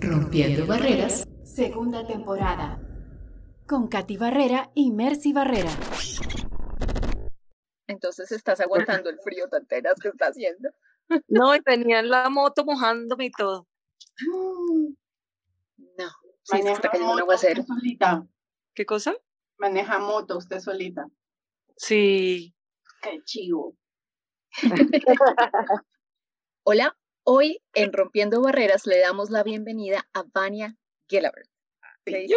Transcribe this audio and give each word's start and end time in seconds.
Rompiendo 0.00 0.66
Barreras, 0.66 1.28
segunda 1.44 2.06
temporada. 2.06 2.80
Con 3.68 3.86
Katy 3.86 4.16
Barrera 4.16 4.70
y 4.74 4.92
Mercy 4.92 5.34
Barrera. 5.34 5.70
Entonces 7.86 8.32
estás 8.32 8.60
aguantando 8.60 9.10
el 9.10 9.18
frío 9.20 9.46
tan 9.50 9.66
tenaz 9.66 9.96
que 10.00 10.08
está 10.08 10.28
haciendo. 10.28 10.70
No, 11.26 11.56
y 11.56 11.60
tenía 11.60 12.02
la 12.02 12.30
moto 12.30 12.64
mojándome 12.64 13.24
y 13.24 13.30
todo. 13.32 13.66
No, 15.76 16.08
sí, 16.44 16.62
se 16.62 16.70
está 16.70 16.88
cayendo 16.88 17.14
un 17.14 17.20
aguacero. 17.20 17.64
solita. 17.64 18.24
¿Qué 18.74 18.86
cosa? 18.86 19.16
Maneja 19.58 19.98
moto 19.98 20.38
usted 20.38 20.60
solita. 20.60 21.08
Sí. 21.76 22.54
Qué 23.02 23.20
chivo. 23.24 23.76
Hola, 26.62 26.96
hoy 27.24 27.62
en 27.74 27.92
Rompiendo 27.92 28.42
Barreras 28.42 28.86
le 28.86 28.98
damos 28.98 29.30
la 29.30 29.42
bienvenida 29.42 30.06
a 30.12 30.24
Vania 30.32 30.76
Gelabert. 31.08 31.48
Ella 32.06 32.36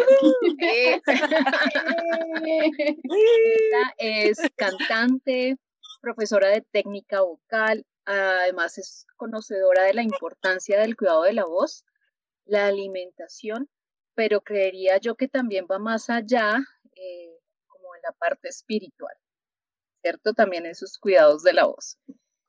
es 3.98 4.38
cantante, 4.56 5.56
profesora 6.00 6.48
de 6.48 6.60
técnica 6.60 7.22
vocal, 7.22 7.86
además 8.04 8.78
es 8.78 9.06
conocedora 9.16 9.84
de 9.84 9.94
la 9.94 10.02
importancia 10.02 10.78
del 10.78 10.96
cuidado 10.96 11.22
de 11.22 11.32
la 11.32 11.44
voz, 11.44 11.84
la 12.44 12.66
alimentación, 12.66 13.68
pero 14.14 14.42
creería 14.42 14.98
yo 14.98 15.16
que 15.16 15.28
también 15.28 15.66
va 15.70 15.78
más 15.78 16.10
allá, 16.10 16.58
eh, 16.94 17.38
como 17.66 17.94
en 17.96 18.02
la 18.02 18.12
parte 18.12 18.48
espiritual, 18.48 19.16
¿cierto? 20.02 20.34
También 20.34 20.66
esos 20.66 20.98
cuidados 20.98 21.42
de 21.42 21.54
la 21.54 21.64
voz. 21.64 21.98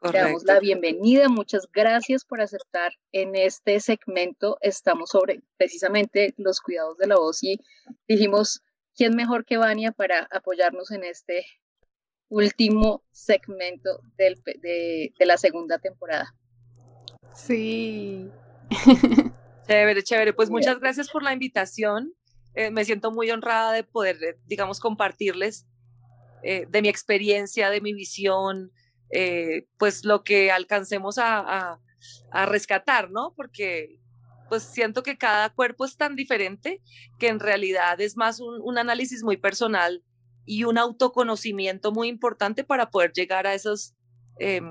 Le 0.01 0.19
damos 0.19 0.43
la 0.43 0.59
bienvenida, 0.59 1.29
muchas 1.29 1.67
gracias 1.71 2.25
por 2.25 2.39
aceptar 2.39 2.91
en 3.11 3.35
este 3.35 3.79
segmento. 3.79 4.57
Estamos 4.61 5.09
sobre 5.09 5.41
precisamente 5.57 6.33
los 6.37 6.61
cuidados 6.61 6.97
de 6.97 7.07
la 7.07 7.15
voz 7.15 7.43
y 7.43 7.59
dijimos, 8.07 8.61
¿quién 8.95 9.15
mejor 9.15 9.45
que 9.45 9.57
Vania 9.57 9.91
para 9.91 10.27
apoyarnos 10.31 10.91
en 10.91 11.03
este 11.03 11.45
último 12.29 13.03
segmento 13.11 14.01
del, 14.17 14.41
de, 14.61 15.13
de 15.17 15.25
la 15.25 15.37
segunda 15.37 15.79
temporada? 15.79 16.35
Sí. 17.33 18.29
Chévere, 19.67 20.03
chévere. 20.03 20.33
Pues 20.33 20.49
muchas 20.49 20.79
gracias 20.79 21.09
por 21.09 21.23
la 21.23 21.33
invitación. 21.33 22.13
Eh, 22.53 22.69
me 22.71 22.85
siento 22.85 23.11
muy 23.11 23.31
honrada 23.31 23.71
de 23.71 23.83
poder, 23.83 24.23
eh, 24.23 24.37
digamos, 24.45 24.79
compartirles 24.79 25.65
eh, 26.43 26.67
de 26.69 26.81
mi 26.81 26.87
experiencia, 26.87 27.69
de 27.69 27.81
mi 27.81 27.93
visión, 27.93 28.71
eh, 29.11 29.67
pues 29.77 30.05
lo 30.05 30.23
que 30.23 30.51
alcancemos 30.51 31.17
a, 31.17 31.79
a, 32.31 32.45
rescatar, 32.45 33.11
¿no? 33.11 33.33
Porque 33.35 33.99
pues 34.49 34.63
siento 34.63 35.03
que 35.03 35.17
cada 35.17 35.49
cuerpo 35.49 35.85
es 35.85 35.97
tan 35.97 36.15
diferente 36.15 36.81
que 37.17 37.29
en 37.29 37.39
realidad 37.39 37.99
es 37.99 38.15
más 38.15 38.39
un, 38.39 38.77
análisis 38.77 39.23
muy 39.23 39.37
personal 39.37 40.03
y 40.45 40.65
un 40.65 40.77
autoconocimiento 40.77 41.91
muy 41.91 42.07
importante 42.07 42.63
para 42.63 42.91
poder 42.91 43.11
llegar 43.13 43.47
a 43.47 43.53
esos, 43.53 43.95
eh, 44.39 44.61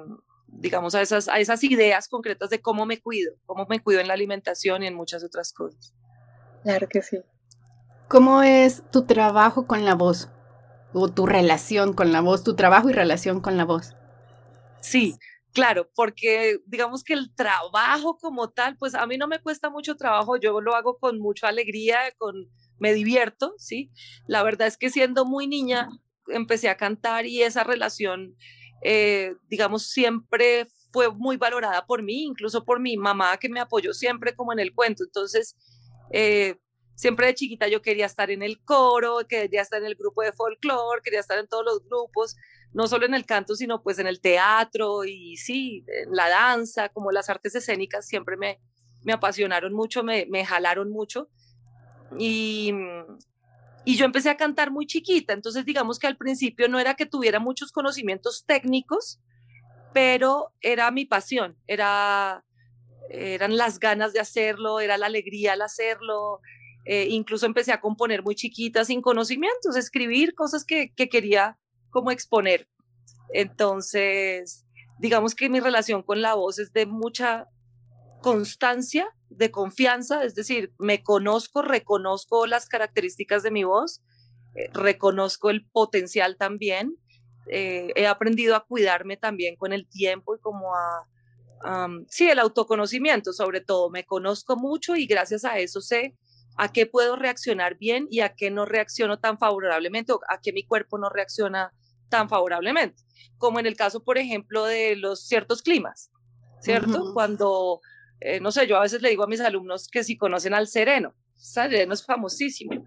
digamos, 0.47 0.95
a 0.95 1.03
esas, 1.03 1.29
a 1.29 1.41
esas 1.41 1.65
ideas 1.65 2.09
concretas 2.09 2.51
de 2.51 2.61
cómo 2.61 2.87
me 2.87 3.01
cuido, 3.01 3.35
cómo 3.47 3.67
me 3.69 3.81
cuido 3.81 4.01
en 4.01 4.09
la 4.09 4.15
alimentación 4.15 4.83
y 4.83 4.87
en 4.87 4.95
muchas 4.95 5.25
otras 5.25 5.53
cosas. 5.53 5.93
Claro 6.63 6.89
que 6.89 7.03
sí. 7.03 7.19
¿Cómo 8.09 8.43
es 8.43 8.83
tu 8.91 9.07
trabajo 9.07 9.67
con 9.67 9.85
la 9.85 9.95
voz? 9.95 10.31
O 10.93 11.09
tu 11.09 11.27
relación 11.27 11.95
con 11.95 12.13
la 12.13 12.21
voz, 12.21 12.45
tu 12.45 12.55
trabajo 12.55 12.89
y 12.91 12.93
relación 12.93 13.41
con 13.41 13.57
la 13.57 13.65
voz. 13.65 13.97
Sí, 14.85 15.17
claro, 15.55 15.91
porque 15.95 16.59
digamos 16.67 17.05
que 17.05 17.15
el 17.15 17.35
trabajo 17.35 18.19
como 18.19 18.51
tal, 18.51 18.77
pues 18.77 18.95
a 18.95 19.07
mí 19.07 19.17
no 19.17 19.27
me 19.27 19.41
cuesta 19.41 19.71
mucho 19.71 19.97
trabajo, 19.97 20.37
yo 20.37 20.61
lo 20.61 20.75
hago 20.75 20.99
con 20.99 21.19
mucha 21.21 21.49
alegría, 21.49 21.99
con 22.19 22.51
me 22.79 22.93
divierto, 22.93 23.55
¿sí? 23.57 23.91
La 24.27 24.43
verdad 24.43 24.69
es 24.69 24.77
que 24.77 24.91
siendo 24.91 25.25
muy 25.25 25.47
niña 25.47 25.89
empecé 26.29 26.69
a 26.69 26.77
cantar 26.77 27.25
y 27.25 27.43
esa 27.43 27.65
relación, 27.65 28.37
eh, 28.83 29.35
digamos, 29.49 29.87
siempre 29.87 30.69
fue 30.93 31.11
muy 31.11 31.39
valorada 31.39 31.87
por 31.87 32.03
mí, 32.03 32.25
incluso 32.25 32.63
por 32.65 32.79
mi 32.79 32.99
mamá 32.99 33.39
que 33.39 33.49
me 33.49 33.61
apoyó 33.61 33.95
siempre 33.95 34.35
como 34.37 34.53
en 34.53 34.59
el 34.59 34.75
cuento. 34.75 35.03
Entonces, 35.03 35.57
eh, 36.13 36.57
siempre 36.95 37.27
de 37.29 37.35
chiquita 37.35 37.69
yo 37.69 37.81
quería 37.81 38.05
estar 38.05 38.31
en 38.31 38.43
el 38.43 38.63
coro, 38.65 39.19
quería 39.27 39.63
estar 39.63 39.81
en 39.81 39.87
el 39.87 39.95
grupo 39.95 40.23
de 40.23 40.33
folclore, 40.33 41.01
quería 41.03 41.21
estar 41.21 41.39
en 41.39 41.49
todos 41.49 41.65
los 41.65 41.83
grupos 41.85 42.37
no 42.75 42.89
solo 42.89 43.07
en 43.07 43.15
el 43.15 43.25
canto, 43.25 43.55
sino 43.55 43.83
pues 43.83 44.01
en 44.01 44.09
el 44.09 44.21
teatro 44.21 45.05
y 45.05 45.37
sí, 45.37 45.85
en 45.87 46.15
la 46.15 46.29
danza, 46.29 46.89
como 46.89 47.13
las 47.13 47.31
artes 47.31 47.55
escénicas 47.55 48.07
siempre 48.07 48.37
me, 48.37 48.61
me 49.05 49.13
apasionaron 49.13 49.73
mucho, 49.73 50.03
me, 50.03 50.27
me 50.27 50.45
jalaron 50.45 50.91
mucho. 50.91 51.29
Y, 52.19 52.73
y 53.85 53.97
yo 53.97 54.05
empecé 54.05 54.29
a 54.29 54.37
cantar 54.37 54.73
muy 54.73 54.87
chiquita, 54.87 55.33
entonces 55.33 55.65
digamos 55.65 56.01
que 56.01 56.09
al 56.09 56.17
principio 56.17 56.69
no 56.69 56.81
era 56.81 56.95
que 56.95 57.07
tuviera 57.07 57.39
muchos 57.39 57.71
conocimientos 57.71 58.45
técnicos, 58.45 59.21
pero 59.93 60.53
era 60.61 60.91
mi 60.91 61.05
pasión, 61.05 61.57
era, 61.69 62.45
eran 63.09 63.57
las 63.57 63.79
ganas 63.79 64.13
de 64.13 64.21
hacerlo, 64.21 64.81
era 64.81 64.99
la 64.99 65.07
alegría 65.07 65.53
al 65.53 65.63
hacerlo. 65.63 66.41
Eh, 66.87 67.07
incluso 67.09 67.47
empecé 67.47 67.73
a 67.73 67.81
componer 67.81 68.23
muy 68.23 68.35
chiquita 68.35 68.85
sin 68.85 69.01
conocimientos, 69.01 69.77
escribir 69.77 70.35
cosas 70.35 70.65
que, 70.67 70.93
que 70.95 71.09
quería 71.09 71.57
como 71.95 72.11
exponer. 72.11 72.69
Entonces, 73.33 74.67
digamos 74.99 75.35
que 75.35 75.49
mi 75.49 75.61
relación 75.61 76.03
con 76.03 76.21
la 76.21 76.35
voz 76.35 76.59
es 76.59 76.73
de 76.73 76.87
mucha 76.87 77.49
constancia, 78.21 79.07
de 79.29 79.51
confianza, 79.51 80.25
es 80.25 80.35
decir, 80.35 80.73
me 80.79 81.03
conozco, 81.03 81.63
reconozco 81.63 82.47
las 82.47 82.67
características 82.67 83.43
de 83.43 83.51
mi 83.51 83.65
voz, 83.65 84.03
eh, 84.55 84.69
reconozco 84.73 85.51
el 85.51 85.67
potencial 85.67 86.37
también, 86.37 86.97
eh, 87.49 87.93
he 87.95 88.07
aprendido 88.07 88.57
a 88.57 88.65
cuidarme 88.65 89.17
también 89.17 89.57
con 89.57 89.73
el 89.73 89.87
tiempo 89.89 90.35
y 90.35 90.41
como 90.41 90.75
a, 90.75 91.07
sí, 92.09 92.29
el 92.29 92.39
autoconocimiento 92.39 93.33
sobre 93.33 93.61
todo, 93.61 93.89
me 93.91 94.05
conozco 94.05 94.57
mucho 94.57 94.97
y 94.97 95.07
gracias 95.07 95.45
a 95.45 95.59
eso 95.59 95.81
sé 95.81 96.15
a 96.57 96.73
qué 96.73 96.87
puedo 96.87 97.17
reaccionar 97.17 97.77
bien 97.77 98.07
y 98.11 98.21
a 98.21 98.35
qué 98.35 98.51
no 98.51 98.65
reacciono 98.65 99.19
tan 99.19 99.39
favorablemente 99.39 100.13
o 100.13 100.21
a 100.29 100.41
qué 100.41 100.53
mi 100.53 100.65
cuerpo 100.65 100.99
no 100.99 101.09
reacciona 101.09 101.73
tan 102.15 102.29
favorablemente, 102.29 103.03
como 103.39 103.59
en 103.59 103.67
el 103.67 103.75
caso, 103.75 104.05
por 104.05 104.19
ejemplo, 104.19 104.65
de 104.67 104.95
los 104.95 105.27
ciertos 105.27 105.63
climas, 105.63 106.13
¿cierto? 106.61 107.13
Cuando, 107.13 107.81
eh, 108.21 108.39
no 108.39 108.53
sé, 108.53 108.69
yo 108.69 108.77
a 108.77 108.83
veces 108.83 109.03
le 109.03 109.11
digo 109.11 109.25
a 109.25 109.27
mis 109.27 109.41
alumnos 109.41 109.89
que 109.89 110.05
si 110.05 110.17
conocen 110.17 110.55
al 110.55 110.69
sereno, 110.69 111.13
sereno 111.35 111.93
es 111.93 112.07
famosísimo. 112.07 112.87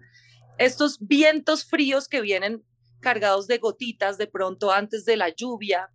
Estos 0.56 0.96
vientos 0.98 1.66
fríos 1.66 2.08
que 2.08 2.22
vienen 2.22 2.64
cargados 3.00 3.46
de 3.48 3.58
gotitas 3.58 4.16
de 4.16 4.28
pronto 4.28 4.72
antes 4.72 5.04
de 5.04 5.18
la 5.18 5.28
lluvia 5.28 5.90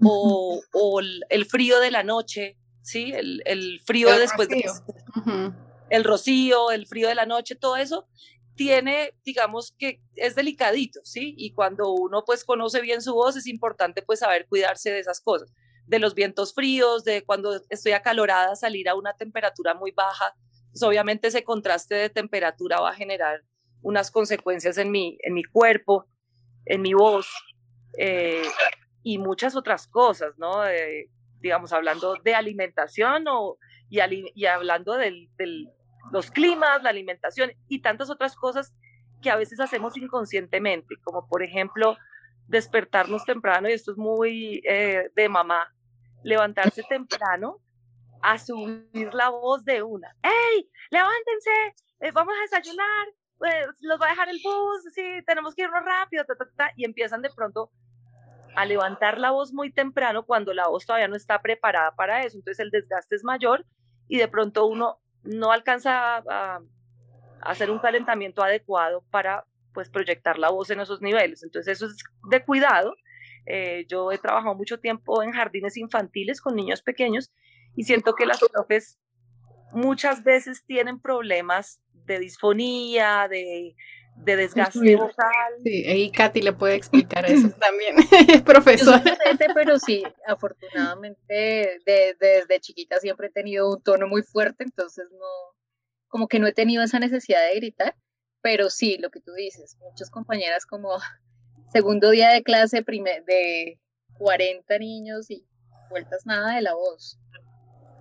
o, 0.00 0.60
o 0.72 1.00
el, 1.00 1.44
frío 1.46 1.80
de 1.80 1.90
la 1.90 2.04
noche, 2.04 2.56
¿sí? 2.82 3.10
El, 3.12 3.42
el 3.44 3.80
frío 3.84 4.16
después 4.16 4.48
de... 4.48 4.64
El 5.90 6.04
rocío, 6.04 6.70
el 6.70 6.86
frío 6.86 7.08
de 7.08 7.16
la 7.16 7.26
noche, 7.26 7.56
todo 7.56 7.76
eso 7.76 8.06
tiene, 8.58 9.14
digamos 9.24 9.72
que 9.78 10.02
es 10.16 10.34
delicadito, 10.34 11.00
¿sí? 11.04 11.32
Y 11.38 11.52
cuando 11.52 11.92
uno 11.92 12.24
pues 12.26 12.44
conoce 12.44 12.80
bien 12.80 13.00
su 13.00 13.14
voz, 13.14 13.36
es 13.36 13.46
importante 13.46 14.02
pues 14.02 14.18
saber 14.18 14.48
cuidarse 14.48 14.90
de 14.90 14.98
esas 14.98 15.20
cosas, 15.20 15.54
de 15.86 16.00
los 16.00 16.16
vientos 16.16 16.52
fríos, 16.52 17.04
de 17.04 17.24
cuando 17.24 17.62
estoy 17.70 17.92
acalorada, 17.92 18.56
salir 18.56 18.88
a 18.88 18.96
una 18.96 19.14
temperatura 19.16 19.74
muy 19.74 19.92
baja, 19.92 20.34
pues 20.72 20.82
obviamente 20.82 21.28
ese 21.28 21.44
contraste 21.44 21.94
de 21.94 22.10
temperatura 22.10 22.80
va 22.80 22.90
a 22.90 22.94
generar 22.94 23.44
unas 23.80 24.10
consecuencias 24.10 24.76
en 24.76 24.90
mi, 24.90 25.18
en 25.22 25.34
mi 25.34 25.44
cuerpo, 25.44 26.08
en 26.66 26.82
mi 26.82 26.94
voz 26.94 27.28
eh, 27.96 28.42
y 29.04 29.18
muchas 29.18 29.54
otras 29.54 29.86
cosas, 29.86 30.36
¿no? 30.36 30.64
digamos, 31.40 31.72
hablando 31.72 32.16
de 32.24 32.34
alimentación 32.34 33.28
o, 33.28 33.56
y, 33.88 34.00
hablando 34.46 34.94
del 34.94 35.28
los 36.12 36.30
climas, 36.30 36.82
la 36.82 36.90
alimentación 36.90 37.52
y 37.68 37.80
tantas 37.80 38.10
otras 38.10 38.36
cosas 38.36 38.74
que 39.22 39.30
a 39.30 39.36
veces 39.36 39.60
hacemos 39.60 39.96
inconscientemente, 39.96 40.96
como 41.02 41.26
por 41.28 41.42
ejemplo 41.42 41.96
despertarnos 42.46 43.24
temprano, 43.24 43.68
y 43.68 43.72
esto 43.72 43.92
es 43.92 43.98
muy 43.98 44.62
eh, 44.68 45.10
de 45.14 45.28
mamá, 45.28 45.74
levantarse 46.22 46.82
temprano 46.88 47.58
a 48.22 48.38
subir 48.38 49.12
la 49.12 49.28
voz 49.28 49.64
de 49.64 49.82
una. 49.82 50.14
¡Hey! 50.22 50.70
¡Levántense! 50.90 51.50
Eh, 52.00 52.10
vamos 52.12 52.34
a 52.36 52.42
desayunar, 52.42 53.06
pues, 53.36 53.54
los 53.80 54.00
va 54.00 54.06
a 54.06 54.10
dejar 54.10 54.28
el 54.28 54.40
bus, 54.42 54.92
sí, 54.94 55.02
tenemos 55.26 55.54
que 55.54 55.62
irnos 55.62 55.84
rápido, 55.84 56.24
y 56.76 56.84
empiezan 56.84 57.22
de 57.22 57.30
pronto 57.30 57.70
a 58.56 58.64
levantar 58.64 59.18
la 59.18 59.30
voz 59.30 59.52
muy 59.52 59.72
temprano 59.72 60.24
cuando 60.24 60.52
la 60.52 60.68
voz 60.68 60.86
todavía 60.86 61.06
no 61.08 61.16
está 61.16 61.40
preparada 61.40 61.94
para 61.94 62.24
eso, 62.24 62.38
entonces 62.38 62.60
el 62.60 62.70
desgaste 62.70 63.14
es 63.14 63.24
mayor 63.24 63.64
y 64.08 64.18
de 64.18 64.26
pronto 64.26 64.66
uno 64.66 65.00
no 65.24 65.52
alcanza 65.52 66.18
a, 66.18 66.60
hacer 67.40 67.70
un 67.70 67.78
calentamiento 67.78 68.42
adecuado 68.42 69.04
para 69.10 69.44
pues 69.72 69.88
proyectar 69.88 70.38
la 70.38 70.50
voz 70.50 70.70
en 70.70 70.80
esos 70.80 71.00
niveles. 71.00 71.42
Entonces 71.42 71.76
eso 71.76 71.86
es 71.86 72.02
de 72.30 72.44
cuidado. 72.44 72.96
Eh, 73.46 73.86
yo 73.88 74.10
he 74.10 74.18
trabajado 74.18 74.54
mucho 74.54 74.80
tiempo 74.80 75.22
en 75.22 75.32
jardines 75.32 75.76
infantiles 75.76 76.40
con 76.40 76.56
niños 76.56 76.82
pequeños 76.82 77.32
y 77.76 77.84
siento 77.84 78.14
que 78.14 78.26
las 78.26 78.40
profes 78.40 78.98
muchas 79.72 80.24
veces 80.24 80.64
tienen 80.66 81.00
problemas 81.00 81.80
de 81.92 82.18
disfonía, 82.18 83.28
de, 83.28 83.76
de 84.24 84.36
desgaste 84.36 84.96
vocal. 84.96 85.54
Sí, 85.62 85.84
ahí 85.86 86.10
Katy 86.10 86.42
le 86.42 86.52
puede 86.52 86.74
explicar 86.74 87.24
eso 87.26 87.50
también, 87.60 87.96
es 88.28 88.42
profesora. 88.44 89.02
pero 89.54 89.78
sí, 89.78 90.02
afortunadamente 90.26 91.80
desde 91.84 92.60
chiquita 92.60 92.98
siempre 92.98 93.28
he 93.28 93.30
tenido 93.30 93.70
un 93.70 93.82
tono 93.82 94.06
muy 94.06 94.22
fuerte, 94.22 94.64
entonces 94.64 95.06
no, 95.12 95.56
como 96.08 96.28
que 96.28 96.38
no 96.38 96.46
he 96.46 96.52
tenido 96.52 96.82
esa 96.82 96.98
necesidad 96.98 97.46
de 97.48 97.56
gritar, 97.56 97.96
pero 98.42 98.70
sí, 98.70 98.98
lo 98.98 99.10
que 99.10 99.20
tú 99.20 99.32
dices, 99.32 99.76
muchas 99.80 100.10
compañeras 100.10 100.66
como 100.66 100.90
segundo 101.72 102.10
día 102.10 102.30
de 102.30 102.42
clase 102.42 102.82
primer, 102.82 103.24
de 103.24 103.78
40 104.18 104.78
niños 104.78 105.30
y 105.30 105.46
vueltas 105.90 106.26
nada 106.26 106.54
de 106.54 106.62
la 106.62 106.74
voz. 106.74 107.18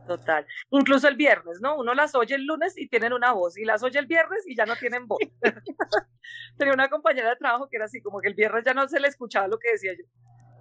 Total. 0.07 0.45
Incluso 0.69 1.07
el 1.07 1.18
viernes, 1.18 1.59
¿no? 1.62 1.77
Uno 1.77 1.94
las 1.94 2.15
oye 2.15 2.36
el 2.36 2.45
lunes 2.45 2.77
y 2.77 2.88
tienen 2.88 3.13
una 3.13 3.33
voz, 3.33 3.57
y 3.57 3.65
las 3.65 3.83
oye 3.83 4.00
el 4.00 4.07
viernes 4.07 4.48
y 4.48 4.56
ya 4.56 4.65
no 4.65 4.75
tienen 4.77 5.06
voz. 5.06 5.19
Tenía 6.57 6.74
una 6.74 6.89
compañera 6.89 7.30
de 7.30 7.36
trabajo 7.36 7.68
que 7.69 7.75
era 7.75 7.86
así, 7.86 8.01
como 8.01 8.21
que 8.21 8.30
el 8.30 8.33
viernes 8.33 8.63
ya 8.65 8.74
no 8.74 8.88
se 8.88 9.00
le 9.00 9.09
escuchaba 9.09 9.48
lo 9.48 9.59
que 9.59 9.71
decía 9.71 9.94
yo. 9.94 10.06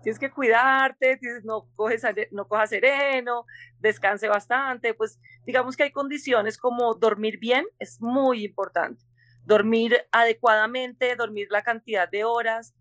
Tienes 0.02 0.18
que 0.18 0.30
cuidarte, 0.30 1.16
tienes, 1.16 1.44
no, 1.44 1.68
coges, 1.74 2.02
no 2.30 2.46
cojas 2.46 2.70
sereno, 2.70 3.44
descanse 3.80 4.28
bastante. 4.28 4.94
Pues 4.94 5.18
digamos 5.44 5.76
que 5.76 5.84
hay 5.84 5.90
condiciones 5.90 6.58
como 6.58 6.94
dormir 6.94 7.38
bien, 7.38 7.66
es 7.78 8.00
muy 8.00 8.44
importante. 8.44 9.04
Dormir 9.44 9.96
adecuadamente, 10.12 11.14
dormir 11.16 11.48
la 11.50 11.62
cantidad 11.62 12.08
de 12.08 12.24
horas, 12.24 12.74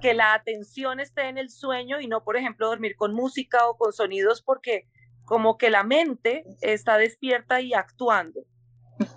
que 0.00 0.14
la 0.14 0.34
atención 0.34 1.00
esté 1.00 1.28
en 1.28 1.38
el 1.38 1.50
sueño 1.50 2.00
y 2.00 2.06
no, 2.06 2.22
por 2.22 2.36
ejemplo, 2.36 2.68
dormir 2.68 2.96
con 2.96 3.14
música 3.14 3.68
o 3.68 3.76
con 3.76 3.92
sonidos 3.92 4.42
porque 4.42 4.88
como 5.28 5.58
que 5.58 5.68
la 5.68 5.84
mente 5.84 6.44
está 6.62 6.96
despierta 6.96 7.60
y 7.60 7.74
actuando. 7.74 8.46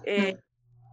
Eh, 0.05 0.37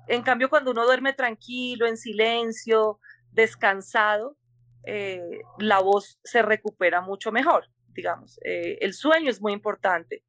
en 0.06 0.22
cambio, 0.22 0.48
cuando 0.48 0.70
uno 0.70 0.84
duerme 0.84 1.12
tranquilo, 1.12 1.88
en 1.88 1.96
silencio, 1.96 3.00
descansado, 3.32 4.36
eh, 4.84 5.40
la 5.58 5.80
voz 5.80 6.20
se 6.22 6.40
recupera 6.42 7.00
mucho 7.00 7.32
mejor, 7.32 7.68
digamos. 7.88 8.38
Eh, 8.44 8.78
el 8.80 8.94
sueño 8.94 9.28
es 9.28 9.40
muy 9.40 9.52
importante. 9.52 10.22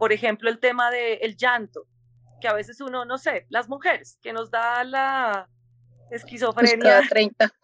por 0.00 0.12
ejemplo, 0.12 0.50
el 0.50 0.58
tema 0.58 0.90
del 0.90 1.36
llanto, 1.36 1.86
que 2.40 2.48
a 2.48 2.54
veces 2.54 2.80
uno, 2.80 3.04
no 3.04 3.18
sé, 3.18 3.46
las 3.50 3.68
mujeres, 3.68 4.18
que 4.20 4.32
nos 4.32 4.50
da 4.50 4.82
la 4.82 5.48
esquizofrenia. 6.10 6.82
cada 6.82 7.08
30. 7.08 7.54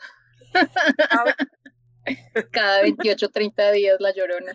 cada 2.52 2.82
28, 2.82 3.28
30 3.28 3.72
días 3.72 3.96
la 3.98 4.14
llorona. 4.14 4.52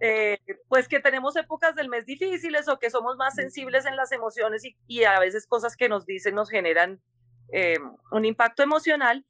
Eh, 0.00 0.38
pues 0.68 0.88
que 0.88 1.00
tenemos 1.00 1.36
épocas 1.36 1.74
del 1.74 1.88
mes 1.88 2.04
difíciles 2.04 2.68
o 2.68 2.78
que 2.78 2.90
somos 2.90 3.16
más 3.16 3.34
sensibles 3.34 3.86
en 3.86 3.96
las 3.96 4.12
emociones 4.12 4.62
y, 4.86 5.04
a 5.04 5.18
veces 5.18 5.46
cosas 5.46 5.76
que 5.76 5.88
nos 5.88 6.04
dicen 6.04 6.34
nos 6.34 6.50
generan 6.50 7.00
eh, 7.52 7.78
un 8.10 8.24
impacto 8.24 8.62
emocional 8.62 9.24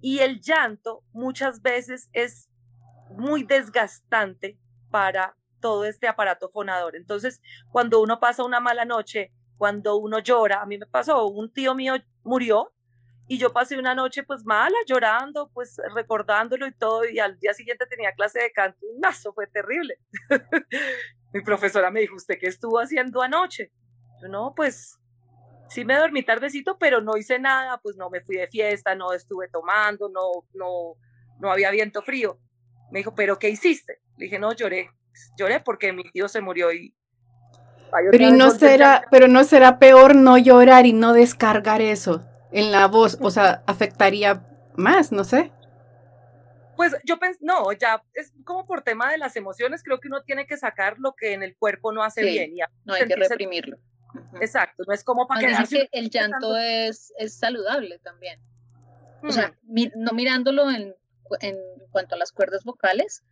y 0.00 0.20
el 0.20 0.40
llanto 0.40 1.02
muchas 1.12 1.62
veces 1.62 2.08
es 2.12 2.48
muy 3.10 3.42
desgastante 3.42 4.58
para 4.90 5.36
todo 5.60 5.84
este 5.84 6.08
aparato 6.08 6.50
fonador. 6.50 6.96
Entonces, 6.96 7.40
cuando 7.70 8.00
uno 8.00 8.20
pasa 8.20 8.44
una 8.44 8.60
mala 8.60 8.84
noche, 8.84 9.32
cuando 9.58 9.96
uno 9.96 10.20
llora, 10.20 10.62
a 10.62 10.66
mí 10.66 10.78
me 10.78 10.86
pasó, 10.86 11.26
un 11.26 11.52
tío 11.52 11.74
mío 11.74 11.94
murió 12.22 12.72
y 13.30 13.38
yo 13.38 13.52
pasé 13.52 13.78
una 13.78 13.94
noche 13.94 14.24
pues 14.24 14.44
mala, 14.44 14.74
llorando, 14.88 15.52
pues 15.54 15.80
recordándolo 15.94 16.66
y 16.66 16.72
todo, 16.72 17.08
y 17.08 17.20
al 17.20 17.38
día 17.38 17.54
siguiente 17.54 17.86
tenía 17.86 18.10
clase 18.10 18.40
de 18.40 18.50
canto, 18.50 18.78
y 18.82 19.08
eso 19.08 19.32
fue 19.32 19.46
terrible. 19.46 20.00
Mi 21.32 21.40
profesora 21.40 21.92
me 21.92 22.00
dijo, 22.00 22.16
¿usted 22.16 22.38
qué 22.40 22.48
estuvo 22.48 22.80
haciendo 22.80 23.22
anoche? 23.22 23.70
Yo, 24.20 24.26
no, 24.26 24.52
pues 24.56 24.98
sí 25.68 25.84
me 25.84 25.94
dormí 25.94 26.24
tardecito, 26.24 26.76
pero 26.76 27.02
no 27.02 27.16
hice 27.16 27.38
nada, 27.38 27.78
pues 27.80 27.96
no 27.96 28.10
me 28.10 28.20
fui 28.20 28.34
de 28.34 28.48
fiesta, 28.48 28.96
no 28.96 29.12
estuve 29.12 29.46
tomando, 29.48 30.08
no, 30.08 30.44
no, 30.54 30.96
no 31.38 31.52
había 31.52 31.70
viento 31.70 32.02
frío. 32.02 32.40
Me 32.90 32.98
dijo, 32.98 33.14
¿pero 33.14 33.38
qué 33.38 33.48
hiciste? 33.48 34.00
Le 34.16 34.24
dije, 34.24 34.40
no, 34.40 34.52
lloré, 34.54 34.90
lloré 35.38 35.60
porque 35.60 35.92
mi 35.92 36.02
tío 36.10 36.26
se 36.26 36.40
murió 36.40 36.72
y... 36.72 36.96
Pero 38.10 38.30
no 38.32 38.50
será, 38.50 39.04
pero 39.08 39.28
no 39.28 39.44
será 39.44 39.78
peor 39.78 40.16
no 40.16 40.36
llorar 40.36 40.84
y 40.86 40.92
no 40.92 41.12
descargar 41.12 41.80
eso 41.80 42.26
en 42.52 42.72
la 42.72 42.86
voz, 42.86 43.18
o 43.20 43.30
sea, 43.30 43.62
afectaría 43.66 44.44
más, 44.76 45.12
no 45.12 45.24
sé. 45.24 45.52
Pues 46.76 46.96
yo 47.04 47.18
pensé, 47.18 47.38
no, 47.42 47.72
ya 47.72 48.02
es 48.14 48.32
como 48.44 48.66
por 48.66 48.82
tema 48.82 49.10
de 49.10 49.18
las 49.18 49.36
emociones, 49.36 49.82
creo 49.82 50.00
que 50.00 50.08
uno 50.08 50.22
tiene 50.22 50.46
que 50.46 50.56
sacar 50.56 50.98
lo 50.98 51.14
que 51.14 51.34
en 51.34 51.42
el 51.42 51.54
cuerpo 51.56 51.92
no 51.92 52.02
hace 52.02 52.22
bien. 52.22 52.56
Y 52.56 52.60
no 52.84 52.94
hay 52.94 53.06
que 53.06 53.16
reprimirlo. 53.16 53.78
Exacto, 54.40 54.84
no 54.86 54.94
es 54.94 55.04
como 55.04 55.26
para 55.26 55.40
que 55.66 55.88
el 55.92 56.10
llanto 56.10 56.56
es, 56.56 57.12
es 57.18 57.38
saludable 57.38 57.98
también. 57.98 58.40
O 59.22 59.30
sea, 59.30 59.54
no 59.62 60.12
mirándolo 60.12 60.70
en, 60.70 60.94
en, 61.40 61.56
cuanto 61.90 62.14
a 62.14 62.18
las 62.18 62.32
cuerdas 62.32 62.64
vocales, 62.64 63.22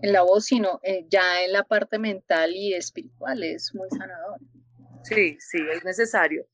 en 0.00 0.12
la 0.12 0.22
voz, 0.22 0.46
sino 0.46 0.80
eh, 0.82 1.06
ya 1.08 1.42
en 1.42 1.52
la 1.52 1.62
parte 1.62 1.98
mental 1.98 2.54
y 2.54 2.74
espiritual, 2.74 3.42
es 3.42 3.74
muy 3.74 3.88
sanador. 3.90 4.40
Sí, 5.02 5.36
sí, 5.38 5.58
es 5.72 5.84
necesario. 5.84 6.46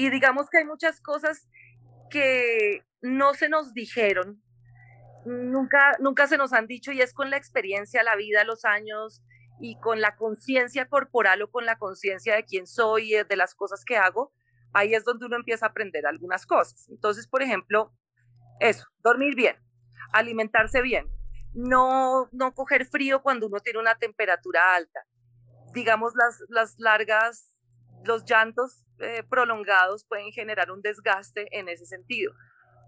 Y 0.00 0.08
digamos 0.08 0.48
que 0.48 0.56
hay 0.56 0.64
muchas 0.64 0.98
cosas 1.02 1.46
que 2.08 2.86
no 3.02 3.34
se 3.34 3.50
nos 3.50 3.74
dijeron, 3.74 4.42
nunca, 5.26 5.94
nunca 6.00 6.26
se 6.26 6.38
nos 6.38 6.54
han 6.54 6.66
dicho 6.66 6.90
y 6.90 7.02
es 7.02 7.12
con 7.12 7.28
la 7.28 7.36
experiencia, 7.36 8.02
la 8.02 8.16
vida, 8.16 8.44
los 8.44 8.64
años 8.64 9.22
y 9.60 9.78
con 9.78 10.00
la 10.00 10.16
conciencia 10.16 10.88
corporal 10.88 11.42
o 11.42 11.50
con 11.50 11.66
la 11.66 11.76
conciencia 11.76 12.34
de 12.34 12.46
quién 12.46 12.66
soy, 12.66 13.10
de 13.10 13.36
las 13.36 13.54
cosas 13.54 13.84
que 13.84 13.98
hago, 13.98 14.32
ahí 14.72 14.94
es 14.94 15.04
donde 15.04 15.26
uno 15.26 15.36
empieza 15.36 15.66
a 15.66 15.68
aprender 15.68 16.06
algunas 16.06 16.46
cosas. 16.46 16.88
Entonces, 16.88 17.28
por 17.28 17.42
ejemplo, 17.42 17.92
eso, 18.58 18.86
dormir 19.04 19.34
bien, 19.36 19.56
alimentarse 20.14 20.80
bien, 20.80 21.10
no, 21.52 22.30
no 22.32 22.54
coger 22.54 22.86
frío 22.86 23.20
cuando 23.20 23.48
uno 23.48 23.60
tiene 23.60 23.80
una 23.80 23.96
temperatura 23.96 24.76
alta. 24.76 25.00
Digamos, 25.74 26.14
las, 26.16 26.42
las 26.48 26.78
largas, 26.78 27.49
los 28.04 28.24
llantos 28.24 28.84
eh, 28.98 29.22
prolongados 29.28 30.04
pueden 30.04 30.32
generar 30.32 30.70
un 30.70 30.82
desgaste 30.82 31.48
en 31.58 31.68
ese 31.68 31.86
sentido. 31.86 32.32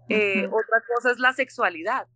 Eh, 0.09 0.47
otra 0.47 0.83
cosa 0.95 1.11
es 1.11 1.19
la 1.19 1.33
sexualidad. 1.33 2.07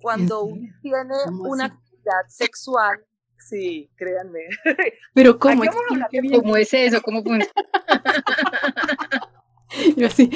Cuando 0.00 0.42
uno 0.42 0.68
tiene 0.82 1.14
una 1.28 1.66
actividad 1.66 2.26
sexual, 2.28 3.04
sí, 3.38 3.90
créanme. 3.96 4.48
Pero 5.14 5.38
¿cómo? 5.38 5.62
¿Cómo 6.32 6.56
es 6.56 6.74
eso? 6.74 7.00
¿Cómo 7.02 7.22
funciona? 7.22 7.46
Yo 9.96 10.06
así. 10.06 10.30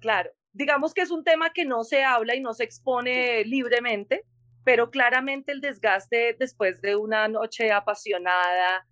claro, 0.00 0.30
digamos 0.52 0.94
que 0.94 1.02
es 1.02 1.10
un 1.10 1.24
tema 1.24 1.50
que 1.50 1.64
no 1.64 1.84
se 1.84 2.04
habla 2.04 2.34
y 2.34 2.40
no 2.40 2.54
se 2.54 2.64
expone 2.64 3.44
libremente, 3.44 4.24
pero 4.66 4.90
claramente 4.90 5.52
el 5.52 5.60
desgaste 5.60 6.34
después 6.40 6.80
de 6.80 6.96
una 6.96 7.28
noche 7.28 7.70
apasionada, 7.70 8.84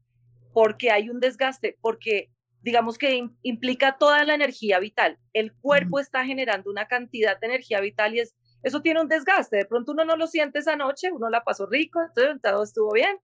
porque 0.53 0.93
hay 0.93 1.11
un 1.11 1.19
desgaste, 1.19 1.77
porque 1.81 2.31
digamos 2.61 2.97
que 2.97 3.29
implica 3.43 3.99
toda 3.99 4.23
la 4.23 4.37
energía 4.37 4.79
vital. 4.79 5.19
El 5.33 5.53
cuerpo 5.53 5.99
está 5.99 6.25
generando 6.25 6.71
una 6.71 6.87
cantidad 6.87 7.41
de 7.41 7.49
energía 7.49 7.81
vital 7.81 8.15
y 8.15 8.21
es, 8.21 8.37
eso 8.63 8.83
tiene 8.83 9.01
un 9.01 9.09
desgaste. 9.09 9.57
De 9.57 9.67
pronto 9.67 9.91
uno 9.91 10.05
no 10.05 10.15
lo 10.15 10.29
siente 10.29 10.61
esa 10.61 10.77
noche, 10.77 11.11
uno 11.11 11.29
la 11.29 11.43
pasó 11.43 11.67
rico, 11.67 11.99
todo 12.41 12.63
estuvo 12.63 12.93
bien. 12.93 13.19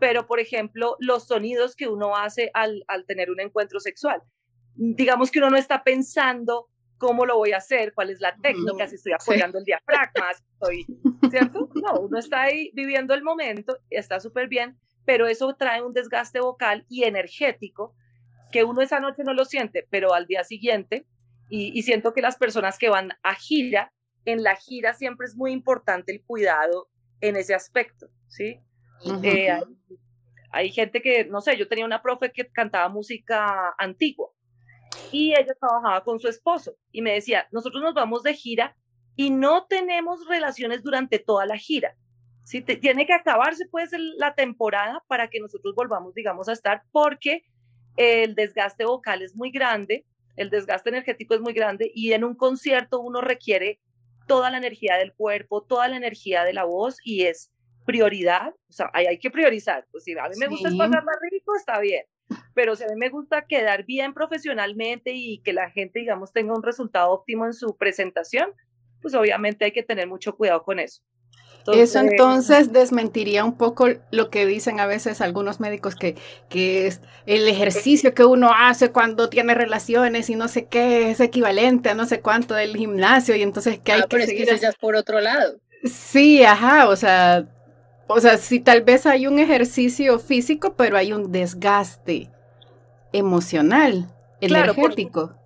Pero, 0.00 0.26
por 0.26 0.40
ejemplo, 0.40 0.96
los 0.98 1.28
sonidos 1.28 1.76
que 1.76 1.86
uno 1.86 2.16
hace 2.16 2.50
al, 2.54 2.82
al 2.88 3.06
tener 3.06 3.30
un 3.30 3.38
encuentro 3.38 3.78
sexual. 3.78 4.20
Digamos 4.74 5.30
que 5.30 5.38
uno 5.38 5.50
no 5.50 5.56
está 5.56 5.84
pensando 5.84 6.66
cómo 6.98 7.24
lo 7.24 7.36
voy 7.36 7.52
a 7.52 7.58
hacer, 7.58 7.94
cuál 7.94 8.10
es 8.10 8.20
la 8.20 8.36
técnica, 8.36 8.86
si 8.86 8.96
estoy 8.96 9.12
apoyando 9.12 9.58
el 9.58 9.64
diafragma, 9.64 10.34
si 10.34 10.44
estoy, 10.52 10.86
¿cierto? 11.30 11.68
No, 11.82 12.00
uno 12.00 12.18
está 12.18 12.42
ahí 12.42 12.70
viviendo 12.74 13.14
el 13.14 13.22
momento, 13.22 13.78
está 13.88 14.20
súper 14.20 14.48
bien, 14.48 14.78
pero 15.04 15.26
eso 15.26 15.54
trae 15.56 15.82
un 15.82 15.94
desgaste 15.94 16.40
vocal 16.40 16.84
y 16.88 17.04
energético 17.04 17.94
que 18.52 18.64
uno 18.64 18.82
esa 18.82 19.00
noche 19.00 19.22
no 19.24 19.32
lo 19.32 19.44
siente, 19.44 19.86
pero 19.90 20.12
al 20.14 20.26
día 20.26 20.44
siguiente, 20.44 21.06
y, 21.50 21.82
siento 21.82 22.12
que 22.12 22.20
las 22.20 22.36
personas 22.36 22.76
que 22.76 22.90
van 22.90 23.12
a 23.22 23.34
gira, 23.34 23.92
en 24.26 24.42
la 24.42 24.54
gira 24.56 24.92
siempre 24.92 25.26
es 25.26 25.34
muy 25.34 25.52
importante 25.52 26.12
el 26.12 26.22
cuidado 26.22 26.90
en 27.22 27.36
ese 27.36 27.54
aspecto, 27.54 28.08
¿sí? 28.28 28.60
Eh, 29.22 29.50
hay, 29.50 29.62
hay 30.50 30.70
gente 30.70 31.00
que, 31.00 31.24
no 31.24 31.40
sé, 31.40 31.56
yo 31.56 31.68
tenía 31.68 31.86
una 31.86 32.02
profe 32.02 32.32
que 32.32 32.46
cantaba 32.48 32.88
música 32.90 33.74
antigua, 33.78 34.30
y 35.12 35.34
ella 35.34 35.54
trabajaba 35.58 36.04
con 36.04 36.20
su 36.20 36.28
esposo 36.28 36.74
y 36.92 37.02
me 37.02 37.12
decía, 37.12 37.46
nosotros 37.50 37.82
nos 37.82 37.94
vamos 37.94 38.22
de 38.22 38.34
gira 38.34 38.76
y 39.16 39.30
no 39.30 39.66
tenemos 39.66 40.26
relaciones 40.28 40.82
durante 40.82 41.18
toda 41.18 41.46
la 41.46 41.56
gira. 41.56 41.96
Si 42.44 42.62
te, 42.62 42.76
tiene 42.76 43.06
que 43.06 43.12
acabarse 43.12 43.66
pues 43.70 43.90
la 44.16 44.34
temporada 44.34 45.02
para 45.06 45.28
que 45.28 45.40
nosotros 45.40 45.74
volvamos, 45.74 46.14
digamos, 46.14 46.48
a 46.48 46.52
estar 46.52 46.82
porque 46.92 47.44
el 47.96 48.34
desgaste 48.34 48.84
vocal 48.84 49.22
es 49.22 49.34
muy 49.34 49.50
grande, 49.50 50.06
el 50.36 50.50
desgaste 50.50 50.90
energético 50.90 51.34
es 51.34 51.40
muy 51.40 51.52
grande 51.52 51.90
y 51.94 52.12
en 52.12 52.24
un 52.24 52.34
concierto 52.34 53.00
uno 53.00 53.20
requiere 53.20 53.80
toda 54.26 54.50
la 54.50 54.58
energía 54.58 54.96
del 54.96 55.12
cuerpo, 55.12 55.62
toda 55.62 55.88
la 55.88 55.96
energía 55.96 56.44
de 56.44 56.52
la 56.52 56.64
voz 56.64 56.98
y 57.02 57.24
es 57.24 57.50
prioridad, 57.84 58.54
o 58.68 58.72
sea, 58.72 58.90
hay, 58.92 59.06
hay 59.06 59.18
que 59.18 59.30
priorizar. 59.30 59.86
Pues 59.90 60.04
si 60.04 60.12
a 60.16 60.28
mí 60.28 60.36
me 60.38 60.46
gusta 60.46 60.68
pasar 60.76 61.04
más 61.04 61.16
rico, 61.30 61.56
está 61.56 61.80
bien, 61.80 62.04
pero 62.54 62.76
si 62.76 62.84
a 62.84 62.88
mí 62.88 62.94
me 62.96 63.08
gusta 63.08 63.46
quedar 63.46 63.84
bien 63.84 64.14
profesionalmente 64.14 65.12
y 65.14 65.38
que 65.38 65.52
la 65.52 65.70
gente, 65.70 66.00
digamos, 66.00 66.32
tenga 66.32 66.54
un 66.54 66.62
resultado 66.62 67.10
óptimo 67.10 67.46
en 67.46 67.52
su 67.52 67.76
presentación, 67.76 68.50
pues 69.00 69.14
obviamente 69.14 69.64
hay 69.64 69.72
que 69.72 69.82
tener 69.82 70.06
mucho 70.08 70.36
cuidado 70.36 70.62
con 70.62 70.78
eso. 70.78 71.02
Eso 71.72 71.98
entonces 71.98 72.72
desmentiría 72.72 73.44
un 73.44 73.56
poco 73.56 73.88
lo 74.10 74.30
que 74.30 74.46
dicen 74.46 74.80
a 74.80 74.86
veces 74.86 75.20
algunos 75.20 75.60
médicos 75.60 75.94
que, 75.96 76.16
que 76.48 76.86
es 76.86 77.02
el 77.26 77.46
ejercicio 77.46 78.14
que 78.14 78.24
uno 78.24 78.50
hace 78.56 78.90
cuando 78.90 79.28
tiene 79.28 79.54
relaciones 79.54 80.30
y 80.30 80.36
no 80.36 80.48
sé 80.48 80.66
qué 80.66 81.10
es 81.10 81.20
equivalente 81.20 81.90
a 81.90 81.94
no 81.94 82.06
sé 82.06 82.20
cuánto 82.20 82.54
del 82.54 82.74
gimnasio 82.76 83.36
y 83.36 83.42
entonces 83.42 83.78
que 83.80 83.92
hay 83.92 84.00
ah, 84.02 84.06
que 84.08 84.26
seguir. 84.26 84.48
Es 84.48 84.76
por 84.80 84.96
otro 84.96 85.20
lado. 85.20 85.58
Sí, 85.84 86.42
ajá, 86.42 86.88
o 86.88 86.96
sea, 86.96 87.46
o 88.08 88.20
sea, 88.20 88.36
si 88.36 88.60
tal 88.60 88.82
vez 88.82 89.06
hay 89.06 89.26
un 89.26 89.38
ejercicio 89.38 90.18
físico, 90.18 90.74
pero 90.76 90.96
hay 90.96 91.12
un 91.12 91.30
desgaste 91.30 92.30
emocional, 93.12 94.12
energético 94.40 95.38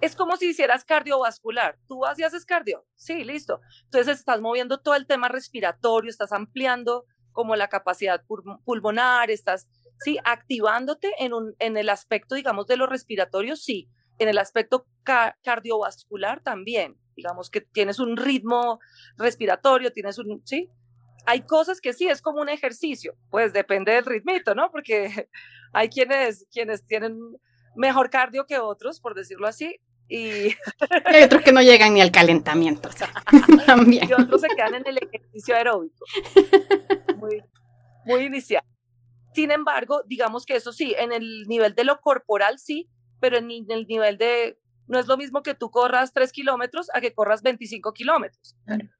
es 0.00 0.16
como 0.16 0.36
si 0.36 0.50
hicieras 0.50 0.84
cardiovascular. 0.84 1.78
Tú 1.86 2.00
vas 2.00 2.18
y 2.18 2.22
haces 2.22 2.46
cardio. 2.46 2.84
Sí, 2.96 3.24
listo. 3.24 3.60
Entonces 3.84 4.18
estás 4.18 4.40
moviendo 4.40 4.78
todo 4.78 4.94
el 4.94 5.06
tema 5.06 5.28
respiratorio, 5.28 6.10
estás 6.10 6.32
ampliando 6.32 7.04
como 7.32 7.54
la 7.54 7.68
capacidad 7.68 8.24
pulmonar, 8.64 9.30
estás, 9.30 9.68
sí, 9.98 10.18
activándote 10.24 11.12
en, 11.18 11.32
un, 11.32 11.54
en 11.58 11.76
el 11.76 11.88
aspecto, 11.88 12.34
digamos, 12.34 12.66
de 12.66 12.76
lo 12.76 12.86
respiratorio, 12.86 13.56
sí. 13.56 13.88
En 14.18 14.28
el 14.28 14.38
aspecto 14.38 14.86
cardiovascular 15.42 16.42
también. 16.42 16.96
Digamos 17.16 17.50
que 17.50 17.60
tienes 17.60 17.98
un 17.98 18.16
ritmo 18.16 18.80
respiratorio, 19.16 19.92
tienes 19.92 20.18
un, 20.18 20.42
sí. 20.44 20.70
Hay 21.26 21.42
cosas 21.42 21.80
que 21.80 21.92
sí, 21.92 22.08
es 22.08 22.22
como 22.22 22.40
un 22.40 22.48
ejercicio. 22.48 23.14
Pues 23.30 23.52
depende 23.52 23.92
del 23.92 24.04
ritmito, 24.04 24.54
¿no? 24.54 24.70
Porque 24.70 25.28
hay 25.72 25.88
quienes, 25.88 26.46
quienes 26.52 26.86
tienen 26.86 27.18
mejor 27.76 28.10
cardio 28.10 28.46
que 28.46 28.58
otros, 28.58 29.00
por 29.00 29.14
decirlo 29.14 29.46
así, 29.46 29.80
y... 30.08 30.54
hay 31.04 31.22
otros 31.22 31.42
que 31.42 31.52
no 31.52 31.62
llegan 31.62 31.94
ni 31.94 32.00
al 32.00 32.10
calentamiento. 32.10 32.90
Y 33.90 34.12
otros 34.12 34.40
se 34.40 34.48
quedan 34.48 34.74
en 34.74 34.86
el 34.86 34.98
ejercicio 34.98 35.54
aeróbico. 35.54 36.04
Muy, 37.16 37.42
muy 38.04 38.24
inicial. 38.24 38.64
Sin 39.32 39.52
embargo, 39.52 40.02
digamos 40.06 40.44
que 40.44 40.56
eso 40.56 40.72
sí, 40.72 40.94
en 40.98 41.12
el 41.12 41.46
nivel 41.46 41.74
de 41.74 41.84
lo 41.84 42.00
corporal 42.00 42.58
sí, 42.58 42.90
pero 43.20 43.38
en 43.38 43.50
el 43.50 43.86
nivel 43.86 44.18
de, 44.18 44.58
no 44.90 44.98
es 44.98 45.06
lo 45.06 45.16
mismo 45.16 45.42
que 45.42 45.54
tú 45.54 45.70
corras 45.70 46.12
3 46.12 46.32
kilómetros 46.32 46.88
a 46.92 47.00
que 47.00 47.14
corras 47.14 47.42
25 47.42 47.92
kilómetros. 47.92 48.56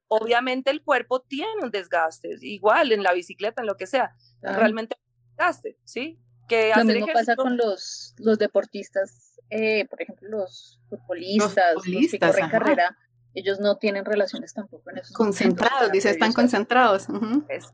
Obviamente 0.08 0.70
el 0.70 0.82
cuerpo 0.82 1.20
tiene 1.20 1.62
un 1.62 1.70
desgaste, 1.70 2.36
igual 2.40 2.92
en 2.92 3.02
la 3.02 3.12
bicicleta, 3.12 3.62
en 3.62 3.66
lo 3.66 3.76
que 3.76 3.86
sea, 3.86 4.14
realmente 4.40 4.96
un 4.98 5.36
desgaste, 5.36 5.76
¿sí? 5.84 6.18
Que 6.48 6.72
lo 6.74 6.84
mismo 6.84 7.06
pasa 7.12 7.36
con 7.36 7.56
los, 7.56 8.14
los 8.18 8.38
deportistas 8.38 9.30
eh, 9.50 9.86
por 9.88 10.00
ejemplo, 10.00 10.28
los 10.28 10.80
futbolistas, 10.88 11.74
los, 11.74 11.84
que 11.84 12.18
corren 12.18 12.48
carrera, 12.48 12.96
ellos 13.34 13.58
no 13.58 13.78
tienen 13.78 14.04
relaciones 14.04 14.54
tampoco 14.54 14.90
en 14.90 14.98
esos 14.98 15.12
Concentrados, 15.12 15.90
dice, 15.90 16.10
están 16.10 16.32
concentrados. 16.32 17.08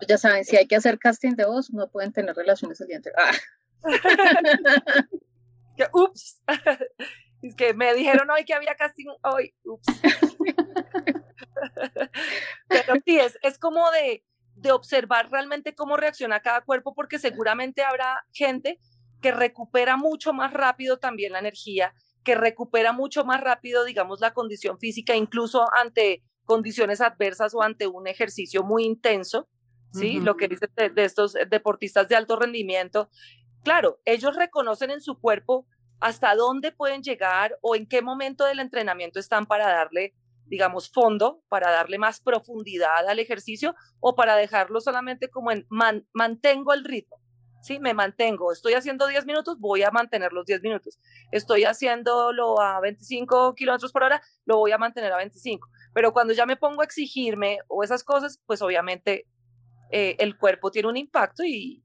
Ya 0.08 0.16
saben, 0.16 0.44
si 0.44 0.56
hay 0.56 0.66
que 0.66 0.76
hacer 0.76 0.99
casting 0.99 1.35
de 1.35 1.44
voz, 1.44 1.70
no 1.70 1.88
pueden 1.88 2.12
tener 2.12 2.35
relaciones 2.35 2.80
el 2.80 2.88
día 2.88 2.96
entero. 2.96 3.16
Ah. 3.18 3.32
ups. 5.92 6.40
Es 7.46 7.54
que 7.54 7.74
me 7.74 7.94
dijeron 7.94 8.28
hoy 8.30 8.44
que 8.44 8.54
había 8.54 8.74
casting 8.74 9.06
hoy. 9.22 9.54
Ups. 9.64 9.86
Pero 12.68 12.94
sí, 13.04 13.18
es, 13.18 13.38
es 13.42 13.58
como 13.58 13.90
de, 13.90 14.24
de 14.54 14.72
observar 14.72 15.30
realmente 15.30 15.74
cómo 15.74 15.96
reacciona 15.96 16.40
cada 16.40 16.62
cuerpo, 16.62 16.94
porque 16.94 17.18
seguramente 17.18 17.82
habrá 17.82 18.24
gente 18.32 18.80
que 19.20 19.32
recupera 19.32 19.96
mucho 19.96 20.32
más 20.32 20.52
rápido 20.52 20.98
también 20.98 21.32
la 21.32 21.38
energía, 21.38 21.94
que 22.24 22.34
recupera 22.34 22.92
mucho 22.92 23.24
más 23.24 23.40
rápido, 23.40 23.84
digamos, 23.84 24.20
la 24.20 24.32
condición 24.32 24.78
física, 24.78 25.14
incluso 25.14 25.66
ante 25.74 26.22
condiciones 26.44 27.00
adversas 27.00 27.54
o 27.54 27.62
ante 27.62 27.86
un 27.86 28.06
ejercicio 28.06 28.62
muy 28.62 28.84
intenso, 28.84 29.48
¿sí? 29.92 30.20
Lo 30.20 30.36
que 30.36 30.48
dicen 30.48 30.70
de, 30.76 31.04
estos 31.04 31.34
deportistas 31.48 32.08
de 32.08 32.16
alto 32.16 32.36
rendimiento. 32.36 33.08
Claro, 33.64 34.00
ellos 34.04 34.36
reconocen 34.36 34.90
en 34.90 35.00
su 35.00 35.18
cuerpo 35.18 35.66
hasta 36.00 36.34
dónde 36.34 36.72
pueden 36.72 37.02
llegar 37.02 37.58
o 37.62 37.74
en 37.74 37.86
qué 37.86 38.02
momento 38.02 38.44
del 38.44 38.60
entrenamiento 38.60 39.18
están 39.18 39.46
para 39.46 39.66
darle, 39.68 40.14
digamos, 40.46 40.90
fondo, 40.90 41.42
para 41.48 41.70
darle 41.70 41.98
más 41.98 42.20
profundidad 42.20 43.08
al 43.08 43.18
ejercicio 43.18 43.74
o 44.00 44.14
para 44.14 44.36
dejarlo 44.36 44.80
solamente 44.80 45.28
como 45.28 45.50
en 45.50 45.66
mantengo 45.68 46.72
el 46.72 46.84
ritmo. 46.84 47.20
¿sí? 47.66 47.80
Me 47.80 47.94
mantengo. 47.94 48.52
Estoy 48.52 48.74
haciendo 48.74 49.06
10 49.06 49.26
minutos, 49.26 49.58
voy 49.58 49.82
a 49.82 49.90
mantener 49.90 50.32
los 50.32 50.46
10 50.46 50.62
minutos. 50.62 50.98
Estoy 51.32 51.64
haciéndolo 51.64 52.60
a 52.60 52.80
25 52.80 53.54
kilómetros 53.54 53.92
por 53.92 54.04
hora, 54.04 54.22
lo 54.44 54.58
voy 54.58 54.72
a 54.72 54.78
mantener 54.78 55.12
a 55.12 55.16
25. 55.16 55.68
Pero 55.92 56.12
cuando 56.12 56.32
ya 56.32 56.46
me 56.46 56.56
pongo 56.56 56.82
a 56.82 56.84
exigirme 56.84 57.58
o 57.68 57.82
esas 57.82 58.04
cosas, 58.04 58.40
pues 58.46 58.62
obviamente 58.62 59.26
eh, 59.90 60.16
el 60.18 60.36
cuerpo 60.36 60.70
tiene 60.70 60.88
un 60.88 60.96
impacto 60.96 61.42
y 61.44 61.82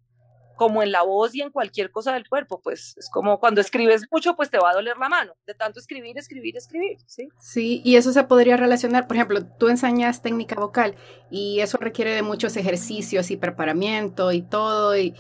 como 0.61 0.83
en 0.83 0.91
la 0.91 1.01
voz 1.01 1.33
y 1.33 1.41
en 1.41 1.49
cualquier 1.49 1.89
cosa 1.89 2.13
del 2.13 2.29
cuerpo, 2.29 2.61
pues 2.61 2.95
es 2.95 3.09
como 3.09 3.39
cuando 3.39 3.61
escribes 3.61 4.03
mucho, 4.11 4.35
pues 4.35 4.51
te 4.51 4.59
va 4.59 4.69
a 4.69 4.75
doler 4.75 4.95
la 4.95 5.09
mano, 5.09 5.33
de 5.47 5.55
tanto 5.55 5.79
escribir, 5.79 6.19
escribir, 6.19 6.55
escribir, 6.55 6.99
¿sí? 7.07 7.29
Sí, 7.39 7.81
y 7.83 7.95
eso 7.95 8.13
se 8.13 8.23
podría 8.25 8.57
relacionar, 8.57 9.07
por 9.07 9.17
ejemplo, 9.17 9.43
tú 9.43 9.69
enseñas 9.69 10.21
técnica 10.21 10.53
vocal 10.53 10.93
y 11.31 11.61
eso 11.61 11.79
requiere 11.79 12.13
de 12.13 12.21
muchos 12.21 12.57
ejercicios 12.57 13.31
y 13.31 13.37
preparamiento 13.37 14.31
y 14.31 14.43
todo, 14.43 14.95
y 14.95 15.15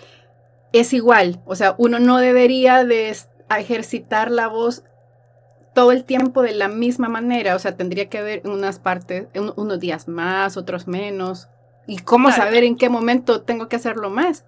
es 0.73 0.93
igual, 0.93 1.41
o 1.47 1.55
sea, 1.55 1.73
uno 1.79 1.97
no 1.97 2.19
debería 2.19 2.85
de 2.85 3.11
ejercitar 3.57 4.29
la 4.29 4.45
voz 4.45 4.83
todo 5.73 5.91
el 5.91 6.03
tiempo 6.03 6.43
de 6.43 6.53
la 6.53 6.67
misma 6.67 7.09
manera, 7.09 7.55
o 7.55 7.59
sea, 7.59 7.75
tendría 7.75 8.09
que 8.09 8.19
haber 8.19 8.43
unas 8.45 8.77
partes, 8.77 9.25
unos 9.33 9.79
días 9.79 10.07
más, 10.07 10.55
otros 10.55 10.87
menos. 10.87 11.47
¿Y 11.87 11.97
cómo 11.97 12.29
saber 12.31 12.63
en 12.63 12.75
qué 12.77 12.89
momento 12.89 13.41
tengo 13.41 13.67
que 13.69 13.77
hacerlo 13.77 14.11
más? 14.11 14.45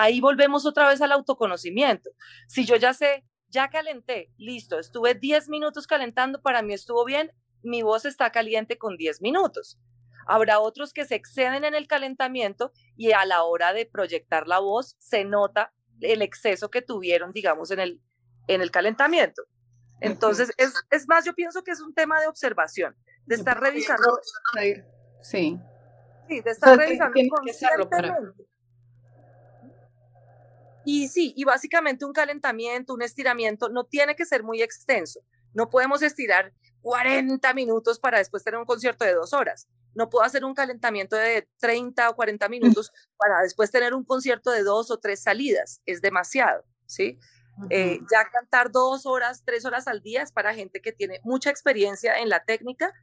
Ahí 0.00 0.22
volvemos 0.22 0.64
otra 0.64 0.88
vez 0.88 1.02
al 1.02 1.12
autoconocimiento. 1.12 2.08
Si 2.48 2.64
yo 2.64 2.76
ya 2.76 2.94
sé, 2.94 3.22
ya 3.48 3.68
calenté, 3.68 4.32
listo, 4.38 4.78
estuve 4.78 5.14
10 5.14 5.50
minutos 5.50 5.86
calentando, 5.86 6.40
para 6.40 6.62
mí 6.62 6.72
estuvo 6.72 7.04
bien, 7.04 7.32
mi 7.62 7.82
voz 7.82 8.06
está 8.06 8.32
caliente 8.32 8.78
con 8.78 8.96
10 8.96 9.20
minutos. 9.20 9.78
Habrá 10.26 10.58
otros 10.58 10.94
que 10.94 11.04
se 11.04 11.16
exceden 11.16 11.64
en 11.64 11.74
el 11.74 11.86
calentamiento 11.86 12.72
y 12.96 13.12
a 13.12 13.26
la 13.26 13.42
hora 13.42 13.74
de 13.74 13.84
proyectar 13.84 14.48
la 14.48 14.58
voz 14.60 14.96
se 14.98 15.26
nota 15.26 15.74
el 16.00 16.22
exceso 16.22 16.70
que 16.70 16.80
tuvieron, 16.80 17.32
digamos, 17.34 17.70
en 17.70 17.80
el, 17.80 18.00
en 18.46 18.62
el 18.62 18.70
calentamiento. 18.70 19.42
Entonces, 20.00 20.50
es, 20.56 20.72
es 20.90 21.06
más, 21.08 21.26
yo 21.26 21.34
pienso 21.34 21.62
que 21.62 21.72
es 21.72 21.80
un 21.82 21.92
tema 21.92 22.18
de 22.22 22.26
observación, 22.26 22.96
de 23.26 23.34
estar 23.34 23.60
revisando. 23.60 24.18
Sí. 25.20 25.58
Sí, 26.26 26.40
de 26.40 26.50
estar 26.52 26.78
revisando 26.78 27.12
constantemente. 27.28 28.49
Y 30.84 31.08
sí, 31.08 31.34
y 31.36 31.44
básicamente 31.44 32.04
un 32.04 32.12
calentamiento, 32.12 32.94
un 32.94 33.02
estiramiento 33.02 33.68
no 33.68 33.84
tiene 33.84 34.16
que 34.16 34.24
ser 34.24 34.42
muy 34.42 34.62
extenso. 34.62 35.20
No 35.52 35.68
podemos 35.68 36.02
estirar 36.02 36.52
40 36.82 37.52
minutos 37.54 37.98
para 37.98 38.18
después 38.18 38.44
tener 38.44 38.58
un 38.58 38.66
concierto 38.66 39.04
de 39.04 39.14
dos 39.14 39.32
horas. 39.32 39.68
No 39.94 40.08
puedo 40.08 40.24
hacer 40.24 40.44
un 40.44 40.54
calentamiento 40.54 41.16
de 41.16 41.48
30 41.58 42.10
o 42.10 42.16
40 42.16 42.48
minutos 42.48 42.92
para 43.16 43.42
después 43.42 43.70
tener 43.70 43.92
un 43.92 44.04
concierto 44.04 44.50
de 44.50 44.62
dos 44.62 44.90
o 44.90 44.98
tres 44.98 45.22
salidas. 45.22 45.82
Es 45.84 46.00
demasiado, 46.00 46.64
¿sí? 46.86 47.18
Eh, 47.68 48.00
ya 48.10 48.30
cantar 48.30 48.70
dos 48.70 49.04
horas, 49.04 49.42
tres 49.44 49.66
horas 49.66 49.86
al 49.86 50.00
día 50.00 50.22
es 50.22 50.32
para 50.32 50.54
gente 50.54 50.80
que 50.80 50.92
tiene 50.92 51.20
mucha 51.24 51.50
experiencia 51.50 52.18
en 52.18 52.30
la 52.30 52.42
técnica 52.44 52.94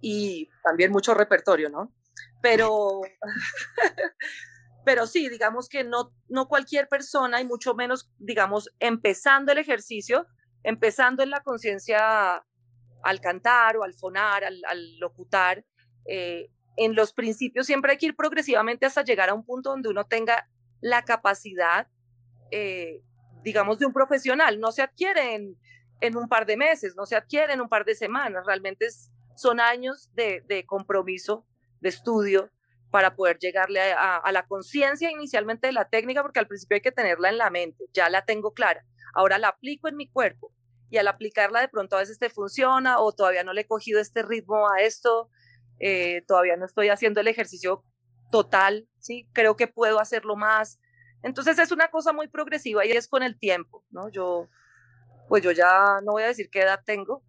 y 0.00 0.50
también 0.62 0.92
mucho 0.92 1.14
repertorio, 1.14 1.68
¿no? 1.70 1.92
Pero, 2.40 3.00
pero 4.84 5.06
sí, 5.06 5.28
digamos 5.28 5.68
que 5.68 5.84
no, 5.84 6.12
no 6.28 6.46
cualquier 6.48 6.88
persona 6.88 7.40
y 7.40 7.44
mucho 7.44 7.74
menos, 7.74 8.10
digamos, 8.18 8.70
empezando 8.80 9.52
el 9.52 9.58
ejercicio, 9.58 10.26
empezando 10.62 11.22
en 11.22 11.30
la 11.30 11.42
conciencia 11.42 12.44
al 13.02 13.20
cantar 13.20 13.76
o 13.76 13.84
al 13.84 13.94
fonar, 13.94 14.44
al, 14.44 14.98
locutar, 14.98 15.64
eh, 16.06 16.50
en 16.76 16.94
los 16.94 17.12
principios 17.12 17.66
siempre 17.66 17.92
hay 17.92 17.98
que 17.98 18.06
ir 18.06 18.16
progresivamente 18.16 18.86
hasta 18.86 19.04
llegar 19.04 19.30
a 19.30 19.34
un 19.34 19.44
punto 19.44 19.70
donde 19.70 19.88
uno 19.88 20.04
tenga 20.06 20.48
la 20.80 21.02
capacidad, 21.02 21.88
eh, 22.50 23.02
digamos, 23.42 23.78
de 23.78 23.86
un 23.86 23.92
profesional. 23.92 24.58
No 24.58 24.72
se 24.72 24.82
adquiere 24.82 25.34
en, 25.34 26.16
un 26.16 26.28
par 26.28 26.46
de 26.46 26.56
meses, 26.56 26.94
no 26.96 27.06
se 27.06 27.16
adquiere 27.16 27.52
en 27.52 27.60
un 27.60 27.68
par 27.68 27.84
de 27.84 27.94
semanas, 27.94 28.44
realmente 28.46 28.88
son 29.36 29.60
años 29.60 30.10
de, 30.14 30.64
compromiso, 30.66 31.46
de 31.80 31.88
estudio, 31.88 32.50
para 32.94 33.16
poder 33.16 33.40
llegarle 33.40 33.80
a, 33.92 34.30
la 34.30 34.46
conciencia 34.46 35.10
inicialmente 35.10 35.66
de 35.66 35.72
la 35.72 35.88
técnica, 35.88 36.22
porque 36.22 36.38
al 36.38 36.46
principio 36.46 36.76
hay 36.76 36.80
que 36.80 36.92
tenerla 36.92 37.28
en 37.28 37.38
la 37.38 37.50
mente, 37.50 37.86
ya 37.92 38.08
la 38.08 38.24
tengo 38.24 38.54
clara, 38.54 38.86
ahora 39.14 39.36
la 39.36 39.48
aplico 39.48 39.88
en 39.88 39.96
mi 39.96 40.08
cuerpo, 40.08 40.52
y 40.90 40.98
al 40.98 41.08
aplicarla 41.08 41.60
de 41.60 41.66
pronto 41.66 41.96
a 41.96 41.98
veces 41.98 42.20
te 42.20 42.30
funciona 42.30 43.00
o 43.00 43.10
todavía 43.10 43.42
no 43.42 43.52
le 43.52 43.62
he 43.62 43.66
cogido 43.66 43.98
este 43.98 44.22
ritmo 44.22 44.70
a 44.70 44.80
esto, 44.80 45.28
eh, 45.80 46.22
todavía 46.28 46.56
no 46.56 46.66
estoy 46.66 46.88
haciendo 46.88 47.20
el 47.20 47.26
ejercicio 47.26 47.82
total, 48.30 48.88
¿sí? 49.00 49.28
Creo 49.32 49.56
que 49.56 49.66
puedo 49.66 49.98
hacerlo 49.98 50.36
más. 50.36 50.78
Entonces 51.24 51.58
es 51.58 51.72
una 51.72 51.88
cosa 51.88 52.12
muy 52.12 52.28
progresiva 52.28 52.86
y 52.86 52.92
es 52.92 53.08
con 53.08 53.24
el 53.24 53.36
tiempo, 53.36 53.84
¿no? 53.90 54.08
Yo, 54.08 54.48
pues 55.28 55.42
yo 55.42 55.50
ya 55.50 56.00
no 56.04 56.12
voy 56.12 56.22
a 56.22 56.28
decir 56.28 56.48
qué 56.48 56.60
edad 56.60 56.78
tengo, 56.86 57.24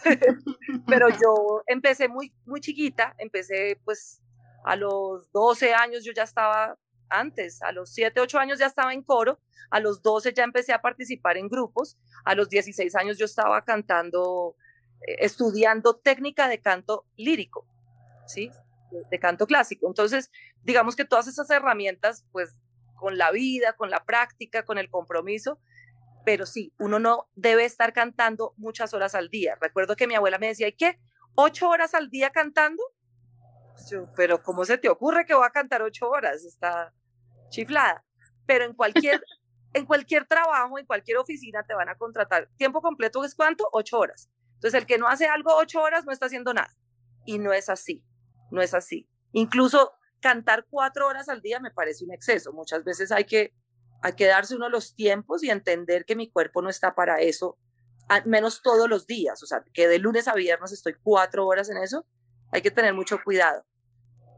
pero 0.86 1.08
yo 1.08 1.64
empecé 1.66 2.06
muy, 2.06 2.32
muy 2.46 2.60
chiquita, 2.60 3.12
empecé 3.18 3.80
pues 3.84 4.22
a 4.64 4.76
los 4.76 5.30
12 5.32 5.74
años 5.74 6.04
yo 6.04 6.12
ya 6.12 6.22
estaba 6.22 6.78
antes, 7.08 7.60
a 7.62 7.72
los 7.72 7.92
7, 7.92 8.20
8 8.20 8.38
años 8.38 8.58
ya 8.58 8.66
estaba 8.66 8.92
en 8.92 9.02
coro, 9.02 9.40
a 9.70 9.80
los 9.80 10.02
12 10.02 10.32
ya 10.32 10.44
empecé 10.44 10.72
a 10.72 10.80
participar 10.80 11.36
en 11.36 11.48
grupos, 11.48 11.98
a 12.24 12.34
los 12.34 12.48
16 12.48 12.94
años 12.96 13.18
yo 13.18 13.24
estaba 13.24 13.64
cantando, 13.64 14.56
eh, 15.06 15.16
estudiando 15.20 15.96
técnica 15.96 16.48
de 16.48 16.60
canto 16.60 17.06
lírico, 17.16 17.66
¿sí? 18.26 18.50
De 19.10 19.18
canto 19.18 19.46
clásico. 19.46 19.86
Entonces, 19.86 20.30
digamos 20.62 20.96
que 20.96 21.04
todas 21.04 21.26
esas 21.26 21.50
herramientas, 21.50 22.24
pues 22.32 22.56
con 22.96 23.18
la 23.18 23.30
vida, 23.30 23.72
con 23.72 23.90
la 23.90 24.04
práctica, 24.04 24.64
con 24.64 24.78
el 24.78 24.90
compromiso, 24.90 25.58
pero 26.24 26.46
sí, 26.46 26.72
uno 26.78 26.98
no 26.98 27.28
debe 27.34 27.64
estar 27.64 27.92
cantando 27.92 28.54
muchas 28.56 28.92
horas 28.92 29.14
al 29.14 29.30
día. 29.30 29.56
Recuerdo 29.60 29.96
que 29.96 30.06
mi 30.06 30.14
abuela 30.14 30.38
me 30.38 30.48
decía, 30.48 30.68
¿y 30.68 30.72
qué? 30.72 31.00
¿Ocho 31.34 31.68
horas 31.68 31.94
al 31.94 32.10
día 32.10 32.30
cantando? 32.30 32.82
Pero 34.16 34.42
¿cómo 34.42 34.64
se 34.64 34.78
te 34.78 34.88
ocurre 34.88 35.26
que 35.26 35.34
voy 35.34 35.46
a 35.46 35.50
cantar 35.50 35.82
ocho 35.82 36.08
horas? 36.08 36.44
Está 36.44 36.92
chiflada. 37.48 38.04
Pero 38.46 38.64
en 38.64 38.74
cualquier, 38.74 39.22
en 39.72 39.86
cualquier 39.86 40.26
trabajo, 40.26 40.78
en 40.78 40.86
cualquier 40.86 41.18
oficina 41.18 41.62
te 41.62 41.74
van 41.74 41.88
a 41.88 41.96
contratar. 41.96 42.48
¿Tiempo 42.56 42.80
completo 42.80 43.24
es 43.24 43.34
cuánto? 43.34 43.68
Ocho 43.72 43.98
horas. 43.98 44.30
Entonces, 44.54 44.80
el 44.80 44.86
que 44.86 44.98
no 44.98 45.08
hace 45.08 45.26
algo 45.26 45.56
ocho 45.56 45.80
horas 45.80 46.04
no 46.04 46.12
está 46.12 46.26
haciendo 46.26 46.52
nada. 46.52 46.74
Y 47.24 47.38
no 47.38 47.52
es 47.52 47.68
así, 47.68 48.04
no 48.50 48.60
es 48.60 48.74
así. 48.74 49.08
Incluso 49.32 49.92
cantar 50.20 50.66
cuatro 50.68 51.06
horas 51.06 51.28
al 51.28 51.40
día 51.40 51.60
me 51.60 51.70
parece 51.70 52.04
un 52.04 52.12
exceso. 52.12 52.52
Muchas 52.52 52.84
veces 52.84 53.10
hay 53.10 53.24
que, 53.24 53.54
hay 54.02 54.12
que 54.12 54.26
darse 54.26 54.54
uno 54.54 54.68
los 54.68 54.94
tiempos 54.94 55.42
y 55.42 55.50
entender 55.50 56.04
que 56.04 56.16
mi 56.16 56.30
cuerpo 56.30 56.62
no 56.62 56.68
está 56.68 56.94
para 56.94 57.20
eso, 57.20 57.58
al 58.08 58.26
menos 58.26 58.60
todos 58.62 58.88
los 58.88 59.06
días. 59.06 59.42
O 59.42 59.46
sea, 59.46 59.64
que 59.72 59.88
de 59.88 59.98
lunes 59.98 60.28
a 60.28 60.34
viernes 60.34 60.72
estoy 60.72 60.94
cuatro 61.02 61.46
horas 61.46 61.70
en 61.70 61.78
eso, 61.78 62.06
hay 62.52 62.62
que 62.62 62.70
tener 62.70 62.94
mucho 62.94 63.18
cuidado. 63.22 63.64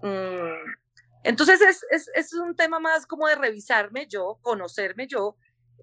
Mm, 0.02 0.72
entonces 1.24 1.60
es, 1.60 1.86
es, 1.90 2.10
es, 2.14 2.34
un 2.34 2.56
tema 2.56 2.80
más 2.80 3.06
como 3.06 3.28
de 3.28 3.36
revisarme 3.36 4.06
yo, 4.08 4.38
conocerme 4.42 5.06
yo, 5.06 5.36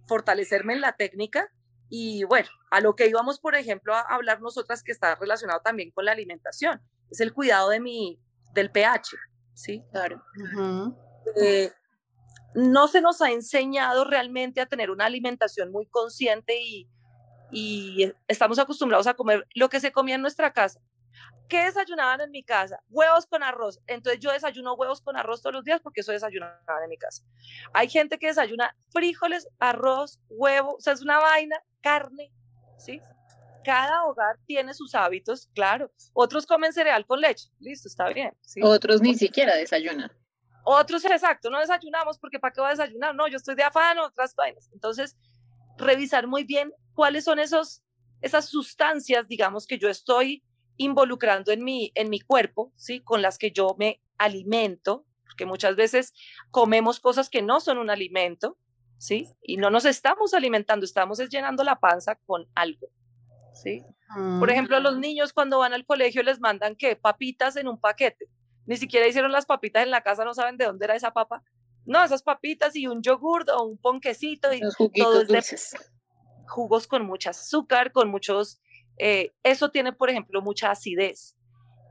fortalecerme 0.07 0.73
en 0.73 0.81
la 0.81 0.93
técnica 0.93 1.49
y 1.89 2.23
bueno, 2.25 2.49
a 2.69 2.81
lo 2.81 2.95
que 2.95 3.07
íbamos, 3.07 3.39
por 3.39 3.55
ejemplo, 3.55 3.95
a 3.95 4.01
hablar 4.01 4.41
nosotras 4.41 4.83
que 4.83 4.91
está 4.91 5.15
relacionado 5.15 5.61
también 5.61 5.91
con 5.91 6.05
la 6.05 6.11
alimentación, 6.11 6.81
es 7.09 7.19
el 7.19 7.33
cuidado 7.33 7.69
de 7.69 7.79
mi, 7.79 8.21
del 8.53 8.71
pH, 8.71 9.17
¿sí? 9.53 9.83
Claro. 9.91 10.23
Eh, 11.41 11.71
no 12.53 12.87
se 12.87 13.01
nos 13.01 13.21
ha 13.21 13.31
enseñado 13.31 14.05
realmente 14.05 14.61
a 14.61 14.67
tener 14.67 14.91
una 14.91 15.05
alimentación 15.05 15.71
muy 15.71 15.87
consciente 15.87 16.59
y, 16.61 16.87
y 17.51 18.13
estamos 18.27 18.59
acostumbrados 18.59 19.07
a 19.07 19.15
comer 19.15 19.47
lo 19.55 19.69
que 19.69 19.79
se 19.79 19.91
comía 19.91 20.15
en 20.15 20.21
nuestra 20.21 20.53
casa. 20.53 20.79
¿Qué 21.49 21.65
desayunaban 21.65 22.21
en 22.21 22.29
mi 22.29 22.43
casa? 22.43 22.79
Huevos 22.89 23.25
con 23.25 23.41
arroz. 23.41 23.79
Entonces 23.87 24.19
yo 24.19 24.31
desayuno 24.31 24.75
huevos 24.75 25.01
con 25.01 25.17
arroz 25.17 25.41
todos 25.41 25.55
los 25.55 25.63
días 25.63 25.81
porque 25.81 26.01
eso 26.01 26.11
desayunaba 26.11 26.83
en 26.83 26.89
mi 26.89 26.97
casa. 26.97 27.23
Hay 27.73 27.89
gente 27.89 28.19
que 28.19 28.27
desayuna 28.27 28.75
frijoles, 28.91 29.47
arroz, 29.57 30.19
huevo, 30.29 30.75
o 30.75 30.79
sea, 30.79 30.93
es 30.93 31.01
una 31.01 31.17
vaina, 31.17 31.59
carne, 31.81 32.31
¿sí? 32.77 33.01
Cada 33.65 34.05
hogar 34.05 34.37
tiene 34.45 34.75
sus 34.75 34.93
hábitos, 34.93 35.49
claro. 35.55 35.91
Otros 36.13 36.45
comen 36.45 36.71
cereal 36.71 37.05
con 37.07 37.19
leche, 37.19 37.49
listo, 37.59 37.87
está 37.87 38.09
bien. 38.09 38.31
¿sí? 38.41 38.61
Otros 38.63 39.01
ni 39.01 39.15
siquiera 39.15 39.55
desayunan. 39.55 40.11
Otros, 40.63 41.03
exacto, 41.03 41.49
no 41.49 41.59
desayunamos 41.59 42.19
porque 42.19 42.39
¿para 42.39 42.53
qué 42.53 42.61
va 42.61 42.67
a 42.67 42.71
desayunar? 42.71 43.15
No, 43.15 43.27
yo 43.27 43.37
estoy 43.37 43.55
de 43.55 43.63
afán, 43.63 43.97
otras 43.97 44.35
vainas. 44.35 44.69
Entonces, 44.71 45.17
revisar 45.77 46.27
muy 46.27 46.43
bien 46.43 46.71
cuáles 46.93 47.23
son 47.23 47.39
esos, 47.39 47.81
esas 48.21 48.45
sustancias, 48.45 49.27
digamos, 49.27 49.65
que 49.65 49.79
yo 49.79 49.89
estoy 49.89 50.43
involucrando 50.79 51.51
en 51.51 51.63
mi, 51.63 51.91
en 51.93 52.09
mi 52.09 52.21
cuerpo, 52.21 52.71
¿sí? 52.77 53.01
Con 53.01 53.21
las 53.21 53.37
que 53.37 53.51
yo 53.51 53.75
me 53.77 54.01
alimento, 54.17 55.05
porque 55.25 55.45
muchas 55.45 55.75
veces 55.75 56.13
comemos 56.51 56.99
cosas 56.99 57.29
que 57.29 57.41
no 57.41 57.59
son 57.59 57.77
un 57.77 57.89
alimento, 57.89 58.57
¿sí? 58.97 59.27
Y 59.43 59.57
no 59.57 59.69
nos 59.69 59.83
estamos 59.83 60.33
alimentando, 60.33 60.85
estamos 60.85 61.19
llenando 61.29 61.65
la 61.65 61.79
panza 61.79 62.15
con 62.25 62.47
algo, 62.55 62.87
¿sí? 63.53 63.83
Por 64.39 64.49
ejemplo, 64.49 64.79
los 64.79 64.97
mm. 64.97 65.01
niños 65.01 65.33
cuando 65.33 65.59
van 65.59 65.73
al 65.73 65.85
colegio 65.85 66.23
les 66.23 66.39
mandan, 66.39 66.75
¿qué? 66.75 66.95
Papitas 66.95 67.57
en 67.57 67.67
un 67.67 67.79
paquete. 67.79 68.27
Ni 68.65 68.77
siquiera 68.77 69.05
hicieron 69.05 69.31
las 69.31 69.45
papitas 69.45 69.83
en 69.83 69.91
la 69.91 70.01
casa, 70.01 70.23
no 70.23 70.33
saben 70.33 70.57
de 70.57 70.65
dónde 70.65 70.85
era 70.85 70.95
esa 70.95 71.11
papa. 71.11 71.43
No, 71.85 72.03
esas 72.03 72.23
papitas 72.23 72.75
y 72.75 72.87
un 72.87 73.01
yogur 73.01 73.45
o 73.51 73.63
un 73.63 73.77
ponquecito 73.77 74.53
y 74.53 74.61
todo 74.95 75.23
jugos 76.47 76.87
con 76.87 77.05
mucho 77.05 77.29
azúcar, 77.29 77.91
con 77.91 78.09
muchos 78.09 78.61
eh, 78.99 79.31
eso 79.43 79.71
tiene, 79.71 79.93
por 79.93 80.09
ejemplo, 80.09 80.41
mucha 80.41 80.71
acidez. 80.71 81.35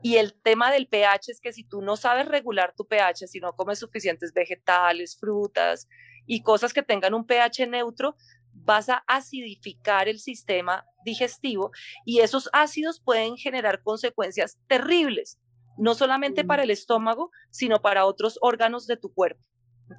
Y 0.01 0.15
el 0.15 0.33
tema 0.41 0.71
del 0.71 0.87
pH 0.87 1.31
es 1.31 1.41
que 1.41 1.51
si 1.51 1.63
tú 1.63 1.81
no 1.81 1.97
sabes 1.97 2.27
regular 2.27 2.73
tu 2.77 2.85
pH, 2.85 3.27
si 3.27 3.39
no 3.39 3.53
comes 3.53 3.79
suficientes 3.79 4.31
vegetales, 4.33 5.17
frutas 5.19 5.89
y 6.25 6.41
cosas 6.41 6.71
que 6.71 6.83
tengan 6.83 7.13
un 7.13 7.25
pH 7.25 7.67
neutro, 7.67 8.15
vas 8.53 8.87
a 8.89 9.03
acidificar 9.07 10.07
el 10.07 10.19
sistema 10.19 10.85
digestivo 11.03 11.71
y 12.05 12.19
esos 12.19 12.49
ácidos 12.53 13.01
pueden 13.01 13.35
generar 13.35 13.81
consecuencias 13.81 14.57
terribles, 14.67 15.39
no 15.77 15.95
solamente 15.95 16.45
para 16.45 16.63
el 16.63 16.71
estómago, 16.71 17.31
sino 17.49 17.81
para 17.81 18.05
otros 18.05 18.37
órganos 18.41 18.87
de 18.87 18.97
tu 18.97 19.13
cuerpo. 19.13 19.43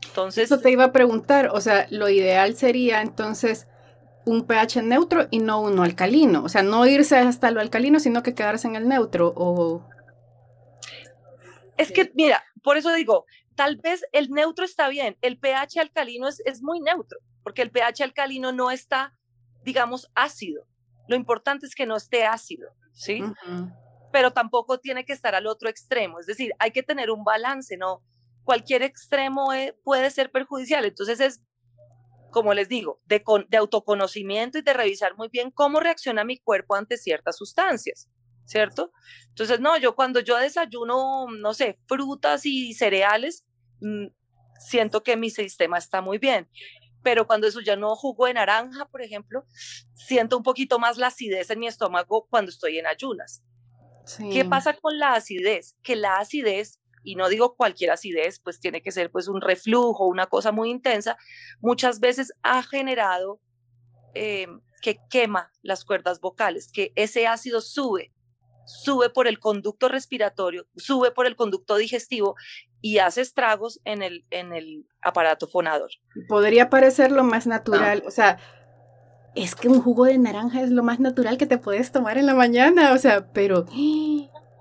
Entonces, 0.07 0.45
eso 0.45 0.61
te 0.61 0.71
iba 0.71 0.85
a 0.85 0.93
preguntar, 0.93 1.49
o 1.53 1.61
sea, 1.61 1.87
lo 1.91 2.09
ideal 2.09 2.57
sería 2.57 3.03
entonces 3.03 3.67
un 4.25 4.47
pH 4.47 4.83
neutro 4.83 5.27
y 5.31 5.39
no 5.39 5.61
uno 5.61 5.83
alcalino. 5.83 6.45
O 6.45 6.49
sea, 6.49 6.63
no 6.63 6.87
irse 6.87 7.17
hasta 7.17 7.51
lo 7.51 7.61
alcalino, 7.61 8.01
sino 8.01 8.23
que 8.23 8.35
quedarse 8.35 8.69
en 8.69 8.77
el 8.77 8.89
neutro. 8.89 9.33
O... 9.37 9.87
Es 11.77 11.93
que, 11.93 12.11
mira, 12.15 12.43
por 12.63 12.77
eso 12.77 12.93
digo, 12.93 13.25
tal 13.55 13.77
vez 13.77 14.05
el 14.13 14.31
neutro 14.31 14.65
está 14.65 14.89
bien, 14.89 15.17
el 15.23 15.39
pH 15.39 15.81
alcalino 15.81 16.29
es, 16.29 16.43
es 16.45 16.63
muy 16.63 16.81
neutro, 16.81 17.19
porque 17.43 17.63
el 17.63 17.71
pH 17.71 18.05
alcalino 18.05 18.53
no 18.53 18.71
está, 18.71 19.15
digamos, 19.65 20.11
ácido. 20.15 20.67
Lo 21.09 21.17
importante 21.17 21.67
es 21.67 21.75
que 21.75 21.87
no 21.87 21.97
esté 21.97 22.25
ácido, 22.25 22.71
¿sí? 22.93 23.23
Pero 24.13 24.33
tampoco 24.33 24.79
tiene 24.79 25.05
que 25.05 25.13
estar 25.13 25.35
al 25.35 25.47
otro 25.47 25.69
extremo. 25.69 26.21
Es 26.21 26.27
decir, 26.27 26.53
hay 26.59 26.71
que 26.71 26.83
tener 26.83 27.11
un 27.11 27.25
balance, 27.25 27.77
¿no? 27.77 28.03
Cualquier 28.45 28.83
extremo 28.83 29.53
eh, 29.53 29.77
puede 29.83 30.11
ser 30.11 30.31
perjudicial. 30.31 30.85
Entonces 30.85 31.21
es 31.21 31.43
como 32.31 32.55
les 32.55 32.69
digo, 32.69 33.01
de, 33.07 33.23
de 33.49 33.57
autoconocimiento 33.57 34.59
y 34.59 34.63
de 34.63 34.73
revisar 34.73 35.17
muy 35.17 35.29
bien 35.29 35.51
cómo 35.51 35.81
reacciona 35.81 36.25
mi 36.25 36.39
cuerpo 36.39 36.75
ante 36.75 36.97
ciertas 36.97 37.37
sustancias, 37.37 38.09
¿cierto? 38.45 38.93
Entonces, 39.29 39.61
no, 39.61 39.77
yo 39.79 39.95
cuando 39.95 40.21
yo 40.21 40.37
desayuno, 40.37 41.27
no 41.29 41.55
sé, 41.55 41.79
frutas 41.87 42.47
y 42.47 42.75
cereales, 42.75 43.45
mm, 43.81 44.07
siento 44.59 45.03
que 45.03 45.17
mi 45.17 45.31
sistema 45.31 45.79
está 45.79 46.01
muy 46.01 46.19
bien. 46.19 46.49
Pero 47.03 47.27
cuando 47.27 47.47
eso 47.47 47.61
ya 47.61 47.77
no 47.77 47.97
jugo 47.97 48.27
de 48.27 48.35
naranja, 48.35 48.87
por 48.87 49.03
ejemplo, 49.03 49.45
siento 49.95 50.37
un 50.37 50.43
poquito 50.43 50.79
más 50.79 50.99
la 50.99 51.07
acidez 51.07 51.51
en 51.51 51.59
mi 51.59 51.67
estómago 51.67 52.27
cuando 52.29 52.51
estoy 52.51 52.79
en 52.79 52.87
ayunas. 52.87 53.43
¿Qué 54.33 54.45
pasa 54.45 54.75
con 54.75 54.99
la 54.99 55.15
acidez? 55.15 55.77
Que 55.83 55.95
la 55.95 56.17
acidez 56.17 56.80
y 57.03 57.17
no 57.17 57.29
digo 57.29 57.55
cualquier 57.55 57.91
acidez, 57.91 58.41
pues 58.41 58.61
tiene 58.61 58.83
que 58.83 58.93
ser 58.93 59.11
pues 59.11 59.29
un 59.29 59.41
reflujo, 59.41 60.07
una 60.07 60.27
cosa 60.27 60.53
muy 60.53 60.71
intensa, 60.71 61.17
muchas 61.61 62.01
veces 62.01 62.33
ha 62.43 62.63
generado 62.63 63.41
eh, 64.15 64.47
que 64.83 64.99
quema 65.09 65.51
las 65.63 65.85
cuerdas 65.85 66.21
vocales, 66.21 66.71
que 66.73 66.93
ese 66.97 67.27
ácido 67.27 67.61
sube, 67.61 68.13
sube 68.67 69.11
por 69.11 69.27
el 69.27 69.39
conducto 69.39 69.89
respiratorio, 69.89 70.67
sube 70.77 71.11
por 71.11 71.27
el 71.27 71.37
conducto 71.37 71.77
digestivo 71.77 72.35
y 72.81 72.99
hace 72.99 73.21
estragos 73.21 73.81
en 73.85 74.03
el, 74.03 74.25
en 74.31 74.53
el 74.53 74.87
aparato 75.03 75.49
fonador. 75.49 75.91
Podría 76.29 76.71
parecer 76.71 77.13
lo 77.13 77.25
más 77.25 77.47
natural, 77.47 78.03
o 78.07 78.11
sea, 78.11 78.39
es 79.35 79.55
que 79.55 79.69
un 79.69 79.81
jugo 79.81 80.07
de 80.07 80.19
naranja 80.19 80.63
es 80.63 80.71
lo 80.71 80.83
más 80.83 80.99
natural 80.99 81.39
que 81.39 81.47
te 81.47 81.59
puedes 81.59 81.93
tomar 81.93 82.19
en 82.19 82.27
la 82.27 82.35
mañana, 82.35 82.93
o 82.93 82.99
sea, 82.99 83.33
pero 83.33 83.65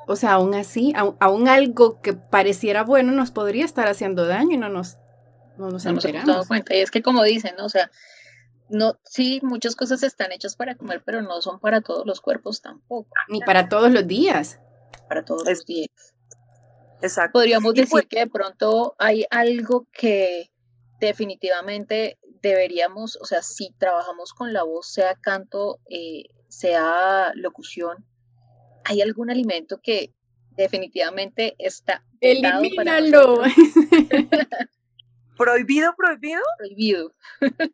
o 0.10 0.16
sea, 0.16 0.34
aún 0.34 0.56
así, 0.56 0.92
aún, 0.96 1.48
algo 1.48 2.02
que 2.02 2.14
pareciera 2.14 2.84
bueno 2.84 3.12
nos 3.12 3.30
podría 3.30 3.64
estar 3.64 3.88
haciendo 3.88 4.26
daño 4.26 4.56
y 4.56 4.58
no 4.58 4.68
nos, 4.68 4.98
no 5.56 5.70
nos 5.70 5.86
hemos 5.86 6.04
dado 6.04 6.48
cuenta. 6.48 6.76
Y 6.76 6.80
es 6.80 6.90
que 6.90 7.04
como 7.04 7.22
dicen, 7.22 7.54
¿no? 7.60 7.66
o 7.66 7.70
sea, 7.70 7.92
no, 8.70 9.00
sí, 9.04 9.40
muchas 9.44 9.76
cosas 9.76 10.02
están 10.02 10.32
hechas 10.32 10.56
para 10.56 10.74
comer, 10.74 11.04
pero 11.06 11.22
no 11.22 11.44
son 11.44 11.60
para 11.60 11.82
todos 11.82 12.08
los 12.08 12.22
cuerpos 12.22 12.64
tampoco. 12.64 13.08
Ni 13.28 13.40
para 13.42 13.70
todos 13.70 13.92
los 13.92 14.08
días. 14.08 14.60
Para 15.08 15.24
todos 15.24 15.48
los 15.48 15.64
días. 15.68 16.16
Exacto. 17.04 17.34
Podríamos 17.34 17.72
decir 17.76 17.90
pues 17.92 18.08
que 18.08 18.22
de 18.22 18.28
pronto 18.28 18.96
hay 18.98 19.28
algo 19.30 19.86
que 19.94 20.50
definitivamente 21.00 22.18
deberíamos, 22.42 23.16
o 23.22 23.26
sea, 23.26 23.44
si 23.44 23.76
trabajamos 23.78 24.34
con 24.34 24.54
la 24.54 24.64
voz, 24.64 24.92
sea 24.92 25.14
canto, 25.14 25.80
eh, 25.88 26.24
sea 26.48 27.32
locución, 27.36 28.09
¿hay 28.84 29.02
algún 29.02 29.30
alimento 29.30 29.80
que 29.82 30.14
definitivamente 30.56 31.56
está 31.58 32.04
Elimínalo. 32.22 33.42
¿Prohibido, 35.38 35.96
prohibido? 35.96 36.42
Prohibido. 36.58 37.16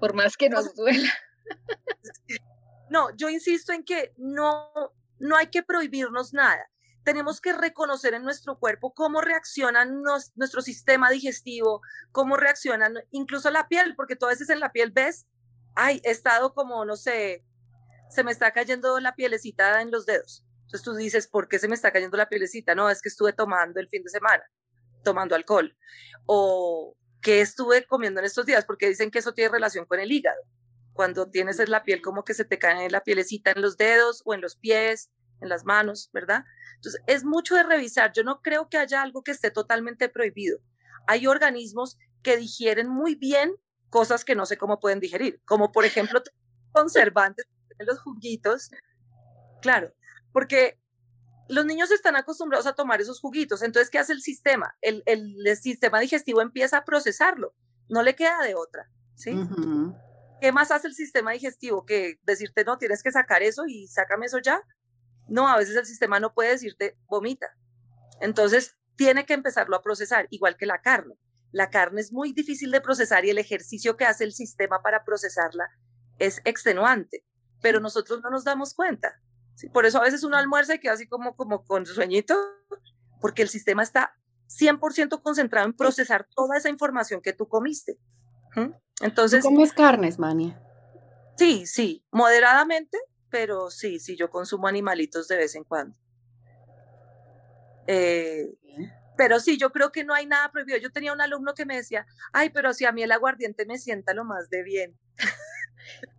Por 0.00 0.14
más 0.14 0.36
que 0.36 0.48
nos 0.48 0.74
duela. 0.74 1.12
No, 2.90 3.14
yo 3.16 3.28
insisto 3.28 3.74
en 3.74 3.84
que 3.84 4.14
no, 4.16 4.72
no 5.18 5.36
hay 5.36 5.48
que 5.48 5.62
prohibirnos 5.62 6.32
nada. 6.32 6.70
Tenemos 7.04 7.38
que 7.38 7.52
reconocer 7.52 8.14
en 8.14 8.22
nuestro 8.22 8.58
cuerpo 8.58 8.94
cómo 8.94 9.20
reacciona 9.20 9.84
nuestro 9.84 10.62
sistema 10.62 11.10
digestivo, 11.10 11.82
cómo 12.12 12.38
reacciona 12.38 12.90
incluso 13.10 13.50
la 13.50 13.68
piel, 13.68 13.94
porque 13.94 14.16
tú 14.16 14.24
a 14.24 14.30
veces 14.30 14.48
en 14.48 14.60
la 14.60 14.72
piel 14.72 14.90
ves, 14.90 15.26
ay, 15.74 16.00
he 16.02 16.10
estado 16.10 16.54
como, 16.54 16.86
no 16.86 16.96
sé, 16.96 17.44
se 18.10 18.24
me 18.24 18.32
está 18.32 18.52
cayendo 18.52 19.00
la 19.00 19.14
pielecita 19.14 19.80
en 19.80 19.90
los 19.90 20.06
dedos. 20.06 20.44
Entonces 20.62 20.82
tú 20.82 20.94
dices, 20.94 21.28
¿por 21.28 21.48
qué 21.48 21.58
se 21.58 21.68
me 21.68 21.74
está 21.74 21.92
cayendo 21.92 22.16
la 22.16 22.28
pielecita? 22.28 22.74
No, 22.74 22.90
es 22.90 23.00
que 23.00 23.08
estuve 23.08 23.32
tomando 23.32 23.80
el 23.80 23.88
fin 23.88 24.02
de 24.02 24.10
semana, 24.10 24.42
tomando 25.02 25.34
alcohol. 25.34 25.76
O 26.26 26.94
que 27.22 27.40
estuve 27.40 27.86
comiendo 27.86 28.20
en 28.20 28.26
estos 28.26 28.46
días, 28.46 28.64
porque 28.64 28.88
dicen 28.88 29.10
que 29.10 29.18
eso 29.20 29.32
tiene 29.32 29.50
relación 29.50 29.86
con 29.86 29.98
el 29.98 30.12
hígado 30.12 30.40
cuando 30.98 31.30
tienes 31.30 31.66
la 31.68 31.84
piel 31.84 32.02
como 32.02 32.24
que 32.24 32.34
se 32.34 32.44
te 32.44 32.58
cae 32.58 32.90
la 32.90 33.04
pielecita 33.04 33.52
en 33.52 33.62
los 33.62 33.76
dedos 33.76 34.20
o 34.24 34.34
en 34.34 34.40
los 34.40 34.56
pies, 34.56 35.12
en 35.40 35.48
las 35.48 35.64
manos, 35.64 36.10
¿verdad? 36.12 36.42
Entonces, 36.74 37.00
es 37.06 37.24
mucho 37.24 37.54
de 37.54 37.62
revisar. 37.62 38.12
Yo 38.12 38.24
no 38.24 38.42
creo 38.42 38.68
que 38.68 38.78
haya 38.78 39.00
algo 39.00 39.22
que 39.22 39.30
esté 39.30 39.52
totalmente 39.52 40.08
prohibido. 40.08 40.58
Hay 41.06 41.28
organismos 41.28 41.98
que 42.22 42.36
digieren 42.36 42.88
muy 42.88 43.14
bien 43.14 43.54
cosas 43.90 44.24
que 44.24 44.34
no 44.34 44.44
sé 44.44 44.58
cómo 44.58 44.80
pueden 44.80 44.98
digerir, 44.98 45.40
como 45.44 45.70
por 45.70 45.84
ejemplo 45.84 46.20
conservantes 46.72 47.46
los 47.86 48.00
juguitos. 48.00 48.70
Claro, 49.60 49.92
porque 50.32 50.78
los 51.48 51.64
niños 51.64 51.90
están 51.90 52.16
acostumbrados 52.16 52.66
a 52.66 52.74
tomar 52.74 53.00
esos 53.00 53.20
juguitos. 53.20 53.62
Entonces, 53.62 53.90
¿qué 53.90 53.98
hace 53.98 54.12
el 54.12 54.20
sistema? 54.20 54.76
El, 54.80 55.02
el, 55.06 55.56
sistema 55.56 56.00
digestivo 56.00 56.40
empieza 56.40 56.78
a 56.78 56.84
procesarlo. 56.84 57.54
No 57.88 58.02
le 58.02 58.14
queda 58.14 58.42
de 58.42 58.54
otra, 58.54 58.90
¿sí? 59.14 59.32
¿Qué 60.40 60.52
más 60.52 60.70
hace 60.70 60.88
el 60.88 60.94
sistema 60.94 61.32
digestivo 61.32 61.84
que 61.84 62.20
decirte, 62.22 62.64
no, 62.64 62.78
tienes 62.78 63.02
que 63.02 63.10
sacar 63.10 63.42
eso 63.42 63.64
y 63.66 63.88
sácame 63.88 64.26
eso 64.26 64.38
ya? 64.38 64.62
No, 65.26 65.48
a 65.48 65.56
veces 65.56 65.76
el 65.76 65.86
sistema 65.86 66.20
no 66.20 66.34
puede 66.34 66.50
decirte, 66.50 66.98
vomita. 67.06 67.48
Entonces, 68.20 68.76
tiene 68.96 69.24
que 69.24 69.34
empezarlo 69.34 69.76
a 69.76 69.82
procesar, 69.82 70.26
igual 70.30 70.56
que 70.56 70.66
la 70.66 70.80
carne. 70.80 71.18
La 71.50 71.70
carne 71.70 72.00
es 72.00 72.12
muy 72.12 72.32
difícil 72.32 72.70
de 72.70 72.80
procesar 72.80 73.24
y 73.24 73.30
el 73.30 73.38
ejercicio 73.38 73.96
que 73.96 74.04
hace 74.04 74.24
el 74.24 74.32
sistema 74.32 74.82
para 74.82 75.04
procesarla 75.04 75.70
es 76.18 76.40
extenuante, 76.44 77.24
pero 77.60 77.80
nosotros 77.80 78.20
no 78.22 78.30
nos 78.30 78.44
damos 78.44 78.74
cuenta. 78.74 79.20
¿sí? 79.54 79.68
Por 79.68 79.86
eso 79.86 79.98
a 79.98 80.02
veces 80.02 80.22
uno 80.24 80.36
almuerza 80.36 80.74
y 80.74 80.80
queda 80.80 80.92
así 80.92 81.06
como, 81.06 81.36
como 81.36 81.64
con 81.64 81.86
sueñito, 81.86 82.34
porque 83.20 83.42
el 83.42 83.48
sistema 83.48 83.82
está 83.82 84.14
100% 84.48 85.22
concentrado 85.22 85.66
en 85.66 85.74
procesar 85.74 86.26
toda 86.34 86.56
esa 86.56 86.68
información 86.68 87.20
que 87.20 87.32
tú 87.32 87.48
comiste. 87.48 87.98
Entonces. 89.00 89.42
¿Tú 89.42 89.50
comes 89.50 89.72
carnes, 89.72 90.18
Mania? 90.18 90.60
Sí, 91.36 91.66
sí, 91.66 92.04
moderadamente, 92.10 92.98
pero 93.30 93.70
sí, 93.70 94.00
sí, 94.00 94.16
yo 94.16 94.30
consumo 94.30 94.66
animalitos 94.66 95.28
de 95.28 95.36
vez 95.36 95.54
en 95.54 95.64
cuando. 95.64 95.96
Eh, 97.86 98.58
pero 99.16 99.40
sí, 99.40 99.56
yo 99.58 99.70
creo 99.70 99.92
que 99.92 100.04
no 100.04 100.14
hay 100.14 100.26
nada 100.26 100.50
prohibido. 100.50 100.78
Yo 100.78 100.92
tenía 100.92 101.12
un 101.12 101.20
alumno 101.20 101.54
que 101.54 101.66
me 101.66 101.76
decía, 101.76 102.06
ay, 102.32 102.50
pero 102.50 102.72
si 102.72 102.84
a 102.84 102.92
mí 102.92 103.02
el 103.02 103.12
aguardiente 103.12 103.66
me 103.66 103.78
sienta 103.78 104.14
lo 104.14 104.24
más 104.24 104.48
de 104.50 104.62
bien. 104.62 104.98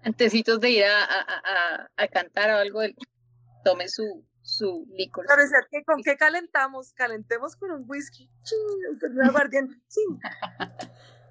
Antecitos 0.04 0.60
de 0.60 0.70
ir 0.70 0.84
a, 0.86 2.08
cantar 2.12 2.52
o 2.52 2.58
algo, 2.58 2.82
tome 3.64 3.88
su, 3.90 4.26
su 4.42 4.88
licor. 4.92 5.26
Pero 5.28 5.86
¿con 5.86 6.04
qué 6.04 6.18
calentamos? 6.18 6.94
Calentemos 6.94 7.56
con 7.56 7.72
un 7.72 7.86
whisky, 7.88 8.30
con 9.00 9.12
un 9.12 9.24
aguardiente. 9.24 9.76
Sí. 9.88 10.02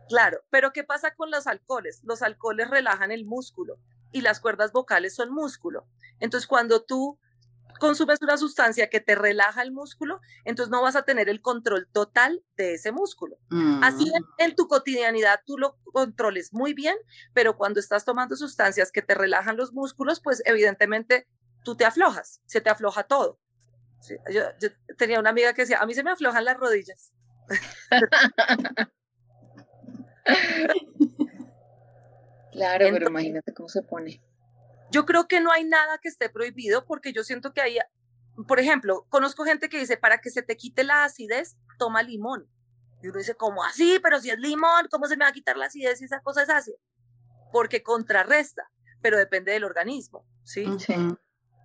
Claro, 0.08 0.40
pero 0.50 0.72
¿qué 0.72 0.84
pasa 0.84 1.14
con 1.14 1.30
los 1.30 1.46
alcoholes? 1.46 2.00
Los 2.02 2.22
alcoholes 2.22 2.70
relajan 2.70 3.12
el 3.12 3.26
músculo 3.26 3.78
y 4.10 4.22
las 4.22 4.40
cuerdas 4.40 4.72
vocales 4.72 5.14
son 5.14 5.30
músculo. 5.30 5.86
Entonces, 6.18 6.46
cuando 6.46 6.82
tú 6.82 7.18
consumes 7.78 8.20
una 8.22 8.36
sustancia 8.36 8.90
que 8.90 9.00
te 9.00 9.14
relaja 9.14 9.62
el 9.62 9.72
músculo, 9.72 10.20
entonces 10.44 10.70
no 10.70 10.82
vas 10.82 10.96
a 10.96 11.02
tener 11.02 11.28
el 11.28 11.40
control 11.40 11.88
total 11.92 12.42
de 12.56 12.74
ese 12.74 12.92
músculo. 12.92 13.36
Así 13.82 14.10
en, 14.14 14.22
mm. 14.22 14.26
en, 14.38 14.54
tu 14.54 14.68
cotidianidad 14.68 15.40
tú 15.46 15.58
lo 15.58 15.78
controles 15.84 16.52
muy 16.52 16.74
bien, 16.74 16.96
pero 17.32 17.56
cuando 17.56 17.80
estás 17.80 18.04
tomando 18.04 18.36
sustancias 18.36 18.90
que 18.92 19.02
te 19.02 19.14
relajan 19.14 19.56
los 19.56 19.72
músculos, 19.72 20.20
pues 20.20 20.42
evidentemente 20.44 21.26
tú 21.64 21.76
te 21.76 21.84
aflojas, 21.84 22.40
se 22.46 22.60
te 22.60 22.70
afloja 22.70 23.04
todo. 23.04 23.38
yo, 24.30 24.42
yo 24.60 24.68
tenía 24.96 25.20
una 25.20 25.30
amiga 25.30 25.52
que 25.52 25.62
decía, 25.62 25.78
a 25.80 25.86
mí 25.86 25.94
se 25.94 26.02
me 26.02 26.10
aflojan 26.10 26.44
las 26.44 26.56
rodillas. 26.56 27.12
Claro, 32.58 32.86
pero 32.90 33.08
imagínate 33.08 33.54
cómo 33.54 33.68
se 33.68 33.82
pone. 33.82 34.20
Yo 34.90 35.04
creo 35.04 35.28
que 35.28 35.40
no 35.40 35.52
hay 35.52 35.64
nada 35.64 35.98
que 35.98 36.08
esté 36.08 36.28
prohibido 36.28 36.84
porque 36.86 37.12
yo 37.12 37.24
siento 37.24 37.52
que 37.52 37.60
hay, 37.60 37.78
por 38.46 38.58
ejemplo, 38.58 39.06
conozco 39.08 39.44
gente 39.44 39.68
que 39.68 39.78
dice, 39.78 39.96
para 39.96 40.18
que 40.18 40.30
se 40.30 40.42
te 40.42 40.56
quite 40.56 40.84
la 40.84 41.04
acidez, 41.04 41.56
toma 41.78 42.02
limón. 42.02 42.48
Y 43.02 43.08
uno 43.08 43.18
dice, 43.18 43.34
¿cómo 43.34 43.62
así? 43.64 43.98
Pero 44.02 44.20
si 44.20 44.30
es 44.30 44.38
limón, 44.38 44.88
¿cómo 44.90 45.06
se 45.06 45.16
me 45.16 45.24
va 45.24 45.30
a 45.30 45.32
quitar 45.32 45.56
la 45.56 45.66
acidez 45.66 45.98
si 45.98 46.06
esa 46.06 46.20
cosa 46.20 46.42
es 46.42 46.50
ácida? 46.50 46.76
Porque 47.52 47.82
contrarresta, 47.82 48.70
pero 49.00 49.18
depende 49.18 49.52
del 49.52 49.64
organismo, 49.64 50.26
¿sí? 50.42 50.66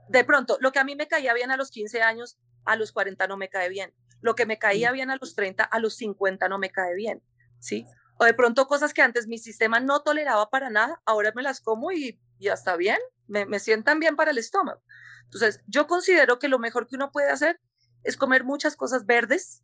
De 0.10 0.24
pronto, 0.24 0.58
lo 0.60 0.72
que 0.72 0.80
a 0.80 0.84
mí 0.84 0.96
me 0.96 1.08
caía 1.08 1.34
bien 1.34 1.50
a 1.50 1.58
los 1.58 1.72
15 1.72 2.02
años, 2.02 2.38
a 2.66 2.76
los 2.76 2.92
40 2.92 3.28
no 3.28 3.38
me 3.38 3.50
cae 3.50 3.70
bien. 3.70 3.94
Lo 4.22 4.36
que 4.36 4.46
me 4.46 4.60
caía 4.60 4.92
bien 4.92 5.10
a 5.10 5.18
los 5.18 5.36
30, 5.36 5.64
a 5.64 5.80
los 5.80 5.96
50 5.96 6.48
no 6.50 6.60
me 6.60 6.70
cae 6.70 6.94
bien, 6.96 7.24
¿sí? 7.60 7.86
O 8.18 8.26
de 8.26 8.34
pronto 8.34 8.68
cosas 8.68 8.94
que 8.94 9.02
antes 9.02 9.28
mi 9.28 9.38
sistema 9.38 9.80
no 9.80 10.02
toleraba 10.02 10.50
para 10.50 10.70
nada, 10.70 11.02
ahora 11.06 11.32
me 11.36 11.44
las 11.44 11.62
como 11.62 11.92
y 11.92 12.20
ya 12.40 12.54
está 12.54 12.76
bien, 12.76 12.98
me, 13.28 13.46
me 13.46 13.60
sientan 13.60 14.00
bien 14.00 14.16
para 14.16 14.32
el 14.32 14.38
estómago. 14.38 14.82
Entonces, 15.26 15.62
yo 15.68 15.88
considero 15.88 16.40
que 16.40 16.48
lo 16.48 16.60
mejor 16.60 16.88
que 16.88 16.96
uno 16.96 17.12
puede 17.12 17.32
hacer 17.32 17.60
es 18.04 18.18
comer 18.18 18.44
muchas 18.44 18.76
cosas 18.76 19.06
verdes, 19.06 19.64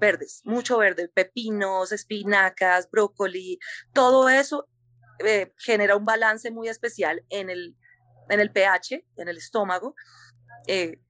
verdes, 0.00 0.42
mucho 0.44 0.78
verde, 0.78 1.08
pepinos, 1.08 1.92
espinacas, 1.92 2.90
brócoli, 2.90 3.58
todo 3.92 4.28
eso 4.28 4.68
eh, 5.18 5.52
genera 5.58 5.96
un 5.96 6.04
balance 6.04 6.50
muy 6.50 6.68
especial 6.68 7.24
en 7.28 7.50
el, 7.50 7.76
en 8.28 8.40
el 8.40 8.50
pH, 8.50 9.04
en 9.16 9.28
el 9.28 9.36
estómago. 9.36 9.94
Eh, 10.66 11.00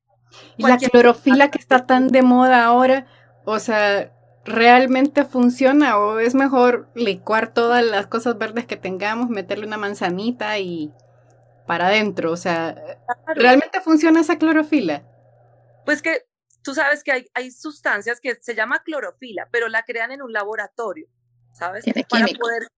y 0.56 0.66
la 0.66 0.76
clorofila 0.78 1.50
que 1.50 1.58
está 1.58 1.86
tan 1.86 2.08
de 2.08 2.22
moda 2.22 2.64
ahora, 2.64 3.06
o 3.44 3.58
sea, 3.58 4.12
realmente 4.44 5.24
funciona 5.24 5.98
o 5.98 6.18
es 6.18 6.34
mejor 6.34 6.88
licuar 6.94 7.52
todas 7.52 7.84
las 7.84 8.06
cosas 8.06 8.38
verdes 8.38 8.66
que 8.66 8.76
tengamos, 8.76 9.30
meterle 9.30 9.66
una 9.66 9.78
manzanita 9.78 10.58
y 10.58 10.92
para 11.66 11.86
adentro, 11.86 12.30
o 12.30 12.36
sea, 12.36 12.74
¿realmente 13.34 13.80
funciona 13.80 14.20
esa 14.20 14.36
clorofila? 14.38 15.02
Pues 15.86 16.02
que 16.02 16.26
tú 16.62 16.74
sabes 16.74 17.02
que 17.02 17.12
hay, 17.12 17.26
hay 17.32 17.50
sustancias 17.50 18.20
que 18.20 18.36
se 18.40 18.54
llama 18.54 18.82
clorofila, 18.82 19.48
pero 19.50 19.68
la 19.68 19.82
crean 19.82 20.12
en 20.12 20.20
un 20.20 20.32
laboratorio, 20.32 21.08
¿sabes? 21.52 21.84
Para 22.08 22.26
poder, 22.38 22.68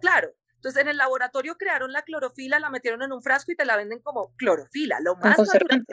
claro, 0.00 0.34
entonces 0.56 0.82
en 0.82 0.88
el 0.88 0.96
laboratorio 0.96 1.56
crearon 1.56 1.92
la 1.92 2.02
clorofila, 2.02 2.58
la 2.58 2.70
metieron 2.70 3.02
en 3.02 3.12
un 3.12 3.22
frasco 3.22 3.52
y 3.52 3.56
te 3.56 3.64
la 3.64 3.76
venden 3.76 4.00
como 4.00 4.34
clorofila, 4.36 4.98
lo 5.00 5.14
más 5.16 5.38
natural. 5.38 5.84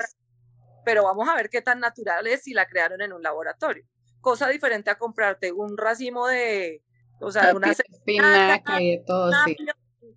Pero 0.84 1.04
vamos 1.04 1.30
a 1.30 1.36
ver 1.36 1.50
qué 1.52 1.62
tan 1.62 1.80
natural 1.80 2.26
es 2.26 2.42
si 2.42 2.54
la 2.54 2.68
crearon 2.68 3.02
en 3.02 3.14
un 3.14 3.22
laboratorio 3.22 3.86
cosa 4.22 4.48
diferente 4.48 4.90
a 4.90 4.98
comprarte 4.98 5.52
un 5.52 5.78
racimo 5.78 6.28
de, 6.28 6.84
o 7.20 7.32
sea, 7.32 7.54
una 7.56 7.72
espinaca 7.72 8.82
y 8.82 9.04
todo, 9.04 9.32
sí. 9.46 9.58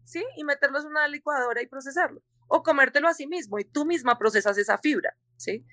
sí, 0.04 0.24
y 0.36 0.44
meterlos 0.44 0.84
en 0.84 0.90
una 0.90 1.08
licuadora 1.08 1.62
y 1.62 1.66
procesarlo. 1.66 2.22
O 2.46 2.62
comértelo 2.62 3.08
a 3.08 3.14
sí 3.14 3.26
mismo 3.26 3.58
y 3.58 3.64
tú 3.64 3.84
misma 3.84 4.18
procesas 4.18 4.56
esa 4.58 4.78
fibra, 4.78 5.16
¿sí? 5.36 5.64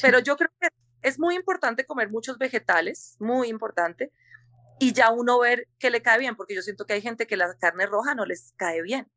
Pero 0.00 0.20
yo 0.20 0.36
creo 0.36 0.50
que 0.60 0.68
es 1.02 1.18
muy 1.18 1.34
importante 1.34 1.84
comer 1.84 2.10
muchos 2.10 2.38
vegetales, 2.38 3.16
muy 3.20 3.48
importante, 3.48 4.10
y 4.78 4.92
ya 4.92 5.10
uno 5.10 5.38
ver 5.38 5.68
que 5.78 5.90
le 5.90 6.02
cae 6.02 6.18
bien, 6.18 6.36
porque 6.36 6.54
yo 6.54 6.62
siento 6.62 6.86
que 6.86 6.94
hay 6.94 7.02
gente 7.02 7.26
que 7.26 7.36
la 7.36 7.54
carne 7.58 7.86
roja 7.86 8.14
no 8.14 8.24
les 8.24 8.52
cae 8.56 8.82
bien. 8.82 9.10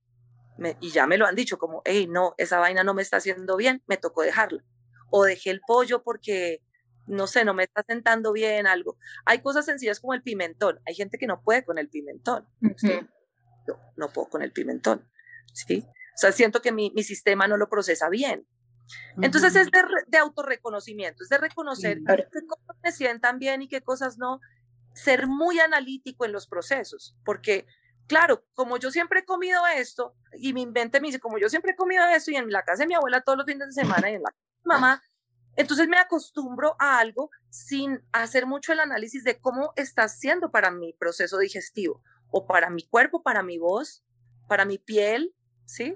y 0.80 0.90
ya 0.90 1.06
me 1.06 1.18
lo 1.18 1.28
han 1.28 1.36
dicho, 1.36 1.58
como, 1.58 1.82
hey, 1.86 2.08
no, 2.10 2.34
esa 2.38 2.60
vaina 2.60 2.84
no 2.84 2.94
me 2.94 3.04
está 3.04 3.18
haciendo 3.18 3.56
bien, 3.58 3.84
me 3.88 3.98
tocó 3.98 4.24
dejarla. 4.24 4.64
O 5.10 5.24
dejé 5.24 5.52
el 5.52 5.62
pollo 5.66 6.04
porque 6.04 6.62
no 7.08 7.28
sé, 7.28 7.46
no 7.46 7.54
me 7.54 7.64
está 7.64 7.84
sentando 7.88 8.34
bien 8.34 8.68
algo. 8.68 8.98
Hay 9.26 9.40
cosas 9.40 9.66
sencillas 9.66 10.00
como 10.00 10.14
el 10.14 10.22
pimentón. 10.22 10.80
Hay 10.86 10.94
gente 10.94 11.18
que 11.18 11.28
no 11.28 11.42
puede 11.42 11.64
con 11.64 11.78
el 11.78 11.90
pimentón. 11.90 12.48
no 13.96 14.10
puedo 14.10 14.30
con 14.30 14.42
el 14.42 14.52
pimentón. 14.52 15.08
¿sí? 15.54 15.86
O 15.88 16.18
sea, 16.18 16.32
siento 16.32 16.62
que 16.62 16.72
mi, 16.72 16.92
sistema 17.04 17.48
no 17.48 17.58
lo 17.58 17.70
procesa 17.70 18.10
bien. 18.10 18.48
Entonces 19.22 19.56
es 19.56 19.70
de, 19.70 19.82
de, 20.08 20.18
autorreconocimiento, 20.18 21.22
es 21.22 21.30
de 21.30 21.38
reconocer 21.38 22.00
qué 22.06 22.46
cosas 22.48 22.76
me 22.82 22.92
sientan 22.94 23.38
bien 23.38 23.62
y 23.62 23.68
qué 23.68 23.82
cosas 23.82 24.18
no. 24.18 24.40
Ser 24.94 25.28
muy 25.28 25.60
analítico 25.60 26.26
en 26.26 26.32
los 26.32 26.48
procesos, 26.48 27.16
porque 27.24 27.68
claro, 28.08 28.46
como 28.54 28.78
yo 28.78 28.90
siempre 28.90 29.20
he 29.20 29.26
comido 29.26 29.62
esto, 29.68 30.16
y 30.40 30.54
mi 30.54 30.66
mente 30.66 31.00
me 31.00 31.10
dice, 31.10 31.20
como 31.20 31.38
yo 31.38 31.50
siempre 31.50 31.74
he 31.74 31.76
comido 31.76 32.04
esto, 32.08 32.32
y 32.32 32.38
en 32.38 32.50
la 32.50 32.64
casa 32.64 32.84
de 32.84 32.88
mi 32.88 32.96
abuela 32.96 33.22
todos 33.22 33.38
los 33.38 33.46
fines 33.46 33.68
de 33.68 33.84
semana, 33.84 34.10
y 34.10 34.16
en 34.16 34.24
la 34.24 34.32
casa 34.32 34.46
de 34.46 34.62
mi 34.64 34.68
mamá, 34.70 35.04
entonces 35.58 35.88
me 35.88 35.98
acostumbro 35.98 36.76
a 36.80 37.00
algo 37.00 37.32
sin 37.50 38.02
hacer 38.14 38.46
mucho 38.46 38.72
el 38.72 38.80
análisis 38.80 39.24
de 39.24 39.40
cómo 39.40 39.74
está 39.76 40.04
haciendo 40.04 40.52
para 40.52 40.72
mi 40.72 40.94
proceso 40.94 41.40
digestivo, 41.40 42.02
o 42.32 42.46
para 42.46 42.70
mi 42.70 42.84
cuerpo, 42.84 43.22
para 43.24 43.44
mi 43.44 43.58
voz, 43.58 44.04
para 44.48 44.66
mi 44.66 44.78
piel, 44.78 45.34
¿sí? 45.66 45.96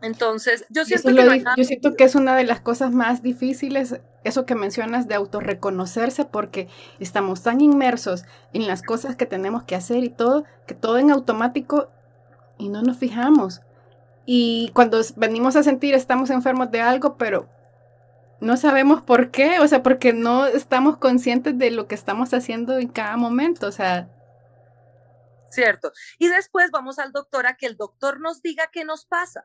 Entonces, 0.00 0.64
yo 0.70 0.84
siento, 0.84 1.08
que 1.08 1.44
yo 1.56 1.64
siento 1.64 1.96
que 1.96 2.04
es 2.04 2.14
una 2.14 2.36
de 2.36 2.44
las 2.44 2.60
cosas 2.60 2.92
más 2.92 3.22
difíciles, 3.22 4.00
eso 4.22 4.46
que 4.46 4.54
mencionas 4.54 5.08
de 5.08 5.16
autorreconocerse, 5.16 6.24
porque 6.24 6.68
estamos 7.00 7.42
tan 7.42 7.60
inmersos 7.60 8.24
en 8.52 8.68
las 8.68 8.82
cosas 8.82 9.16
que 9.16 9.26
tenemos 9.26 9.64
que 9.64 9.74
hacer 9.74 10.04
y 10.04 10.08
todo, 10.08 10.44
que 10.66 10.74
todo 10.74 10.98
en 10.98 11.10
automático 11.10 11.90
y 12.58 12.68
no 12.68 12.82
nos 12.82 12.98
fijamos. 12.98 13.60
Y 14.24 14.70
cuando 14.72 15.00
venimos 15.16 15.56
a 15.56 15.64
sentir 15.64 15.94
estamos 15.94 16.30
enfermos 16.30 16.70
de 16.70 16.80
algo, 16.80 17.16
pero 17.16 17.48
no 18.40 18.56
sabemos 18.56 19.02
por 19.02 19.30
qué, 19.30 19.60
o 19.60 19.68
sea, 19.68 19.82
porque 19.82 20.12
no 20.12 20.46
estamos 20.46 20.98
conscientes 20.98 21.58
de 21.58 21.70
lo 21.70 21.86
que 21.88 21.94
estamos 21.94 22.32
haciendo 22.34 22.78
en 22.78 22.88
cada 22.88 23.16
momento, 23.16 23.66
o 23.66 23.72
sea. 23.72 24.08
Cierto. 25.50 25.92
Y 26.18 26.28
después 26.28 26.70
vamos 26.70 26.98
al 26.98 27.12
doctor 27.12 27.46
a 27.46 27.56
que 27.56 27.66
el 27.66 27.76
doctor 27.76 28.20
nos 28.20 28.42
diga 28.42 28.68
qué 28.72 28.84
nos 28.84 29.06
pasa 29.06 29.44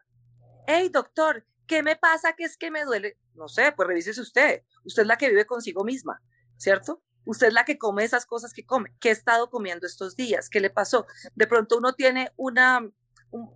hey 0.67 0.89
doctor, 0.89 1.45
¿qué 1.67 1.83
me 1.83 1.95
pasa? 1.95 2.33
¿Qué 2.33 2.43
es 2.43 2.57
que 2.57 2.71
me 2.71 2.85
duele? 2.85 3.17
No 3.35 3.47
sé, 3.47 3.71
pues 3.75 3.87
revísese 3.87 4.21
usted. 4.21 4.63
Usted 4.83 5.03
es 5.03 5.07
la 5.07 5.17
que 5.17 5.29
vive 5.29 5.45
consigo 5.45 5.83
misma, 5.83 6.21
¿cierto? 6.57 7.01
Usted 7.25 7.47
es 7.47 7.53
la 7.53 7.65
que 7.65 7.77
come 7.77 8.03
esas 8.03 8.25
cosas 8.25 8.53
que 8.53 8.65
come. 8.65 8.93
¿Qué 8.99 9.09
ha 9.09 9.13
estado 9.13 9.49
comiendo 9.49 9.87
estos 9.87 10.15
días? 10.15 10.49
¿Qué 10.49 10.59
le 10.59 10.69
pasó? 10.69 11.05
De 11.35 11.47
pronto 11.47 11.77
uno 11.77 11.93
tiene 11.93 12.31
una, 12.35 12.89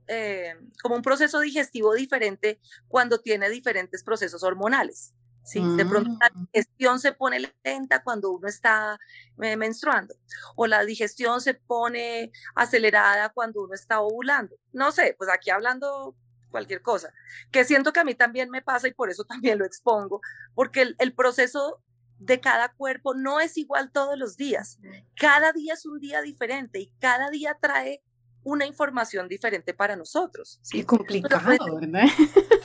eh, 0.07 0.55
como 0.81 0.95
un 0.95 1.01
proceso 1.01 1.39
digestivo 1.41 1.93
diferente 1.93 2.59
cuando 2.87 3.19
tiene 3.19 3.49
diferentes 3.49 4.03
procesos 4.03 4.43
hormonales. 4.43 5.13
¿Sí? 5.47 5.61
De 5.77 5.85
pronto 5.85 6.11
la 6.19 6.29
mm. 6.29 6.47
digestión 6.51 6.99
se 6.99 7.13
pone 7.13 7.53
lenta 7.63 8.03
cuando 8.03 8.31
uno 8.31 8.47
está 8.47 8.99
eh, 9.41 9.55
menstruando 9.55 10.13
o 10.55 10.67
la 10.67 10.83
digestión 10.83 11.39
se 11.39 11.53
pone 11.53 12.31
acelerada 12.53 13.29
cuando 13.29 13.63
uno 13.63 13.73
está 13.73 14.01
ovulando. 14.01 14.57
No 14.73 14.91
sé, 14.91 15.15
pues 15.17 15.29
aquí 15.29 15.49
hablando 15.49 16.15
cualquier 16.49 16.81
cosa, 16.81 17.13
que 17.51 17.63
siento 17.63 17.93
que 17.93 17.99
a 18.01 18.03
mí 18.03 18.13
también 18.13 18.49
me 18.49 18.61
pasa 18.61 18.87
y 18.87 18.93
por 18.93 19.09
eso 19.09 19.23
también 19.25 19.57
lo 19.57 19.65
expongo, 19.65 20.21
porque 20.53 20.93
el, 20.97 21.13
proceso 21.13 21.81
de 22.19 22.39
cada 22.41 22.69
cuerpo 22.73 23.13
no 23.13 23.39
es 23.39 23.57
igual 23.57 23.91
todos 23.91 24.17
los 24.17 24.35
días. 24.35 24.79
Cada 25.15 25.53
día 25.53 25.73
es 25.73 25.85
un 25.85 25.99
día 25.99 26.21
diferente 26.21 26.79
y 26.79 26.91
cada 26.99 27.29
día 27.29 27.57
trae 27.61 28.01
una 28.43 28.65
información 28.65 29.27
diferente 29.27 29.73
para 29.73 29.95
nosotros. 29.95 30.59
Sí, 30.61 30.83
complicado, 30.83 31.79
¿verdad? 31.79 32.07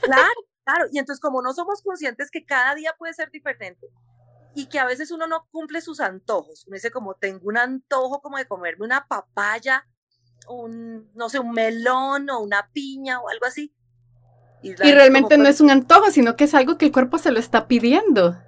Claro, 0.02 0.40
claro. 0.64 0.86
Y 0.92 0.98
entonces 0.98 1.20
como 1.20 1.42
no 1.42 1.52
somos 1.52 1.82
conscientes 1.82 2.30
que 2.30 2.44
cada 2.44 2.74
día 2.74 2.94
puede 2.98 3.14
ser 3.14 3.30
diferente 3.30 3.88
y 4.54 4.66
que 4.66 4.78
a 4.78 4.84
veces 4.84 5.10
uno 5.10 5.26
no 5.26 5.46
cumple 5.50 5.80
sus 5.80 6.00
antojos, 6.00 6.66
me 6.68 6.76
dice 6.76 6.90
como 6.90 7.14
tengo 7.14 7.48
un 7.48 7.56
antojo 7.56 8.20
como 8.20 8.36
de 8.36 8.46
comerme 8.46 8.84
una 8.84 9.06
papaya 9.06 9.86
un, 10.48 11.10
no 11.14 11.28
sé, 11.28 11.38
un 11.38 11.52
melón 11.52 12.30
o 12.30 12.40
una 12.40 12.68
piña 12.72 13.20
o 13.20 13.28
algo 13.28 13.46
así. 13.46 13.74
Y, 14.62 14.74
realmente 14.74 15.36
no 15.38 15.48
es 15.48 15.60
un 15.60 15.70
antojo, 15.70 16.10
sino 16.10 16.36
que 16.36 16.44
es 16.44 16.54
algo 16.54 16.78
que 16.78 16.86
el 16.86 16.92
cuerpo 16.92 17.18
se 17.18 17.32
lo 17.32 17.40
está 17.40 17.66
pidiendo. 17.66 18.38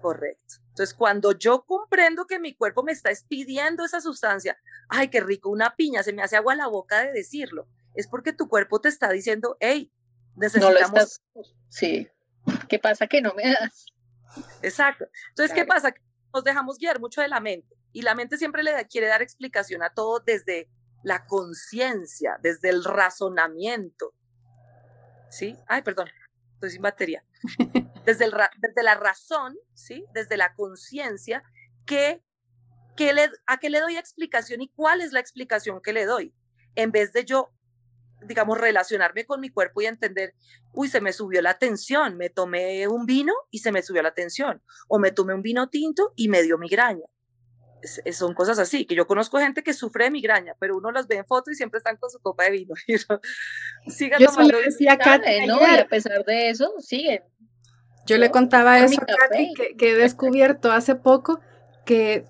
Correcto. 0.00 0.54
Entonces, 0.68 0.94
cuando 0.94 1.32
yo 1.32 1.64
comprendo 1.64 2.26
que 2.26 2.38
mi 2.38 2.54
cuerpo 2.54 2.84
me 2.84 2.92
está 2.92 3.10
pidiendo 3.28 3.84
esa 3.84 4.00
sustancia, 4.00 4.56
ay, 4.88 5.08
qué 5.08 5.20
rico, 5.20 5.50
una 5.50 5.74
piña, 5.74 6.02
se 6.02 6.12
me 6.12 6.22
hace 6.22 6.36
agua 6.36 6.54
la 6.54 6.68
boca 6.68 7.00
de 7.02 7.12
decirlo, 7.12 7.66
es 7.94 8.06
porque 8.06 8.32
tu 8.32 8.48
cuerpo 8.48 8.80
te 8.80 8.88
está 8.88 9.10
diciendo, 9.10 9.56
hey, 9.58 9.90
necesitamos... 10.36 11.20
Sí. 11.68 12.08
¿Qué 12.68 12.78
pasa 12.78 13.06
que 13.06 13.20
no 13.20 13.34
me 13.34 13.44
das? 13.52 13.86
Exacto. 14.62 15.06
Entonces, 15.30 15.54
¿qué 15.54 15.64
pasa? 15.64 15.92
Nos 16.32 16.44
dejamos 16.44 16.78
guiar 16.78 17.00
mucho 17.00 17.20
de 17.20 17.28
la 17.28 17.40
mente 17.40 17.74
y 17.92 18.02
la 18.02 18.14
mente 18.14 18.36
siempre 18.36 18.62
le 18.62 18.86
quiere 18.88 19.06
dar 19.06 19.22
explicación 19.22 19.82
a 19.82 19.90
todo 19.90 20.20
desde 20.20 20.68
la 21.02 21.24
conciencia, 21.26 22.38
desde 22.42 22.68
el 22.68 22.84
razonamiento. 22.84 24.12
¿Sí? 25.30 25.56
Ay, 25.66 25.82
perdón, 25.82 26.08
estoy 26.54 26.70
sin 26.70 26.82
batería. 26.82 27.24
Desde, 28.06 28.26
el, 28.26 28.34
desde 28.58 28.84
la 28.84 28.94
razón, 28.94 29.56
¿sí? 29.74 30.04
Desde 30.14 30.36
la 30.36 30.54
conciencia, 30.54 31.42
que, 31.86 32.22
que 32.96 33.12
le, 33.12 33.28
¿a 33.48 33.56
qué 33.56 33.68
le 33.68 33.80
doy 33.80 33.96
explicación 33.96 34.62
y 34.62 34.68
cuál 34.68 35.00
es 35.00 35.10
la 35.10 35.18
explicación 35.18 35.80
que 35.82 35.92
le 35.92 36.04
doy? 36.04 36.32
En 36.76 36.92
vez 36.92 37.12
de 37.12 37.24
yo, 37.24 37.50
digamos, 38.26 38.58
relacionarme 38.58 39.24
con 39.24 39.40
mi 39.40 39.50
cuerpo 39.50 39.80
y 39.80 39.86
entender, 39.86 40.34
uy, 40.72 40.88
se 40.88 41.00
me 41.00 41.12
subió 41.12 41.42
la 41.42 41.58
tensión, 41.58 42.16
me 42.16 42.30
tomé 42.30 42.88
un 42.88 43.06
vino 43.06 43.32
y 43.50 43.58
se 43.60 43.72
me 43.72 43.82
subió 43.82 44.02
la 44.02 44.14
tensión, 44.14 44.62
o 44.88 44.98
me 44.98 45.12
tomé 45.12 45.34
un 45.34 45.42
vino 45.42 45.68
tinto 45.68 46.12
y 46.16 46.28
me 46.28 46.42
dio 46.42 46.58
migraña 46.58 47.06
son 48.12 48.34
cosas 48.34 48.58
así, 48.58 48.86
que 48.86 48.94
yo 48.94 49.06
conozco 49.06 49.38
gente 49.38 49.62
que 49.62 49.72
sufre 49.72 50.04
de 50.04 50.10
migraña, 50.10 50.54
pero 50.58 50.76
uno 50.76 50.90
los 50.90 51.06
ve 51.06 51.16
en 51.16 51.26
fotos 51.26 51.52
y 51.52 51.56
siempre 51.56 51.78
están 51.78 51.96
con 51.96 52.10
su 52.10 52.18
copa 52.20 52.44
de 52.44 52.50
vino. 52.50 52.74
sigan 53.86 54.20
yo 54.20 54.28
tomando. 54.28 54.58
decía 54.58 54.98
¿no? 55.46 55.60
Y 55.60 55.78
a 55.78 55.86
pesar 55.88 56.24
de 56.24 56.50
eso, 56.50 56.72
siguen. 56.78 57.22
Yo 58.06 58.18
le 58.18 58.30
contaba 58.30 58.78
eso 58.78 59.00
a 59.02 59.04
Katy, 59.04 59.76
que, 59.76 59.90
he 59.90 59.94
descubierto 59.94 60.70
hace 60.70 60.94
poco 60.94 61.40
que 61.84 62.24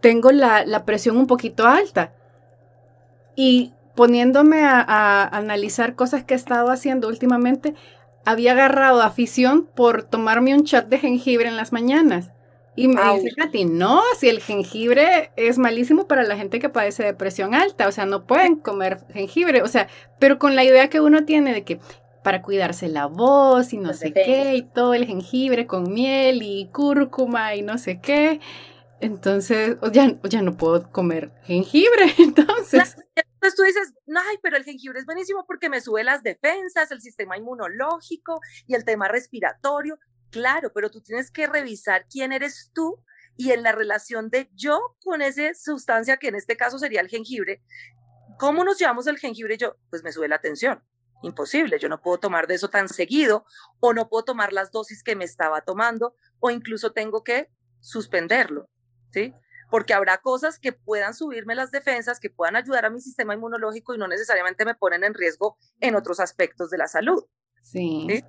tengo 0.00 0.30
la, 0.30 0.64
la 0.64 0.84
presión 0.84 1.16
un 1.16 1.26
poquito 1.26 1.66
alta. 1.66 2.14
Y 3.34 3.72
poniéndome 3.98 4.62
a, 4.62 4.80
a, 4.80 5.24
analizar 5.24 5.96
cosas 5.96 6.22
que 6.22 6.34
he 6.34 6.36
estado 6.36 6.70
haciendo 6.70 7.08
últimamente, 7.08 7.74
había 8.24 8.52
agarrado 8.52 9.02
afición 9.02 9.68
por 9.74 10.04
tomarme 10.04 10.54
un 10.54 10.62
chat 10.62 10.86
de 10.86 10.98
jengibre 10.98 11.48
en 11.48 11.56
las 11.56 11.72
mañanas. 11.72 12.30
Y 12.76 12.86
me 12.86 13.02
dice 13.14 13.34
Katy, 13.36 13.64
no, 13.64 14.00
si 14.16 14.28
el 14.28 14.38
jengibre 14.38 15.32
es 15.34 15.58
malísimo 15.58 16.06
para 16.06 16.22
la 16.22 16.36
gente 16.36 16.60
que 16.60 16.68
padece 16.68 17.02
depresión 17.02 17.56
alta, 17.56 17.88
o 17.88 17.90
sea, 17.90 18.06
no 18.06 18.24
pueden 18.24 18.54
comer 18.54 19.00
jengibre, 19.12 19.62
o 19.62 19.66
sea, 19.66 19.88
pero 20.20 20.38
con 20.38 20.54
la 20.54 20.62
idea 20.62 20.88
que 20.88 21.00
uno 21.00 21.24
tiene 21.24 21.52
de 21.52 21.64
que 21.64 21.80
para 22.22 22.40
cuidarse 22.40 22.86
la 22.86 23.06
voz 23.06 23.72
y 23.72 23.78
no 23.78 23.94
sé 23.94 24.12
qué, 24.12 24.54
y 24.54 24.62
todo 24.62 24.94
el 24.94 25.06
jengibre 25.06 25.66
con 25.66 25.92
miel 25.92 26.40
y 26.44 26.68
cúrcuma 26.72 27.56
y 27.56 27.62
no 27.62 27.78
sé 27.78 27.98
qué, 28.00 28.38
entonces 29.00 29.76
ya, 29.90 30.14
ya 30.22 30.42
no 30.42 30.56
puedo 30.56 30.88
comer 30.92 31.32
jengibre, 31.42 32.14
entonces... 32.18 32.96
Entonces 33.38 33.56
tú 33.56 33.62
dices, 33.62 33.94
ay, 34.08 34.36
pero 34.42 34.56
el 34.56 34.64
jengibre 34.64 34.98
es 34.98 35.06
buenísimo 35.06 35.46
porque 35.46 35.68
me 35.68 35.80
sube 35.80 36.02
las 36.02 36.24
defensas, 36.24 36.90
el 36.90 37.00
sistema 37.00 37.36
inmunológico 37.36 38.40
y 38.66 38.74
el 38.74 38.84
tema 38.84 39.06
respiratorio. 39.06 39.98
Claro, 40.30 40.72
pero 40.74 40.90
tú 40.90 41.00
tienes 41.00 41.30
que 41.30 41.46
revisar 41.46 42.06
quién 42.10 42.32
eres 42.32 42.72
tú 42.74 43.00
y 43.36 43.52
en 43.52 43.62
la 43.62 43.70
relación 43.70 44.28
de 44.28 44.50
yo 44.54 44.96
con 45.04 45.22
esa 45.22 45.54
sustancia 45.54 46.16
que 46.16 46.28
en 46.28 46.34
este 46.34 46.56
caso 46.56 46.80
sería 46.80 47.00
el 47.00 47.08
jengibre, 47.08 47.62
¿cómo 48.38 48.64
nos 48.64 48.76
llevamos 48.76 49.06
el 49.06 49.18
jengibre? 49.18 49.56
Yo, 49.56 49.76
pues 49.88 50.02
me 50.02 50.10
sube 50.10 50.26
la 50.26 50.40
tensión. 50.40 50.82
Imposible, 51.22 51.78
yo 51.78 51.88
no 51.88 52.02
puedo 52.02 52.18
tomar 52.18 52.48
de 52.48 52.54
eso 52.54 52.68
tan 52.68 52.88
seguido 52.88 53.44
o 53.78 53.92
no 53.94 54.08
puedo 54.08 54.24
tomar 54.24 54.52
las 54.52 54.72
dosis 54.72 55.04
que 55.04 55.14
me 55.14 55.24
estaba 55.24 55.60
tomando 55.60 56.16
o 56.40 56.50
incluso 56.50 56.92
tengo 56.92 57.22
que 57.22 57.48
suspenderlo, 57.80 58.68
¿sí? 59.12 59.32
Porque 59.70 59.94
habrá 59.94 60.18
cosas 60.18 60.58
que 60.58 60.72
puedan 60.72 61.14
subirme 61.14 61.54
las 61.54 61.70
defensas, 61.70 62.20
que 62.20 62.30
puedan 62.30 62.56
ayudar 62.56 62.86
a 62.86 62.90
mi 62.90 63.00
sistema 63.00 63.34
inmunológico 63.34 63.94
y 63.94 63.98
no 63.98 64.08
necesariamente 64.08 64.64
me 64.64 64.74
ponen 64.74 65.04
en 65.04 65.14
riesgo 65.14 65.58
en 65.80 65.94
otros 65.94 66.20
aspectos 66.20 66.70
de 66.70 66.78
la 66.78 66.88
salud. 66.88 67.24
¿sí? 67.62 68.24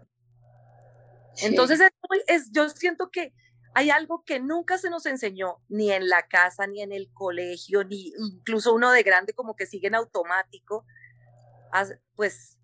Entonces, 1.42 1.80
es, 2.28 2.52
yo 2.52 2.70
siento 2.70 3.10
que 3.10 3.34
hay 3.74 3.90
algo 3.92 4.24
que 4.26 4.40
nunca 4.40 4.78
se 4.78 4.90
nos 4.90 5.06
enseñó, 5.06 5.62
ni 5.70 5.92
en 5.92 6.10
la 6.10 6.28
casa, 6.28 6.68
ni 6.68 6.82
en 6.82 6.92
el 6.92 7.12
colegio, 7.14 7.84
ni 7.84 8.12
incluso 8.18 8.74
uno 8.74 8.92
de 8.92 9.04
grande 9.04 9.34
como 9.34 9.56
que 9.56 9.66
sigue 9.66 9.88
en 9.88 9.96
automático, 9.96 10.86
pues 12.16 12.58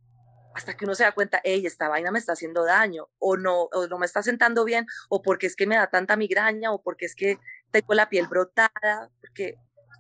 hasta 0.55 0.75
que 0.75 0.85
uno 0.85 0.95
se 0.95 1.03
da 1.03 1.11
cuenta, 1.11 1.41
hey, 1.43 1.65
esta 1.65 1.89
vaina 1.89 2.11
me 2.11 2.19
está 2.19 2.31
haciendo 2.31 2.63
daño, 2.63 3.09
o 3.19 3.35
no, 3.35 3.63
o 3.63 3.87
no 3.87 3.97
me 3.99 4.05
está 4.05 4.23
sentando 4.23 4.63
bien, 4.63 4.87
o 5.09 5.21
porque 5.21 5.47
es 5.47 5.55
que 5.55 5.67
me 5.67 5.75
da 5.75 5.89
tanta 5.89 6.15
migraña, 6.15 6.71
o 6.71 6.81
porque 6.81 7.05
es 7.05 7.13
que 7.13 7.39
tengo 7.81 7.93
la 7.93 8.07
piel 8.07 8.27
brotada, 8.27 9.11
porque 9.19 9.55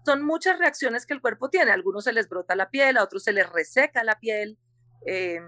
son 0.05 0.23
muchas 0.23 0.57
reacciones 0.57 1.05
que 1.05 1.13
el 1.13 1.19
cuerpo 1.19 1.49
tiene. 1.49 1.71
A 1.71 1.73
algunos 1.73 2.05
se 2.05 2.13
les 2.13 2.29
brota 2.29 2.55
la 2.55 2.69
piel, 2.69 2.95
a 2.97 3.03
otros 3.03 3.23
se 3.23 3.33
les 3.33 3.51
reseca 3.51 4.03
la 4.05 4.17
piel, 4.17 4.57
eh, 5.05 5.41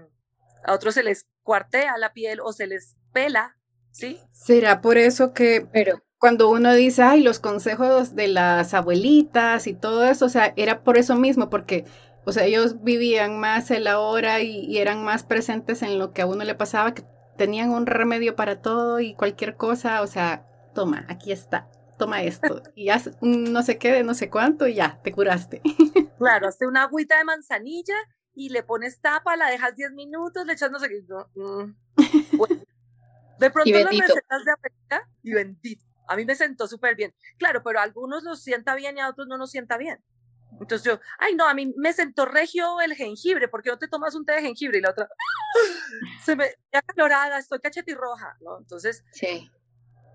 a 0.64 0.74
otros 0.74 0.94
se 0.94 1.02
les 1.02 1.26
cuartea 1.42 1.96
la 1.96 2.12
piel 2.12 2.40
o 2.40 2.52
se 2.52 2.66
les 2.66 2.96
pela, 3.14 3.56
¿sí? 3.92 4.20
Será 4.30 4.82
por 4.82 4.98
eso 4.98 5.32
que 5.32 5.66
Pero, 5.72 6.02
cuando 6.18 6.50
uno 6.50 6.74
dice, 6.74 7.02
ay, 7.02 7.22
los 7.22 7.38
consejos 7.38 8.14
de 8.14 8.28
las 8.28 8.74
abuelitas 8.74 9.66
y 9.66 9.72
todo 9.72 10.04
eso, 10.04 10.26
o 10.26 10.28
sea, 10.28 10.52
era 10.56 10.84
por 10.84 10.98
eso 10.98 11.16
mismo, 11.16 11.48
porque, 11.48 11.86
o 12.26 12.32
sea, 12.32 12.44
ellos 12.44 12.82
vivían 12.82 13.40
más 13.40 13.70
el 13.70 13.86
ahora 13.86 14.40
y, 14.40 14.66
y 14.66 14.78
eran 14.78 15.02
más 15.02 15.22
presentes 15.22 15.80
en 15.80 15.98
lo 15.98 16.12
que 16.12 16.20
a 16.20 16.26
uno 16.26 16.44
le 16.44 16.54
pasaba, 16.54 16.92
que 16.92 17.04
tenían 17.38 17.70
un 17.70 17.86
remedio 17.86 18.36
para 18.36 18.60
todo 18.60 19.00
y 19.00 19.14
cualquier 19.14 19.56
cosa, 19.56 20.02
o 20.02 20.06
sea, 20.06 20.44
toma, 20.74 21.06
aquí 21.08 21.32
está, 21.32 21.70
toma 21.98 22.22
esto, 22.22 22.62
y 22.74 22.86
ya 22.86 23.02
no 23.20 23.62
sé 23.62 23.78
qué 23.78 23.92
de 23.92 24.04
no 24.04 24.14
sé 24.14 24.30
cuánto 24.30 24.66
y 24.66 24.74
ya, 24.74 25.00
te 25.02 25.12
curaste. 25.12 25.60
Claro, 26.18 26.48
hazte 26.48 26.66
una 26.66 26.82
agüita 26.82 27.16
de 27.16 27.22
manzanilla 27.22 27.94
y 28.34 28.48
le 28.48 28.64
pones 28.64 29.00
tapa, 29.00 29.36
la 29.36 29.50
dejas 29.50 29.76
10 29.76 29.92
minutos, 29.92 30.44
le 30.44 30.54
echas 30.54 30.68
no 30.68 30.80
sé 30.80 30.88
qué. 30.88 31.00
mm, 31.34 31.74
de 33.38 33.50
pronto 33.52 33.70
las 33.70 33.90
recetas 33.92 34.44
de 34.44 34.52
América 34.52 35.08
y 35.22 35.32
bendito. 35.32 35.84
A 36.08 36.16
mí 36.16 36.24
me 36.24 36.34
sentó 36.34 36.66
súper 36.66 36.96
bien. 36.96 37.14
Claro, 37.38 37.62
pero 37.62 37.78
a 37.78 37.84
algunos 37.84 38.24
los 38.24 38.42
sienta 38.42 38.74
bien 38.74 38.96
y 38.96 39.00
a 39.00 39.10
otros 39.10 39.28
no 39.28 39.38
nos 39.38 39.52
sienta 39.52 39.76
bien. 39.76 40.02
Entonces 40.52 40.82
yo, 40.82 40.98
ay 41.18 41.36
no, 41.36 41.46
a 41.46 41.54
mí 41.54 41.72
me 41.76 41.92
sentó 41.92 42.24
regio 42.24 42.80
el 42.80 42.94
jengibre, 42.94 43.46
¿por 43.46 43.62
qué 43.62 43.70
no 43.70 43.78
te 43.78 43.86
tomas 43.86 44.14
un 44.16 44.24
té 44.24 44.32
de 44.32 44.42
jengibre? 44.42 44.78
Y 44.78 44.80
la 44.80 44.90
otra, 44.90 45.08
se 46.24 46.34
me 46.34 46.46
ya 46.72 46.82
calorada, 46.82 47.38
estoy 47.38 47.60
cachetirroja, 47.60 48.36
¿no? 48.40 48.58
Entonces, 48.58 49.04
sí. 49.12 49.48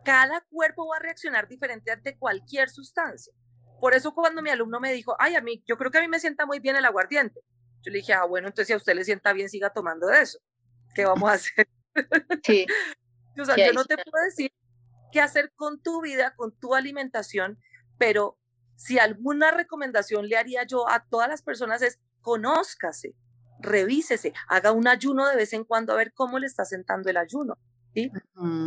Cada 0.03 0.41
cuerpo 0.49 0.87
va 0.87 0.97
a 0.97 0.99
reaccionar 0.99 1.47
diferente 1.47 1.91
ante 1.91 2.17
cualquier 2.17 2.69
sustancia. 2.69 3.33
Por 3.79 3.93
eso 3.93 4.13
cuando 4.13 4.41
mi 4.41 4.49
alumno 4.49 4.79
me 4.79 4.93
dijo, 4.93 5.15
ay, 5.19 5.35
a 5.35 5.41
mí, 5.41 5.63
yo 5.65 5.77
creo 5.77 5.91
que 5.91 5.97
a 5.97 6.01
mí 6.01 6.07
me 6.07 6.19
sienta 6.19 6.45
muy 6.45 6.59
bien 6.59 6.75
el 6.75 6.85
aguardiente. 6.85 7.41
Yo 7.81 7.91
le 7.91 7.97
dije, 7.97 8.13
ah, 8.13 8.23
bueno, 8.25 8.47
entonces 8.47 8.67
si 8.67 8.73
a 8.73 8.77
usted 8.77 8.95
le 8.95 9.03
sienta 9.03 9.33
bien, 9.33 9.49
siga 9.49 9.71
tomando 9.71 10.07
de 10.07 10.21
eso. 10.21 10.39
¿Qué 10.95 11.05
vamos 11.05 11.29
a 11.29 11.33
hacer? 11.33 11.67
Sí. 12.43 12.65
o 13.39 13.45
sea, 13.45 13.57
yo 13.57 13.73
no 13.73 13.83
te 13.83 13.97
puedo 13.97 14.23
decir 14.25 14.53
qué 15.11 15.19
hacer 15.19 15.51
con 15.55 15.81
tu 15.81 16.01
vida, 16.01 16.33
con 16.35 16.57
tu 16.57 16.75
alimentación, 16.75 17.59
pero 17.97 18.37
si 18.75 18.99
alguna 18.99 19.51
recomendación 19.51 20.27
le 20.27 20.37
haría 20.37 20.63
yo 20.63 20.89
a 20.89 21.05
todas 21.05 21.27
las 21.29 21.41
personas 21.41 21.81
es 21.81 21.99
conózcase, 22.21 23.15
revísese, 23.59 24.33
haga 24.47 24.71
un 24.71 24.87
ayuno 24.87 25.27
de 25.27 25.35
vez 25.35 25.53
en 25.53 25.63
cuando 25.65 25.93
a 25.93 25.97
ver 25.97 26.13
cómo 26.13 26.39
le 26.39 26.47
está 26.47 26.65
sentando 26.65 27.09
el 27.09 27.17
ayuno. 27.17 27.57
¿Sí? 27.93 28.11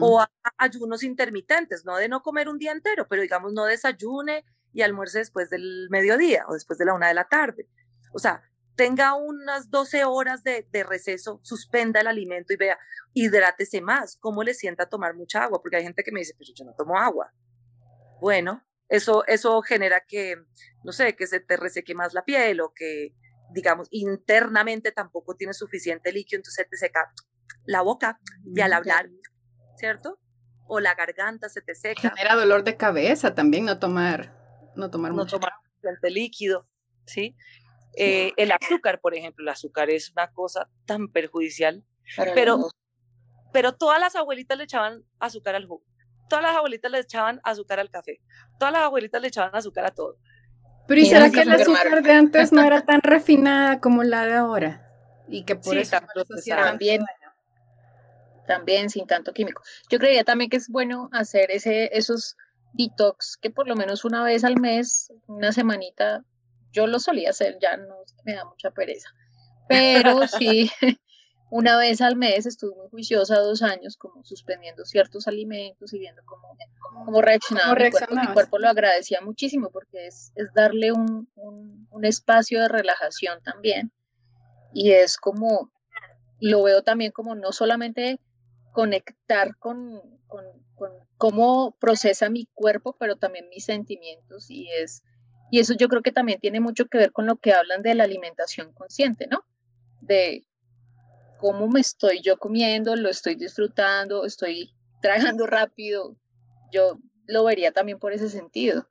O 0.01 0.25
ayunos 0.57 1.03
intermitentes, 1.03 1.85
no 1.85 1.97
de 1.97 2.09
no 2.09 2.23
comer 2.23 2.49
un 2.49 2.59
día 2.59 2.73
entero, 2.73 3.07
pero 3.09 3.23
digamos 3.23 3.53
no 3.53 3.65
desayune 3.65 4.45
y 4.73 4.83
almuerce 4.83 5.19
después 5.19 5.51
del 5.51 5.89
mediodía 5.91 6.45
o 6.49 6.55
después 6.55 6.79
de 6.79 6.85
la 6.85 6.95
una 6.95 7.09
de 7.09 7.15
la 7.15 7.29
tarde. 7.29 7.69
O 8.13 8.19
sea, 8.19 8.43
tenga 8.77 9.15
unas 9.15 9.71
12 9.71 10.05
horas 10.05 10.45
de, 10.45 10.67
de, 10.71 10.85
receso, 10.85 11.41
suspenda 11.43 12.01
el 12.01 12.07
alimento 12.07 12.53
y 12.53 12.57
vea, 12.57 12.79
hidrátese 13.15 13.81
más, 13.81 14.17
cómo 14.19 14.43
le 14.43 14.55
sienta 14.55 14.89
tomar 14.89 15.15
mucha 15.15 15.43
agua, 15.43 15.61
porque 15.63 15.77
hay 15.77 15.83
gente 15.83 16.05
que 16.05 16.13
me 16.13 16.21
dice, 16.21 16.35
pero 16.39 16.53
yo 16.55 16.65
no 16.65 16.75
tomo 16.75 16.99
agua. 16.99 17.33
Bueno, 18.21 18.63
eso, 18.89 19.27
eso 19.27 19.61
genera 19.63 20.05
que, 20.07 20.37
no 20.85 20.93
sé, 20.93 21.17
que 21.17 21.27
se 21.27 21.41
te 21.41 21.57
reseque 21.57 21.95
más 21.95 22.15
la 22.15 22.25
piel 22.25 22.61
o 22.61 22.73
que, 22.75 23.15
digamos, 23.51 23.89
internamente 23.91 24.93
tampoco 24.93 25.35
tienes 25.35 25.57
suficiente 25.57 26.13
líquido, 26.13 26.39
entonces 26.39 26.69
te 26.69 26.77
seca 26.77 27.13
la 27.65 27.83
boca 27.83 28.19
y 28.45 28.61
al 28.61 28.73
hablar, 28.73 29.09
¿cierto? 29.77 30.19
O 30.67 30.81
la 30.81 30.95
garganta 30.95 31.49
se 31.49 31.63
te 31.63 31.75
seca. 31.75 32.01
Genera 32.11 32.35
dolor 32.35 32.65
de 32.65 32.77
cabeza 32.77 33.35
también 33.35 33.65
no 33.65 33.79
tomar, 33.79 34.33
no 34.75 34.91
tomar 34.91 35.13
no 35.13 35.19
mucho. 35.23 35.37
tomar 35.37 35.53
suficiente 35.65 36.11
líquido, 36.11 36.69
¿sí? 37.07 37.37
Eh, 37.97 38.33
el 38.37 38.53
azúcar, 38.53 39.01
por 39.01 39.15
ejemplo, 39.15 39.43
el 39.43 39.49
azúcar 39.49 39.91
es 39.91 40.11
una 40.11 40.31
cosa 40.33 40.69
tan 40.85 41.09
perjudicial, 41.09 41.83
Para 42.17 42.35
pero, 42.35 42.57
los- 42.59 42.73
pero 43.53 43.73
todas 43.75 43.99
las 44.01 44.17
abuelitas 44.17 44.59
le 44.59 44.65
echaban 44.65 45.03
azúcar 45.19 45.55
al 45.55 45.67
jugo, 45.67 45.83
todas 46.29 46.43
las 46.45 46.57
abuelitas 46.57 46.91
le 46.91 46.99
echaban 46.99 47.41
azúcar 47.43 47.81
al 47.81 47.91
café, 47.91 48.21
todas 48.59 48.73
las 48.73 48.83
abuelitas 48.83 49.23
le 49.23 49.29
echaban 49.29 49.55
azúcar 49.55 49.87
a 49.87 49.91
todo. 49.93 50.19
Pero 50.87 51.01
¿y 51.01 51.07
será 51.07 51.31
que 51.31 51.41
el 51.41 51.51
azúcar 51.51 52.03
de 52.03 52.13
antes 52.13 52.53
no 52.53 52.63
era 52.63 52.81
tan 52.87 53.01
refinada 53.01 53.81
como 53.81 54.03
la 54.03 54.27
de 54.27 54.35
ahora? 54.35 54.83
Y 55.29 55.45
que 55.45 55.57
por 55.57 55.75
Sí, 55.75 55.81
eso 55.81 55.99
También. 56.55 57.03
También 58.47 58.91
sin 58.91 59.07
tanto 59.07 59.33
químico. 59.33 59.63
Yo 59.91 59.99
creía 59.99 60.25
también 60.25 60.51
que 60.51 60.57
es 60.57 60.69
bueno 60.69 61.09
hacer 61.13 61.51
ese, 61.51 61.91
esos 61.97 62.37
detox 62.73 63.37
que 63.41 63.51
por 63.51 63.67
lo 63.67 63.77
menos 63.77 64.05
una 64.05 64.23
vez 64.23 64.45
al 64.45 64.61
mes, 64.61 65.13
una 65.27 65.53
semanita, 65.53 66.25
yo 66.73 66.87
lo 66.87 67.01
solía 67.01 67.31
hacer, 67.31 67.59
ya 67.61 67.77
no 67.77 67.97
me 68.25 68.35
da 68.35 68.45
mucha 68.45 68.71
pereza. 68.71 69.09
Pero 69.69 70.27
sí, 70.29 70.71
una 71.51 71.77
vez 71.77 72.01
al 72.01 72.17
mes 72.17 72.47
estuve 72.47 72.77
muy 72.77 72.89
juiciosa 72.91 73.39
dos 73.39 73.63
años, 73.63 73.97
como 73.97 74.25
suspendiendo 74.25 74.85
ciertos 74.85 75.27
alimentos 75.27 75.93
y 75.93 75.99
viendo 75.99 76.23
cómo, 76.25 76.57
cómo 77.05 77.23
reaccionaba 77.23 77.75
¿Cómo 77.75 77.85
mi 77.85 77.91
cuerpo. 77.91 78.15
Mi 78.15 78.27
cuerpo 78.35 78.59
lo 78.59 78.69
agradecía 78.69 79.21
muchísimo 79.21 79.71
porque 79.71 80.07
es, 80.07 80.33
es 80.35 80.53
darle 80.55 80.93
un, 80.93 81.29
un, 81.35 81.89
un 81.91 82.05
espacio 82.05 82.61
de 82.61 82.69
relajación 82.69 83.43
también. 83.43 83.93
Y 84.73 84.93
es 84.93 85.17
como, 85.17 85.71
lo 86.41 86.63
veo 86.63 86.83
también 86.83 87.13
como 87.13 87.35
no 87.35 87.53
solamente 87.53 88.21
conectar 88.77 89.57
con, 89.57 90.03
con, 90.27 90.45
cómo 91.17 91.75
procesa 91.81 92.29
mi 92.29 92.45
cuerpo, 92.53 92.95
pero 93.01 93.17
también 93.17 93.49
mis 93.49 93.65
sentimientos 93.65 94.51
y 94.51 94.69
es 94.71 95.03
y 95.51 95.61
eso 95.61 95.73
yo 95.73 95.89
creo 95.89 96.03
que 96.03 96.13
también 96.13 96.41
tiene 96.41 96.61
mucho 96.61 96.85
que 96.85 96.99
ver 96.99 97.11
con 97.11 97.25
lo 97.25 97.37
que 97.37 97.55
hablan 97.55 97.81
de 97.81 97.95
la 97.95 98.05
alimentación 98.05 98.75
consciente, 98.75 99.29
¿no? 99.31 99.47
De 100.03 100.45
cómo 101.39 101.69
me 101.69 101.81
estoy 101.81 102.21
yo 102.21 102.37
comiendo, 102.37 102.97
lo 102.97 103.09
estoy 103.09 103.35
disfrutando, 103.35 104.27
estoy 104.27 104.75
tragando 105.01 105.47
rápido. 105.47 106.15
Yo 106.71 106.99
lo 107.27 107.45
vería 107.45 107.73
también 107.73 107.99
por 107.99 108.13
ese 108.13 108.29
sentido. 108.29 108.87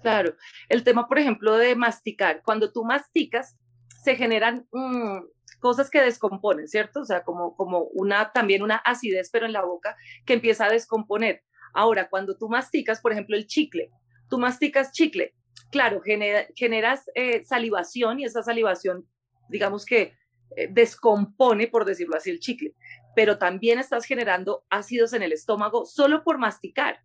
Claro, 0.00 0.36
el 0.70 0.84
tema, 0.84 1.06
por 1.06 1.18
ejemplo, 1.18 1.58
de 1.58 1.76
masticar. 1.76 2.40
Cuando 2.42 2.72
tú 2.72 2.84
masticas, 2.84 3.58
se 4.02 4.16
generan 4.16 4.66
mm, 4.72 5.18
cosas 5.60 5.90
que 5.90 6.00
descomponen, 6.02 6.66
¿cierto? 6.68 7.00
O 7.00 7.04
sea, 7.04 7.22
como, 7.22 7.54
como 7.56 7.82
una, 7.92 8.32
también 8.32 8.62
una 8.62 8.76
acidez, 8.76 9.30
pero 9.30 9.46
en 9.46 9.52
la 9.52 9.62
boca, 9.64 9.96
que 10.26 10.32
empieza 10.34 10.64
a 10.66 10.70
descomponer. 10.70 11.42
Ahora, 11.74 12.08
cuando 12.08 12.36
tú 12.36 12.48
masticas, 12.48 13.00
por 13.00 13.12
ejemplo, 13.12 13.36
el 13.36 13.46
chicle, 13.46 13.90
tú 14.28 14.38
masticas 14.38 14.92
chicle, 14.92 15.34
claro, 15.70 16.00
genera- 16.02 16.46
generas 16.56 17.08
eh, 17.14 17.44
salivación 17.44 18.18
y 18.20 18.24
esa 18.24 18.42
salivación, 18.42 19.06
digamos 19.48 19.84
que 19.84 20.14
eh, 20.56 20.68
descompone, 20.70 21.68
por 21.68 21.84
decirlo 21.84 22.16
así, 22.16 22.30
el 22.30 22.40
chicle, 22.40 22.74
pero 23.14 23.38
también 23.38 23.78
estás 23.78 24.04
generando 24.04 24.64
ácidos 24.70 25.12
en 25.12 25.22
el 25.22 25.32
estómago 25.32 25.84
solo 25.84 26.24
por 26.24 26.38
masticar, 26.38 27.00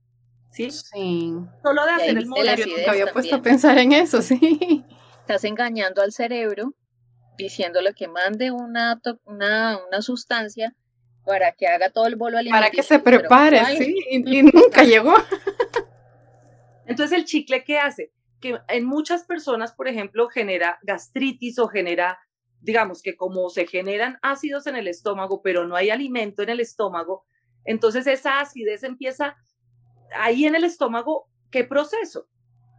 ¿sí? 0.52 0.72
Sí. 0.72 1.34
Solo 1.62 1.86
de 1.86 1.92
hacer 1.92 2.18
el 2.18 2.24
la 2.24 2.26
movimiento. 2.28 2.56
Yo 2.58 2.64
acidez 2.64 2.78
nunca 2.80 2.92
había 2.92 3.14
puesto 3.14 3.36
a 3.36 3.38
también. 3.38 3.54
pensar 3.54 3.78
en 3.78 3.92
eso, 3.92 4.22
sí. 4.24 4.84
Estás 5.22 5.44
engañando 5.44 6.02
al 6.02 6.12
cerebro 6.12 6.74
diciéndole 7.38 7.94
que 7.94 8.08
mande 8.08 8.52
una, 8.52 9.00
to- 9.00 9.20
una, 9.26 9.80
una 9.88 10.02
sustancia 10.02 10.76
para 11.26 11.52
que 11.54 11.68
haga 11.68 11.90
todo 11.90 12.06
el 12.08 12.16
bolo 12.16 12.38
Para 12.38 12.44
que 12.70 12.80
alimenticio. 12.82 12.84
se 12.84 13.00
prepare, 13.00 13.66
sí. 13.78 13.96
Y, 14.10 14.38
y 14.40 14.44
nunca 14.44 14.84
llegó. 14.84 15.14
Entonces, 16.86 17.18
el 17.18 17.26
chicle, 17.26 17.64
¿qué 17.64 17.80
hace? 17.80 18.12
Que 18.40 18.60
en 18.68 18.86
muchas 18.86 19.24
personas, 19.24 19.74
por 19.74 19.88
ejemplo, 19.88 20.28
genera 20.30 20.78
gastritis 20.84 21.58
o 21.60 21.68
genera, 21.68 22.20
digamos 22.62 23.02
que 23.02 23.16
como 23.16 23.50
se 23.50 23.66
generan 23.66 24.20
ácidos 24.22 24.68
en 24.68 24.76
el 24.76 24.88
estómago, 24.88 25.42
pero 25.42 25.66
no 25.66 25.76
hay 25.76 25.90
alimento 25.90 26.44
en 26.44 26.50
el 26.50 26.60
estómago, 26.60 27.26
entonces 27.64 28.06
esa 28.06 28.40
acidez 28.40 28.84
empieza 28.84 29.36
ahí 30.16 30.46
en 30.46 30.54
el 30.54 30.64
estómago, 30.64 31.28
¿qué 31.50 31.64
proceso? 31.64 32.28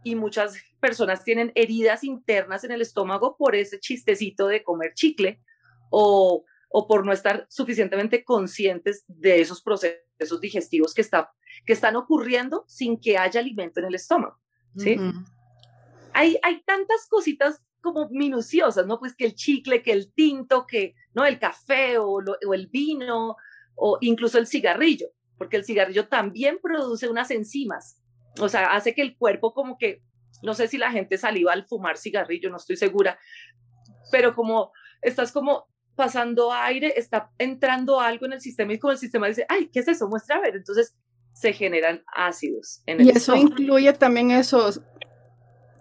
Y 0.07 0.15
muchas 0.15 0.55
personas 0.79 1.23
tienen 1.23 1.51
heridas 1.55 2.03
internas 2.03 2.63
en 2.63 2.71
el 2.71 2.81
estómago 2.81 3.35
por 3.35 3.55
ese 3.55 3.79
chistecito 3.79 4.47
de 4.47 4.63
comer 4.63 4.93
chicle 4.93 5.41
o, 5.89 6.45
o 6.69 6.87
por 6.87 7.05
no 7.05 7.11
estar 7.11 7.45
suficientemente 7.49 8.23
conscientes 8.23 9.03
de 9.07 9.41
esos 9.41 9.61
procesos 9.61 10.39
digestivos 10.39 10.93
que, 10.93 11.01
está, 11.01 11.31
que 11.65 11.73
están 11.73 11.95
ocurriendo 11.95 12.63
sin 12.67 12.99
que 12.99 13.17
haya 13.17 13.39
alimento 13.41 13.79
en 13.79 13.87
el 13.87 13.95
estómago. 13.95 14.37
¿sí? 14.77 14.95
Hay, 16.13 16.37
hay 16.41 16.61
tantas 16.63 17.07
cositas 17.09 17.61
como 17.81 18.07
minuciosas, 18.09 18.85
¿no? 18.87 18.97
Pues 18.99 19.15
que 19.15 19.25
el 19.25 19.35
chicle, 19.35 19.81
que 19.83 19.91
el 19.91 20.11
tinto, 20.13 20.65
que, 20.65 20.95
¿no? 21.13 21.25
El 21.25 21.37
café 21.37 21.97
o, 21.97 22.21
lo- 22.21 22.37
o 22.47 22.53
el 22.53 22.67
vino 22.67 23.35
o 23.75 23.97
incluso 24.01 24.37
el 24.39 24.47
cigarrillo, 24.47 25.07
porque 25.37 25.57
el 25.57 25.63
cigarrillo 25.65 26.07
también 26.07 26.59
produce 26.61 27.07
unas 27.09 27.29
enzimas, 27.31 28.01
o 28.39 28.49
sea, 28.49 28.73
hace 28.73 28.93
que 28.93 29.01
el 29.01 29.17
cuerpo 29.17 29.53
como 29.53 29.77
que, 29.77 30.01
no 30.43 30.53
sé 30.53 30.67
si 30.67 30.77
la 30.77 30.91
gente 30.91 31.17
saliva 31.17 31.53
al 31.53 31.63
fumar 31.63 31.97
cigarrillo, 31.97 32.49
no 32.49 32.57
estoy 32.57 32.77
segura, 32.77 33.17
pero 34.11 34.35
como 34.35 34.71
estás 35.01 35.31
como 35.31 35.67
pasando 35.95 36.53
aire, 36.53 36.93
está 36.95 37.31
entrando 37.39 37.99
algo 37.99 38.25
en 38.27 38.33
el 38.33 38.41
sistema 38.41 38.73
y 38.73 38.79
como 38.79 38.91
el 38.91 38.99
sistema 38.99 39.27
dice, 39.27 39.45
ay, 39.49 39.69
¿qué 39.73 39.79
es 39.79 39.87
eso? 39.87 40.07
Muestra 40.07 40.37
a 40.37 40.41
ver, 40.41 40.55
entonces 40.55 40.95
se 41.33 41.53
generan 41.53 42.03
ácidos 42.15 42.81
en 42.85 42.99
el 43.01 43.07
Y 43.07 43.09
eso 43.09 43.33
estómago. 43.33 43.61
incluye 43.61 43.93
también 43.93 44.31
esos 44.31 44.81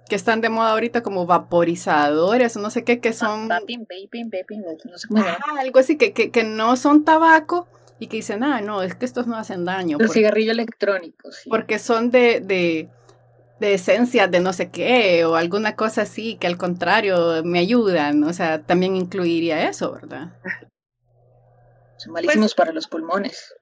que 0.09 0.15
están 0.15 0.41
de 0.41 0.49
moda 0.49 0.71
ahorita 0.71 1.03
como 1.03 1.27
vaporizadores, 1.27 2.57
no 2.57 2.71
sé 2.71 2.85
qué, 2.85 3.01
que 3.01 3.13
son 3.13 3.49
Vaping, 3.49 3.81
vaping, 3.81 4.31
vaping, 4.31 4.63
no 4.91 4.99
sé 4.99 5.09
cómo. 5.09 5.21
Ajá, 5.21 5.39
algo 5.59 5.79
así, 5.81 5.97
que, 5.99 6.13
que, 6.13 6.31
que 6.31 6.45
no 6.45 6.77
son 6.77 7.05
tabaco 7.05 7.67
y 7.99 8.09
que 8.09 8.17
dicen, 8.19 8.43
ah, 8.45 8.61
no, 8.61 8.83
es 8.83 8.95
que 8.95 9.05
estos 9.07 9.27
no 9.27 9.37
hacen 9.37 9.65
daño. 9.65 9.97
El 9.99 10.07
porque- 10.07 10.21
cigarrillo 10.21 10.53
electrónico, 10.53 11.31
sí. 11.33 11.49
porque 11.49 11.79
son 11.79 12.11
de, 12.11 12.41
de, 12.41 12.91
de 13.61 13.75
esencias 13.75 14.31
de 14.31 14.41
no 14.41 14.53
sé 14.53 14.71
qué 14.71 15.25
o 15.25 15.35
alguna 15.37 15.77
cosa 15.77 16.03
así 16.03 16.37
que 16.37 16.47
al 16.47 16.59
contrario 16.59 17.43
me 17.45 17.59
ayudan. 17.59 18.23
O 18.25 18.33
sea, 18.33 18.63
también 18.63 18.97
incluiría 18.97 19.69
eso, 19.69 19.93
¿verdad? 19.93 20.35
Son 21.99 22.13
malísimos 22.13 22.55
para 22.55 22.73
los 22.73 22.87
pulmones. 22.87 23.55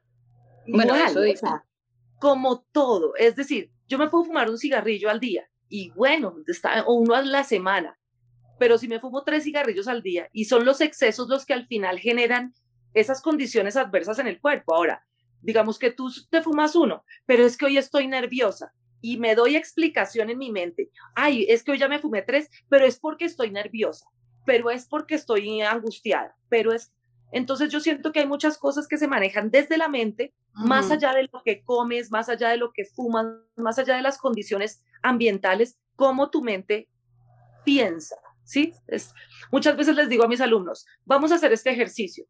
Bueno, 0.66 0.95
Igual, 0.97 1.11
eso 1.11 1.18
o 1.20 1.22
dicen. 1.22 1.49
sea, 1.49 1.64
como 2.18 2.62
todo. 2.72 3.14
Es 3.16 3.37
decir, 3.37 3.70
yo 3.87 3.99
me 3.99 4.09
puedo 4.09 4.24
fumar 4.24 4.51
un 4.51 4.59
cigarrillo 4.59 5.11
al 5.11 5.20
día 5.20 5.45
y 5.68 5.91
bueno, 5.91 6.35
está, 6.47 6.82
o 6.87 6.95
uno 6.95 7.14
a 7.14 7.22
la 7.22 7.45
semana 7.45 7.99
pero 8.57 8.78
si 8.78 8.87
me 8.87 9.01
fumo 9.01 9.24
tres 9.24 9.43
cigarrillos 9.43 9.89
al 9.89 10.01
día 10.01 10.28
y 10.32 10.45
son 10.45 10.64
los 10.64 10.80
excesos 10.80 11.28
los 11.28 11.45
que 11.45 11.55
al 11.55 11.66
final 11.66 11.99
generan 11.99 12.55
esas 12.95 13.21
condiciones 13.21 13.77
adversas 13.77 14.19
en 14.19 14.29
el 14.29 14.41
cuerpo. 14.41 14.75
Ahora, 14.75 15.05
digamos 15.43 15.79
que 15.79 15.91
tú 15.91 16.11
te 16.31 16.43
fumas 16.43 16.75
uno, 16.75 17.05
pero 17.27 17.45
es 17.45 17.57
que 17.57 17.67
hoy 17.67 17.77
estoy 17.77 18.09
nerviosa 18.09 18.73
y 19.01 19.19
me 19.19 19.35
doy 19.35 19.57
explicación 19.57 20.31
en 20.31 20.39
mi 20.39 20.51
mente. 20.51 20.91
Ay, 21.15 21.45
es 21.49 21.63
que 21.63 21.73
hoy 21.73 21.79
ya 21.79 21.89
me 21.89 21.99
fumé 21.99 22.23
tres, 22.23 22.49
pero 22.71 22.87
es 22.87 22.99
porque 22.99 23.27
estoy 23.27 23.51
nerviosa, 23.51 24.07
pero 24.47 24.71
es 24.71 24.87
porque 24.87 25.15
estoy 25.17 25.61
angustiada, 25.61 26.35
pero 26.49 26.73
es... 26.73 26.93
Entonces 27.31 27.71
yo 27.71 27.81
siento 27.81 28.13
que 28.13 28.21
hay 28.21 28.27
muchas 28.27 28.57
cosas 28.57 28.87
que 28.87 28.97
se 28.97 29.09
manejan 29.09 29.51
desde 29.51 29.77
la 29.77 29.89
mente, 29.89 30.33
más 30.55 30.91
allá 30.91 31.13
de 31.13 31.25
lo 31.25 31.43
que 31.45 31.65
comes, 31.65 32.13
más 32.13 32.29
allá 32.29 32.49
de 32.49 32.57
lo 32.57 32.73
que 32.73 32.85
fumas, 32.85 33.27
más 33.57 33.79
allá 33.79 33.97
de 33.97 34.03
las 34.03 34.19
condiciones 34.19 34.83
ambientales, 35.03 35.77
cómo 35.97 36.31
tu 36.31 36.43
mente 36.43 36.89
piensa, 37.65 38.17
¿sí? 38.45 38.73
Es, 38.87 39.13
muchas 39.51 39.77
veces 39.77 39.97
les 39.97 40.09
digo 40.09 40.25
a 40.25 40.29
mis 40.29 40.41
alumnos, 40.41 40.87
vamos 41.05 41.33
a 41.33 41.35
hacer 41.35 41.53
este 41.53 41.71
ejercicio. 41.71 42.25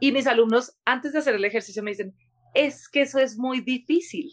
Y 0.00 0.12
mis 0.12 0.26
alumnos, 0.26 0.76
antes 0.84 1.12
de 1.12 1.18
hacer 1.18 1.34
el 1.34 1.44
ejercicio, 1.44 1.82
me 1.82 1.90
dicen, 1.90 2.14
es 2.54 2.88
que 2.88 3.02
eso 3.02 3.18
es 3.18 3.36
muy 3.36 3.60
difícil. 3.60 4.32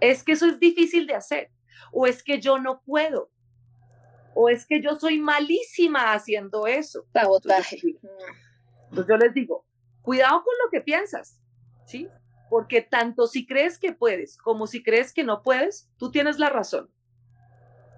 Es 0.00 0.22
que 0.22 0.32
eso 0.32 0.46
es 0.46 0.58
difícil 0.58 1.06
de 1.06 1.14
hacer. 1.14 1.50
O 1.92 2.06
es 2.06 2.22
que 2.22 2.40
yo 2.40 2.58
no 2.58 2.82
puedo. 2.82 3.30
O 4.34 4.48
es 4.48 4.66
que 4.66 4.80
yo 4.82 4.96
soy 4.96 5.18
malísima 5.18 6.12
haciendo 6.12 6.66
eso. 6.66 7.06
Sabotaje. 7.12 7.76
Entonces, 7.76 8.10
entonces 8.90 9.06
yo 9.08 9.16
les 9.16 9.34
digo, 9.34 9.66
cuidado 10.02 10.42
con 10.42 10.54
lo 10.64 10.70
que 10.70 10.80
piensas, 10.80 11.40
¿sí? 11.86 12.08
Porque 12.48 12.80
tanto 12.80 13.26
si 13.26 13.46
crees 13.46 13.78
que 13.78 13.92
puedes 13.92 14.38
como 14.38 14.66
si 14.66 14.82
crees 14.82 15.12
que 15.12 15.24
no 15.24 15.42
puedes, 15.42 15.90
tú 15.98 16.10
tienes 16.10 16.38
la 16.38 16.48
razón. 16.48 16.90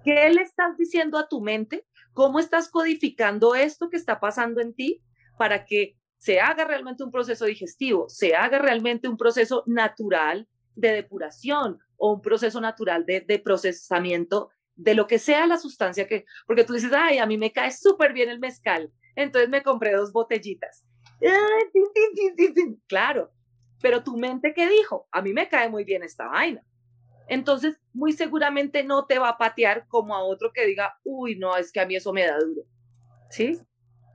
¿Qué 0.03 0.29
le 0.29 0.41
estás 0.41 0.77
diciendo 0.77 1.17
a 1.17 1.29
tu 1.29 1.41
mente? 1.41 1.85
¿Cómo 2.13 2.39
estás 2.39 2.69
codificando 2.69 3.55
esto 3.55 3.89
que 3.89 3.97
está 3.97 4.19
pasando 4.19 4.59
en 4.59 4.73
ti 4.73 5.01
para 5.37 5.65
que 5.65 5.95
se 6.21 6.39
haga 6.39 6.65
realmente 6.65 7.03
un 7.03 7.09
proceso 7.09 7.45
digestivo, 7.45 8.07
se 8.07 8.35
haga 8.35 8.59
realmente 8.59 9.07
un 9.07 9.17
proceso 9.17 9.63
natural 9.65 10.47
de 10.75 10.91
depuración 10.91 11.79
o 11.97 12.13
un 12.13 12.21
proceso 12.21 12.61
natural 12.61 13.07
de, 13.07 13.41
procesamiento 13.43 14.51
de 14.75 14.93
lo 14.93 15.07
que 15.07 15.17
sea 15.17 15.47
la 15.47 15.57
sustancia 15.57 16.07
que, 16.07 16.25
porque 16.45 16.63
tú 16.63 16.73
dices, 16.73 16.91
ay, 16.93 17.17
a 17.17 17.25
mí 17.25 17.39
me 17.39 17.51
cae 17.51 17.71
súper 17.71 18.13
bien 18.13 18.29
el 18.29 18.37
mezcal, 18.37 18.91
entonces 19.15 19.49
me 19.49 19.63
compré 19.63 19.93
dos 19.93 20.11
botellitas. 20.11 20.85
Claro, 22.85 23.31
pero 23.81 24.03
tu 24.03 24.15
mente, 24.15 24.53
¿qué 24.53 24.69
dijo? 24.69 25.07
A 25.11 25.23
mí 25.23 25.33
me 25.33 25.49
cae 25.49 25.69
muy 25.69 25.83
bien 25.85 26.03
esta 26.03 26.27
vaina. 26.27 26.63
Entonces, 27.29 27.79
muy 27.93 28.11
seguramente 28.11 28.83
no 28.83 29.07
te 29.07 29.17
va 29.17 29.29
a 29.29 29.37
patear 29.39 29.87
como 29.87 30.15
a 30.15 30.23
otro 30.23 30.53
que 30.53 30.67
diga, 30.67 30.99
uy, 31.03 31.35
no, 31.35 31.57
es 31.57 31.71
que 31.71 31.79
a 31.79 31.87
mí 31.87 31.95
eso 31.95 32.13
me 32.13 32.27
da 32.27 32.37
duro. 32.37 32.61
¿Sí? 33.31 33.59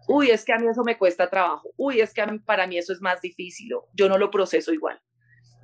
Uy, 0.09 0.31
es 0.31 0.45
que 0.45 0.53
a 0.53 0.59
mí 0.59 0.67
eso 0.69 0.85
me 0.85 0.97
cuesta 0.97 1.29
trabajo. 1.29 1.71
Uy, 1.77 2.01
es 2.01 2.15
que 2.15 2.23
para 2.45 2.67
mí 2.67 2.79
eso 2.79 2.93
es 2.93 3.01
más 3.01 3.21
difícil. 3.21 3.71
yo 3.93 4.09
no 4.09 4.19
lo 4.19 4.31
proceso 4.31 4.73
igual. 4.73 5.01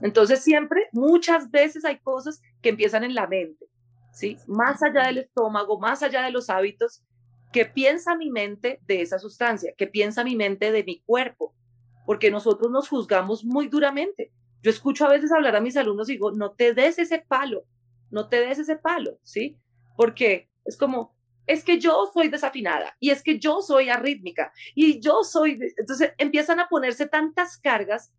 Entonces, 0.00 0.42
siempre, 0.42 0.88
muchas 0.92 1.50
veces 1.50 1.84
hay 1.84 2.00
cosas 2.00 2.42
que 2.60 2.70
empiezan 2.70 3.04
en 3.04 3.14
la 3.14 3.28
mente, 3.28 3.66
¿sí? 4.12 4.36
Más 4.48 4.82
allá 4.82 5.06
del 5.06 5.18
estómago, 5.18 5.78
más 5.78 6.02
allá 6.02 6.22
de 6.22 6.32
los 6.32 6.50
hábitos, 6.50 7.04
que 7.52 7.66
piensa 7.66 8.16
mi 8.16 8.30
mente 8.30 8.80
de 8.86 9.02
esa 9.02 9.20
sustancia, 9.20 9.74
que 9.78 9.86
piensa 9.86 10.24
mi 10.24 10.34
mente 10.34 10.72
de 10.72 10.82
mi 10.82 11.02
cuerpo, 11.02 11.54
porque 12.04 12.32
nosotros 12.32 12.70
nos 12.70 12.88
juzgamos 12.88 13.44
muy 13.44 13.68
duramente. 13.68 14.32
Yo 14.62 14.70
escucho 14.70 15.06
a 15.06 15.10
veces 15.10 15.30
hablar 15.30 15.54
a 15.54 15.60
mis 15.60 15.76
alumnos 15.76 16.08
y 16.08 16.14
digo, 16.14 16.32
no 16.32 16.52
te 16.52 16.74
des 16.74 16.98
ese 16.98 17.20
palo, 17.20 17.64
no 18.10 18.28
te 18.28 18.40
des 18.40 18.58
ese 18.58 18.76
palo, 18.76 19.18
¿sí? 19.22 19.56
Porque 19.96 20.50
es 20.64 20.76
como, 20.76 21.14
es 21.46 21.64
que 21.64 21.78
yo 21.78 22.10
soy 22.12 22.28
desafinada 22.28 22.96
y 23.00 23.10
es 23.10 23.22
que 23.22 23.38
yo 23.38 23.60
soy 23.62 23.88
arrítmica 23.88 24.52
y 24.74 25.00
yo 25.00 25.24
soy, 25.24 25.58
entonces 25.76 26.12
empiezan 26.18 26.60
a 26.60 26.68
ponerse 26.68 27.06
tantas 27.06 27.58
cargas 27.58 28.12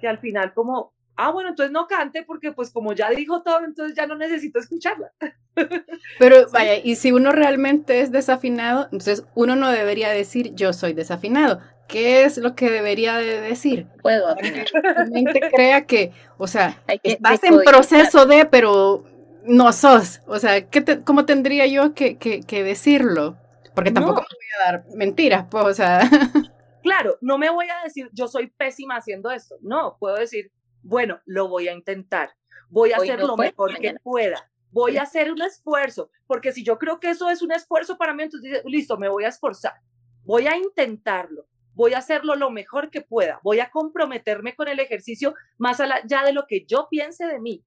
que 0.00 0.08
al 0.08 0.18
final 0.18 0.52
como, 0.52 0.92
ah, 1.16 1.30
bueno, 1.30 1.50
entonces 1.50 1.72
no 1.72 1.86
cante 1.86 2.22
porque 2.22 2.52
pues 2.52 2.70
como 2.70 2.92
ya 2.92 3.10
dijo 3.10 3.42
todo, 3.42 3.64
entonces 3.64 3.96
ya 3.96 4.06
no 4.06 4.16
necesito 4.16 4.58
escucharla. 4.58 5.12
Pero 6.18 6.46
vaya, 6.50 6.76
y 6.76 6.96
si 6.96 7.12
uno 7.12 7.32
realmente 7.32 8.00
es 8.00 8.12
desafinado, 8.12 8.84
entonces 8.84 9.24
uno 9.34 9.56
no 9.56 9.70
debería 9.70 10.10
decir 10.10 10.54
yo 10.54 10.72
soy 10.72 10.92
desafinado, 10.92 11.60
¿Qué 11.88 12.24
es 12.24 12.36
lo 12.38 12.56
que 12.56 12.68
debería 12.68 13.16
de 13.16 13.40
decir? 13.40 13.86
Puedo 14.02 14.28
afinar. 14.28 14.66
Tu 14.66 15.12
mente 15.12 15.40
crea 15.52 15.86
que, 15.86 16.12
o 16.36 16.48
sea, 16.48 16.82
estás 17.02 17.44
en 17.44 17.60
proceso 17.60 18.26
de, 18.26 18.44
pero 18.44 19.04
no 19.46 19.72
sos. 19.72 20.20
O 20.26 20.38
sea, 20.38 20.68
¿qué 20.68 21.02
¿cómo 21.04 21.24
tendría 21.24 21.66
yo 21.66 21.94
que, 21.94 22.18
que, 22.18 22.64
decirlo? 22.64 23.36
Porque 23.74 23.90
tampoco 23.90 24.20
me 24.20 24.26
voy 24.36 24.46
a 24.60 24.72
dar 24.72 24.84
mentiras, 24.94 25.46
pues, 25.50 25.64
o 25.64 25.74
sea. 25.74 26.00
Claro, 26.82 27.18
no 27.20 27.36
me 27.36 27.50
voy 27.50 27.66
a 27.68 27.82
decir, 27.82 28.08
yo 28.12 28.28
soy 28.28 28.46
pésima 28.46 28.98
haciendo 28.98 29.32
esto. 29.32 29.56
No, 29.60 29.96
puedo 29.98 30.14
decir, 30.14 30.52
bueno, 30.84 31.18
lo 31.24 31.48
voy 31.48 31.66
a 31.66 31.72
intentar. 31.72 32.30
Voy 32.68 32.92
a 32.92 32.98
hacer 32.98 33.18
lo 33.18 33.36
mejor 33.36 33.76
que 33.80 33.96
pueda. 34.04 34.48
Voy 34.70 34.96
a 34.96 35.02
hacer 35.02 35.32
un 35.32 35.42
esfuerzo, 35.42 36.10
porque 36.28 36.52
si 36.52 36.62
yo 36.62 36.78
creo 36.78 37.00
que 37.00 37.10
eso 37.10 37.28
es 37.28 37.42
un 37.42 37.50
esfuerzo 37.50 37.98
para 37.98 38.14
mí, 38.14 38.22
entonces 38.22 38.62
listo, 38.66 38.96
me 38.98 39.08
voy 39.08 39.24
a 39.24 39.30
esforzar. 39.30 39.74
Voy 40.22 40.46
a 40.46 40.56
intentarlo 40.56 41.48
voy 41.76 41.92
a 41.92 41.98
hacerlo 41.98 42.34
lo 42.34 42.50
mejor 42.50 42.90
que 42.90 43.02
pueda, 43.02 43.38
voy 43.44 43.60
a 43.60 43.70
comprometerme 43.70 44.56
con 44.56 44.66
el 44.66 44.80
ejercicio 44.80 45.34
más 45.58 45.78
allá 45.78 46.24
de 46.24 46.32
lo 46.32 46.46
que 46.46 46.64
yo 46.64 46.88
piense 46.90 47.26
de 47.26 47.38
mí, 47.38 47.62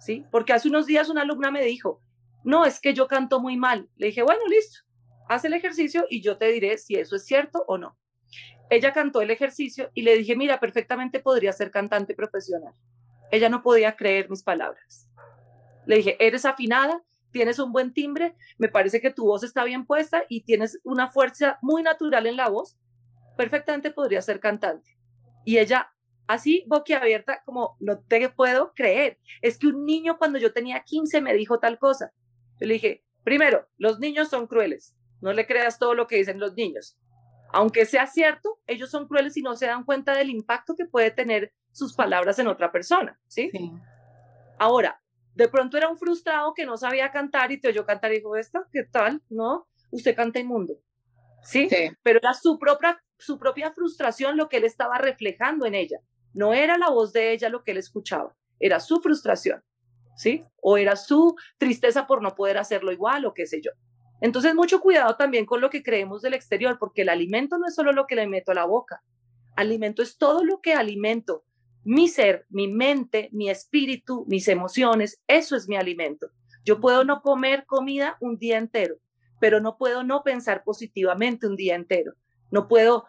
¿sí? 0.00 0.26
Porque 0.30 0.52
hace 0.52 0.68
unos 0.68 0.86
días 0.86 1.08
una 1.08 1.22
alumna 1.22 1.50
me 1.50 1.64
dijo, 1.64 2.02
no, 2.42 2.64
es 2.64 2.80
que 2.80 2.94
yo 2.94 3.06
canto 3.06 3.40
muy 3.40 3.56
mal. 3.56 3.88
Le 3.96 4.08
dije, 4.08 4.22
bueno, 4.22 4.40
listo, 4.48 4.80
haz 5.28 5.44
el 5.44 5.52
ejercicio 5.52 6.06
y 6.10 6.22
yo 6.22 6.36
te 6.38 6.46
diré 6.46 6.76
si 6.78 6.96
eso 6.96 7.16
es 7.16 7.24
cierto 7.24 7.64
o 7.68 7.78
no. 7.78 7.96
Ella 8.70 8.92
cantó 8.92 9.20
el 9.20 9.30
ejercicio 9.30 9.90
y 9.94 10.02
le 10.02 10.16
dije, 10.16 10.36
mira, 10.36 10.60
perfectamente 10.60 11.20
podría 11.20 11.52
ser 11.52 11.70
cantante 11.70 12.14
profesional. 12.14 12.74
Ella 13.30 13.48
no 13.48 13.62
podía 13.62 13.96
creer 13.96 14.30
mis 14.30 14.42
palabras. 14.42 15.08
Le 15.86 15.96
dije, 15.96 16.16
eres 16.18 16.44
afinada, 16.44 17.02
tienes 17.30 17.58
un 17.58 17.72
buen 17.72 17.92
timbre, 17.92 18.36
me 18.58 18.68
parece 18.68 19.00
que 19.00 19.10
tu 19.10 19.24
voz 19.24 19.44
está 19.44 19.64
bien 19.64 19.86
puesta 19.86 20.24
y 20.28 20.42
tienes 20.42 20.80
una 20.84 21.10
fuerza 21.10 21.58
muy 21.62 21.82
natural 21.82 22.26
en 22.26 22.36
la 22.36 22.48
voz 22.48 22.76
perfectamente 23.40 23.90
podría 23.90 24.20
ser 24.20 24.38
cantante. 24.38 24.98
Y 25.46 25.56
ella, 25.56 25.90
así 26.32 26.64
boquiabierta, 26.66 27.42
como 27.44 27.76
no 27.80 27.98
te 28.00 28.28
puedo 28.28 28.72
creer. 28.74 29.18
Es 29.42 29.58
que 29.58 29.66
un 29.66 29.84
niño 29.84 30.18
cuando 30.18 30.38
yo 30.38 30.52
tenía 30.52 30.82
15 30.84 31.20
me 31.20 31.34
dijo 31.34 31.58
tal 31.58 31.78
cosa. 31.78 32.12
Yo 32.60 32.66
le 32.66 32.74
dije, 32.74 33.04
primero, 33.24 33.68
los 33.76 33.98
niños 33.98 34.28
son 34.28 34.46
crueles. 34.46 34.94
No 35.20 35.32
le 35.32 35.46
creas 35.46 35.78
todo 35.78 35.94
lo 35.94 36.06
que 36.06 36.16
dicen 36.16 36.40
los 36.40 36.54
niños. 36.54 36.98
Aunque 37.52 37.84
sea 37.84 38.06
cierto, 38.06 38.60
ellos 38.66 38.90
son 38.90 39.08
crueles 39.08 39.36
y 39.36 39.42
no 39.42 39.56
se 39.56 39.66
dan 39.66 39.84
cuenta 39.84 40.14
del 40.14 40.30
impacto 40.30 40.76
que 40.76 40.86
puede 40.86 41.10
tener 41.10 41.52
sus 41.72 41.94
palabras 41.94 42.38
en 42.38 42.46
otra 42.46 42.70
persona, 42.70 43.20
¿sí? 43.26 43.50
Ahora, 44.58 45.00
de 45.34 45.48
pronto 45.48 45.76
era 45.76 45.88
un 45.88 45.98
frustrado 45.98 46.54
que 46.54 46.64
no 46.64 46.76
sabía 46.76 47.10
cantar 47.10 47.50
y 47.50 47.60
te 47.60 47.68
oyó 47.68 47.84
cantar 47.84 48.12
y 48.12 48.16
dijo, 48.16 48.36
¿esta? 48.36 48.66
¿Qué 48.72 48.84
tal? 48.84 49.22
¿No? 49.28 49.68
Usted 49.90 50.14
canta 50.14 50.38
inmundo. 50.38 50.74
¿Sí? 51.42 51.68
¿sí? 51.68 51.90
Pero 52.02 52.18
era 52.18 52.34
su 52.34 52.58
propia 52.58 53.00
su 53.20 53.38
propia 53.38 53.72
frustración 53.72 54.36
lo 54.36 54.48
que 54.48 54.56
él 54.56 54.64
estaba 54.64 54.98
reflejando 54.98 55.66
en 55.66 55.74
ella. 55.74 56.00
No 56.32 56.54
era 56.54 56.78
la 56.78 56.90
voz 56.90 57.12
de 57.12 57.32
ella 57.32 57.48
lo 57.48 57.64
que 57.64 57.72
él 57.72 57.78
escuchaba, 57.78 58.36
era 58.58 58.80
su 58.80 59.00
frustración, 59.00 59.62
¿sí? 60.16 60.44
O 60.62 60.76
era 60.76 60.96
su 60.96 61.36
tristeza 61.58 62.06
por 62.06 62.22
no 62.22 62.34
poder 62.34 62.58
hacerlo 62.58 62.92
igual 62.92 63.24
o 63.24 63.34
qué 63.34 63.46
sé 63.46 63.60
yo. 63.60 63.70
Entonces, 64.20 64.54
mucho 64.54 64.80
cuidado 64.80 65.16
también 65.16 65.46
con 65.46 65.60
lo 65.60 65.70
que 65.70 65.82
creemos 65.82 66.22
del 66.22 66.34
exterior, 66.34 66.78
porque 66.78 67.02
el 67.02 67.08
alimento 67.08 67.58
no 67.58 67.66
es 67.66 67.74
solo 67.74 67.92
lo 67.92 68.06
que 68.06 68.16
le 68.16 68.26
meto 68.26 68.52
a 68.52 68.54
la 68.54 68.66
boca. 68.66 69.02
Alimento 69.56 70.02
es 70.02 70.18
todo 70.18 70.44
lo 70.44 70.60
que 70.60 70.74
alimento. 70.74 71.44
Mi 71.84 72.08
ser, 72.08 72.46
mi 72.50 72.68
mente, 72.68 73.30
mi 73.32 73.48
espíritu, 73.48 74.26
mis 74.28 74.46
emociones, 74.48 75.22
eso 75.26 75.56
es 75.56 75.68
mi 75.68 75.76
alimento. 75.76 76.30
Yo 76.64 76.80
puedo 76.80 77.04
no 77.04 77.22
comer 77.22 77.64
comida 77.64 78.18
un 78.20 78.36
día 78.36 78.58
entero, 78.58 78.96
pero 79.40 79.60
no 79.60 79.78
puedo 79.78 80.04
no 80.04 80.22
pensar 80.22 80.62
positivamente 80.62 81.46
un 81.46 81.56
día 81.56 81.74
entero. 81.74 82.12
No 82.50 82.68
puedo 82.68 83.06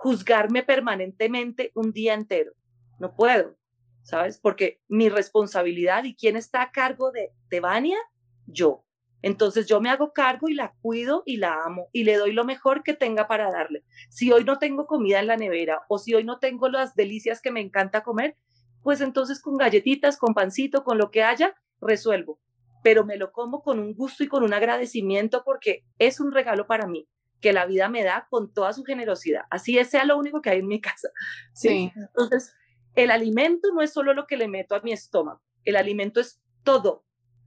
juzgarme 0.00 0.62
permanentemente 0.62 1.72
un 1.74 1.92
día 1.92 2.14
entero. 2.14 2.52
No 2.98 3.14
puedo, 3.14 3.58
¿sabes? 4.02 4.38
Porque 4.38 4.80
mi 4.88 5.10
responsabilidad 5.10 6.04
y 6.04 6.14
quién 6.14 6.36
está 6.36 6.62
a 6.62 6.72
cargo 6.72 7.12
de, 7.12 7.32
de 7.50 7.60
Vania, 7.60 7.98
yo. 8.46 8.82
Entonces 9.20 9.66
yo 9.66 9.78
me 9.82 9.90
hago 9.90 10.14
cargo 10.14 10.48
y 10.48 10.54
la 10.54 10.72
cuido 10.80 11.22
y 11.26 11.36
la 11.36 11.64
amo 11.66 11.88
y 11.92 12.04
le 12.04 12.16
doy 12.16 12.32
lo 12.32 12.46
mejor 12.46 12.82
que 12.82 12.94
tenga 12.94 13.28
para 13.28 13.50
darle. 13.50 13.84
Si 14.08 14.32
hoy 14.32 14.44
no 14.44 14.58
tengo 14.58 14.86
comida 14.86 15.20
en 15.20 15.26
la 15.26 15.36
nevera 15.36 15.82
o 15.90 15.98
si 15.98 16.14
hoy 16.14 16.24
no 16.24 16.38
tengo 16.38 16.70
las 16.70 16.94
delicias 16.94 17.42
que 17.42 17.50
me 17.50 17.60
encanta 17.60 18.02
comer, 18.02 18.36
pues 18.82 19.02
entonces 19.02 19.42
con 19.42 19.58
galletitas, 19.58 20.16
con 20.16 20.32
pancito, 20.32 20.82
con 20.82 20.96
lo 20.96 21.10
que 21.10 21.22
haya, 21.22 21.54
resuelvo. 21.82 22.40
Pero 22.82 23.04
me 23.04 23.18
lo 23.18 23.32
como 23.32 23.62
con 23.62 23.78
un 23.78 23.92
gusto 23.92 24.24
y 24.24 24.28
con 24.28 24.42
un 24.44 24.54
agradecimiento 24.54 25.42
porque 25.44 25.84
es 25.98 26.20
un 26.20 26.32
regalo 26.32 26.66
para 26.66 26.86
mí 26.86 27.06
que 27.40 27.52
la 27.52 27.66
vida 27.66 27.88
me 27.88 28.04
da 28.04 28.26
con 28.30 28.52
toda 28.52 28.72
su 28.72 28.84
generosidad. 28.84 29.44
Así 29.50 29.82
sea 29.84 30.04
lo 30.04 30.18
único 30.18 30.42
que 30.42 30.50
hay 30.50 30.58
en 30.58 30.68
mi 30.68 30.80
casa. 30.80 31.08
¿sí? 31.54 31.92
Entonces, 31.96 32.54
el 32.94 33.10
alimento 33.10 33.68
no 33.72 33.82
es 33.82 33.92
solo 33.92 34.14
lo 34.14 34.26
que 34.26 34.36
le 34.36 34.48
meto 34.48 34.74
a 34.74 34.80
mi 34.80 34.92
estómago, 34.92 35.40
el 35.64 35.76
alimento 35.76 36.20
es 36.20 36.40
todo, 36.64 37.04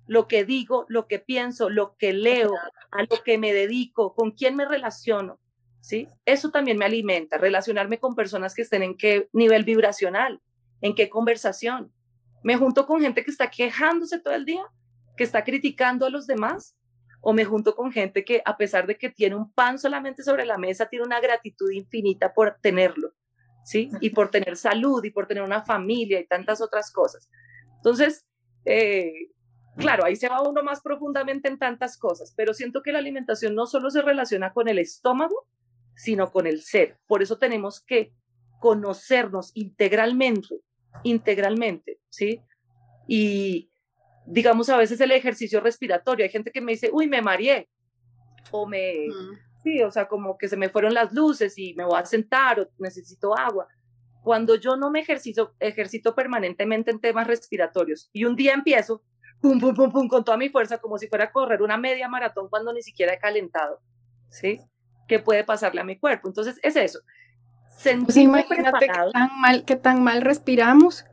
lo 0.07 0.27
que 0.27 0.45
digo, 0.45 0.85
lo 0.89 1.07
que 1.07 1.19
pienso, 1.19 1.69
lo 1.69 1.95
que 1.97 2.13
leo, 2.13 2.53
a 2.91 3.01
lo 3.03 3.23
que 3.23 3.37
me 3.37 3.53
dedico, 3.53 4.13
con 4.15 4.31
quién 4.31 4.55
me 4.55 4.65
relaciono, 4.65 5.39
¿sí? 5.81 6.07
Eso 6.25 6.51
también 6.51 6.77
me 6.77 6.85
alimenta, 6.85 7.37
relacionarme 7.37 7.99
con 7.99 8.15
personas 8.15 8.53
que 8.53 8.63
estén 8.63 8.83
en 8.83 8.97
qué 8.97 9.29
nivel 9.31 9.63
vibracional, 9.63 10.41
en 10.81 10.95
qué 10.95 11.09
conversación. 11.09 11.91
Me 12.43 12.57
junto 12.57 12.85
con 12.85 13.01
gente 13.01 13.23
que 13.23 13.31
está 13.31 13.49
quejándose 13.49 14.19
todo 14.19 14.33
el 14.33 14.45
día, 14.45 14.63
que 15.15 15.23
está 15.23 15.43
criticando 15.43 16.05
a 16.05 16.09
los 16.09 16.27
demás, 16.27 16.75
o 17.25 17.31
me 17.31 17.45
junto 17.45 17.73
con 17.73 17.91
gente 17.91 18.25
que 18.25 18.41
a 18.43 18.57
pesar 18.57 18.85
de 18.85 18.97
que 18.97 19.09
tiene 19.09 19.35
un 19.35 19.49
pan 19.53 19.79
solamente 19.79 20.23
sobre 20.23 20.45
la 20.45 20.57
mesa, 20.57 20.89
tiene 20.89 21.05
una 21.05 21.21
gratitud 21.21 21.71
infinita 21.71 22.33
por 22.33 22.57
tenerlo, 22.61 23.13
¿sí? 23.63 23.89
Y 24.01 24.09
por 24.09 24.29
tener 24.29 24.57
salud 24.57 25.01
y 25.05 25.09
por 25.09 25.25
tener 25.25 25.41
una 25.41 25.63
familia 25.63 26.19
y 26.19 26.27
tantas 26.27 26.61
otras 26.61 26.91
cosas. 26.91 27.29
Entonces, 27.77 28.25
eh, 28.65 29.29
claro, 29.77 30.03
ahí 30.03 30.17
se 30.17 30.27
va 30.27 30.41
uno 30.41 30.63
más 30.63 30.81
profundamente 30.81 31.47
en 31.47 31.57
tantas 31.57 31.97
cosas, 31.97 32.33
pero 32.35 32.53
siento 32.53 32.81
que 32.83 32.91
la 32.91 32.99
alimentación 32.99 33.55
no 33.55 33.67
solo 33.67 33.89
se 33.89 34.01
relaciona 34.01 34.51
con 34.51 34.67
el 34.67 34.77
estómago, 34.77 35.47
sino 35.95 36.29
con 36.29 36.45
el 36.45 36.61
ser. 36.61 36.99
Por 37.07 37.23
eso 37.23 37.37
tenemos 37.37 37.79
que 37.79 38.13
conocernos 38.59 39.51
integralmente, 39.53 40.59
integralmente, 41.03 42.01
¿sí? 42.09 42.41
Y 43.07 43.71
digamos 44.25 44.69
a 44.69 44.77
veces 44.77 44.99
el 45.01 45.11
ejercicio 45.11 45.59
respiratorio, 45.59 46.25
hay 46.25 46.31
gente 46.31 46.51
que 46.51 46.61
me 46.61 46.73
dice, 46.73 46.89
uy, 46.91 47.07
me 47.07 47.21
mareé, 47.21 47.69
o 48.51 48.65
me, 48.65 49.07
sí, 49.63 49.81
o 49.81 49.91
sea, 49.91 50.07
como 50.07 50.37
que 50.37 50.47
se 50.47 50.57
me 50.57 50.69
fueron 50.69 50.93
las 50.93 51.13
luces 51.13 51.57
y 51.57 51.73
me 51.73 51.85
voy 51.85 51.99
a 51.99 52.05
sentar 52.05 52.59
o 52.59 52.67
necesito 52.77 53.37
agua. 53.37 53.67
Cuando 54.21 54.55
yo 54.55 54.77
no 54.77 54.89
me 54.89 55.01
ejercito, 55.01 55.53
ejercito 55.59 56.15
permanentemente 56.15 56.91
en 56.91 56.99
temas 56.99 57.27
respiratorios 57.27 58.09
y 58.13 58.25
un 58.25 58.35
día 58.35 58.53
empiezo, 58.53 59.03
pum, 59.41 59.59
pum, 59.59 59.73
pum, 59.73 59.91
pum, 59.91 60.07
con 60.07 60.23
toda 60.23 60.37
mi 60.37 60.49
fuerza, 60.49 60.77
como 60.77 60.97
si 60.97 61.07
fuera 61.07 61.25
a 61.25 61.31
correr 61.31 61.61
una 61.61 61.77
media 61.77 62.07
maratón 62.07 62.47
cuando 62.49 62.71
ni 62.71 62.81
siquiera 62.81 63.13
he 63.13 63.19
calentado, 63.19 63.81
¿sí? 64.29 64.61
¿Qué 65.07 65.19
puede 65.19 65.43
pasarle 65.43 65.81
a 65.81 65.83
mi 65.83 65.99
cuerpo? 65.99 66.29
Entonces, 66.29 66.59
es 66.63 66.75
eso. 66.77 66.99
Pues 68.05 68.17
imagínate 68.17 68.87
qué 68.87 68.93
tan, 69.11 69.41
mal, 69.41 69.65
qué 69.65 69.75
tan 69.75 70.03
mal 70.03 70.21
respiramos, 70.21 71.05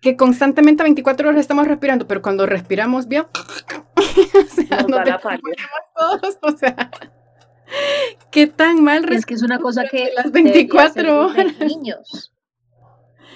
que 0.00 0.16
constantemente 0.16 0.82
24 0.82 1.28
horas 1.28 1.40
estamos 1.40 1.66
respirando, 1.66 2.06
pero 2.06 2.22
cuando 2.22 2.46
respiramos 2.46 3.08
bien, 3.08 3.26
o 3.96 4.54
sea, 4.54 4.82
Nos 4.82 4.90
da 4.90 5.04
la 5.04 5.40
todos, 5.96 6.38
o 6.42 6.56
sea, 6.56 6.90
qué 8.30 8.46
tan 8.46 8.82
mal 8.82 9.02
respiramos. 9.02 9.18
Es 9.18 9.26
que 9.26 9.34
es 9.34 9.42
una 9.42 9.58
cosa 9.58 9.84
que 9.90 10.10
las 10.14 10.30
24 10.30 11.26
horas. 11.26 11.58
niños. 11.58 12.32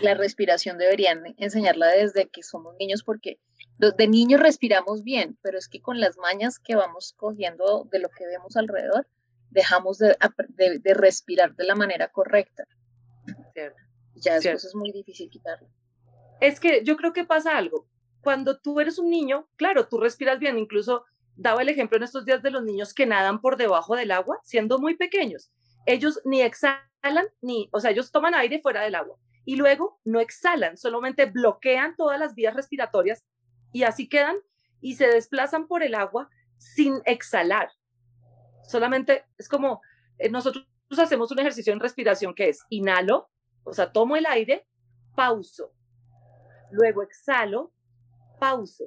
La 0.03 0.15
respiración 0.15 0.79
deberían 0.79 1.23
enseñarla 1.39 1.89
desde 1.89 2.29
que 2.29 2.43
somos 2.43 2.75
niños 2.79 3.03
porque 3.05 3.39
de 3.79 4.09
niños 4.09 4.41
respiramos 4.41 5.03
bien, 5.03 5.39
pero 5.43 5.59
es 5.59 5.69
que 5.69 5.81
con 5.81 6.01
las 6.01 6.17
mañas 6.17 6.59
que 6.59 6.77
vamos 6.77 7.15
cogiendo 7.17 7.89
de 7.91 7.99
lo 7.99 8.09
que 8.11 8.27
vemos 8.27 8.57
alrededor, 8.57 9.07
dejamos 9.51 9.99
de, 9.99 10.17
de, 10.57 10.95
respirar 10.95 11.55
de 11.55 11.65
la 11.65 11.75
manera 11.75 12.09
correcta. 12.09 12.65
Cierto. 13.53 13.79
Ya 14.15 14.35
después 14.35 14.65
es 14.65 14.75
muy 14.75 14.93
difícil 14.93 15.29
quitarlo. 15.31 15.69
Es 16.43 16.59
que 16.59 16.83
yo 16.83 16.97
creo 16.97 17.13
que 17.13 17.25
pasa 17.25 17.57
algo. 17.57 17.87
Cuando 18.21 18.59
tú 18.59 18.81
eres 18.81 18.99
un 18.99 19.09
niño, 19.11 19.49
claro, 19.55 19.87
tú 19.87 19.99
respiras 19.99 20.41
bien. 20.41 20.59
Incluso 20.59 21.05
daba 21.37 21.63
el 21.63 21.69
ejemplo 21.69 21.97
en 21.97 22.03
estos 22.03 22.25
días 22.25 22.43
de 22.43 22.51
los 22.51 22.65
niños 22.65 22.95
que 22.95 23.07
nadan 23.07 23.41
por 23.41 23.57
debajo 23.57 23.95
del 23.95 24.11
agua, 24.11 24.41
siendo 24.43 24.81
muy 24.81 24.97
pequeños. 24.97 25.53
Ellos 25.87 26.21
ni 26.25 26.43
exhalan, 26.43 27.29
ni, 27.41 27.69
o 27.73 27.79
sea, 27.79 27.93
ellos 27.93 28.11
toman 28.11 28.35
aire 28.35 28.61
fuera 28.61 28.83
del 28.83 28.97
agua 28.97 29.19
y 29.45 29.55
luego 29.55 30.01
no 30.05 30.19
exhalan, 30.19 30.77
solamente 30.77 31.27
bloquean 31.27 31.95
todas 31.95 32.19
las 32.19 32.35
vías 32.35 32.55
respiratorias 32.55 33.25
y 33.73 33.85
así 33.85 34.09
quedan 34.09 34.37
y 34.81 34.97
se 34.97 35.07
desplazan 35.07 35.69
por 35.69 35.85
el 35.85 35.95
agua 35.95 36.29
sin 36.59 37.03
exhalar. 37.05 37.71
Solamente 38.67 39.27
es 39.39 39.49
como 39.49 39.81
eh, 40.19 40.29
nosotros 40.29 40.67
hacemos 40.99 41.31
un 41.31 41.39
ejercicio 41.39 41.73
en 41.73 41.79
respiración 41.79 42.35
que 42.35 42.49
es 42.49 42.65
inhalo, 42.69 43.31
o 43.63 43.73
sea, 43.73 43.93
tomo 43.93 44.17
el 44.17 44.27
aire, 44.27 44.67
pauso, 45.15 45.73
luego 46.73 47.03
exhalo, 47.03 47.73
pauso, 48.41 48.85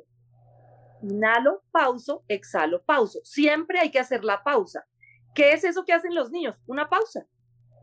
inhalo, 1.02 1.64
pauso, 1.72 2.24
exhalo, 2.28 2.84
pauso. 2.84 3.20
Siempre 3.24 3.80
hay 3.80 3.92
que 3.92 4.00
hacer 4.00 4.24
la 4.24 4.44
pausa. 4.44 4.86
¿Qué 5.34 5.54
es 5.54 5.64
eso 5.64 5.86
que 5.86 5.94
hacen 5.94 6.14
los 6.14 6.32
niños? 6.32 6.58
Una 6.68 6.90
pausa. 6.90 7.26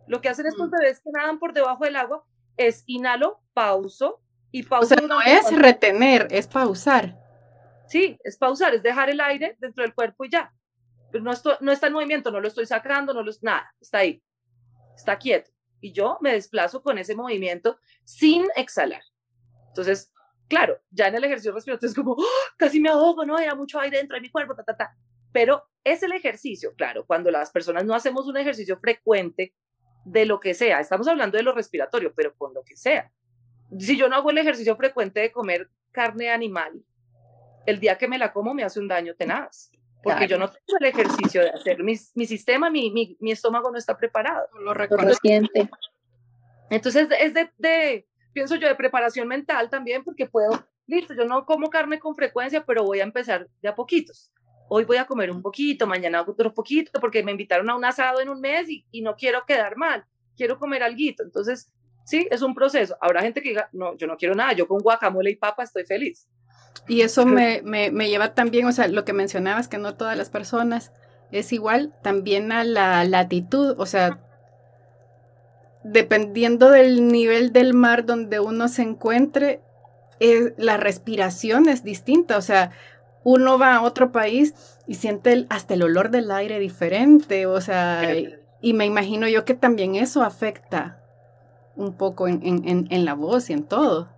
Lo 0.07 0.20
que 0.20 0.28
hacen 0.28 0.46
estos 0.46 0.68
mm. 0.68 0.72
bebés 0.72 1.00
que 1.00 1.11
nadan 1.12 1.38
por 1.38 1.53
debajo 1.53 1.84
del 1.84 1.96
agua 1.96 2.24
es 2.57 2.84
inhalo, 2.86 3.40
pauso, 3.55 4.20
y 4.50 4.66
O 4.70 4.84
sea, 4.84 4.98
no 4.98 5.20
es 5.22 5.50
retener, 5.50 6.28
es 6.30 6.46
pausar. 6.46 7.18
Sí, 7.86 8.18
es 8.22 8.36
pausar, 8.36 8.74
es 8.74 8.82
dejar 8.82 9.09
el 9.09 9.20
aire 9.20 9.57
dentro 9.59 9.82
del 9.82 9.94
cuerpo 9.94 10.26
y 10.26 10.30
ya. 10.30 10.53
Pero 11.11 11.24
no, 11.24 11.32
no 11.61 11.72
está 11.72 11.86
en 11.86 11.94
movimiento, 11.94 12.30
no 12.30 12.38
lo 12.38 12.48
estoy 12.48 12.66
sacando, 12.66 13.14
no 13.14 13.22
lo 13.22 13.32
nada, 13.40 13.74
está 13.80 13.98
ahí, 13.98 14.22
está 14.94 15.18
quieto. 15.18 15.50
Y 15.80 15.92
yo 15.92 16.18
me 16.20 16.32
desplazo 16.32 16.82
con 16.82 16.98
ese 16.98 17.16
movimiento 17.16 17.78
sin 18.05 18.46
exhalar. 18.57 19.03
Entonces, 19.72 20.12
claro, 20.48 20.78
ya 20.90 21.08
en 21.08 21.16
el 21.16 21.24
ejercicio 21.24 21.52
respiratorio 21.52 21.88
es 21.88 21.94
como, 21.94 22.12
¡oh! 22.12 22.24
casi 22.56 22.80
me 22.80 22.88
ahogo, 22.88 23.24
¿no? 23.24 23.38
Era 23.38 23.54
mucho 23.54 23.80
aire 23.80 23.98
dentro 23.98 24.16
de 24.16 24.20
mi 24.20 24.30
cuerpo, 24.30 24.54
ta, 24.54 24.64
ta, 24.64 24.76
ta. 24.76 24.96
Pero 25.32 25.64
es 25.82 26.02
el 26.02 26.12
ejercicio, 26.12 26.74
claro, 26.76 27.04
cuando 27.06 27.30
las 27.30 27.50
personas 27.50 27.84
no 27.84 27.94
hacemos 27.94 28.26
un 28.26 28.36
ejercicio 28.36 28.78
frecuente 28.78 29.54
de 30.04 30.26
lo 30.26 30.40
que 30.40 30.52
sea, 30.54 30.80
estamos 30.80 31.08
hablando 31.08 31.36
de 31.36 31.42
lo 31.42 31.52
respiratorio, 31.52 32.12
pero 32.14 32.34
con 32.34 32.52
lo 32.52 32.62
que 32.62 32.76
sea 32.76 33.10
si 33.78 33.96
yo 33.96 34.08
no 34.08 34.16
hago 34.16 34.30
el 34.30 34.38
ejercicio 34.38 34.76
frecuente 34.76 35.20
de 35.20 35.32
comer 35.32 35.70
carne 35.90 36.30
animal, 36.30 36.82
el 37.66 37.80
día 37.80 37.96
que 37.96 38.08
me 38.08 38.18
la 38.18 38.32
como 38.32 38.54
me 38.54 38.64
hace 38.64 38.80
un 38.80 38.88
daño 38.88 39.14
tenaz, 39.14 39.70
porque 40.02 40.26
yo 40.26 40.36
no 40.36 40.48
tengo 40.48 40.78
el 40.80 40.86
ejercicio 40.86 41.42
de 41.42 41.50
hacer, 41.50 41.82
mi, 41.82 41.94
mi 42.14 42.26
sistema, 42.26 42.70
mi, 42.70 42.90
mi, 42.90 43.16
mi, 43.20 43.30
estómago 43.30 43.70
no 43.70 43.78
está 43.78 43.96
preparado. 43.96 44.48
Lo 44.60 44.74
reciente. 44.74 45.70
Entonces 46.70 47.08
es 47.20 47.34
de, 47.34 47.50
de, 47.58 48.08
pienso 48.32 48.56
yo, 48.56 48.68
de 48.68 48.74
preparación 48.74 49.28
mental 49.28 49.70
también, 49.70 50.04
porque 50.04 50.26
puedo, 50.26 50.66
listo, 50.86 51.14
yo 51.14 51.24
no 51.24 51.44
como 51.44 51.70
carne 51.70 51.98
con 51.98 52.14
frecuencia, 52.14 52.64
pero 52.64 52.84
voy 52.84 53.00
a 53.00 53.04
empezar 53.04 53.48
de 53.60 53.68
a 53.68 53.74
poquitos. 53.74 54.32
Hoy 54.68 54.84
voy 54.84 54.96
a 54.96 55.06
comer 55.06 55.30
un 55.30 55.42
poquito, 55.42 55.86
mañana 55.86 56.22
otro 56.22 56.54
poquito, 56.54 56.98
porque 57.00 57.22
me 57.22 57.32
invitaron 57.32 57.68
a 57.68 57.76
un 57.76 57.84
asado 57.84 58.20
en 58.20 58.28
un 58.28 58.40
mes 58.40 58.68
y, 58.68 58.86
y 58.90 59.02
no 59.02 59.16
quiero 59.16 59.44
quedar 59.46 59.76
mal, 59.76 60.04
quiero 60.36 60.58
comer 60.58 60.82
algo. 60.82 60.98
Entonces, 61.18 61.70
Sí, 62.04 62.26
es 62.30 62.42
un 62.42 62.54
proceso. 62.54 62.96
Habrá 63.00 63.22
gente 63.22 63.42
que 63.42 63.50
diga, 63.50 63.68
no, 63.72 63.96
yo 63.96 64.06
no 64.06 64.16
quiero 64.16 64.34
nada, 64.34 64.52
yo 64.52 64.66
con 64.66 64.80
guacamole 64.80 65.30
y 65.30 65.36
papa 65.36 65.62
estoy 65.62 65.84
feliz. 65.84 66.28
Y 66.88 67.02
eso 67.02 67.26
me, 67.26 67.62
me, 67.62 67.90
me, 67.90 68.08
lleva 68.08 68.34
también, 68.34 68.66
o 68.66 68.72
sea, 68.72 68.88
lo 68.88 69.04
que 69.04 69.12
mencionabas, 69.12 69.68
que 69.68 69.78
no 69.78 69.94
todas 69.94 70.16
las 70.16 70.30
personas 70.30 70.92
es 71.30 71.52
igual, 71.52 71.94
también 72.02 72.50
a 72.50 72.64
la 72.64 73.04
latitud, 73.04 73.74
o 73.78 73.86
sea, 73.86 74.20
dependiendo 75.84 76.70
del 76.70 77.08
nivel 77.08 77.52
del 77.52 77.74
mar 77.74 78.04
donde 78.04 78.40
uno 78.40 78.68
se 78.68 78.82
encuentre, 78.82 79.60
eh, 80.20 80.54
la 80.56 80.76
respiración 80.76 81.68
es 81.68 81.82
distinta, 81.82 82.36
o 82.36 82.42
sea, 82.42 82.70
uno 83.24 83.58
va 83.58 83.74
a 83.74 83.82
otro 83.82 84.12
país 84.12 84.54
y 84.86 84.94
siente 84.94 85.46
hasta 85.48 85.74
el 85.74 85.82
olor 85.82 86.10
del 86.10 86.30
aire 86.30 86.58
diferente, 86.58 87.46
o 87.46 87.60
sea, 87.60 88.14
y 88.60 88.72
me 88.74 88.86
imagino 88.86 89.28
yo 89.28 89.44
que 89.44 89.54
también 89.54 89.96
eso 89.96 90.22
afecta 90.22 91.02
un 91.74 91.96
poco 91.96 92.28
en, 92.28 92.40
en, 92.44 92.86
en, 92.90 93.04
la 93.04 93.14
voz 93.14 93.50
y 93.50 93.54
en 93.54 93.64
todo. 93.64 94.08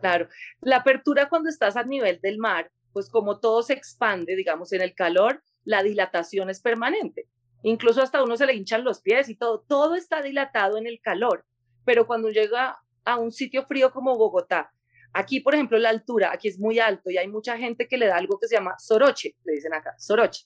Claro, 0.00 0.28
la 0.60 0.76
apertura 0.76 1.28
cuando 1.28 1.48
estás 1.48 1.76
a 1.76 1.82
nivel 1.82 2.20
del 2.22 2.38
mar, 2.38 2.70
pues 2.92 3.10
como 3.10 3.40
todo 3.40 3.62
se 3.62 3.72
expande, 3.72 4.36
digamos, 4.36 4.72
en 4.72 4.80
el 4.80 4.94
calor, 4.94 5.42
la 5.64 5.82
dilatación 5.82 6.50
es 6.50 6.60
permanente. 6.60 7.26
Incluso 7.64 8.02
hasta 8.02 8.22
uno 8.22 8.36
se 8.36 8.44
le 8.44 8.54
hinchan 8.54 8.84
los 8.84 9.00
pies 9.00 9.30
y 9.30 9.36
todo, 9.36 9.64
todo 9.66 9.94
está 9.94 10.20
dilatado 10.20 10.76
en 10.76 10.86
el 10.86 11.00
calor. 11.00 11.46
Pero 11.86 12.06
cuando 12.06 12.28
llega 12.28 12.78
a 13.06 13.16
un 13.16 13.32
sitio 13.32 13.64
frío 13.64 13.90
como 13.90 14.16
Bogotá, 14.16 14.70
aquí, 15.14 15.40
por 15.40 15.54
ejemplo, 15.54 15.78
la 15.78 15.88
altura, 15.88 16.30
aquí 16.30 16.48
es 16.48 16.58
muy 16.58 16.78
alto 16.78 17.10
y 17.10 17.16
hay 17.16 17.26
mucha 17.26 17.56
gente 17.56 17.88
que 17.88 17.96
le 17.96 18.06
da 18.06 18.16
algo 18.16 18.38
que 18.38 18.48
se 18.48 18.56
llama 18.56 18.78
soroche, 18.78 19.34
le 19.44 19.54
dicen 19.54 19.72
acá, 19.72 19.94
soroche. 19.98 20.44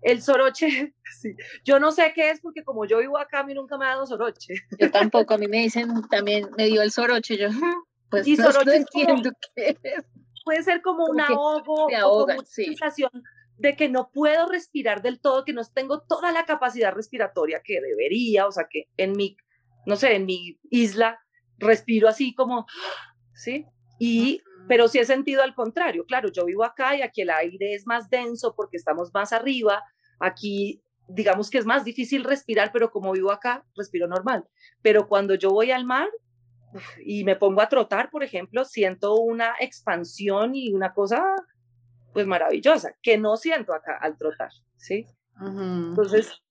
El 0.00 0.22
soroche, 0.22 0.94
sí. 1.20 1.34
yo 1.64 1.80
no 1.80 1.90
sé 1.90 2.12
qué 2.14 2.30
es 2.30 2.40
porque 2.40 2.62
como 2.62 2.84
yo 2.84 2.98
vivo 2.98 3.18
acá, 3.18 3.40
a 3.40 3.44
mí 3.44 3.52
nunca 3.52 3.76
me 3.76 3.86
ha 3.86 3.90
dado 3.90 4.06
soroche. 4.06 4.54
Yo 4.78 4.92
tampoco, 4.92 5.34
a 5.34 5.38
mí 5.38 5.48
me 5.48 5.62
dicen 5.62 5.90
también, 6.08 6.48
me 6.56 6.66
dio 6.66 6.82
el 6.82 6.92
soroche, 6.92 7.36
yo 7.36 7.48
pues 8.10 8.28
y 8.28 8.36
no, 8.36 8.44
soroche 8.52 8.76
entiendo 8.76 9.30
qué 9.56 9.76
es. 9.82 10.04
Puede 10.44 10.62
ser 10.62 10.82
como 10.82 11.04
un 11.06 11.20
ahogo 11.20 11.86
o 11.86 11.88
como 11.88 12.24
una 12.24 12.44
sensación 12.44 13.10
de 13.60 13.76
que 13.76 13.88
no 13.90 14.10
puedo 14.10 14.48
respirar 14.48 15.02
del 15.02 15.20
todo, 15.20 15.44
que 15.44 15.52
no 15.52 15.62
tengo 15.74 16.00
toda 16.00 16.32
la 16.32 16.46
capacidad 16.46 16.94
respiratoria 16.94 17.60
que 17.62 17.80
debería, 17.80 18.46
o 18.46 18.52
sea, 18.52 18.66
que 18.70 18.84
en 18.96 19.12
mi, 19.12 19.36
no 19.86 19.96
sé, 19.96 20.16
en 20.16 20.24
mi 20.24 20.58
isla 20.70 21.20
respiro 21.58 22.08
así 22.08 22.34
como, 22.34 22.66
¿sí? 23.34 23.66
Y 23.98 24.42
pero 24.66 24.88
sí 24.88 24.98
he 24.98 25.04
sentido 25.04 25.42
al 25.42 25.54
contrario. 25.54 26.06
Claro, 26.06 26.30
yo 26.32 26.44
vivo 26.44 26.64
acá 26.64 26.96
y 26.96 27.02
aquí 27.02 27.22
el 27.22 27.30
aire 27.30 27.74
es 27.74 27.86
más 27.86 28.08
denso 28.08 28.54
porque 28.54 28.76
estamos 28.76 29.10
más 29.12 29.32
arriba. 29.32 29.82
Aquí, 30.20 30.82
digamos 31.08 31.50
que 31.50 31.58
es 31.58 31.66
más 31.66 31.84
difícil 31.84 32.24
respirar, 32.24 32.70
pero 32.72 32.90
como 32.90 33.12
vivo 33.12 33.32
acá, 33.32 33.66
respiro 33.74 34.06
normal. 34.06 34.46
Pero 34.80 35.08
cuando 35.08 35.34
yo 35.34 35.50
voy 35.50 35.70
al 35.70 35.84
mar, 35.84 36.08
y 37.04 37.24
me 37.24 37.34
pongo 37.34 37.62
a 37.62 37.68
trotar, 37.68 38.10
por 38.10 38.22
ejemplo, 38.22 38.64
siento 38.64 39.16
una 39.16 39.54
expansión 39.58 40.54
y 40.54 40.72
una 40.72 40.94
cosa 40.94 41.20
pues 42.12 42.26
maravillosa, 42.26 42.94
que 43.02 43.18
no 43.18 43.36
siento 43.36 43.72
acá 43.74 43.98
al 44.00 44.16
trotar, 44.16 44.50
¿sí? 44.76 45.06
Entonces, 45.40 46.42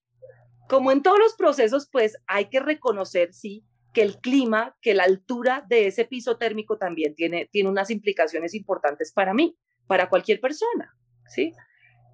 como 0.68 0.92
en 0.92 1.04
todos 1.04 1.20
los 1.20 1.36
procesos, 1.36 1.88
pues 1.92 2.18
hay 2.28 2.46
que 2.46 2.60
reconocer, 2.60 3.34
sí, 3.34 3.64
que 3.94 4.02
el 4.02 4.18
clima, 4.20 4.76
que 4.82 4.94
la 4.94 5.04
altura 5.04 5.66
de 5.68 5.88
ese 5.88 6.06
piso 6.06 6.38
térmico 6.38 6.78
también 6.78 7.16
tiene, 7.16 7.50
tiene 7.52 7.70
unas 7.70 7.90
implicaciones 7.90 8.54
importantes 8.54 9.12
para 9.12 9.34
mí, 9.34 9.58
para 9.88 10.10
cualquier 10.10 10.40
persona, 10.40 10.96
¿sí? 11.28 11.54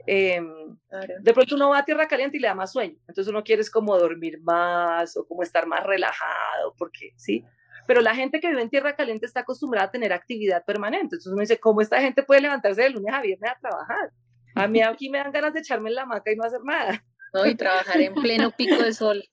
Em, 0.08 0.78
de 1.22 1.34
pronto 1.34 1.56
uno 1.56 1.70
va 1.70 1.80
a 1.80 1.86
tierra 1.86 2.08
caliente 2.08 2.38
y 2.38 2.40
le 2.40 2.48
da 2.48 2.56
más 2.56 2.72
sueño, 2.72 2.98
entonces 3.08 3.28
uno 3.28 3.44
quiere 3.44 3.62
es 3.62 3.72
como 3.72 3.98
dormir 3.98 4.40
más 4.42 5.18
o 5.18 5.28
como 5.28 5.44
estar 5.44 5.66
más 5.68 5.84
relajado, 5.84 6.76
porque, 6.78 7.14
¿sí? 7.18 7.44
Pero 7.88 8.02
la 8.02 8.16
gente 8.16 8.40
que 8.40 8.48
vive 8.50 8.62
en 8.62 8.70
tierra 8.70 8.96
caliente 8.96 9.26
está 9.26 9.42
acostumbrada 9.42 9.88
a 9.88 9.92
tener 9.92 10.12
actividad 10.14 10.64
permanente, 10.66 11.16
entonces 11.16 11.32
uno 11.32 11.42
dice, 11.42 11.60
¿cómo 11.60 11.82
esta 11.82 12.02
gente 12.02 12.24
puede 12.24 12.42
levantarse 12.42 12.82
de 12.82 12.90
lunes 12.90 13.14
a 13.14 13.22
viernes 13.22 13.52
a 13.52 13.60
trabajar? 13.60 14.12
A 14.56 14.68
mí 14.68 14.82
aquí 14.82 15.10
me 15.10 15.18
dan 15.18 15.32
ganas 15.32 15.54
de 15.54 15.60
echarme 15.60 15.90
en 15.90 15.96
la 15.96 16.06
maca 16.06 16.32
y 16.32 16.36
no 16.36 16.44
hacer 16.46 16.62
nada. 16.64 17.04
No, 17.34 17.46
y 17.46 17.56
trabajar 17.56 18.00
en 18.00 18.14
pleno 18.14 18.52
pico 18.52 18.82
de 18.82 18.94
sol. 18.94 19.24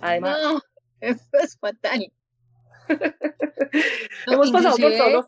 Además, 0.00 0.38
No, 0.40 0.60
eso 1.00 1.24
es 1.42 1.58
fatal. 1.58 2.12
No, 4.26 4.34
hemos 4.34 4.50
pasado 4.50 4.76
por 4.76 4.92
todos 4.92 5.12
los 5.12 5.26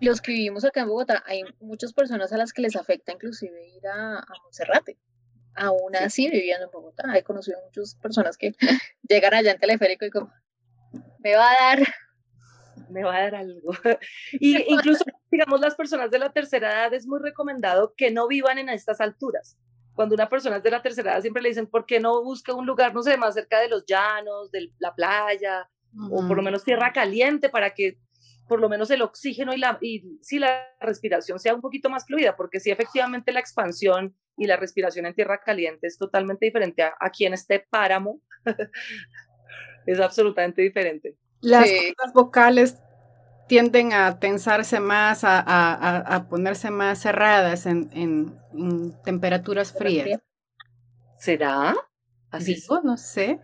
los 0.00 0.20
que 0.20 0.32
vivimos 0.32 0.62
acá 0.64 0.82
en 0.82 0.88
Bogotá, 0.88 1.22
hay 1.26 1.42
muchas 1.58 1.92
personas 1.94 2.30
a 2.32 2.36
las 2.36 2.52
que 2.52 2.60
les 2.60 2.76
afecta 2.76 3.12
inclusive 3.12 3.66
ir 3.66 3.86
a, 3.86 4.18
a 4.18 4.26
Monserrate. 4.42 4.98
Aún 5.54 5.92
Sí. 5.94 6.04
así 6.04 6.30
viviendo 6.30 6.66
en 6.66 6.70
Bogotá. 6.70 7.16
He 7.16 7.22
conocido 7.22 7.58
muchas 7.64 7.94
personas 7.94 8.36
que 8.36 8.52
llegan 9.08 9.32
allá 9.32 9.52
en 9.52 9.58
teleférico 9.58 10.04
y 10.04 10.10
como, 10.10 10.30
me 11.26 11.34
va 11.34 11.50
a 11.50 11.54
dar. 11.54 11.78
me 12.90 13.02
va 13.02 13.16
a 13.16 13.20
dar 13.22 13.34
algo. 13.34 13.72
Y 14.32 14.72
incluso, 14.72 15.04
digamos, 15.30 15.60
las 15.60 15.74
personas 15.74 16.10
de 16.10 16.20
la 16.20 16.30
tercera 16.32 16.72
edad 16.72 16.94
es 16.94 17.06
muy 17.06 17.18
recomendado 17.20 17.94
que 17.96 18.10
no 18.12 18.28
vivan 18.28 18.58
en 18.58 18.68
estas 18.68 19.00
alturas. 19.00 19.58
Cuando 19.94 20.14
una 20.14 20.28
persona 20.28 20.58
es 20.58 20.62
de 20.62 20.70
la 20.70 20.82
tercera 20.82 21.12
edad 21.12 21.22
siempre 21.22 21.42
le 21.42 21.48
dicen, 21.48 21.66
¿por 21.66 21.84
qué 21.84 21.98
no 21.98 22.22
busca 22.22 22.54
un 22.54 22.66
lugar, 22.66 22.94
no 22.94 23.02
sé, 23.02 23.16
más 23.16 23.34
cerca 23.34 23.60
de 23.60 23.68
los 23.68 23.84
llanos, 23.86 24.52
de 24.52 24.70
la 24.78 24.94
playa, 24.94 25.68
o 26.10 26.28
por 26.28 26.36
lo 26.36 26.42
menos 26.42 26.62
tierra 26.62 26.92
caliente 26.92 27.48
para 27.48 27.70
que 27.70 27.98
por 28.46 28.60
lo 28.60 28.68
menos 28.68 28.90
el 28.90 29.02
oxígeno 29.02 29.54
y 29.54 29.58
la, 29.58 29.78
y 29.80 30.18
sí, 30.20 30.38
la 30.38 30.68
respiración 30.80 31.40
sea 31.40 31.54
un 31.54 31.60
poquito 31.60 31.90
más 31.90 32.06
fluida, 32.06 32.36
porque 32.36 32.60
sí, 32.60 32.70
efectivamente 32.70 33.32
la 33.32 33.40
expansión 33.40 34.14
y 34.36 34.46
la 34.46 34.56
respiración 34.56 35.06
en 35.06 35.14
tierra 35.14 35.40
caliente 35.40 35.86
es 35.86 35.98
totalmente 35.98 36.46
diferente 36.46 36.82
a 36.82 36.94
aquí 37.00 37.26
en 37.26 37.34
este 37.34 37.66
páramo. 37.70 38.20
es 39.86 40.00
absolutamente 40.00 40.62
diferente. 40.62 41.16
Las 41.40 41.68
Sí. 41.68 41.76
cuerdas 41.94 42.12
vocales 42.14 42.78
tienden 43.48 43.92
a 43.92 44.18
tensarse 44.18 44.80
más, 44.80 45.22
a, 45.24 45.38
a- 45.38 45.98
a- 45.98 46.28
ponerse 46.28 46.70
más 46.70 47.00
cerradas 47.00 47.66
en, 47.66 47.88
en- 47.92 48.38
en 48.52 49.02
temperaturas 49.02 49.72
frías. 49.72 50.20
¿Será? 51.18 51.74
Así. 52.30 52.54
Digo, 52.56 52.80
no 52.82 52.96
sé. 52.96 53.40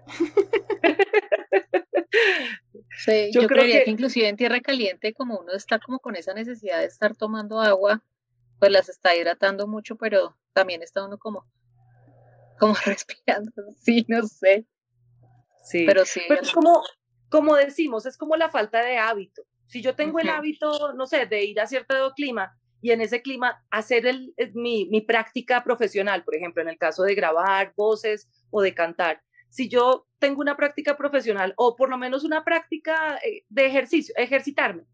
Sí, 3.05 3.31
Yo 3.33 3.43
yo, 3.43 3.49
creo 3.49 3.61
creería 3.61 3.79
que- 3.81 3.85
que... 3.87 3.91
inclusive 3.91 4.29
en 4.29 4.37
tierra 4.37 4.61
caliente, 4.61 5.15
como 5.15 5.39
uno 5.39 5.53
está 5.53 5.79
como 5.79 5.99
con 5.99 6.15
esa 6.17 6.35
necesidad 6.35 6.81
de 6.81 6.87
estar 6.87 7.17
tomando 7.17 7.61
agua, 7.61 8.03
pues 8.59 8.71
las 8.71 8.89
está 8.89 9.15
hidratando 9.17 9.67
mucho, 9.67 9.97
pero 9.97 10.37
también 10.53 10.83
está 10.83 11.05
uno 11.05 11.19
como, 11.19 11.47
como 12.59 12.75
respirando, 12.87 13.51
sí, 13.81 14.05
no 14.09 14.23
sé, 14.27 14.67
Sí. 15.63 15.85
pero 15.87 16.05
sí. 16.05 16.21
Pero 16.29 16.43
es 16.43 16.51
como, 16.53 16.83
como 17.29 17.57
decimos, 17.57 18.07
es 18.07 18.17
como 18.17 18.37
la 18.37 18.51
falta 18.51 18.85
de 18.85 18.99
hábito. 18.99 19.43
Si 19.67 19.81
yo 19.81 19.95
tengo 19.95 20.19
el 20.19 20.27
hábito, 20.39 20.93
no 20.95 21.07
sé, 21.07 21.27
de 21.27 21.45
ir 21.45 21.61
a 21.61 21.67
cierto 21.67 22.13
clima 22.15 22.55
y 22.83 22.91
en 22.91 23.01
ese 23.01 23.23
clima 23.23 23.65
hacer 23.71 24.07
el, 24.07 24.35
el- 24.37 24.53
mi, 24.55 24.87
mi 24.91 25.01
práctica 25.01 25.63
profesional, 25.65 26.25
por 26.25 26.35
ejemplo, 26.37 26.63
en 26.63 26.69
el 26.69 26.77
caso 26.79 27.05
de 27.05 27.15
grabar 27.15 27.73
voces 27.77 28.29
o 28.51 28.61
de 28.61 28.75
cantar, 28.75 29.23
si 29.49 29.69
yo 29.69 30.07
tengo 30.19 30.41
una 30.41 30.57
práctica 30.57 30.97
profesional 30.97 31.55
o 31.57 31.77
por 31.77 31.89
lo 31.91 31.97
menos 31.99 32.25
una 32.25 32.45
práctica 32.45 33.19
eh, 33.25 33.45
de 33.49 33.67
ejercicio, 33.67 34.15
ejercitarme, 34.17 34.85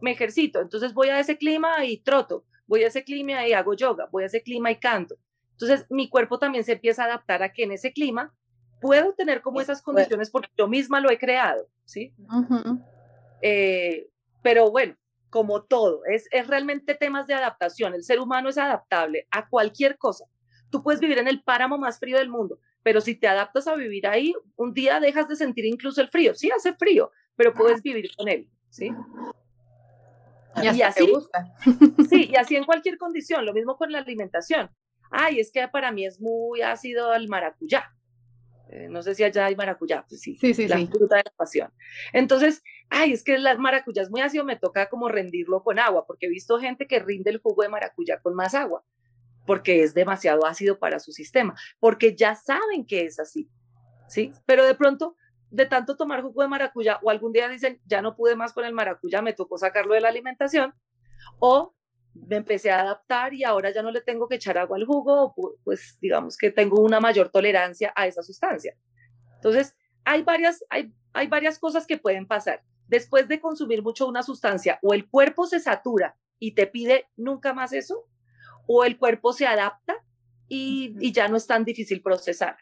me 0.00 0.12
ejercito, 0.12 0.60
entonces 0.60 0.94
voy 0.94 1.08
a 1.08 1.18
ese 1.20 1.36
clima 1.36 1.84
y 1.84 1.98
troto, 2.02 2.44
voy 2.66 2.84
a 2.84 2.88
ese 2.88 3.04
clima 3.04 3.46
y 3.46 3.52
hago 3.52 3.74
yoga, 3.74 4.08
voy 4.12 4.22
a 4.24 4.26
ese 4.26 4.42
clima 4.42 4.70
y 4.70 4.78
canto. 4.78 5.16
Entonces 5.52 5.86
mi 5.90 6.08
cuerpo 6.08 6.38
también 6.38 6.64
se 6.64 6.72
empieza 6.72 7.02
a 7.02 7.06
adaptar 7.06 7.42
a 7.42 7.52
que 7.52 7.64
en 7.64 7.72
ese 7.72 7.92
clima 7.92 8.34
puedo 8.82 9.14
tener 9.14 9.40
como 9.40 9.60
esas 9.62 9.80
condiciones 9.80 10.28
porque 10.30 10.50
yo 10.58 10.68
misma 10.68 11.00
lo 11.00 11.10
he 11.10 11.18
creado, 11.18 11.66
¿sí? 11.86 12.12
Ujú. 12.28 12.80
Eh, 13.40 14.08
pero 14.42 14.70
bueno, 14.70 14.94
como 15.30 15.62
todo, 15.62 16.02
es, 16.04 16.28
es 16.32 16.46
realmente 16.46 16.94
temas 16.94 17.26
de 17.26 17.34
adaptación. 17.34 17.94
El 17.94 18.02
ser 18.04 18.20
humano 18.20 18.50
es 18.50 18.58
adaptable 18.58 19.26
a 19.30 19.48
cualquier 19.48 19.96
cosa. 19.96 20.26
Tú 20.70 20.82
puedes 20.82 21.00
vivir 21.00 21.18
en 21.18 21.28
el 21.28 21.42
páramo 21.42 21.78
más 21.78 21.98
frío 21.98 22.18
del 22.18 22.28
mundo, 22.28 22.58
pero 22.82 23.00
si 23.00 23.14
te 23.14 23.28
adaptas 23.28 23.66
a 23.68 23.74
vivir 23.74 24.06
ahí, 24.06 24.34
un 24.56 24.74
día 24.74 25.00
dejas 25.00 25.28
de 25.28 25.36
sentir 25.36 25.64
incluso 25.64 26.00
el 26.02 26.08
frío. 26.08 26.34
Sí, 26.34 26.50
hace 26.50 26.74
frío, 26.74 27.10
pero 27.36 27.54
puedes 27.54 27.80
vivir 27.82 28.10
con 28.16 28.28
él, 28.28 28.48
¿sí? 28.68 28.90
Y 30.56 30.76
Y 30.76 30.82
así- 30.82 31.10
gusta. 31.10 31.54
Sí, 32.10 32.28
y 32.30 32.36
así 32.36 32.56
en 32.56 32.64
cualquier 32.66 32.98
condición, 32.98 33.46
lo 33.46 33.52
mismo 33.54 33.76
con 33.76 33.90
la 33.92 33.98
alimentación. 34.00 34.70
Ay, 35.10 35.40
es 35.40 35.50
que 35.52 35.66
para 35.68 35.92
mí 35.92 36.06
es 36.06 36.20
muy 36.20 36.62
ácido 36.62 37.12
el 37.14 37.28
maracuyá. 37.28 37.84
Eh, 38.74 38.88
no 38.88 39.02
sé 39.02 39.14
si 39.14 39.22
allá 39.22 39.44
hay 39.44 39.54
maracuyá, 39.54 40.06
pues 40.08 40.22
sí, 40.22 40.34
Sí, 40.40 40.54
sí, 40.54 40.66
la 40.66 40.78
sí. 40.78 40.86
fruta 40.86 41.16
de 41.16 41.24
la 41.26 41.32
pasión. 41.36 41.70
Entonces, 42.14 42.62
ay, 42.88 43.12
es 43.12 43.22
que 43.22 43.34
el 43.34 43.58
maracuyá 43.58 44.00
es 44.00 44.10
muy 44.10 44.22
ácido, 44.22 44.44
me 44.46 44.56
toca 44.56 44.88
como 44.88 45.08
rendirlo 45.08 45.62
con 45.62 45.78
agua, 45.78 46.06
porque 46.06 46.24
he 46.24 46.30
visto 46.30 46.58
gente 46.58 46.86
que 46.86 46.98
rinde 46.98 47.30
el 47.30 47.38
jugo 47.38 47.62
de 47.64 47.68
maracuyá 47.68 48.20
con 48.20 48.34
más 48.34 48.54
agua, 48.54 48.82
porque 49.46 49.82
es 49.82 49.92
demasiado 49.92 50.46
ácido 50.46 50.78
para 50.78 51.00
su 51.00 51.12
sistema, 51.12 51.54
porque 51.80 52.16
ya 52.16 52.34
saben 52.34 52.86
que 52.86 53.04
es 53.04 53.20
así, 53.20 53.50
¿sí? 54.08 54.32
Pero 54.46 54.64
de 54.64 54.74
pronto, 54.74 55.16
de 55.50 55.66
tanto 55.66 55.98
tomar 55.98 56.22
jugo 56.22 56.40
de 56.40 56.48
maracuyá, 56.48 56.98
o 57.02 57.10
algún 57.10 57.32
día 57.32 57.50
dicen, 57.50 57.78
ya 57.84 58.00
no 58.00 58.16
pude 58.16 58.36
más 58.36 58.54
con 58.54 58.64
el 58.64 58.72
maracuyá, 58.72 59.20
me 59.20 59.34
tocó 59.34 59.58
sacarlo 59.58 59.92
de 59.92 60.00
la 60.00 60.08
alimentación, 60.08 60.72
o 61.40 61.74
me 62.14 62.36
empecé 62.36 62.70
a 62.70 62.80
adaptar 62.80 63.34
y 63.34 63.44
ahora 63.44 63.70
ya 63.70 63.82
no 63.82 63.90
le 63.90 64.00
tengo 64.00 64.28
que 64.28 64.36
echar 64.36 64.58
agua 64.58 64.76
al 64.76 64.84
jugo, 64.84 65.34
pues 65.64 65.98
digamos 66.00 66.36
que 66.36 66.50
tengo 66.50 66.80
una 66.80 67.00
mayor 67.00 67.30
tolerancia 67.30 67.92
a 67.96 68.06
esa 68.06 68.22
sustancia. 68.22 68.76
Entonces, 69.36 69.74
hay 70.04 70.22
varias, 70.22 70.64
hay, 70.68 70.92
hay 71.12 71.26
varias 71.26 71.58
cosas 71.58 71.86
que 71.86 71.98
pueden 71.98 72.26
pasar. 72.26 72.62
Después 72.86 73.28
de 73.28 73.40
consumir 73.40 73.82
mucho 73.82 74.06
una 74.06 74.22
sustancia, 74.22 74.78
o 74.82 74.92
el 74.92 75.08
cuerpo 75.08 75.46
se 75.46 75.60
satura 75.60 76.16
y 76.38 76.52
te 76.52 76.66
pide 76.66 77.08
nunca 77.16 77.54
más 77.54 77.72
eso, 77.72 78.06
o 78.66 78.84
el 78.84 78.98
cuerpo 78.98 79.32
se 79.32 79.46
adapta 79.46 79.96
y, 80.48 80.94
y 81.00 81.12
ya 81.12 81.28
no 81.28 81.36
es 81.36 81.46
tan 81.46 81.64
difícil 81.64 82.02
procesar. 82.02 82.56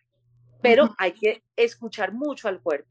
Pero 0.62 0.94
hay 0.98 1.12
que 1.12 1.42
escuchar 1.56 2.12
mucho 2.12 2.48
al 2.48 2.60
cuerpo. 2.60 2.90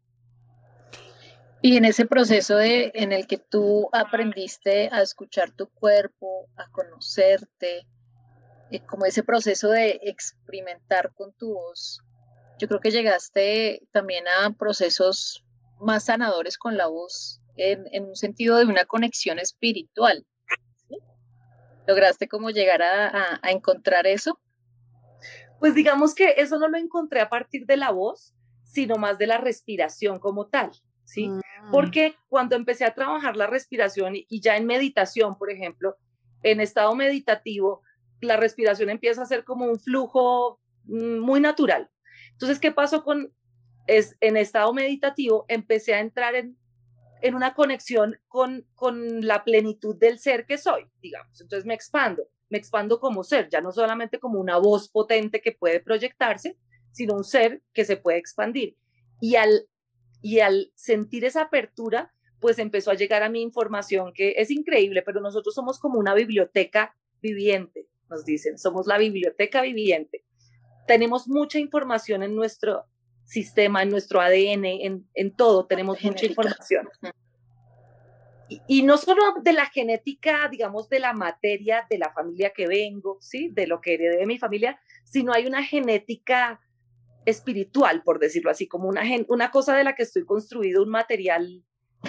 Y 1.61 1.75
en 1.75 1.83
ese 1.85 2.05
proceso 2.05 2.55
de, 2.55 2.91
en 2.95 3.11
el 3.11 3.27
que 3.27 3.37
tú 3.37 3.89
aprendiste 3.91 4.89
a 4.93 5.01
escuchar 5.01 5.51
tu 5.51 5.67
cuerpo, 5.69 6.47
a 6.55 6.69
conocerte, 6.71 7.85
eh, 8.71 8.79
como 8.85 9.05
ese 9.05 9.23
proceso 9.23 9.69
de 9.69 9.99
experimentar 10.03 11.13
con 11.15 11.33
tu 11.33 11.53
voz, 11.53 12.01
yo 12.59 12.67
creo 12.67 12.79
que 12.79 12.91
llegaste 12.91 13.81
también 13.91 14.25
a 14.27 14.51
procesos 14.51 15.43
más 15.81 16.05
sanadores 16.05 16.57
con 16.57 16.77
la 16.77 16.87
voz, 16.87 17.41
en, 17.57 17.85
en 17.91 18.05
un 18.05 18.15
sentido 18.15 18.57
de 18.57 18.65
una 18.65 18.85
conexión 18.85 19.37
espiritual. 19.39 20.25
¿sí? 20.87 20.97
¿Lograste 21.87 22.29
como 22.29 22.51
llegar 22.51 22.81
a, 22.81 23.07
a- 23.07 23.39
a 23.41 23.51
encontrar 23.51 24.07
eso? 24.07 24.39
Pues 25.59 25.75
digamos 25.75 26.15
que 26.15 26.35
eso 26.37 26.57
no 26.57 26.69
lo 26.69 26.77
encontré 26.77 27.19
a 27.19 27.27
partir 27.29 27.65
de 27.65 27.75
la 27.75 27.91
voz, 27.91 28.33
sino 28.63 28.95
más 28.95 29.17
de 29.17 29.27
la 29.27 29.37
respiración 29.39 30.19
como 30.19 30.47
tal, 30.47 30.71
¿sí? 31.03 31.27
Mm. 31.27 31.41
Porque 31.71 32.15
cuando 32.27 32.55
empecé 32.55 32.85
a 32.85 32.93
trabajar 32.93 33.35
la 33.35 33.47
respiración 33.47 34.13
y, 34.15 34.41
ya 34.41 34.57
en 34.57 34.65
meditación, 34.65 35.37
por 35.37 35.51
ejemplo, 35.51 35.95
en 36.43 36.61
estado 36.61 36.95
meditativo, 36.95 37.81
la 38.21 38.37
respiración 38.37 38.89
empieza 38.89 39.21
a 39.21 39.25
ser 39.25 39.43
como 39.43 39.65
un 39.65 39.79
flujo 39.79 40.59
mm, 40.85 41.19
muy 41.19 41.39
natural. 41.39 41.89
Entonces, 42.31 42.59
¿qué 42.59 42.71
pasó 42.71 43.03
con, 43.03 43.33
es, 43.87 44.15
en 44.21 44.37
estado 44.37 44.73
meditativo? 44.73 45.45
Empecé 45.47 45.93
a 45.93 45.99
entrar 45.99 46.35
en, 46.35 46.57
en 47.21 47.35
una 47.35 47.53
conexión 47.53 48.19
con, 48.27 48.65
con 48.75 49.25
la 49.25 49.43
plenitud 49.43 49.95
del 49.95 50.19
ser 50.19 50.45
que 50.45 50.57
soy, 50.57 50.87
digamos. 51.01 51.39
Entonces 51.41 51.65
me 51.65 51.73
expando, 51.73 52.23
me 52.49 52.57
expando 52.57 52.99
como 52.99 53.23
ser, 53.23 53.49
ya 53.49 53.61
no 53.61 53.71
solamente 53.71 54.19
como 54.19 54.39
una 54.39 54.57
voz 54.57 54.89
potente 54.89 55.41
que 55.41 55.51
puede 55.51 55.79
proyectarse, 55.79 56.57
sino 56.91 57.15
un 57.15 57.23
ser 57.23 57.61
que 57.73 57.85
se 57.85 57.97
puede 57.97 58.17
expandir. 58.17 58.75
Y 59.21 59.35
al, 59.35 59.67
y 60.21 60.39
al 60.39 60.71
sentir 60.75 61.25
esa 61.25 61.43
apertura, 61.43 62.13
pues 62.39 62.59
empezó 62.59 62.91
a 62.91 62.95
llegar 62.95 63.23
a 63.23 63.29
mi 63.29 63.41
información 63.41 64.13
que 64.13 64.35
es 64.37 64.51
increíble, 64.51 65.01
pero 65.01 65.21
nosotros 65.21 65.53
somos 65.53 65.79
como 65.79 65.99
una 65.99 66.13
biblioteca 66.13 66.95
viviente, 67.21 67.87
nos 68.09 68.25
dicen, 68.25 68.57
somos 68.57 68.87
la 68.87 68.97
biblioteca 68.97 69.61
viviente. 69.61 70.23
Tenemos 70.87 71.27
mucha 71.27 71.59
información 71.59 72.23
en 72.23 72.35
nuestro 72.35 72.85
sistema, 73.25 73.83
en 73.83 73.89
nuestro 73.89 74.21
ADN, 74.21 74.65
en, 74.65 75.07
en 75.13 75.35
todo, 75.35 75.65
tenemos 75.67 76.01
mucha 76.03 76.25
información. 76.25 76.89
Y, 78.47 78.61
y, 78.67 78.81
no 78.81 78.97
solo 78.97 79.21
de 79.43 79.53
la 79.53 79.67
genética, 79.67 80.47
digamos, 80.49 80.89
de 80.89 80.99
la 80.99 81.13
materia 81.13 81.85
de 81.87 81.99
la 81.99 82.11
familia 82.11 82.49
que 82.49 82.65
vengo, 82.65 83.19
¿sí? 83.21 83.49
De 83.49 83.67
lo 83.67 83.79
que 83.79 83.93
heredé 83.93 84.17
de 84.17 84.25
mi 84.25 84.39
familia, 84.39 84.79
sino 85.03 85.33
hay 85.33 85.45
una 85.45 85.63
genética 85.63 86.59
espiritual, 87.29 88.03
por 88.03 88.19
decirlo 88.19 88.51
así, 88.51 88.67
como 88.67 88.89
una, 88.89 89.03
una 89.27 89.51
cosa 89.51 89.75
de 89.75 89.83
la 89.83 89.95
que 89.95 90.03
estoy 90.03 90.25
construido, 90.25 90.83
un 90.83 90.89
material, 90.89 91.63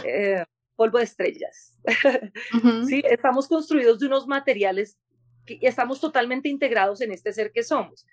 eh, 0.04 0.44
polvo 0.76 0.98
de 0.98 1.04
estrellas. 1.04 1.78
¿Sí? 2.88 3.02
Estamos 3.04 3.48
construidos 3.48 3.98
de 3.98 4.06
unos 4.06 4.26
materiales 4.26 4.98
que 5.46 5.58
estamos 5.62 6.00
totalmente 6.00 6.48
integrados 6.48 7.00
en 7.00 7.12
este 7.12 7.32
ser 7.32 7.52
que 7.52 7.62
somos, 7.62 8.06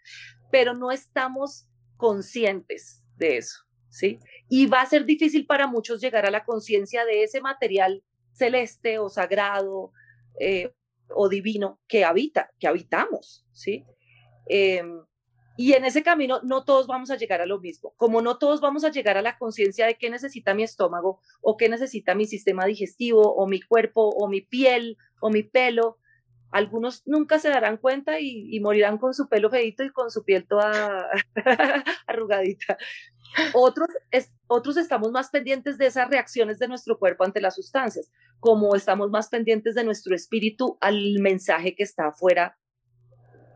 pero 0.52 0.74
no 0.74 0.92
estamos 0.92 1.68
conscientes 1.98 3.04
de 3.16 3.38
eso. 3.38 3.68
¿sí? 3.90 4.20
Y 4.50 4.68
va 4.68 4.82
a 4.82 4.86
ser 4.86 5.06
difícil 5.06 5.46
para 5.46 5.68
muchos 5.68 6.02
llegar 6.02 6.26
a 6.26 6.32
la 6.32 6.46
conciencia 6.46 7.06
de 7.06 7.24
ese 7.24 7.42
material 7.42 8.04
celeste 8.34 9.00
o 9.00 9.10
sagrado 9.10 9.92
eh, 10.40 10.74
o 11.10 11.30
divino 11.30 11.80
que 11.88 12.06
habita, 12.06 12.52
que 12.60 12.68
habitamos, 12.68 13.46
¿sí? 13.54 13.86
Em, 14.46 15.02
y 15.58 15.74
en 15.74 15.86
ese 15.86 16.04
camino 16.04 16.40
no 16.44 16.64
todos 16.64 16.88
vamos 16.88 17.10
a 17.10 17.18
llegar 17.18 17.42
a 17.42 17.46
lo 17.46 17.60
mismo. 17.60 17.94
Como 17.98 18.22
no 18.22 18.38
todos 18.38 18.62
vamos 18.62 18.84
a 18.84 18.92
llegar 18.92 19.18
a 19.18 19.22
la 19.22 19.38
conciencia 19.38 19.88
de 19.88 19.96
qué 19.96 20.10
necesita 20.10 20.54
mi 20.54 20.64
estómago 20.64 21.20
o 21.42 21.58
qué 21.58 21.68
necesita 21.68 22.14
mi 22.16 22.26
sistema 22.26 22.66
digestivo 22.66 23.34
o 23.36 23.48
mi 23.48 23.60
cuerpo 23.62 24.08
o 24.10 24.28
mi 24.28 24.42
piel 24.42 24.98
o 25.20 25.32
mi 25.32 25.42
pelo, 25.42 25.98
algunos 26.52 27.06
nunca 27.08 27.40
se 27.40 27.50
darán 27.50 27.78
cuenta 27.78 28.20
y, 28.20 28.60
morirán 28.60 28.98
con 28.98 29.14
su 29.14 29.28
pelo 29.28 29.50
feito 29.50 29.84
y 29.84 29.90
con 29.90 30.12
su 30.12 30.24
piel 30.24 30.48
toda 30.48 31.10
arrugadita. 32.08 32.78
Otros, 33.54 33.90
otros 34.48 34.78
estamos 34.78 35.12
más 35.12 35.30
pendientes 35.30 35.78
de 35.78 35.88
esas 35.88 36.10
reacciones 36.10 36.60
de 36.60 36.68
nuestro 36.68 36.98
cuerpo 36.98 37.26
ante 37.26 37.42
las 37.42 37.56
sustancias, 37.56 38.12
como 38.40 38.76
estamos 38.76 39.10
más 39.10 39.28
pendientes 39.28 39.76
de 39.76 39.84
nuestro 39.84 40.16
espíritu 40.16 40.78
al 40.80 41.20
mensaje 41.20 41.76
que 41.76 41.84
está 41.84 42.08
afuera 42.08 42.58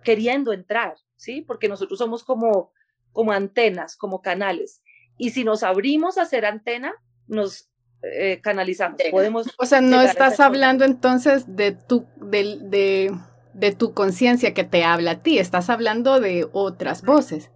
queriendo 0.04 0.52
entrar, 0.52 0.95
¿sí? 1.22 1.41
Porque 1.41 1.69
nosotros 1.69 1.99
somos 1.99 2.24
como, 2.24 2.72
como 3.11 3.32
antenas, 3.32 3.95
como 3.95 4.22
canales. 4.22 4.82
Y 5.17 5.30
si 5.30 5.43
nos 5.43 5.61
abrimos 5.61 6.17
a 6.17 6.26
ser 6.26 6.45
antena, 6.45 6.95
nos 7.28 7.69
eh, 8.01 8.39
canalizamos. 8.41 8.99
Podemos 9.11 9.47
o 9.59 9.65
sea, 9.67 9.82
no 9.82 10.01
estás 10.01 10.39
hablando 10.39 10.84
entonces 10.84 11.55
de 11.55 11.74
tu, 11.74 12.07
de, 12.15 12.57
de, 12.61 13.15
de 13.53 13.72
tu 13.72 13.93
conciencia 13.93 14.55
que 14.55 14.63
te 14.63 14.84
habla 14.84 15.11
a 15.11 15.22
ti, 15.22 15.38
estás 15.38 15.69
hablando 15.69 16.19
de 16.19 16.47
otras 16.53 17.03
voces. 17.03 17.51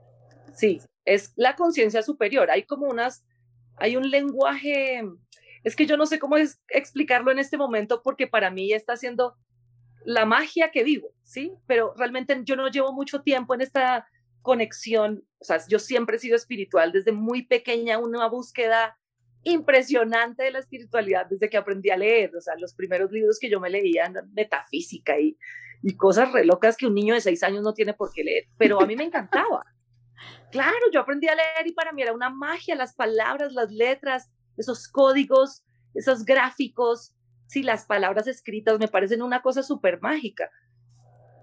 Sí, 0.54 0.80
es 1.04 1.34
la 1.36 1.56
conciencia 1.56 2.04
superior. 2.04 2.52
Hay 2.52 2.64
como 2.64 2.88
unas, 2.88 3.26
hay 3.78 3.98
un 3.98 4.12
lenguaje, 4.12 5.04
es 5.64 5.76
que 5.76 5.88
yo 5.88 5.98
no 5.98 6.06
sé 6.06 6.20
cómo 6.20 6.38
es 6.38 6.62
explicarlo 6.70 7.32
en 7.32 7.40
este 7.40 7.58
momento 7.58 8.04
porque 8.04 8.28
para 8.28 8.52
mí 8.52 8.72
está 8.74 8.96
siendo 8.96 9.36
la 10.06 10.26
magia 10.26 10.72
que 10.72 10.84
vivo, 10.84 11.10
¿sí? 11.24 11.54
Pero 11.68 11.94
realmente 11.98 12.40
yo 12.44 12.56
no 12.56 12.70
llevo 12.70 12.94
mucho 12.94 13.22
tiempo 13.22 13.54
en 13.54 13.62
esta 13.62 14.08
conexión, 14.42 15.24
o 15.40 15.44
sea, 15.44 15.58
yo 15.68 15.80
siempre 15.80 16.18
he 16.18 16.20
sido 16.20 16.36
espiritual 16.36 16.92
desde 16.92 17.12
muy 17.12 17.48
pequeña, 17.48 17.98
una 17.98 18.28
búsqueda 18.28 18.98
impresionante 19.44 20.44
de 20.44 20.52
la 20.52 20.60
espiritualidad 20.60 21.26
desde 21.28 21.50
que 21.50 21.58
aprendí 21.58 21.90
a 21.90 21.98
leer, 21.98 22.36
o 22.36 22.42
sea, 22.42 22.56
los 22.56 22.74
primeros 22.74 23.12
libros 23.12 23.40
que 23.40 23.50
yo 23.50 23.60
me 23.60 23.70
leía 23.70 24.12
metafísica 24.34 25.20
y, 25.20 25.38
y 25.82 25.96
cosas 25.96 26.32
re 26.32 26.46
locas 26.46 26.78
que 26.78 26.88
un 26.88 26.94
niño 26.94 27.16
de 27.16 27.22
seis 27.22 27.44
años 27.44 27.64
no 27.64 27.74
tiene 27.74 27.94
por 27.94 28.12
qué 28.14 28.24
leer, 28.24 28.46
pero 28.58 28.82
a 28.82 28.86
mí 28.86 28.96
me 28.96 29.04
encantaba. 29.04 29.66
Claro, 30.52 30.80
yo 30.94 31.02
aprendí 31.02 31.28
a 31.28 31.36
leer 31.36 31.68
y 31.68 31.74
para 31.74 31.92
mí 31.92 32.02
era 32.02 32.14
una 32.14 32.30
magia, 32.30 32.76
las 32.76 32.96
palabras, 32.96 33.52
las 33.52 33.70
letras, 33.72 34.32
esos 34.56 34.88
códigos, 34.88 35.66
esos 35.94 36.24
gráficos, 36.24 37.14
sí, 37.48 37.64
las 37.64 37.86
palabras 37.86 38.28
escritas 38.28 38.80
me 38.80 38.88
parecen 38.88 39.22
una 39.22 39.42
cosa 39.42 39.64
súper 39.64 40.02
mágica. 40.02 40.50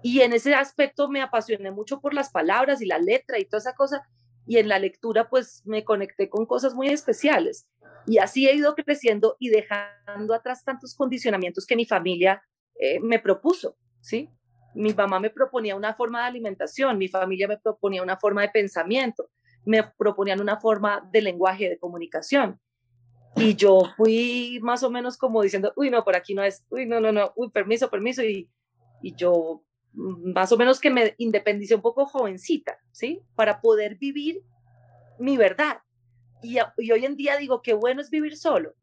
Y 0.01 0.21
en 0.21 0.33
ese 0.33 0.53
aspecto 0.53 1.09
me 1.09 1.21
apasioné 1.21 1.71
mucho 1.71 2.01
por 2.01 2.13
las 2.13 2.29
palabras 2.29 2.81
y 2.81 2.85
la 2.85 2.99
letra 2.99 3.39
y 3.39 3.45
toda 3.45 3.59
esa 3.59 3.73
cosa. 3.73 4.07
Y 4.45 4.57
en 4.57 4.67
la 4.67 4.77
lectura 4.77 5.29
pues 5.29 5.63
me 5.65 5.85
conecté 5.85 6.29
con 6.29 6.45
cosas 6.45 6.75
muy 6.75 6.87
especiales. 6.89 7.69
Y 8.05 8.17
así 8.17 8.47
he 8.47 8.53
ido 8.53 8.75
creciendo 8.75 9.37
y 9.39 9.49
dejando 9.49 10.33
atrás 10.33 10.65
tantos 10.65 10.93
condicionamientos 10.93 11.65
que 11.65 11.77
mi 11.77 11.85
familia 11.85 12.43
eh, 12.75 12.99
me 12.99 13.19
propuso, 13.19 13.77
¿sí? 14.01 14.29
Mi 14.75 14.93
mamá 14.93 15.19
me 15.19 15.29
proponía 15.29 15.75
una 15.75 15.93
forma 15.93 16.21
de 16.21 16.27
alimentación, 16.27 16.97
mi 16.97 17.07
familia 17.07 17.47
me 17.47 17.57
proponía 17.57 18.03
una 18.03 18.17
forma 18.17 18.41
de 18.41 18.49
pensamiento, 18.49 19.29
me 19.65 19.83
proponían 19.83 20.41
una 20.41 20.59
forma 20.59 21.07
de 21.11 21.21
lenguaje, 21.21 21.69
de 21.69 21.77
comunicación. 21.77 22.59
Y 23.35 23.55
yo 23.55 23.81
fui 23.97 24.59
más 24.61 24.83
o 24.83 24.91
menos 24.91 25.17
como 25.17 25.41
diciendo, 25.41 25.73
uy, 25.75 25.89
no, 25.89 26.03
por 26.03 26.15
aquí 26.15 26.35
no 26.35 26.43
es, 26.43 26.63
uy, 26.69 26.85
no, 26.85 26.99
no, 26.99 27.11
no, 27.11 27.33
uy, 27.35 27.49
permiso, 27.49 27.89
permiso. 27.89 28.23
Y, 28.23 28.49
y 29.01 29.15
yo 29.15 29.63
más 29.93 30.51
o 30.51 30.57
menos 30.57 30.79
que 30.79 30.89
me 30.89 31.15
independicé 31.17 31.75
un 31.75 31.81
poco 31.81 32.05
jovencita, 32.05 32.79
¿sí? 32.91 33.21
Para 33.35 33.61
poder 33.61 33.95
vivir 33.95 34.41
mi 35.19 35.37
verdad. 35.37 35.79
Y, 36.41 36.57
y 36.77 36.91
hoy 36.91 37.05
en 37.05 37.15
día 37.15 37.37
digo, 37.37 37.61
qué 37.61 37.73
bueno 37.73 38.01
es 38.01 38.09
vivir 38.09 38.35
solo, 38.35 38.75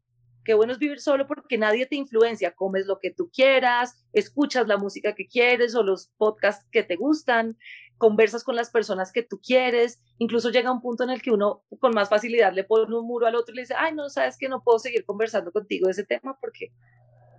qué 0.43 0.53
bueno 0.53 0.73
es 0.73 0.79
vivir 0.79 0.99
solo 0.99 1.27
porque 1.27 1.57
nadie 1.57 1.85
te 1.85 1.95
influencia, 1.95 2.55
comes 2.55 2.87
lo 2.87 2.99
que 2.99 3.11
tú 3.11 3.29
quieras, 3.31 4.03
escuchas 4.13 4.67
la 4.67 4.77
música 4.77 5.13
que 5.13 5.27
quieres 5.27 5.75
o 5.75 5.83
los 5.83 6.11
podcasts 6.17 6.65
que 6.71 6.83
te 6.83 6.95
gustan, 6.95 7.57
conversas 8.01 8.43
con 8.43 8.55
las 8.55 8.71
personas 8.71 9.11
que 9.11 9.21
tú 9.21 9.39
quieres, 9.39 10.01
incluso 10.17 10.49
llega 10.49 10.71
un 10.71 10.81
punto 10.81 11.03
en 11.03 11.11
el 11.11 11.21
que 11.21 11.29
uno 11.29 11.63
con 11.79 11.93
más 11.93 12.09
facilidad 12.09 12.51
le 12.51 12.63
pone 12.63 12.95
un 12.95 13.05
muro 13.05 13.27
al 13.27 13.35
otro 13.35 13.53
y 13.53 13.57
le 13.57 13.61
dice, 13.61 13.75
ay, 13.77 13.93
no, 13.93 14.09
sabes 14.09 14.39
que 14.39 14.49
no 14.49 14.63
puedo 14.63 14.79
seguir 14.79 15.05
conversando 15.05 15.51
contigo 15.51 15.85
de 15.85 15.91
ese 15.91 16.03
tema 16.03 16.35
porque, 16.41 16.71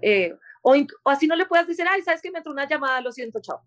eh, 0.03 0.37
o, 0.63 0.77
así 1.07 1.27
no 1.27 1.35
le 1.35 1.47
puedas 1.47 1.67
decir, 1.67 1.85
ay, 1.91 2.03
sabes 2.03 2.23
que 2.23 2.31
me 2.31 2.39
entró 2.39 2.53
una 2.53 2.69
llamada, 2.69 3.01
lo 3.01 3.11
siento, 3.11 3.41
chao. 3.41 3.61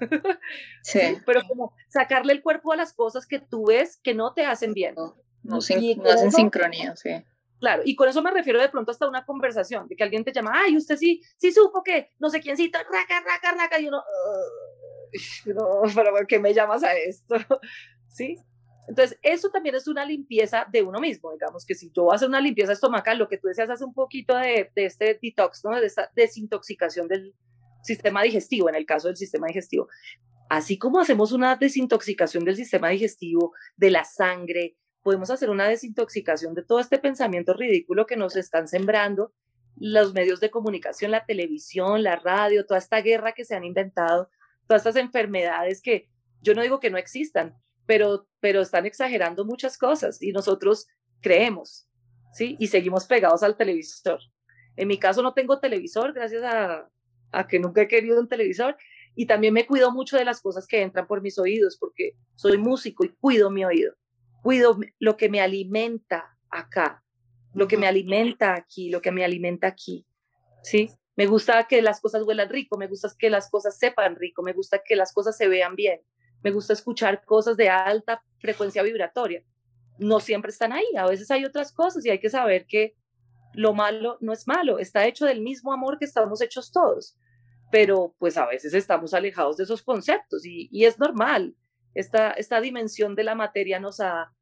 Sí. 0.82 0.98
Pero 1.26 1.42
como 1.46 1.74
sacarle 1.88 2.32
el 2.32 2.42
cuerpo 2.42 2.72
a 2.72 2.76
las 2.76 2.94
cosas 2.94 3.26
que 3.26 3.38
tú 3.38 3.66
ves 3.66 4.00
que 4.02 4.14
no 4.14 4.32
te 4.32 4.46
hacen 4.46 4.72
bien. 4.72 4.94
No, 4.94 5.14
no, 5.42 5.58
hacen 5.58 6.32
sincronía, 6.32 6.96
sí. 6.96 7.22
Claro, 7.60 7.82
y 7.84 7.96
con 7.96 8.08
eso 8.08 8.22
me 8.22 8.30
refiero 8.30 8.58
de 8.60 8.70
pronto 8.70 8.92
hasta 8.92 9.06
una 9.06 9.26
conversación, 9.26 9.88
de 9.88 9.96
que 9.96 10.04
alguien 10.04 10.24
te 10.24 10.32
llama, 10.32 10.52
ay, 10.54 10.74
usted 10.74 10.96
sí, 10.96 11.22
sí 11.36 11.52
supo 11.52 11.82
que 11.82 12.12
no 12.18 12.30
sé 12.30 12.40
quiéncito, 12.40 12.78
raca, 12.78 13.20
raca, 13.20 13.52
raca, 13.52 13.78
y 13.78 13.88
uno, 13.88 14.02
no, 15.46 15.82
pero 15.94 16.10
¿por 16.12 16.26
qué 16.26 16.38
me 16.38 16.54
llamas 16.54 16.82
a 16.82 16.94
esto? 16.94 17.36
¿Sí? 18.08 18.36
Entonces, 18.86 19.18
eso 19.22 19.48
también 19.50 19.74
es 19.74 19.88
una 19.88 20.04
limpieza 20.04 20.66
de 20.70 20.82
uno 20.82 21.00
mismo, 21.00 21.32
digamos 21.32 21.64
que 21.64 21.74
si 21.74 21.90
yo 21.90 22.04
voy 22.04 22.12
a 22.12 22.16
hacer 22.16 22.28
una 22.28 22.40
limpieza 22.40 22.72
estomacal, 22.72 23.18
lo 23.18 23.28
que 23.28 23.38
tú 23.38 23.48
decías 23.48 23.70
hace 23.70 23.84
un 23.84 23.94
poquito 23.94 24.36
de, 24.36 24.70
de 24.74 24.84
este 24.84 25.18
detox, 25.22 25.64
¿no? 25.64 25.80
De 25.80 25.86
esta 25.86 26.10
desintoxicación 26.14 27.08
del 27.08 27.34
sistema 27.82 28.22
digestivo, 28.22 28.68
en 28.68 28.74
el 28.74 28.84
caso 28.84 29.08
del 29.08 29.16
sistema 29.16 29.46
digestivo. 29.46 29.88
Así 30.50 30.78
como 30.78 31.00
hacemos 31.00 31.32
una 31.32 31.56
desintoxicación 31.56 32.44
del 32.44 32.56
sistema 32.56 32.90
digestivo, 32.90 33.54
de 33.76 33.90
la 33.90 34.04
sangre, 34.04 34.76
podemos 35.02 35.30
hacer 35.30 35.50
una 35.50 35.68
desintoxicación 35.68 36.54
de 36.54 36.62
todo 36.62 36.80
este 36.80 36.98
pensamiento 36.98 37.54
ridículo 37.54 38.06
que 38.06 38.16
nos 38.16 38.36
están 38.36 38.68
sembrando 38.68 39.32
los 39.76 40.14
medios 40.14 40.40
de 40.40 40.50
comunicación, 40.50 41.10
la 41.10 41.24
televisión, 41.24 42.02
la 42.02 42.16
radio, 42.16 42.66
toda 42.66 42.78
esta 42.78 43.00
guerra 43.00 43.32
que 43.32 43.44
se 43.44 43.54
han 43.54 43.64
inventado 43.64 44.30
todas 44.66 44.82
estas 44.86 44.96
enfermedades 44.96 45.80
que 45.82 46.08
yo 46.40 46.54
no 46.54 46.62
digo 46.62 46.80
que 46.80 46.90
no 46.90 46.98
existan, 46.98 47.54
pero, 47.86 48.26
pero 48.40 48.60
están 48.60 48.86
exagerando 48.86 49.44
muchas 49.44 49.78
cosas 49.78 50.22
y 50.22 50.32
nosotros 50.32 50.86
creemos, 51.20 51.88
¿sí? 52.32 52.56
Y 52.58 52.68
seguimos 52.68 53.06
pegados 53.06 53.42
al 53.42 53.56
televisor. 53.56 54.20
En 54.76 54.88
mi 54.88 54.98
caso 54.98 55.22
no 55.22 55.34
tengo 55.34 55.60
televisor, 55.60 56.12
gracias 56.12 56.42
a, 56.42 56.88
a 57.32 57.46
que 57.46 57.58
nunca 57.58 57.82
he 57.82 57.88
querido 57.88 58.20
un 58.20 58.28
televisor, 58.28 58.76
y 59.14 59.26
también 59.26 59.54
me 59.54 59.66
cuido 59.66 59.92
mucho 59.92 60.16
de 60.16 60.24
las 60.24 60.40
cosas 60.40 60.66
que 60.66 60.82
entran 60.82 61.06
por 61.06 61.22
mis 61.22 61.38
oídos, 61.38 61.76
porque 61.78 62.16
soy 62.34 62.58
músico 62.58 63.04
y 63.04 63.10
cuido 63.10 63.50
mi 63.50 63.64
oído, 63.64 63.94
cuido 64.42 64.78
lo 64.98 65.16
que 65.16 65.28
me 65.28 65.40
alimenta 65.40 66.36
acá, 66.50 67.02
lo 67.54 67.68
que 67.68 67.76
me 67.76 67.86
alimenta 67.86 68.54
aquí, 68.54 68.90
lo 68.90 69.00
que 69.00 69.12
me 69.12 69.24
alimenta 69.24 69.68
aquí, 69.68 70.06
¿sí? 70.62 70.90
Me 71.16 71.26
gusta 71.26 71.64
que 71.64 71.80
las 71.80 72.00
cosas 72.00 72.24
huelan 72.24 72.48
rico, 72.48 72.76
me 72.76 72.88
gusta 72.88 73.08
que 73.18 73.30
las 73.30 73.48
cosas 73.48 73.78
sepan 73.78 74.16
rico, 74.16 74.42
me 74.42 74.52
gusta 74.52 74.82
que 74.84 74.96
las 74.96 75.12
cosas 75.12 75.36
se 75.36 75.48
vean 75.48 75.76
bien, 75.76 76.00
me 76.42 76.50
gusta 76.50 76.72
escuchar 76.72 77.24
cosas 77.24 77.56
de 77.56 77.68
alta 77.68 78.22
frecuencia 78.38 78.82
vibratoria. 78.82 79.44
No 79.98 80.18
siempre 80.18 80.50
están 80.50 80.72
ahí, 80.72 80.86
a 80.96 81.06
veces 81.06 81.30
hay 81.30 81.44
otras 81.44 81.72
cosas 81.72 82.04
y 82.04 82.10
hay 82.10 82.18
que 82.18 82.30
saber 82.30 82.66
que 82.66 82.96
lo 83.52 83.72
malo 83.72 84.18
no 84.20 84.32
es 84.32 84.48
malo, 84.48 84.78
está 84.78 85.06
hecho 85.06 85.24
del 85.26 85.40
mismo 85.40 85.72
amor 85.72 85.98
que 85.98 86.04
estamos 86.04 86.40
hechos 86.40 86.72
todos, 86.72 87.16
pero 87.70 88.14
pues 88.18 88.36
a 88.36 88.46
veces 88.46 88.74
estamos 88.74 89.14
alejados 89.14 89.56
de 89.56 89.64
esos 89.64 89.82
conceptos 89.82 90.44
y, 90.44 90.84
es 90.84 90.98
normal. 90.98 91.54
Esta, 91.94 92.32
esta 92.32 92.60
dimensión 92.60 93.14
de 93.14 93.22
la 93.22 93.36
materia 93.36 93.78
nos 93.78 94.00
ha 94.00 94.32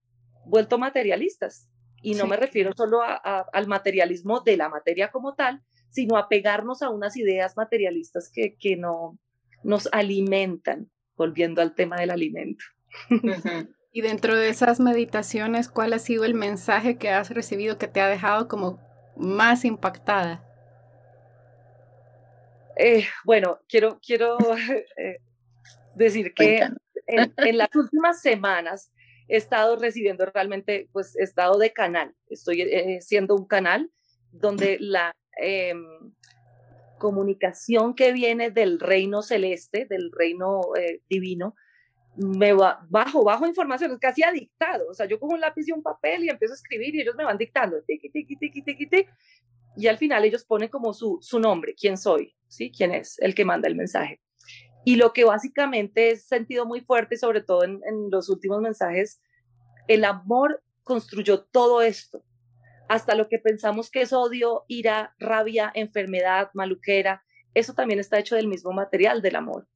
vuelto 0.46 0.78
materialistas 0.78 1.68
y 2.00 2.14
no 2.14 2.26
me 2.26 2.36
refiero 2.36 2.72
solo 2.74 3.02
al 3.02 3.66
materialismo 3.68 4.40
de 4.40 4.56
la 4.56 4.70
materia 4.70 5.10
como 5.10 5.34
tal, 5.34 5.62
sino 5.93 6.16
apegarnos 6.16 6.82
a 6.82 6.88
unas 6.88 7.16
ideas 7.16 7.57
materialistas 7.57 8.30
que, 8.34 8.57
que 8.57 8.76
no 8.76 9.18
nos 9.62 9.88
alimentan, 9.93 10.90
volviendo 11.16 11.62
al 11.62 11.74
tema 11.74 11.97
del 11.97 12.11
alimento. 12.11 12.64
Y 13.93 14.01
dentro 14.01 14.34
de 14.34 14.49
esas 14.49 14.80
meditaciones, 14.80 15.68
¿cuál 15.68 15.93
ha 15.93 15.99
sido 15.99 16.24
el 16.24 16.34
mensaje 16.34 16.97
que 16.97 17.11
has 17.11 17.28
recibido 17.30 17.76
que 17.76 17.88
te 17.88 18.01
ha 18.01 18.09
dejado 18.09 18.49
como 18.49 18.80
más 19.16 19.66
impactada? 19.66 20.43
Eh, 22.76 23.05
bueno, 23.24 23.61
quiero, 23.68 24.01
quiero 24.05 24.38
eh, 24.97 25.18
decir 25.95 26.32
que 26.32 26.68
en, 27.07 27.59
las 27.59 27.76
últimas 27.76 28.22
semanas 28.22 28.90
he 29.28 29.36
estado 29.36 29.76
recibiendo 29.76 30.24
realmente, 30.24 30.88
pues 30.93 31.14
he 31.18 31.22
estado 31.22 31.59
de 31.59 31.74
canal, 31.74 32.14
estoy 32.30 32.62
eh, 32.62 32.99
siendo 33.03 33.36
un 33.36 33.47
canal 33.47 33.90
donde 34.30 34.78
la 34.80 35.14
em, 35.36 35.84
comunicación 36.98 37.94
que 37.94 38.12
viene 38.12 38.50
del 38.50 38.78
reino 38.78 39.22
celeste, 39.22 39.86
del 39.86 40.10
reino 40.12 40.60
divino, 41.08 41.54
me 42.16 42.52
va, 42.52 42.84
bajo, 42.90 43.24
bajo 43.24 43.46
información, 43.46 43.90
es 43.92 43.98
casi 43.98 44.22
dictado. 44.32 44.88
O 44.90 44.94
sea, 44.94 45.06
yo 45.06 45.18
cojo 45.18 45.34
un 45.34 45.40
lápiz 45.40 45.66
y 45.66 45.72
un 45.72 45.82
papel 45.82 46.24
y 46.24 46.28
empiezo 46.28 46.52
a 46.52 46.56
escribir 46.56 46.94
y 46.94 47.00
ellos 47.00 47.16
me 47.16 47.24
van 47.24 47.38
dictando, 47.38 47.82
tiqui, 47.82 48.10
tiqui, 48.10 48.36
tiqui, 48.36 48.62
tiqui, 48.62 48.86
tiqui, 48.86 49.10
y 49.76 49.86
al 49.86 49.98
final 49.98 50.24
ellos 50.24 50.44
ponen 50.44 50.68
como 50.68 50.92
su, 50.92 51.18
su 51.22 51.40
nombre, 51.40 51.74
quién 51.74 51.96
soy, 51.96 52.34
¿sí? 52.48 52.70
quién 52.70 52.92
es 52.92 53.18
el 53.20 53.34
que 53.34 53.44
manda 53.44 53.68
el 53.68 53.74
mensaje. 53.74 54.20
Y 54.84 54.96
lo 54.96 55.12
que 55.12 55.24
básicamente 55.24 56.10
he 56.10 56.16
sentido 56.16 56.66
muy 56.66 56.80
fuerte, 56.80 57.16
sobre 57.16 57.40
todo 57.40 57.64
en, 57.64 57.80
en 57.86 58.10
los 58.10 58.28
últimos 58.28 58.60
mensajes, 58.60 59.22
el 59.88 60.04
amor 60.04 60.62
construyó 60.82 61.44
todo 61.44 61.82
esto. 61.82 62.22
Hasta 62.93 63.14
lo 63.14 63.28
que 63.28 63.38
pensamos 63.38 63.90
que 63.90 64.03
es 64.03 64.12
odio, 64.12 64.64
ira, 64.68 65.14
rabia, 65.18 65.70
enfermedad, 65.74 66.51
maluquera, 66.53 67.24
eso 67.55 67.72
también 67.74 67.99
está 68.01 68.18
hecho 68.18 68.36
del 68.36 68.49
mismo 68.49 68.72
material 68.72 69.22
del 69.22 69.36
amor 69.36 69.66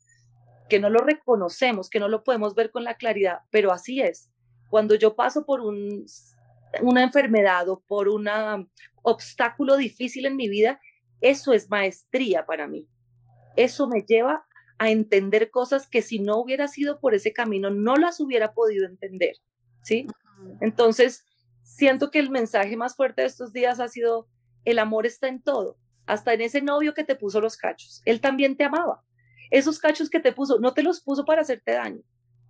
que 0.69 0.81
no 0.81 0.91
lo 0.91 1.01
reconocemos, 1.01 1.89
que 1.91 2.01
no 2.01 2.09
lo 2.09 2.25
podemos 2.25 2.55
ver 2.55 2.71
con 2.71 2.85
la 2.85 2.95
claridad, 2.95 3.41
pero 3.51 3.73
así 3.73 4.01
es. 4.01 4.31
Cuando 4.69 4.95
yo 4.97 5.15
paso 5.15 5.47
por 5.47 5.61
un, 5.61 6.05
una 6.83 7.03
enfermedad 7.03 7.69
o 7.69 7.81
por 7.87 8.09
un 8.09 8.29
obstáculo 9.03 9.77
difícil 9.77 10.27
en 10.27 10.37
mi 10.37 10.49
vida, 10.49 10.81
eso 11.21 11.53
es 11.53 11.71
maestría 11.71 12.47
para 12.47 12.67
mí. 12.67 12.89
Eso 13.55 13.87
me 13.89 14.03
lleva 14.03 14.45
a 14.79 14.91
entender 14.91 15.51
cosas 15.51 15.89
que 15.89 16.03
si 16.03 16.19
no 16.19 16.37
hubiera 16.39 16.69
sido 16.69 17.01
por 17.01 17.15
ese 17.15 17.33
camino, 17.33 17.71
no 17.71 17.97
las 17.97 18.21
hubiera 18.21 18.53
podido 18.53 18.87
entender. 18.87 19.37
¿Sí? 19.83 20.07
Entonces, 20.61 21.25
siento 21.67 22.11
que 22.11 22.19
el 22.19 22.31
mensaje 22.31 22.77
más 22.77 22.97
fuerte 22.97 23.23
de 23.23 23.29
estos 23.29 23.53
días 23.53 23.81
ha 23.81 23.89
sido, 23.89 24.29
el 24.65 24.79
amor 24.79 25.05
está 25.05 25.29
en 25.29 25.43
todo, 25.43 25.77
hasta 26.07 26.33
en 26.33 26.41
ese 26.41 26.63
novio 26.63 26.95
que 26.95 27.05
te 27.05 27.17
puso 27.17 27.41
los 27.41 27.57
cachos. 27.57 28.01
Él 28.05 28.21
también 28.21 28.57
te 28.57 28.65
amaba 28.65 29.03
esos 29.51 29.79
cachos 29.79 30.11
que 30.11 30.21
te 30.21 30.33
puso, 30.33 30.59
no 30.59 30.75
te 30.75 30.83
los 30.83 31.01
puso 31.01 31.25
para 31.25 31.43
hacerte 31.43 31.73
daño, 31.73 32.03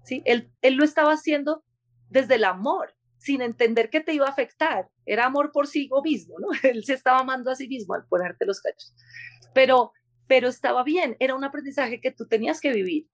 ¿sí? 0.04 0.22
Él, 0.24 0.50
él 0.62 0.74
lo 0.74 0.84
estaba 0.84 1.12
haciendo 1.12 1.64
desde 2.08 2.36
el 2.36 2.44
amor, 2.44 2.94
sin 3.18 3.42
entender 3.42 3.90
que 3.90 4.00
te 4.00 4.14
iba 4.14 4.26
a 4.26 4.30
afectar. 4.30 4.88
Era 5.04 5.26
amor 5.26 5.52
por 5.52 5.66
sí 5.66 5.88
mismo, 6.04 6.36
¿no? 6.38 6.48
Él 6.62 6.84
se 6.84 6.94
estaba 6.94 7.20
amando 7.20 7.50
a 7.50 7.56
sí 7.56 7.68
mismo 7.68 7.94
al 7.94 8.06
ponerte 8.06 8.46
los 8.46 8.60
cachos. 8.60 8.94
Pero, 9.54 9.92
pero 10.26 10.48
estaba 10.48 10.84
bien, 10.84 11.16
era 11.18 11.34
un 11.34 11.44
aprendizaje 11.44 12.00
que 12.00 12.12
tú 12.12 12.26
tenías 12.26 12.60
que 12.60 12.72
vivir. 12.72 13.08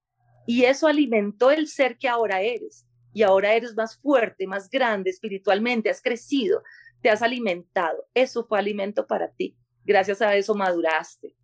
Y 0.45 0.65
eso 0.65 0.87
alimentó 0.87 1.51
el 1.51 1.67
ser 1.67 1.97
que 1.97 2.09
ahora 2.09 2.41
eres. 2.41 2.85
Y 3.13 3.23
ahora 3.23 3.53
eres 3.53 3.75
más 3.75 3.97
fuerte, 3.97 4.47
más 4.47 4.69
grande 4.69 5.09
espiritualmente, 5.09 5.89
has 5.89 6.01
crecido, 6.01 6.63
te 7.01 7.09
has 7.09 7.21
alimentado. 7.21 8.07
Eso 8.13 8.45
fue 8.45 8.57
alimento 8.59 9.05
para 9.05 9.31
ti. 9.31 9.55
Gracias 9.85 10.21
a 10.21 10.35
eso 10.35 10.55
maduraste, 10.55 11.35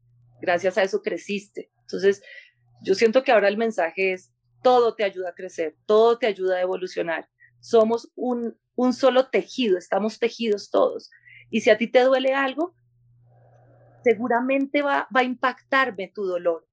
gracias 0.41 0.77
a 0.77 0.83
eso 0.83 1.01
creciste. 1.01 1.71
Entonces, 1.81 2.23
yo 2.81 2.95
siento 2.95 3.23
que 3.23 3.31
ahora 3.31 3.49
el 3.49 3.57
mensaje 3.57 4.13
es, 4.13 4.31
todo 4.61 4.95
te 4.95 5.03
ayuda 5.03 5.29
a 5.29 5.35
crecer, 5.35 5.75
todo 5.85 6.17
te 6.17 6.27
ayuda 6.27 6.57
a 6.57 6.61
evolucionar. 6.61 7.29
Somos 7.59 8.11
un, 8.15 8.57
un 8.75 8.93
solo 8.93 9.29
tejido, 9.29 9.77
estamos 9.77 10.19
tejidos 10.19 10.69
todos. 10.69 11.09
Y 11.49 11.61
si 11.61 11.69
a 11.69 11.77
ti 11.77 11.87
te 11.87 12.01
duele 12.01 12.33
algo, 12.33 12.73
seguramente 14.03 14.81
va, 14.81 15.07
va 15.15 15.21
a 15.21 15.25
impactarme 15.25 16.11
tu 16.13 16.25
dolor, 16.25 16.67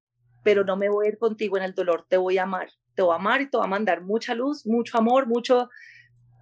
pero 0.45 0.65
no 0.65 0.77
me 0.77 0.89
voy 0.89 1.07
a 1.07 1.09
ir 1.11 1.19
contigo 1.19 1.57
en 1.57 1.65
el 1.65 1.75
dolor, 1.75 2.07
te 2.09 2.17
voy 2.17 2.39
a 2.39 2.45
amar, 2.45 2.71
te 2.97 3.03
voy 3.03 3.13
a 3.13 3.17
amar 3.17 3.41
y 3.43 3.51
te 3.51 3.57
voy 3.57 3.67
a 3.67 3.69
mandar 3.69 4.01
mucha 4.01 4.35
luz, 4.35 4.67
mucho 4.67 4.99
amor, 4.99 5.27
mucho, 5.27 5.69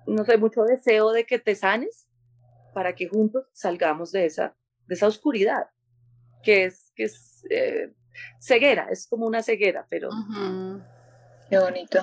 no 0.07 0.25
sé, 0.25 0.39
mucho 0.39 0.63
deseo 0.63 1.13
de 1.13 1.27
que 1.27 1.39
te 1.39 1.55
sanes 1.55 2.07
para 2.73 2.95
que 2.95 3.09
juntos 3.09 3.45
salgamos 3.53 4.13
de 4.13 4.27
esa, 4.27 4.57
de 4.87 4.95
esa 4.95 5.09
oscuridad, 5.09 5.67
que 6.43 6.65
es, 6.65 6.93
que 6.95 7.05
es 7.05 7.45
eh, 7.51 7.93
ceguera, 8.41 8.89
es 8.91 9.07
como 9.07 9.27
una 9.27 9.43
ceguera, 9.43 9.87
pero... 9.91 10.09
Qué 11.51 11.59
bonito. 11.59 12.01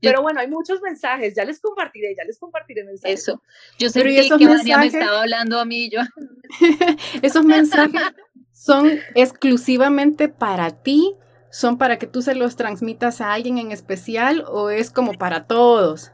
Pero, 0.00 0.20
bueno, 0.20 0.40
hay 0.40 0.48
muchos 0.48 0.82
mensajes, 0.82 1.34
ya 1.34 1.44
les 1.44 1.60
compartiré, 1.60 2.14
ya 2.14 2.24
les 2.24 2.38
compartiré 2.38 2.84
mensajes. 2.84 3.20
Eso. 3.20 3.42
Yo 3.78 3.88
sé 3.88 4.02
que 4.02 4.10
mensajes... 4.10 4.66
me 4.66 4.86
estaba 4.86 5.22
hablando 5.22 5.58
a 5.58 5.64
mí 5.64 5.88
yo. 5.88 6.00
esos 7.22 7.44
mensajes 7.44 8.02
son 8.52 8.90
exclusivamente 9.14 10.28
para 10.28 10.70
ti, 10.82 11.16
son 11.52 11.76
para 11.76 11.98
que 11.98 12.06
tú 12.06 12.22
se 12.22 12.34
los 12.34 12.56
transmitas 12.56 13.20
a 13.20 13.34
alguien 13.34 13.58
en 13.58 13.72
especial 13.72 14.42
o 14.48 14.70
es 14.70 14.90
como 14.90 15.12
para 15.12 15.46
todos. 15.46 16.10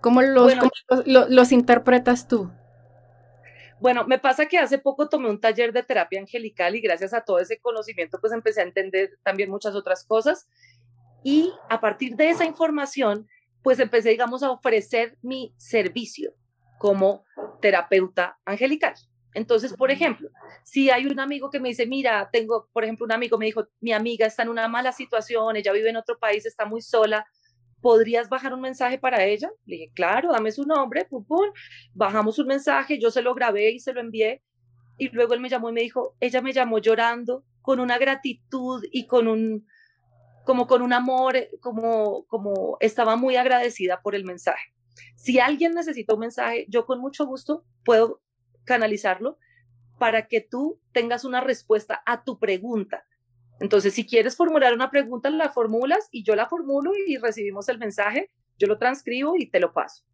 ¿Cómo 0.00 0.22
los, 0.22 0.54
los 1.04 1.52
interpretas 1.52 2.26
tú? 2.26 2.50
Bueno, 3.78 4.06
me 4.06 4.18
pasa 4.18 4.46
que 4.46 4.56
hace 4.56 4.78
poco 4.78 5.10
tomé 5.10 5.28
un 5.28 5.38
taller 5.38 5.70
de 5.74 5.82
terapia 5.82 6.18
angelical 6.18 6.74
y 6.74 6.80
gracias 6.80 7.12
a 7.12 7.20
todo 7.20 7.40
ese 7.40 7.58
conocimiento 7.58 8.18
pues 8.18 8.32
empecé 8.32 8.62
a 8.62 8.64
entender 8.64 9.18
también 9.22 9.50
muchas 9.50 9.74
otras 9.74 10.02
cosas 10.02 10.48
y 11.22 11.52
a 11.68 11.82
partir 11.82 12.16
de 12.16 12.30
esa 12.30 12.46
información 12.46 13.28
pues 13.62 13.78
empecé 13.80 14.10
digamos 14.10 14.42
a 14.42 14.50
ofrecer 14.50 15.18
mi 15.20 15.54
servicio 15.58 16.32
como 16.78 17.26
terapeuta 17.60 18.38
angelical. 18.46 18.94
Entonces, 19.34 19.74
por 19.74 19.90
ejemplo, 19.90 20.30
si 20.62 20.90
hay 20.90 21.06
un 21.06 21.18
amigo 21.18 21.50
que 21.50 21.58
me 21.60 21.68
dice, 21.68 21.86
mira, 21.86 22.30
tengo, 22.32 22.68
por 22.72 22.84
ejemplo, 22.84 23.04
un 23.04 23.12
amigo 23.12 23.36
me 23.36 23.46
dijo, 23.46 23.66
mi 23.80 23.92
amiga 23.92 24.26
está 24.26 24.44
en 24.44 24.48
una 24.48 24.68
mala 24.68 24.92
situación, 24.92 25.56
ella 25.56 25.72
vive 25.72 25.90
en 25.90 25.96
otro 25.96 26.18
país, 26.18 26.46
está 26.46 26.64
muy 26.64 26.80
sola, 26.80 27.26
¿podrías 27.80 28.28
bajar 28.28 28.54
un 28.54 28.60
mensaje 28.60 28.96
para 28.96 29.24
ella? 29.24 29.50
Le 29.66 29.76
dije, 29.76 29.90
claro, 29.92 30.32
dame 30.32 30.52
su 30.52 30.64
nombre, 30.64 31.04
pum, 31.04 31.24
pum. 31.24 31.50
Bajamos 31.92 32.38
un 32.38 32.46
mensaje, 32.46 32.98
yo 32.98 33.10
se 33.10 33.22
lo 33.22 33.34
grabé 33.34 33.72
y 33.72 33.80
se 33.80 33.92
lo 33.92 34.00
envié. 34.00 34.42
Y 34.96 35.08
luego 35.10 35.34
él 35.34 35.40
me 35.40 35.48
llamó 35.48 35.68
y 35.68 35.72
me 35.72 35.82
dijo, 35.82 36.16
ella 36.20 36.40
me 36.40 36.52
llamó 36.52 36.78
llorando, 36.78 37.44
con 37.60 37.80
una 37.80 37.98
gratitud 37.98 38.84
y 38.92 39.06
con 39.06 39.26
un, 39.26 39.66
como 40.44 40.66
con 40.66 40.80
un 40.82 40.92
amor, 40.92 41.34
como, 41.60 42.24
como 42.26 42.76
estaba 42.80 43.16
muy 43.16 43.36
agradecida 43.36 44.00
por 44.00 44.14
el 44.14 44.24
mensaje. 44.24 44.72
Si 45.16 45.40
alguien 45.40 45.72
necesita 45.72 46.14
un 46.14 46.20
mensaje, 46.20 46.66
yo 46.68 46.86
con 46.86 47.00
mucho 47.00 47.26
gusto 47.26 47.64
puedo 47.84 48.20
canalizarlo 48.64 49.38
para 49.98 50.26
que 50.26 50.40
tú 50.40 50.80
tengas 50.92 51.24
una 51.24 51.40
respuesta 51.40 52.02
a 52.06 52.24
tu 52.24 52.38
pregunta. 52.38 53.04
Entonces, 53.60 53.94
si 53.94 54.06
quieres 54.06 54.36
formular 54.36 54.74
una 54.74 54.90
pregunta, 54.90 55.30
la 55.30 55.52
formulas 55.52 56.08
y 56.10 56.24
yo 56.24 56.34
la 56.34 56.48
formulo 56.48 56.92
y 57.06 57.16
recibimos 57.18 57.68
el 57.68 57.78
mensaje, 57.78 58.30
yo 58.58 58.66
lo 58.66 58.78
transcribo 58.78 59.34
y 59.38 59.48
te 59.48 59.60
lo 59.60 59.72
paso. 59.72 60.04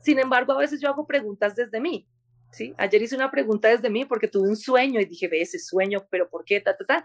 Sin 0.00 0.18
embargo, 0.18 0.52
a 0.52 0.58
veces 0.58 0.80
yo 0.80 0.88
hago 0.88 1.06
preguntas 1.06 1.54
desde 1.54 1.80
mí. 1.80 2.08
¿sí? 2.50 2.74
Ayer 2.78 3.02
hice 3.02 3.16
una 3.16 3.30
pregunta 3.30 3.68
desde 3.68 3.90
mí 3.90 4.04
porque 4.04 4.28
tuve 4.28 4.48
un 4.48 4.56
sueño 4.56 5.00
y 5.00 5.04
dije, 5.04 5.28
ve 5.28 5.42
ese 5.42 5.58
sueño, 5.58 6.06
pero 6.10 6.28
¿por 6.28 6.44
qué? 6.44 6.60
Ta, 6.60 6.76
ta, 6.76 6.84
ta. 6.84 7.04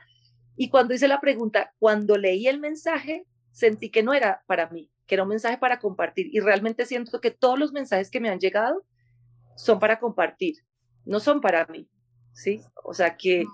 Y 0.55 0.69
cuando 0.69 0.93
hice 0.93 1.07
la 1.07 1.19
pregunta, 1.19 1.73
cuando 1.79 2.17
leí 2.17 2.47
el 2.47 2.59
mensaje, 2.59 3.25
sentí 3.51 3.89
que 3.89 4.03
no 4.03 4.13
era 4.13 4.43
para 4.47 4.69
mí, 4.69 4.89
que 5.05 5.15
era 5.15 5.23
un 5.23 5.29
mensaje 5.29 5.57
para 5.57 5.79
compartir. 5.79 6.27
Y 6.31 6.39
realmente 6.39 6.85
siento 6.85 7.19
que 7.21 7.31
todos 7.31 7.59
los 7.59 7.73
mensajes 7.73 8.09
que 8.09 8.19
me 8.19 8.29
han 8.29 8.39
llegado 8.39 8.85
son 9.55 9.79
para 9.79 9.99
compartir, 9.99 10.55
no 11.05 11.19
son 11.19 11.41
para 11.41 11.65
mí. 11.67 11.89
¿sí? 12.33 12.61
O 12.83 12.93
sea 12.93 13.15
que 13.15 13.45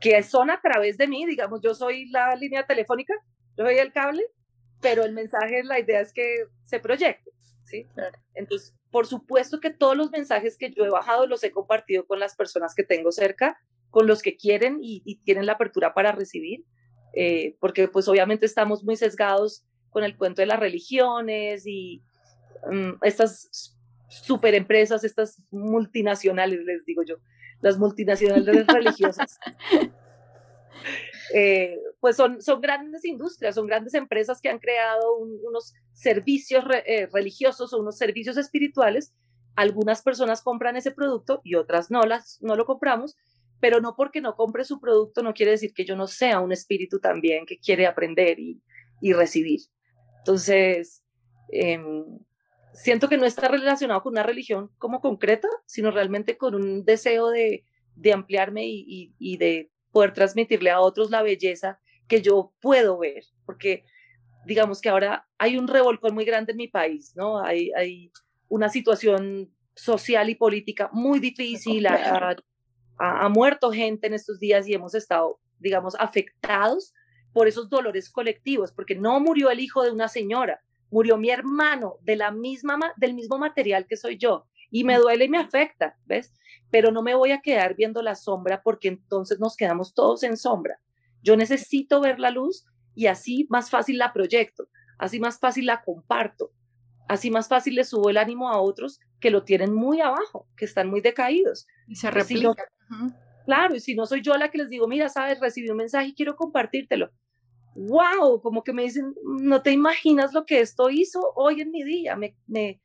que 0.00 0.22
son 0.22 0.50
a 0.50 0.60
través 0.60 0.98
de 0.98 1.08
mí, 1.08 1.24
digamos, 1.26 1.60
yo 1.62 1.74
soy 1.74 2.08
la 2.10 2.34
línea 2.36 2.66
telefónica, 2.66 3.14
yo 3.56 3.64
soy 3.64 3.76
el 3.76 3.92
cable, 3.92 4.22
pero 4.80 5.04
el 5.04 5.12
mensaje, 5.12 5.64
la 5.64 5.78
idea 5.78 6.00
es 6.00 6.12
que 6.12 6.46
se 6.64 6.80
proyecte, 6.80 7.30
¿sí? 7.64 7.86
Entonces, 8.34 8.74
por 8.90 9.06
supuesto 9.06 9.60
que 9.60 9.70
todos 9.70 9.96
los 9.96 10.10
mensajes 10.10 10.56
que 10.58 10.70
yo 10.72 10.84
he 10.84 10.90
bajado 10.90 11.26
los 11.26 11.42
he 11.44 11.50
compartido 11.50 12.06
con 12.06 12.20
las 12.20 12.36
personas 12.36 12.74
que 12.74 12.84
tengo 12.84 13.10
cerca, 13.10 13.58
con 13.90 14.06
los 14.06 14.22
que 14.22 14.36
quieren 14.36 14.78
y, 14.80 15.16
tienen 15.24 15.46
la 15.46 15.52
apertura 15.52 15.94
para 15.94 16.12
recibir, 16.12 16.64
eh, 17.14 17.56
porque 17.60 17.88
pues 17.88 18.06
obviamente 18.08 18.44
estamos 18.44 18.84
muy 18.84 18.96
sesgados 18.96 19.64
con 19.90 20.04
el 20.04 20.16
cuento 20.16 20.42
de 20.42 20.46
las 20.46 20.60
religiones 20.60 21.66
y 21.66 22.02
mm, 22.70 22.98
estas 23.02 23.75
super 24.08 24.54
empresas, 24.54 25.04
estas 25.04 25.42
multinacionales, 25.50 26.60
les 26.64 26.84
digo 26.84 27.02
yo, 27.02 27.16
las 27.60 27.78
multinacionales 27.78 28.66
religiosas. 28.66 29.38
Eh, 31.34 31.78
pues 32.00 32.16
son, 32.16 32.40
son 32.40 32.60
grandes 32.60 33.04
industrias, 33.04 33.54
son 33.54 33.66
grandes 33.66 33.94
empresas 33.94 34.40
que 34.40 34.48
han 34.48 34.58
creado 34.58 35.16
unos 35.16 35.74
servicios 35.92 36.64
eh, 36.86 37.08
religiosos 37.12 37.72
o 37.72 37.80
unos 37.80 37.96
servicios 37.96 38.36
espirituales. 38.36 39.12
Algunas 39.56 40.02
personas 40.02 40.42
compran 40.42 40.76
ese 40.76 40.92
producto 40.92 41.40
y 41.42 41.54
otras 41.54 41.90
no, 41.90 42.02
las, 42.02 42.38
no 42.42 42.54
lo 42.54 42.66
compramos, 42.66 43.16
pero 43.60 43.80
no 43.80 43.96
porque 43.96 44.20
no 44.20 44.36
compre 44.36 44.64
su 44.64 44.80
producto 44.80 45.22
no 45.22 45.34
quiere 45.34 45.52
decir 45.52 45.72
que 45.72 45.84
yo 45.84 45.96
no 45.96 46.06
sea 46.06 46.40
un 46.40 46.52
espíritu 46.52 47.00
también 47.00 47.46
que 47.46 47.58
quiere 47.58 47.86
aprender 47.86 48.38
y, 48.38 48.62
y 49.00 49.12
recibir. 49.12 49.60
Entonces, 50.18 51.02
em, 51.50 52.04
siento 52.76 53.08
que 53.08 53.16
no 53.16 53.24
está 53.24 53.48
relacionado 53.48 54.02
con 54.02 54.12
una 54.12 54.22
religión 54.22 54.70
como 54.78 55.00
concreta, 55.00 55.48
sino 55.66 55.90
realmente 55.90 56.36
con 56.36 56.54
un 56.54 56.84
deseo 56.84 57.30
de, 57.30 57.64
de 57.94 58.12
ampliarme 58.12 58.66
y, 58.66 59.14
y, 59.18 59.36
de 59.38 59.70
poder 59.90 60.12
transmitirle 60.12 60.70
a 60.70 60.80
otros 60.80 61.10
la 61.10 61.22
belleza 61.22 61.80
que 62.06 62.22
yo 62.22 62.52
puedo 62.60 62.98
ver, 62.98 63.24
porque 63.44 63.84
digamos 64.44 64.80
que 64.80 64.88
ahora 64.88 65.26
hay 65.38 65.56
un 65.56 65.66
revolcón 65.66 66.14
muy 66.14 66.24
grande 66.24 66.52
en 66.52 66.58
mi 66.58 66.68
país, 66.68 67.12
¿no? 67.16 67.42
Hay, 67.42 67.72
hay 67.76 68.12
una 68.48 68.68
situación 68.68 69.52
social 69.74 70.30
y 70.30 70.34
política 70.34 70.88
muy 70.92 71.18
difícil, 71.18 71.86
ha, 71.86 72.36
ha, 72.98 73.28
muerto 73.28 73.72
gente 73.72 74.06
en 74.06 74.14
estos 74.14 74.38
días 74.38 74.68
y 74.68 74.74
hemos 74.74 74.94
estado, 74.94 75.40
digamos, 75.58 75.94
afectados 75.98 76.94
por 77.32 77.48
esos 77.48 77.68
dolores 77.68 78.08
colectivos, 78.10 78.72
porque 78.72 78.94
no 78.94 79.18
murió 79.20 79.50
el 79.50 79.60
hijo 79.60 79.82
de 79.82 79.90
una 79.90 80.08
señora, 80.08 80.60
murió 80.90 81.16
mi 81.16 81.30
hermano 81.30 81.96
de 82.02 82.16
la 82.16 82.30
misma, 82.30 82.78
del 82.96 83.14
mismo 83.14 83.38
material 83.38 83.86
que 83.86 83.96
soy 83.96 84.18
yo, 84.18 84.46
y 84.70 84.84
me 84.84 84.98
duele 84.98 85.26
y 85.26 85.28
me 85.28 85.38
afecta, 85.38 85.96
¿ves? 86.06 86.32
Pero 86.70 86.90
no 86.90 87.02
me 87.02 87.14
voy 87.14 87.32
a 87.32 87.40
quedar 87.40 87.74
viendo 87.76 88.02
la 88.02 88.14
sombra 88.14 88.62
porque 88.62 88.88
entonces 88.88 89.38
nos 89.38 89.56
quedamos 89.56 89.94
todos 89.94 90.22
en 90.22 90.36
sombra. 90.36 90.78
Yo 91.22 91.36
necesito 91.36 92.00
ver 92.00 92.18
la 92.18 92.30
luz 92.30 92.64
y 92.94 93.06
así 93.06 93.46
más 93.50 93.70
fácil 93.70 93.98
la 93.98 94.12
proyecto, 94.12 94.68
así 94.98 95.20
más 95.20 95.38
fácil 95.38 95.66
la 95.66 95.82
comparto, 95.82 96.52
así 97.08 97.30
más 97.30 97.48
fácil 97.48 97.74
le 97.74 97.84
subo 97.84 98.10
el 98.10 98.16
ánimo 98.16 98.50
a 98.50 98.60
otros 98.60 99.00
que 99.20 99.30
lo 99.30 99.44
tienen 99.44 99.74
muy 99.74 100.00
abajo, 100.00 100.48
que 100.56 100.64
están 100.64 100.88
muy 100.88 101.00
decaídos. 101.00 101.66
Y 101.86 101.96
se 101.96 102.10
replica. 102.10 102.54
Claro, 103.44 103.76
y 103.76 103.80
si 103.80 103.94
no 103.94 104.06
soy 104.06 104.22
yo 104.22 104.36
la 104.36 104.50
que 104.50 104.58
les 104.58 104.68
digo, 104.68 104.88
mira, 104.88 105.08
sabes, 105.08 105.38
recibí 105.40 105.70
un 105.70 105.76
mensaje 105.76 106.08
y 106.08 106.14
quiero 106.14 106.34
compartírtelo. 106.34 107.10
¡Wow! 107.76 108.40
Como 108.40 108.64
que 108.64 108.72
me 108.72 108.82
dicen, 108.82 109.14
no 109.24 109.62
te 109.62 109.70
imaginas 109.70 110.32
lo 110.32 110.46
que 110.46 110.60
esto 110.60 110.90
hizo 110.90 111.20
hoy 111.34 111.60
en 111.60 111.70
mi 111.70 111.84
día. 111.84 112.16
Me, 112.16 112.36
me, 112.46 112.80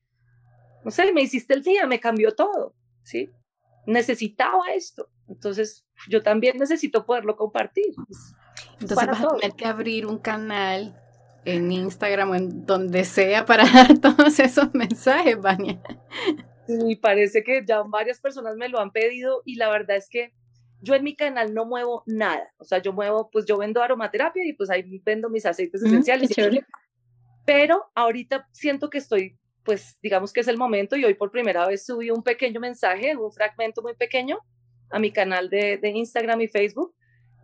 no 0.84 0.92
sé, 0.92 1.12
me 1.14 1.22
hiciste 1.22 1.54
el 1.54 1.64
día, 1.64 1.88
me 1.88 2.00
cambió 2.00 2.36
todo, 2.36 2.76
¿sí? 3.04 3.30
Necesitaba 3.86 4.74
esto. 4.76 5.10
Entonces, 5.28 5.86
yo 6.10 6.22
también 6.22 6.58
necesito 6.58 7.06
poderlo 7.06 7.36
compartir. 7.38 7.94
Entonces 8.80 9.08
vas 9.08 9.22
a 9.22 9.36
tener 9.38 9.56
que 9.56 9.66
abrir 9.66 10.06
un 10.06 10.18
canal 10.18 11.02
en 11.46 11.72
Instagram 11.72 12.32
o 12.32 12.36
en 12.36 12.66
donde 12.66 13.06
sea 13.06 13.46
para 13.46 13.64
dar 13.74 13.98
todos 14.00 14.40
esos 14.40 14.74
mensajes, 14.74 15.40
Vania. 15.40 15.82
Sí, 16.68 16.96
parece 16.96 17.44
que 17.44 17.64
ya 17.66 17.82
varias 17.84 18.20
personas 18.20 18.56
me 18.56 18.70
lo 18.70 18.80
han 18.80 18.92
pedido 18.92 19.42
y 19.46 19.56
la 19.56 19.70
verdad 19.70 19.98
es 19.98 20.10
que 20.10 20.34
yo 20.82 20.96
en 20.96 21.04
mi 21.04 21.16
canal 21.16 21.54
no 21.54 21.66
muevo 21.66 22.04
nada. 22.06 22.52
O 22.58 22.64
sea, 22.64 22.80
yo 22.80 22.94
muevo, 22.94 23.30
pues 23.32 23.46
yo 23.46 23.58
vendo 23.58 23.82
aromaterapia 23.82 24.44
y 24.46 24.54
pues 24.54 24.70
ahí 24.70 25.02
vendo 25.06 25.30
mis 25.30 25.46
aceites 25.46 25.84
esenciales. 25.84 26.30
pero 27.46 27.84
ahorita 27.96 28.48
siento 28.52 28.90
que 28.90 28.98
estoy, 28.98 29.38
pues 29.64 29.98
digamos 30.02 30.34
que 30.34 30.42
es 30.42 30.48
el 30.48 30.58
momento 30.58 30.96
y 30.96 31.06
hoy 31.06 31.14
por 31.14 31.32
primera 31.32 31.68
vez 31.68 31.86
subí 31.86 32.10
un 32.10 32.24
pequeño 32.24 32.60
mensaje, 32.60 33.16
un 33.16 33.32
fragmento 33.32 33.82
muy 33.82 33.96
pequeño 33.96 34.40
a 34.90 35.00
mi 35.00 35.12
canal 35.12 35.50
de, 35.50 35.78
de 35.78 35.90
Instagram 35.90 36.42
y 36.42 36.48
Facebook 36.48 36.94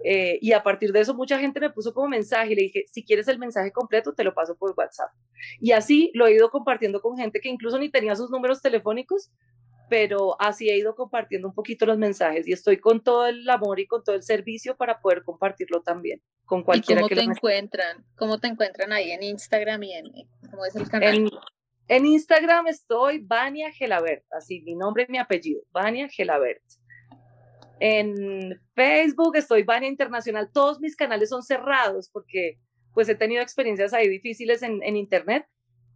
eh, 0.04 0.38
y 0.42 0.52
a 0.52 0.62
partir 0.62 0.92
de 0.92 1.00
eso 1.00 1.14
mucha 1.16 1.40
gente 1.40 1.60
me 1.60 1.72
puso 1.72 1.94
como 1.94 2.08
mensaje 2.08 2.52
y 2.52 2.56
le 2.56 2.62
dije, 2.64 2.86
si 2.88 3.04
quieres 3.04 3.28
el 3.28 3.40
mensaje 3.40 3.72
completo, 3.72 4.14
te 4.14 4.24
lo 4.24 4.34
paso 4.34 4.56
por 4.56 4.74
WhatsApp. 4.78 5.10
Y 5.60 5.72
así 5.72 6.12
lo 6.14 6.28
he 6.28 6.34
ido 6.34 6.50
compartiendo 6.50 7.02
con 7.02 7.18
gente 7.18 7.40
que 7.40 7.50
incluso 7.50 7.80
ni 7.80 7.90
tenía 7.90 8.16
sus 8.16 8.30
números 8.30 8.62
telefónicos, 8.62 9.32
pero 9.90 10.40
así 10.42 10.70
he 10.70 10.78
ido 10.78 10.96
compartiendo 10.96 11.48
un 11.48 11.54
poquito 11.54 11.86
los 11.86 11.98
mensajes 11.98 12.48
y 12.48 12.54
estoy 12.54 12.78
con 12.78 13.02
todo 13.02 13.28
el 13.28 13.50
amor 13.50 13.80
y 13.80 13.88
con 13.88 14.04
todo 14.04 14.16
el 14.16 14.24
servicio 14.24 14.76
para 14.76 15.00
poder 15.00 15.24
compartirlo 15.24 15.82
también 15.82 16.22
con 16.46 16.64
cualquiera 16.64 17.02
¿Y 17.02 17.04
cómo 17.04 17.10
que 17.10 17.16
te 17.16 17.22
encuentran? 17.22 18.06
¿Cómo 18.16 18.40
te 18.40 18.48
encuentran 18.48 18.92
ahí 18.94 19.12
en 19.12 19.24
Instagram 19.24 19.84
y 19.84 19.94
en 19.94 20.06
cómo 20.50 20.66
es 20.66 20.76
el 20.76 20.90
canal? 20.90 21.16
En, 21.16 21.30
en 21.88 22.06
Instagram 22.06 22.68
estoy 22.68 23.20
Vania 23.20 23.72
Gelabert, 23.72 24.26
así 24.32 24.62
mi 24.62 24.76
nombre 24.76 25.06
y 25.08 25.12
mi 25.12 25.20
apellido, 25.20 25.62
Vania 25.72 26.10
Gelabert. 26.10 26.64
En 27.80 28.60
Facebook 28.74 29.36
estoy 29.36 29.64
Vania 29.64 29.88
Internacional. 29.88 30.50
Todos 30.52 30.80
mis 30.80 30.96
canales 30.96 31.30
son 31.30 31.44
cerrados 31.44 32.10
porque 32.12 32.58
pues 32.94 33.08
he 33.10 33.16
tenido 33.16 33.44
experiencias 33.44 33.94
ahí 33.94 34.10
difíciles 34.10 34.64
en, 34.64 34.82
en 34.82 34.98
internet, 34.98 35.46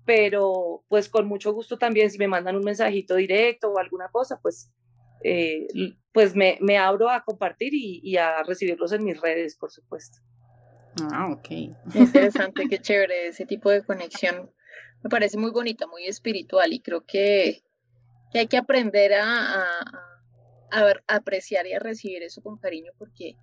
pero 0.06 0.84
pues 0.88 1.10
con 1.10 1.28
mucho 1.28 1.54
gusto 1.54 1.78
también 1.78 2.10
si 2.10 2.18
me 2.18 2.28
mandan 2.28 2.56
un 2.56 2.64
mensajito 2.64 3.16
directo 3.16 3.72
o 3.72 3.80
alguna 3.80 4.10
cosa, 4.10 4.40
pues, 4.42 4.72
eh, 5.24 5.68
pues 6.12 6.36
me, 6.36 6.58
me, 6.62 6.78
abro 6.78 7.10
a 7.10 7.24
compartir 7.24 7.74
y, 7.74 8.02
y, 8.04 8.18
a 8.18 8.44
recibirlos 8.44 8.92
en 8.92 9.04
mis 9.04 9.22
redes, 9.22 9.56
por 9.56 9.72
supuesto. 9.72 10.20
Ah, 11.12 11.32
ok. 11.32 11.50
Interesante, 11.94 12.68
qué 12.68 12.80
chévere 12.80 13.28
ese 13.28 13.46
tipo 13.46 13.70
de 13.70 13.84
conexión. 13.84 14.52
Me 15.04 15.10
parece 15.10 15.38
muy 15.38 15.52
bonita, 15.52 15.88
muy 15.88 16.06
espiritual 16.06 16.74
y 16.74 16.82
creo 16.82 17.06
que, 17.06 17.64
que 18.32 18.40
hay 18.40 18.48
que 18.48 18.58
aprender 18.58 19.14
a, 19.14 19.24
a 19.24 20.12
a 20.72 20.84
ver, 20.84 21.04
apreciar 21.08 21.68
y 21.68 21.74
a 21.74 21.80
recibir 21.80 22.24
eso 22.24 22.42
con 22.42 22.58
cariño 22.58 22.92
porque 22.98 23.36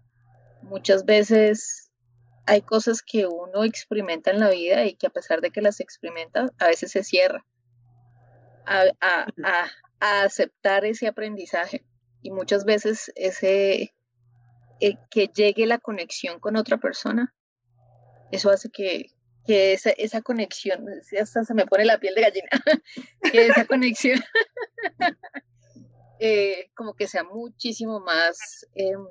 muchas 0.63 1.05
veces 1.05 1.88
hay 2.49 2.63
cosas 2.63 3.03
que 3.03 3.27
uno 3.27 3.63
experimenta 3.63 4.31
en 4.31 4.41
la 4.41 4.49
vida 4.49 4.87
y 4.87 4.95
que 4.95 5.07
a 5.07 5.11
pesar 5.11 5.43
de 5.43 5.51
que 5.51 5.61
las 5.61 5.81
experimenta, 5.81 6.47
a 6.59 6.69
veces 6.69 6.91
se 6.91 7.05
cierra 7.05 7.45
a, 8.65 8.85
a, 9.03 9.27
a, 10.01 10.23
aceptar 10.23 10.87
ese 10.87 11.07
aprendizaje. 11.07 11.85
Y 12.23 12.31
muchas 12.31 12.65
veces 12.65 13.13
ese 13.17 13.95
eh, 14.81 14.95
que 15.11 15.27
llegue 15.27 15.67
la 15.67 15.77
conexión 15.77 16.41
con 16.41 16.57
otra 16.57 16.79
persona, 16.79 17.35
eso 18.33 18.51
hace 18.51 18.71
que, 18.71 19.11
que 19.47 19.75
esa, 19.75 19.91
esa 19.91 20.23
conexión, 20.23 20.87
hasta 21.21 21.45
se 21.45 21.55
me 21.55 21.67
pone 21.67 21.85
la 21.85 22.01
piel 22.01 22.15
de 22.15 22.23
gallina, 22.23 22.49
que 23.31 23.47
esa 23.47 23.67
conexión 23.67 24.21
eh, 26.19 26.71
como 26.75 26.95
que 26.95 27.07
sea 27.07 27.25
muchísimo 27.25 28.01
más 28.01 28.67
em, 28.75 29.05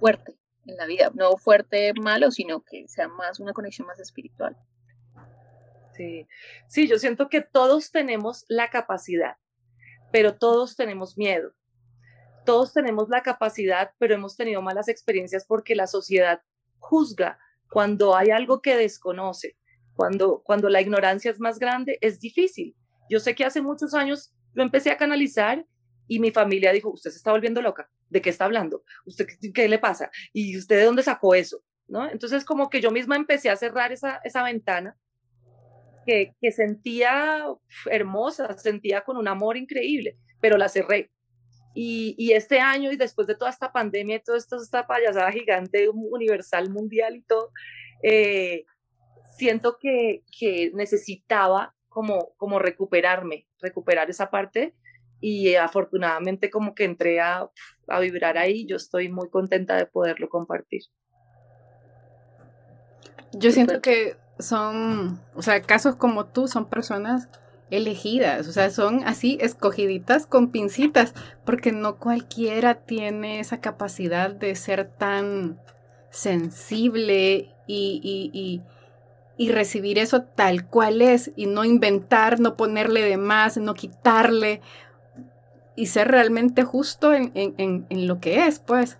fuerte 0.00 0.36
en 0.66 0.76
la 0.76 0.86
vida, 0.86 1.10
no 1.14 1.36
fuerte 1.36 1.92
malo, 1.94 2.30
sino 2.30 2.62
que 2.62 2.86
sea 2.88 3.08
más 3.08 3.40
una 3.40 3.52
conexión 3.52 3.86
más 3.86 4.00
espiritual. 4.00 4.56
Sí, 5.94 6.26
sí, 6.66 6.88
yo 6.88 6.98
siento 6.98 7.28
que 7.28 7.40
todos 7.40 7.92
tenemos 7.92 8.44
la 8.48 8.68
capacidad, 8.68 9.36
pero 10.10 10.36
todos 10.36 10.76
tenemos 10.76 11.16
miedo. 11.16 11.52
Todos 12.44 12.72
tenemos 12.72 13.08
la 13.08 13.22
capacidad, 13.22 13.92
pero 13.98 14.14
hemos 14.14 14.36
tenido 14.36 14.60
malas 14.60 14.88
experiencias 14.88 15.46
porque 15.46 15.74
la 15.74 15.86
sociedad 15.86 16.42
juzga 16.78 17.38
cuando 17.70 18.16
hay 18.16 18.30
algo 18.30 18.60
que 18.60 18.76
desconoce, 18.76 19.56
cuando, 19.94 20.42
cuando 20.44 20.68
la 20.68 20.80
ignorancia 20.80 21.30
es 21.30 21.40
más 21.40 21.58
grande, 21.58 21.98
es 22.00 22.20
difícil. 22.20 22.76
Yo 23.08 23.20
sé 23.20 23.34
que 23.34 23.44
hace 23.44 23.62
muchos 23.62 23.94
años 23.94 24.34
lo 24.52 24.62
empecé 24.62 24.90
a 24.90 24.96
canalizar 24.96 25.64
y 26.06 26.20
mi 26.20 26.30
familia 26.30 26.72
dijo, 26.72 26.90
usted 26.90 27.10
se 27.10 27.16
está 27.16 27.30
volviendo 27.30 27.62
loca, 27.62 27.88
¿de 28.08 28.20
qué 28.20 28.30
está 28.30 28.44
hablando? 28.44 28.84
¿Usted 29.04 29.26
qué, 29.54 29.68
le 29.68 29.78
pasa? 29.78 30.10
¿Y 30.32 30.56
usted 30.56 30.76
de 30.76 30.84
dónde 30.84 31.02
sacó 31.02 31.34
eso? 31.34 31.62
¿No? 31.86 32.10
Entonces 32.10 32.44
como 32.44 32.70
que 32.70 32.80
yo 32.80 32.90
misma 32.90 33.16
empecé 33.16 33.50
a 33.50 33.56
cerrar 33.56 33.92
esa, 33.92 34.20
esa 34.24 34.42
ventana 34.42 34.96
que, 36.06 36.34
que 36.40 36.52
sentía 36.52 37.44
hermosa, 37.90 38.56
sentía 38.58 39.02
con 39.02 39.16
un 39.16 39.28
amor 39.28 39.56
increíble, 39.56 40.18
pero 40.40 40.56
la 40.56 40.68
cerré. 40.68 41.10
Y, 41.76 42.14
y, 42.16 42.32
este 42.32 42.60
año 42.60 42.92
y 42.92 42.96
después 42.96 43.26
de 43.26 43.34
toda 43.34 43.50
esta 43.50 43.72
pandemia 43.72 44.16
y 44.16 44.22
toda 44.22 44.38
esta, 44.38 44.56
esta 44.56 44.86
payasada 44.86 45.32
gigante, 45.32 45.88
universal, 45.88 46.70
mundial 46.70 47.16
y 47.16 47.22
todo, 47.22 47.50
eh, 48.02 48.64
siento 49.36 49.76
que, 49.78 50.22
que 50.38 50.70
necesitaba 50.72 51.74
como, 51.88 52.34
como 52.36 52.60
recuperarme, 52.60 53.48
recuperar 53.60 54.08
esa 54.08 54.30
parte 54.30 54.74
y 55.20 55.54
afortunadamente 55.54 56.50
como 56.50 56.74
que 56.74 56.84
entré 56.84 57.20
a, 57.20 57.50
a 57.88 58.00
vibrar 58.00 58.38
ahí, 58.38 58.66
yo 58.66 58.76
estoy 58.76 59.08
muy 59.08 59.28
contenta 59.30 59.76
de 59.76 59.86
poderlo 59.86 60.28
compartir. 60.28 60.82
Yo 63.32 63.50
siento 63.50 63.80
que 63.80 64.16
son, 64.38 65.20
o 65.34 65.42
sea, 65.42 65.62
casos 65.62 65.96
como 65.96 66.26
tú 66.26 66.48
son 66.48 66.68
personas 66.68 67.28
elegidas, 67.70 68.46
o 68.46 68.52
sea, 68.52 68.70
son 68.70 69.02
así 69.04 69.38
escogiditas 69.40 70.26
con 70.26 70.50
pincitas, 70.50 71.14
porque 71.44 71.72
no 71.72 71.96
cualquiera 71.96 72.74
tiene 72.74 73.40
esa 73.40 73.60
capacidad 73.60 74.30
de 74.30 74.54
ser 74.54 74.88
tan 74.88 75.58
sensible 76.10 77.50
y, 77.66 78.00
y, 78.02 78.30
y, 78.32 78.62
y, 79.36 79.50
recibir 79.50 79.98
eso 79.98 80.22
tal 80.22 80.68
cual 80.68 81.02
es 81.02 81.32
y 81.34 81.46
no 81.46 81.64
inventar, 81.64 82.38
no 82.38 82.56
ponerle 82.56 83.02
de 83.02 83.16
más, 83.16 83.56
no 83.56 83.74
quitarle, 83.74 84.60
y 85.76 85.86
ser 85.86 86.08
realmente 86.08 86.62
justo 86.62 87.12
en, 87.12 87.32
en, 87.34 87.86
en, 87.88 88.06
lo 88.06 88.20
que 88.20 88.46
es, 88.46 88.58
pues. 88.58 88.98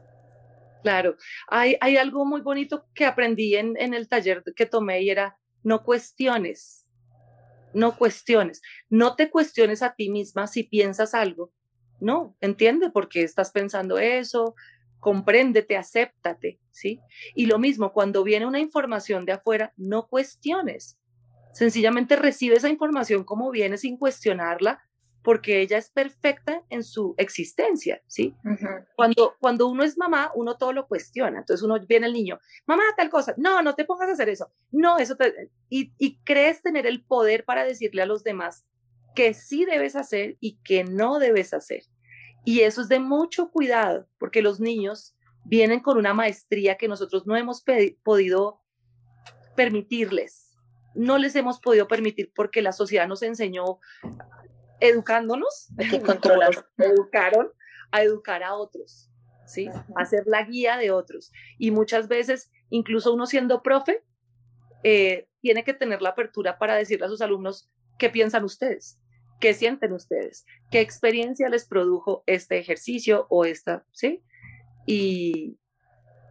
Claro, 0.82 1.16
hay, 1.48 1.76
hay 1.80 1.96
algo 1.96 2.24
muy 2.24 2.40
bonito 2.40 2.86
que 2.94 3.06
aprendí 3.06 3.56
en, 3.56 3.76
en 3.78 3.94
el 3.94 4.08
taller 4.08 4.42
que 4.54 4.66
tomé 4.66 5.02
y 5.02 5.10
era 5.10 5.38
no 5.62 5.82
cuestiones, 5.82 6.86
no 7.72 7.96
cuestiones, 7.96 8.60
no 8.90 9.16
te 9.16 9.30
cuestiones 9.30 9.82
a 9.82 9.94
ti 9.94 10.10
misma 10.10 10.46
si 10.46 10.64
piensas 10.64 11.14
algo, 11.14 11.52
no, 12.00 12.36
entiende 12.40 12.90
por 12.90 13.08
qué 13.08 13.22
estás 13.22 13.50
pensando 13.50 13.98
eso, 13.98 14.54
compréndete, 15.00 15.76
acéptate, 15.76 16.60
¿sí? 16.70 17.00
Y 17.34 17.46
lo 17.46 17.58
mismo, 17.58 17.92
cuando 17.92 18.24
viene 18.24 18.46
una 18.46 18.58
información 18.58 19.24
de 19.24 19.32
afuera, 19.32 19.72
no 19.76 20.06
cuestiones, 20.06 20.98
sencillamente 21.52 22.16
recibe 22.16 22.56
esa 22.56 22.68
información 22.68 23.24
como 23.24 23.50
viene 23.50 23.78
sin 23.78 23.96
cuestionarla, 23.96 24.82
porque 25.24 25.62
ella 25.62 25.78
es 25.78 25.88
perfecta 25.88 26.62
en 26.68 26.84
su 26.84 27.14
existencia, 27.16 28.00
¿sí? 28.06 28.36
cuando, 28.94 29.34
cuando 29.40 29.66
uno 29.68 29.82
es 29.82 29.96
mamá, 29.96 30.30
uno 30.34 30.58
todo 30.58 30.74
lo 30.74 30.86
cuestiona. 30.86 31.38
Entonces 31.38 31.64
uno 31.64 31.80
viene 31.88 32.06
el 32.06 32.12
niño, 32.12 32.38
mamá, 32.66 32.82
tal 32.96 33.08
cosa, 33.08 33.34
no, 33.38 33.62
no 33.62 33.74
te 33.74 33.86
pongas 33.86 34.10
a 34.10 34.12
hacer 34.12 34.28
eso, 34.28 34.52
no, 34.70 34.98
eso 34.98 35.16
te... 35.16 35.50
Y, 35.70 35.94
y 35.98 36.18
crees 36.24 36.62
tener 36.62 36.86
el 36.86 37.02
poder 37.02 37.46
para 37.46 37.64
decirle 37.64 38.02
a 38.02 38.06
los 38.06 38.22
demás 38.22 38.66
que 39.16 39.32
sí 39.32 39.64
debes 39.64 39.96
hacer 39.96 40.36
y 40.40 40.58
que 40.62 40.84
no 40.84 41.18
debes 41.18 41.54
hacer. 41.54 41.84
Y 42.44 42.60
eso 42.60 42.82
es 42.82 42.88
de 42.88 43.00
mucho 43.00 43.50
cuidado, 43.50 44.06
porque 44.18 44.42
los 44.42 44.60
niños 44.60 45.16
vienen 45.46 45.80
con 45.80 45.96
una 45.96 46.12
maestría 46.12 46.76
que 46.76 46.88
nosotros 46.88 47.26
no 47.26 47.34
hemos 47.34 47.64
podido 48.02 48.60
permitirles. 49.56 50.50
No 50.94 51.16
les 51.16 51.34
hemos 51.34 51.60
podido 51.60 51.88
permitir 51.88 52.30
porque 52.34 52.60
la 52.60 52.72
sociedad 52.72 53.08
nos 53.08 53.22
enseñó 53.22 53.80
educándonos, 54.88 55.68
que 55.78 55.96
educaron 56.78 57.50
a 57.90 58.02
educar 58.02 58.42
a 58.42 58.54
otros, 58.54 59.10
¿sí? 59.46 59.68
A 59.96 60.04
ser 60.04 60.24
la 60.26 60.44
guía 60.44 60.76
de 60.76 60.90
otros. 60.90 61.32
Y 61.58 61.70
muchas 61.70 62.08
veces, 62.08 62.50
incluso 62.70 63.12
uno 63.12 63.26
siendo 63.26 63.62
profe, 63.62 64.04
eh, 64.82 65.28
tiene 65.40 65.64
que 65.64 65.74
tener 65.74 66.02
la 66.02 66.10
apertura 66.10 66.58
para 66.58 66.74
decirle 66.74 67.06
a 67.06 67.08
sus 67.08 67.22
alumnos 67.22 67.70
qué 67.98 68.10
piensan 68.10 68.44
ustedes, 68.44 68.98
qué 69.40 69.54
sienten 69.54 69.92
ustedes, 69.92 70.44
qué 70.70 70.80
experiencia 70.80 71.48
les 71.48 71.66
produjo 71.66 72.22
este 72.26 72.58
ejercicio 72.58 73.26
o 73.30 73.44
esta, 73.44 73.86
¿sí? 73.92 74.22
Y, 74.86 75.58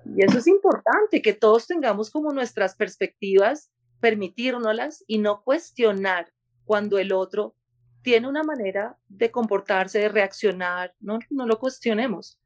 y 0.06 0.24
eso 0.24 0.38
es 0.38 0.48
importante, 0.48 1.24
que 1.24 1.34
todos 1.34 1.66
tengamos 1.66 2.12
como 2.12 2.32
nuestras 2.34 2.76
perspectivas, 2.76 3.72
permitírnoslas 4.00 5.04
y 5.08 5.18
no 5.18 5.44
cuestionar 5.44 6.32
cuando 6.66 7.00
el 7.00 7.14
otro 7.14 7.56
tiene 8.04 8.28
una 8.28 8.44
manera 8.44 8.98
de 9.08 9.32
comportarse, 9.32 10.00
de 10.00 10.10
reaccionar, 10.10 10.94
no, 11.00 11.20
no 11.30 11.48
lo 11.48 11.58
cuestionemos. 11.58 12.40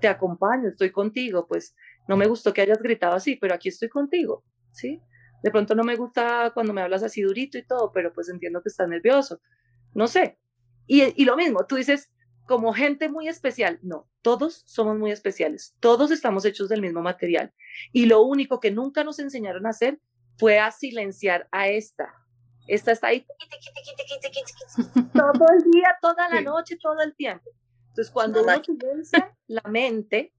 Te 0.00 0.08
acompaño, 0.08 0.68
estoy 0.68 0.90
contigo, 0.90 1.46
pues 1.46 1.74
no 2.08 2.16
me 2.16 2.26
gustó 2.26 2.52
que 2.52 2.62
hayas 2.62 2.82
gritado 2.82 3.14
así, 3.14 3.36
pero 3.36 3.54
aquí 3.54 3.68
estoy 3.68 3.88
contigo, 3.88 4.42
¿sí? 4.72 5.00
De 5.42 5.50
pronto 5.50 5.74
no 5.74 5.84
me 5.84 5.96
gusta 5.96 6.50
cuando 6.54 6.72
me 6.72 6.80
hablas 6.80 7.02
así 7.02 7.22
durito 7.22 7.58
y 7.58 7.66
todo, 7.66 7.92
pero 7.92 8.12
pues 8.12 8.28
entiendo 8.28 8.62
que 8.62 8.68
estás 8.68 8.88
nervioso. 8.88 9.40
No 9.94 10.08
sé. 10.08 10.38
Y, 10.86 11.02
y 11.20 11.24
lo 11.24 11.36
mismo, 11.36 11.66
tú 11.66 11.76
dices, 11.76 12.10
como 12.46 12.72
gente 12.72 13.08
muy 13.08 13.28
especial, 13.28 13.78
no, 13.82 14.08
todos 14.22 14.62
somos 14.66 14.98
muy 14.98 15.10
especiales, 15.10 15.76
todos 15.80 16.10
estamos 16.10 16.44
hechos 16.44 16.68
del 16.68 16.80
mismo 16.80 17.02
material. 17.02 17.52
Y 17.92 18.06
lo 18.06 18.22
único 18.22 18.60
que 18.60 18.70
nunca 18.70 19.04
nos 19.04 19.18
enseñaron 19.18 19.66
a 19.66 19.70
hacer 19.70 20.00
fue 20.38 20.58
a 20.58 20.70
silenciar 20.70 21.48
a 21.50 21.68
esta, 21.68 22.14
esta 22.66 22.92
está 22.92 23.08
ahí 23.08 23.26
todo 25.12 25.46
el 25.56 25.70
día, 25.70 25.96
toda 26.00 26.28
la 26.28 26.40
noche, 26.40 26.76
todo 26.80 27.00
el 27.00 27.14
tiempo. 27.14 27.50
Entonces, 27.88 28.12
cuando 28.12 28.42
uno 28.42 28.62
silencia 28.62 29.36
la 29.46 29.62
mente, 29.62 30.34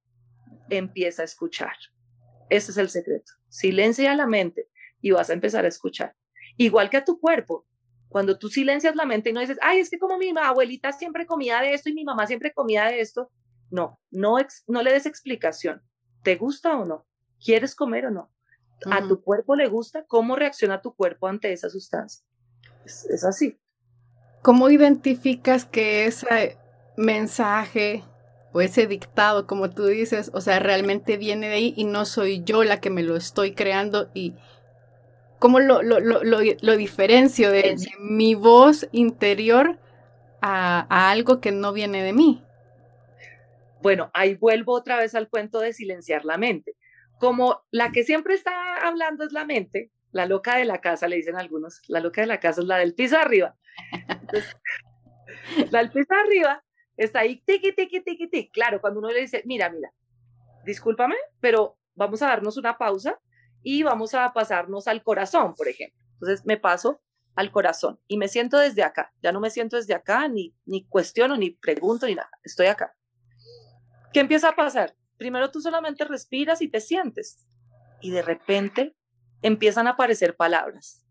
empieza 0.70 1.24
a 1.24 1.26
escuchar. 1.26 1.76
Ese 2.50 2.72
es 2.72 2.78
el 2.78 2.90
secreto. 2.90 3.34
Silencia 3.50 4.14
la 4.16 4.28
mente 4.28 4.70
y 5.02 5.12
vas 5.12 5.30
a 5.30 5.34
empezar 5.34 5.66
a 5.66 5.68
escuchar. 5.68 6.16
Igual 6.58 6.90
que 6.90 6.98
a 6.98 7.06
tu 7.06 7.20
cuerpo. 7.20 7.66
Cuando 8.10 8.38
tú 8.38 8.48
silencias 8.50 8.96
la 8.96 9.06
mente 9.06 9.30
y 9.30 9.34
no 9.34 9.42
dices, 9.42 9.60
ay, 9.62 9.80
es 9.80 9.90
que 9.90 10.00
como 10.00 10.18
mi 10.18 10.32
abuelita 10.38 10.94
siempre 10.94 11.26
comía 11.26 11.62
de 11.62 11.74
esto 11.74 11.90
y 11.90 11.94
mi 11.94 12.06
mamá 12.06 12.26
siempre 12.26 12.54
comía 12.54 12.86
de 12.86 13.02
esto. 13.02 13.32
No, 13.70 14.00
no, 14.12 14.38
no 14.68 14.82
le 14.82 14.94
des 14.94 15.06
explicación. 15.06 15.82
¿Te 16.24 16.36
gusta 16.36 16.78
o 16.78 16.86
no? 16.86 17.06
¿Quieres 17.44 17.76
comer 17.76 18.06
o 18.06 18.12
no? 18.12 18.32
A 18.86 19.08
tu 19.08 19.22
cuerpo 19.22 19.56
le 19.56 19.68
gusta, 19.68 20.06
cómo 20.06 20.36
reacciona 20.36 20.82
tu 20.82 20.94
cuerpo 20.94 21.28
ante 21.28 21.52
esa 21.52 21.70
sustancia. 21.70 22.24
Es, 22.86 23.24
así. 23.24 23.58
¿Cómo 24.42 24.70
identificas 24.70 25.66
que 25.66 26.06
ese 26.06 26.58
mensaje 26.96 28.04
o 28.54 28.62
ese 28.62 28.88
dictado, 28.88 29.46
como 29.46 29.70
tú 29.70 29.86
dices, 29.86 30.32
o 30.34 30.42
sea, 30.42 30.60
realmente 30.60 31.18
viene 31.18 31.50
de 31.50 31.54
ahí 31.56 31.74
y 31.76 31.84
no 31.84 32.06
soy 32.06 32.44
yo 32.44 32.64
la 32.64 32.80
que 32.80 32.90
me 32.90 33.04
lo 33.04 33.16
estoy 33.16 33.54
creando 33.54 34.10
y 34.14 34.36
cómo 35.40 35.60
lo, 35.60 35.82
lo, 35.84 36.00
lo, 36.00 36.24
lo 36.24 36.78
diferencio 36.78 37.52
de, 37.52 37.76
mi 38.00 38.36
voz 38.36 38.88
interior 38.92 39.78
a, 40.42 40.88
a 40.90 41.12
algo 41.12 41.42
que 41.42 41.52
no 41.52 41.74
viene 41.74 42.04
de 42.04 42.14
mí? 42.14 42.42
Bueno, 43.82 44.10
ahí 44.14 44.36
vuelvo 44.36 44.74
otra 44.74 44.98
vez 44.98 45.14
al 45.14 45.30
cuento 45.30 45.60
de 45.60 45.74
silenciar 45.74 46.26
la 46.26 46.38
mente 46.38 46.76
como 47.20 47.64
la 47.72 47.92
que 47.92 48.04
siempre 48.04 48.34
está 48.34 48.88
hablando 48.88 49.24
es 49.24 49.32
la 49.32 49.46
mente, 49.46 49.92
la 50.12 50.26
loca 50.26 50.58
de 50.58 50.66
la 50.66 50.82
casa, 50.82 51.08
le 51.08 51.18
dicen 51.18 51.36
algunos, 51.36 51.82
la 51.88 52.00
loca 52.00 52.22
de 52.22 52.28
la 52.28 52.40
casa 52.40 52.62
es 52.62 52.68
la 52.68 52.78
del 52.78 52.94
piso 52.94 53.18
arriba. 53.18 53.56
la 55.72 55.80
del 55.80 55.92
piso 55.92 56.14
arriba 56.14 56.64
está 56.96 57.20
ahí, 57.20 57.42
tiqui, 57.46 57.74
tiqui, 57.74 58.02
tiqui, 58.02 58.30
tiqui. 58.30 58.52
Claro, 58.52 58.82
cuando 58.82 59.00
uno 59.00 59.10
le 59.10 59.22
dice, 59.22 59.44
mira, 59.46 59.70
mira, 59.70 59.92
discúlpame, 60.66 61.16
pero 61.40 61.78
vamos 61.96 62.22
a 62.22 62.28
darnos 62.28 62.58
una 62.58 62.78
pausa 62.78 63.20
y 63.64 63.84
vamos 63.84 64.14
a 64.14 64.32
pasarnos 64.34 64.88
al 64.88 65.04
corazón, 65.04 65.54
por 65.56 65.68
ejemplo. 65.68 66.00
Entonces 66.14 66.46
me 66.46 66.58
paso 66.58 67.02
al 67.36 67.52
corazón 67.52 68.00
y 68.08 68.18
me 68.18 68.28
siento 68.28 68.58
desde 68.58 68.84
acá. 68.84 69.14
Ya 69.22 69.32
no 69.32 69.40
me 69.40 69.50
siento 69.50 69.76
desde 69.76 69.94
acá, 69.94 70.28
ni, 70.28 70.56
ni 70.66 70.86
cuestiono, 70.88 71.38
ni 71.38 71.52
pregunto, 71.52 72.08
ni 72.08 72.16
nada. 72.16 72.32
Estoy 72.44 72.68
acá. 72.68 72.96
¿Qué 74.14 74.20
empieza 74.20 74.50
a 74.50 74.56
pasar? 74.56 74.96
Primero 75.18 75.52
tú 75.52 75.62
solamente 75.62 76.06
respiras 76.06 76.62
y 76.62 76.70
te 76.70 76.80
sientes 76.80 77.48
y 78.02 78.12
de 78.12 78.22
repente 78.22 78.96
empiezan 79.42 79.88
a 79.88 79.92
aparecer 79.92 80.36
palabras. 80.36 81.06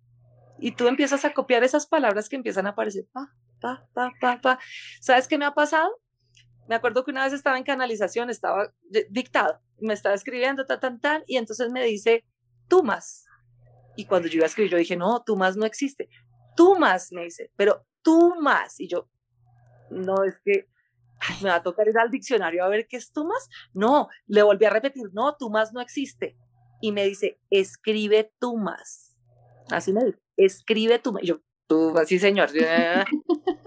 Y 0.58 0.72
tú 0.72 0.88
empiezas 0.88 1.24
a 1.24 1.32
copiar 1.32 1.64
esas 1.64 1.86
palabras 1.86 2.28
que 2.28 2.36
empiezan 2.36 2.66
a 2.66 2.70
aparecer. 2.70 3.06
Pa, 3.12 3.34
pa, 3.60 3.86
pa, 3.92 4.12
pa, 4.20 4.40
pa. 4.40 4.58
¿Sabes 5.00 5.28
qué 5.28 5.38
me 5.38 5.44
ha 5.44 5.52
pasado? 5.52 5.90
Me 6.68 6.74
acuerdo 6.74 7.04
que 7.04 7.10
una 7.10 7.24
vez 7.24 7.32
estaba 7.32 7.58
en 7.58 7.64
canalización, 7.64 8.30
estaba 8.30 8.72
dictado, 9.10 9.60
me 9.78 9.94
estaba 9.94 10.14
escribiendo, 10.14 10.66
ta, 10.66 10.80
tan, 10.80 11.00
tan, 11.00 11.22
y 11.26 11.36
entonces 11.36 11.70
me 11.70 11.84
dice, 11.84 12.24
tú 12.68 12.82
más. 12.82 13.24
Y 13.96 14.06
cuando 14.06 14.28
yo 14.28 14.36
iba 14.36 14.44
a 14.44 14.48
escribir, 14.48 14.72
yo 14.72 14.78
dije, 14.78 14.96
no, 14.96 15.22
tú 15.24 15.36
más 15.36 15.56
no 15.56 15.64
existe. 15.64 16.08
Tú 16.56 16.76
más, 16.76 17.12
me 17.12 17.24
dice, 17.24 17.52
pero 17.56 17.86
tú 18.02 18.34
más. 18.40 18.80
Y 18.80 18.88
yo, 18.88 19.08
no, 19.90 20.24
es 20.24 20.40
que 20.44 20.68
me 21.42 21.50
va 21.50 21.56
a 21.56 21.62
tocar 21.62 21.88
ir 21.88 21.98
al 21.98 22.10
diccionario 22.10 22.64
a 22.64 22.68
ver 22.68 22.86
qué 22.88 22.96
es 22.96 23.12
Tumas. 23.12 23.48
No, 23.72 24.08
le 24.26 24.42
volví 24.42 24.64
a 24.64 24.70
repetir, 24.70 25.10
no, 25.12 25.36
Tumas 25.36 25.72
no 25.72 25.80
existe. 25.80 26.36
Y 26.80 26.92
me 26.92 27.04
dice, 27.04 27.40
escribe 27.50 28.32
Tumas. 28.38 29.16
Así 29.70 29.92
me 29.92 30.04
dice, 30.04 30.18
escribe 30.36 30.98
Tumas. 30.98 31.22
Y 31.22 31.26
yo, 31.28 31.40
tú, 31.66 31.96
así 31.98 32.18
señor. 32.18 32.50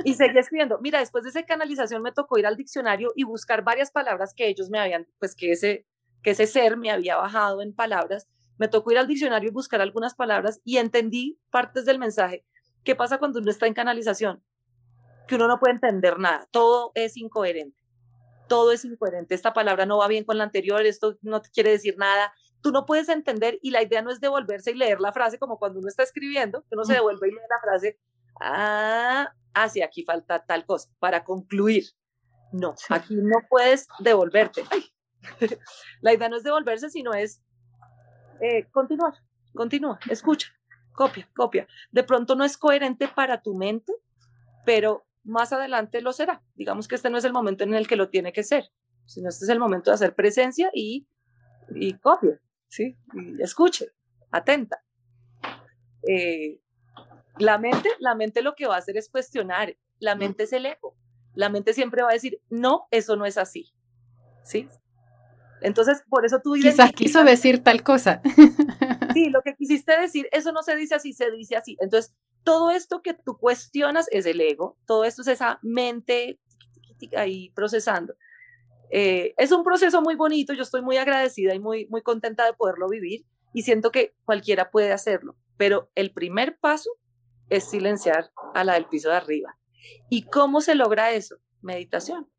y 0.04 0.14
seguí 0.14 0.38
escribiendo. 0.38 0.80
Mira, 0.80 1.00
después 1.00 1.24
de 1.24 1.32
esa 1.32 1.44
canalización 1.44 2.02
me 2.02 2.12
tocó 2.12 2.38
ir 2.38 2.46
al 2.46 2.56
diccionario 2.56 3.12
y 3.16 3.24
buscar 3.24 3.64
varias 3.64 3.92
palabras 3.92 4.34
que 4.34 4.48
ellos 4.48 4.70
me 4.70 4.80
habían, 4.80 5.08
pues 5.20 5.36
que 5.36 5.52
ese, 5.52 5.88
que 6.24 6.32
ese 6.32 6.48
ser 6.48 6.78
me 6.78 6.92
había 6.92 7.18
bajado 7.18 7.62
en 7.62 7.74
palabras. 7.74 8.28
Me 8.58 8.68
tocó 8.68 8.92
ir 8.92 8.98
al 8.98 9.08
diccionario 9.08 9.50
y 9.50 9.54
buscar 9.54 9.82
algunas 9.82 10.16
palabras 10.16 10.60
y 10.66 10.78
entendí 10.78 11.40
partes 11.50 11.86
del 11.86 11.98
mensaje. 11.98 12.46
¿Qué 12.84 12.96
pasa 12.96 13.18
cuando 13.18 13.40
uno 13.40 13.50
está 13.50 13.68
en 13.68 13.74
canalización? 13.74 14.44
Que 15.30 15.36
uno 15.36 15.48
no 15.48 15.60
puede 15.60 15.76
entender 15.76 16.18
nada, 16.18 16.48
todo 16.50 16.92
es 16.96 17.16
incoherente, 17.16 17.80
todo 18.48 18.72
es 18.72 18.84
incoherente, 18.84 19.36
esta 19.36 19.54
palabra 19.54 19.86
no 19.86 20.00
va 20.00 20.08
bien 20.08 20.24
con 20.24 20.40
la 20.40 20.44
anterior, 20.44 20.84
esto 20.88 21.18
no 21.22 21.40
te 21.40 21.52
quiere 21.52 21.70
decir 21.70 21.98
nada, 22.00 22.34
tú 22.62 22.72
no 22.72 22.88
puedes 22.88 23.10
entender 23.10 23.60
y 23.62 23.70
la 23.70 23.84
idea 23.84 24.02
no 24.02 24.10
es 24.10 24.20
devolverse 24.20 24.72
y 24.72 24.74
leer 24.74 25.00
la 25.00 25.14
frase 25.14 25.38
como 25.38 25.60
cuando 25.60 25.80
uno 25.80 25.88
está 25.88 26.02
escribiendo, 26.02 26.64
que 26.64 26.74
uno 26.74 26.84
se 26.84 26.94
devuelve 26.94 27.28
y 27.28 27.32
lee 27.32 27.38
la 27.48 27.60
frase, 27.62 28.00
ah, 28.42 29.32
ah, 29.54 29.70
sí, 29.70 29.84
aquí 29.84 30.04
falta 30.04 30.44
tal 30.44 30.66
cosa, 30.66 30.90
para 30.98 31.24
concluir. 31.24 31.86
No, 32.52 32.74
aquí 32.90 33.14
no 33.14 33.38
puedes 33.48 33.88
devolverte. 34.00 34.64
la 36.02 36.12
idea 36.12 36.28
no 36.28 36.38
es 36.38 36.44
devolverse, 36.44 36.90
sino 36.90 37.14
es 37.14 37.40
eh, 38.42 38.68
continuar, 38.72 39.14
continúa, 39.54 40.00
escucha, 40.10 40.48
copia, 40.94 41.30
copia. 41.36 41.68
De 41.92 42.04
pronto 42.04 42.34
no 42.34 42.44
es 42.44 42.58
coherente 42.58 43.08
para 43.08 43.44
tu 43.44 43.54
mente, 43.54 43.94
pero 44.66 45.06
más 45.24 45.54
adelante 45.54 46.02
lo 46.02 46.14
será. 46.14 46.44
Digamos 46.56 46.88
que 46.88 46.96
este 46.96 47.10
no 47.10 47.18
es 47.18 47.26
el 47.26 47.34
momento 47.34 47.64
en 47.64 47.74
el 47.74 47.88
que 47.88 47.96
lo 47.96 48.10
tiene 48.10 48.34
que 48.34 48.44
ser, 48.44 48.66
sino 49.06 49.30
este 49.30 49.46
es 49.46 49.50
el 49.50 49.60
momento 49.60 49.92
de 49.92 49.96
hacer 49.96 50.16
presencia 50.16 50.70
y, 50.74 51.08
y 51.76 51.94
copie, 52.00 52.40
¿sí? 52.68 52.98
Y 53.14 53.42
escuche, 53.42 53.92
atenta. 54.32 54.84
Eh, 56.08 56.62
la 57.38 57.58
mente, 57.58 57.90
la 58.00 58.16
mente 58.16 58.42
lo 58.42 58.56
que 58.56 58.68
va 58.68 58.76
a 58.76 58.80
hacer 58.80 58.98
es 58.98 59.10
cuestionar, 59.10 59.76
la 60.00 60.16
mente 60.16 60.44
es 60.44 60.54
el 60.54 60.66
eco, 60.66 60.98
la 61.34 61.50
mente 61.50 61.74
siempre 61.74 62.02
va 62.02 62.10
a 62.10 62.14
decir, 62.14 62.42
no, 62.50 62.88
eso 62.92 63.16
no 63.16 63.26
es 63.26 63.38
así, 63.38 63.74
¿sí? 64.44 64.68
Entonces, 65.62 66.04
por 66.10 66.26
eso 66.26 66.40
tú... 66.42 66.54
Quizás 66.54 66.92
quiso 66.94 67.24
decir 67.24 67.64
tal 67.64 67.84
cosa. 67.84 68.22
Sí, 69.14 69.30
lo 69.30 69.42
que 69.42 69.56
quisiste 69.56 70.00
decir, 70.00 70.30
eso 70.32 70.52
no 70.52 70.64
se 70.64 70.76
dice 70.76 70.96
así, 70.96 71.14
se 71.14 71.32
dice 71.32 71.56
así. 71.56 71.76
Entonces, 71.82 72.16
todo 72.44 72.72
esto 72.72 73.02
que 73.02 73.14
tú 73.14 73.38
cuestionas 73.38 74.08
es 74.12 74.26
el 74.26 74.42
ego, 74.42 74.78
todo 74.86 75.04
esto 75.04 75.22
es 75.22 75.28
esa 75.30 75.60
mente 75.62 76.40
ahí 77.16 77.52
procesando. 77.52 78.16
Eh, 78.92 79.34
es 79.38 79.52
un 79.52 79.64
proceso 79.64 80.02
muy 80.02 80.16
bonito, 80.16 80.54
yo 80.54 80.64
estoy 80.64 80.82
muy 80.82 80.98
agradecida 80.98 81.54
y 81.54 81.60
muy, 81.60 81.88
muy 81.88 82.02
contenta 82.02 82.46
de 82.46 82.54
poderlo 82.54 82.88
vivir. 82.88 83.26
y 83.52 83.64
siento 83.64 83.92
que 83.92 84.14
cualquiera 84.26 84.70
puede 84.70 84.92
hacerlo, 84.92 85.36
pero 85.58 85.90
el 85.96 86.12
primer 86.12 86.60
paso 86.60 86.92
es 87.50 87.64
silenciar 87.64 88.32
a 88.54 88.64
la 88.64 88.76
del 88.76 88.86
piso 88.86 89.10
de 89.10 89.16
arriba. 89.16 89.58
¿Y 90.08 90.24
cómo 90.24 90.62
se 90.62 90.76
logra 90.76 91.14
eso? 91.14 91.38
Meditación. 91.62 92.30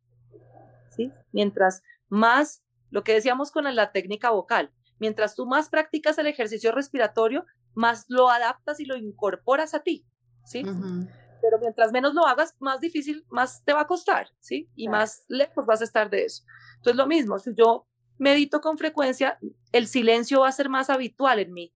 ¿Sí? 0.90 1.10
Mientras 1.32 1.82
más, 2.08 2.62
lo 2.90 3.02
que 3.02 3.12
decíamos 3.12 3.50
con 3.50 3.64
la 3.74 3.90
técnica 3.90 4.30
vocal, 4.30 4.72
mientras 5.00 5.34
tú 5.34 5.46
más 5.46 5.68
practicas 5.68 6.18
el 6.18 6.28
ejercicio 6.28 6.70
respiratorio, 6.70 7.44
más 7.74 8.04
lo 8.08 8.30
adaptas 8.30 8.80
y 8.80 8.84
lo 8.84 8.96
incorporas 8.96 9.74
a 9.74 9.80
ti. 9.80 10.04
¿Sí? 10.44 10.62
Pero 10.62 11.58
mientras 11.60 11.92
menos 11.92 12.14
lo 12.14 12.26
hagas, 12.26 12.54
más 12.58 12.80
difícil, 12.80 13.24
más 13.30 13.64
te 13.64 13.72
va 13.72 13.82
a 13.82 13.86
costar, 13.86 14.28
¿sí? 14.40 14.68
Y 14.74 14.88
más 14.88 15.24
lejos 15.28 15.64
vas 15.64 15.80
a 15.80 15.84
estar 15.84 16.10
de 16.10 16.24
eso. 16.24 16.44
Entonces, 16.76 16.96
lo 16.96 17.06
mismo, 17.06 17.38
si 17.38 17.54
yo 17.54 17.86
medito 18.18 18.60
con 18.60 18.76
frecuencia, 18.76 19.38
el 19.72 19.86
silencio 19.86 20.40
va 20.40 20.48
a 20.48 20.52
ser 20.52 20.68
más 20.68 20.90
habitual 20.90 21.38
en 21.38 21.52
mí. 21.52 21.74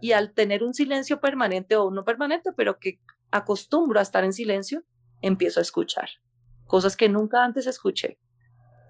Y 0.00 0.12
al 0.12 0.32
tener 0.32 0.64
un 0.64 0.74
silencio 0.74 1.20
permanente 1.20 1.76
o 1.76 1.90
no 1.90 2.04
permanente, 2.04 2.52
pero 2.52 2.78
que 2.78 3.00
acostumbro 3.30 4.00
a 4.00 4.02
estar 4.02 4.24
en 4.24 4.32
silencio, 4.32 4.82
empiezo 5.20 5.60
a 5.60 5.62
escuchar 5.62 6.08
cosas 6.66 6.96
que 6.96 7.08
nunca 7.08 7.44
antes 7.44 7.66
escuché. 7.66 8.18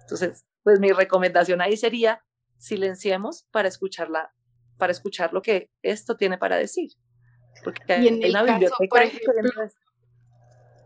Entonces, 0.01 0.45
pues 0.63 0.79
mi 0.79 0.91
recomendación 0.91 1.61
ahí 1.61 1.77
sería 1.77 2.23
silenciemos 2.57 3.43
para 3.51 3.67
escucharla, 3.67 4.33
para 4.77 4.91
escuchar 4.91 5.33
lo 5.33 5.41
que 5.41 5.69
esto 5.81 6.15
tiene 6.15 6.37
para 6.37 6.57
decir. 6.57 6.91
Porque 7.63 7.81
y 7.99 8.07
en, 8.07 8.31
la 8.31 8.43
biblioteca 8.43 9.01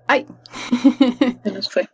Ay, 0.07 0.25
se 1.43 1.51
nos 1.51 1.69
fue. 1.69 1.87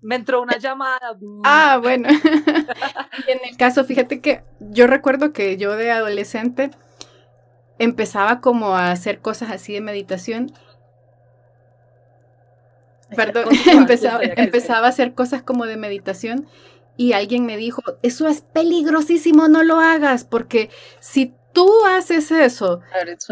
Me 0.00 0.14
entró 0.14 0.40
una 0.40 0.58
llamada. 0.58 1.18
Ah, 1.44 1.78
bueno. 1.82 2.08
y 3.26 3.30
en 3.30 3.40
el 3.48 3.56
caso, 3.56 3.84
fíjate 3.84 4.20
que 4.20 4.42
yo 4.60 4.86
recuerdo 4.86 5.32
que 5.32 5.56
yo 5.56 5.76
de 5.76 5.90
adolescente 5.90 6.70
empezaba 7.78 8.40
como 8.40 8.76
a 8.76 8.90
hacer 8.92 9.20
cosas 9.20 9.50
así 9.50 9.72
de 9.72 9.80
meditación. 9.80 10.52
Perdón, 13.16 13.48
empezaba, 13.72 14.20
empezaba 14.22 14.86
a 14.86 14.90
hacer 14.90 15.14
cosas 15.14 15.42
como 15.42 15.64
de 15.64 15.78
meditación 15.78 16.46
y 16.98 17.12
alguien 17.12 17.46
me 17.46 17.56
dijo, 17.56 17.80
eso 18.02 18.26
es 18.26 18.42
peligrosísimo, 18.42 19.48
no 19.48 19.62
lo 19.62 19.78
hagas, 19.78 20.24
porque 20.24 20.68
si 20.98 21.32
tú 21.52 21.70
haces 21.86 22.32
eso, 22.32 22.80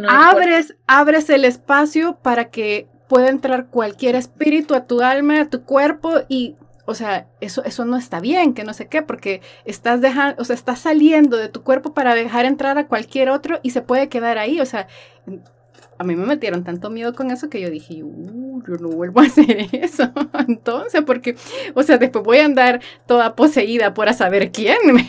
abres, 0.09 0.77
abres 0.87 1.29
el 1.29 1.45
espacio 1.45 2.17
para 2.23 2.49
que 2.49 2.89
puede 3.09 3.29
entrar 3.29 3.67
cualquier 3.67 4.15
espíritu 4.15 4.75
a 4.75 4.87
tu 4.87 5.01
alma, 5.01 5.41
a 5.41 5.51
tu 5.51 5.65
cuerpo 5.65 6.13
y, 6.29 6.55
o 6.85 6.95
sea, 6.95 7.27
eso, 7.41 7.65
eso 7.65 7.85
no 7.85 7.97
está 7.97 8.21
bien, 8.21 8.55
que 8.55 8.63
no 8.63 8.73
sé 8.73 8.87
qué, 8.87 9.03
porque 9.03 9.43
estás 9.65 10.01
dejando, 10.01 10.41
o 10.41 10.45
sea, 10.45 10.55
estás 10.55 10.79
saliendo 10.79 11.37
de 11.37 11.49
tu 11.49 11.65
cuerpo 11.65 11.93
para 11.93 12.15
dejar 12.15 12.45
entrar 12.45 12.79
a 12.79 12.87
cualquier 12.87 13.31
otro 13.31 13.59
y 13.65 13.71
se 13.71 13.83
puede 13.83 14.09
quedar 14.09 14.39
ahí, 14.39 14.61
o 14.61 14.67
sea, 14.67 14.87
a 15.99 16.05
mí 16.05 16.17
me 16.17 16.27
metieron 16.27 16.65
tanto 16.65 16.91
miedo 16.91 17.15
con 17.15 17.31
eso 17.31 17.49
que 17.49 17.61
yo 17.61 17.71
dije, 17.71 18.03
uh, 18.03 18.63
yo 18.67 18.77
no 18.77 18.89
vuelvo 18.89 19.21
a 19.21 19.25
hacer 19.25 19.69
eso. 19.73 20.13
Entonces, 20.47 21.03
porque, 21.05 21.37
o 21.75 21.83
sea, 21.83 21.99
después 21.99 22.25
voy 22.25 22.39
a 22.39 22.45
andar 22.45 22.83
toda 23.07 23.35
poseída 23.35 23.95
por 23.95 24.09
a 24.09 24.13
saber 24.13 24.53
quién. 24.53 24.79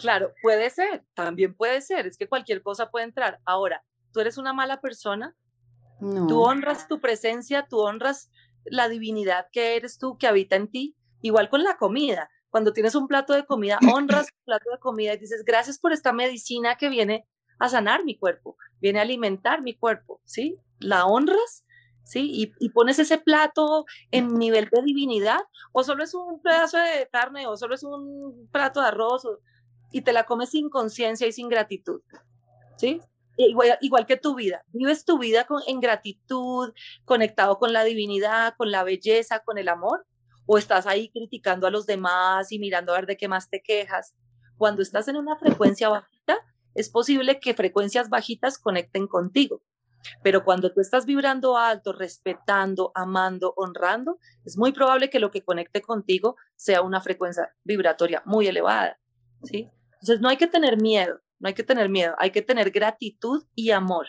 claro, 0.00 0.32
puede 0.42 0.70
ser, 0.70 1.04
también 1.14 1.54
puede 1.54 1.80
ser, 1.80 2.06
es 2.06 2.16
que 2.16 2.28
cualquier 2.28 2.62
cosa 2.62 2.90
puede 2.90 3.06
entrar. 3.06 3.40
Ahora, 3.44 3.82
tú 4.12 4.20
eres 4.20 4.38
una 4.38 4.52
mala 4.52 4.80
persona, 4.80 5.34
tú 6.00 6.42
honras 6.42 6.88
tu 6.88 7.00
presencia, 7.00 7.66
tú 7.68 7.78
honras 7.78 8.30
la 8.64 8.88
divinidad 8.88 9.46
que 9.52 9.76
eres 9.76 9.98
tú, 9.98 10.16
que 10.18 10.26
habita 10.26 10.56
en 10.56 10.68
ti, 10.68 10.96
igual 11.22 11.48
con 11.48 11.64
la 11.64 11.76
comida. 11.76 12.30
Cuando 12.50 12.72
tienes 12.72 12.94
un 12.94 13.08
plato 13.08 13.34
de 13.34 13.44
comida, 13.44 13.78
honras 13.92 14.26
tu 14.26 14.44
plato 14.44 14.70
de 14.70 14.78
comida 14.78 15.14
y 15.14 15.18
dices, 15.18 15.44
gracias 15.44 15.78
por 15.78 15.92
esta 15.92 16.12
medicina 16.12 16.76
que 16.76 16.88
viene 16.88 17.26
a 17.58 17.68
sanar 17.68 18.04
mi 18.04 18.16
cuerpo, 18.16 18.56
viene 18.80 18.98
a 18.98 19.02
alimentar 19.02 19.62
mi 19.62 19.74
cuerpo, 19.74 20.20
¿sí? 20.24 20.58
La 20.78 21.06
honras, 21.06 21.64
¿sí? 22.04 22.30
Y, 22.32 22.52
y, 22.58 22.70
pones 22.70 22.98
ese 22.98 23.18
plato 23.18 23.84
en 24.10 24.34
nivel 24.34 24.68
de 24.70 24.82
divinidad, 24.82 25.40
o 25.72 25.82
solo 25.82 26.04
es 26.04 26.14
un 26.14 26.40
pedazo 26.42 26.78
de 26.78 27.08
carne, 27.10 27.46
o 27.46 27.56
solo 27.56 27.74
es 27.74 27.82
un 27.82 28.48
plato 28.52 28.80
de 28.80 28.88
arroz, 28.88 29.26
y 29.90 30.02
te 30.02 30.12
la 30.12 30.24
comes 30.24 30.50
sin 30.50 30.68
conciencia 30.68 31.26
y 31.26 31.32
sin 31.32 31.48
gratitud, 31.48 32.02
¿sí? 32.76 33.00
Igual, 33.38 34.06
que 34.06 34.16
tu 34.16 34.34
vida, 34.34 34.64
vives 34.72 35.04
tu 35.04 35.18
vida 35.18 35.44
con, 35.44 35.62
en 35.66 35.80
gratitud, 35.80 36.72
conectado 37.04 37.58
con 37.58 37.72
la 37.72 37.84
divinidad, 37.84 38.54
con 38.56 38.70
la 38.70 38.82
belleza, 38.82 39.40
con 39.40 39.58
el 39.58 39.68
amor, 39.68 40.06
o 40.46 40.56
estás 40.56 40.86
ahí 40.86 41.10
criticando 41.10 41.66
a 41.66 41.70
los 41.70 41.84
demás 41.86 42.50
y 42.50 42.58
mirando 42.58 42.92
a 42.92 42.96
ver 42.96 43.06
de 43.06 43.16
qué 43.16 43.28
más 43.28 43.50
te 43.50 43.62
quejas. 43.62 44.14
Cuando 44.56 44.80
estás 44.80 45.08
en 45.08 45.16
una 45.16 45.36
frecuencia 45.36 45.90
bajita, 45.90 46.15
es 46.76 46.90
posible 46.90 47.40
que 47.40 47.54
frecuencias 47.54 48.08
bajitas 48.08 48.58
conecten 48.58 49.06
contigo, 49.06 49.62
pero 50.22 50.44
cuando 50.44 50.72
tú 50.72 50.80
estás 50.80 51.06
vibrando 51.06 51.56
alto, 51.56 51.92
respetando, 51.92 52.92
amando, 52.94 53.54
honrando, 53.56 54.18
es 54.44 54.56
muy 54.56 54.72
probable 54.72 55.10
que 55.10 55.20
lo 55.20 55.30
que 55.30 55.42
conecte 55.42 55.82
contigo 55.82 56.36
sea 56.54 56.82
una 56.82 57.00
frecuencia 57.00 57.54
vibratoria 57.64 58.22
muy 58.24 58.46
elevada, 58.46 59.00
¿sí? 59.42 59.70
Entonces 59.94 60.20
no 60.20 60.28
hay 60.28 60.36
que 60.36 60.46
tener 60.46 60.80
miedo, 60.80 61.20
no 61.38 61.48
hay 61.48 61.54
que 61.54 61.64
tener 61.64 61.88
miedo, 61.88 62.14
hay 62.18 62.30
que 62.30 62.42
tener 62.42 62.70
gratitud 62.70 63.44
y 63.54 63.70
amor, 63.70 64.08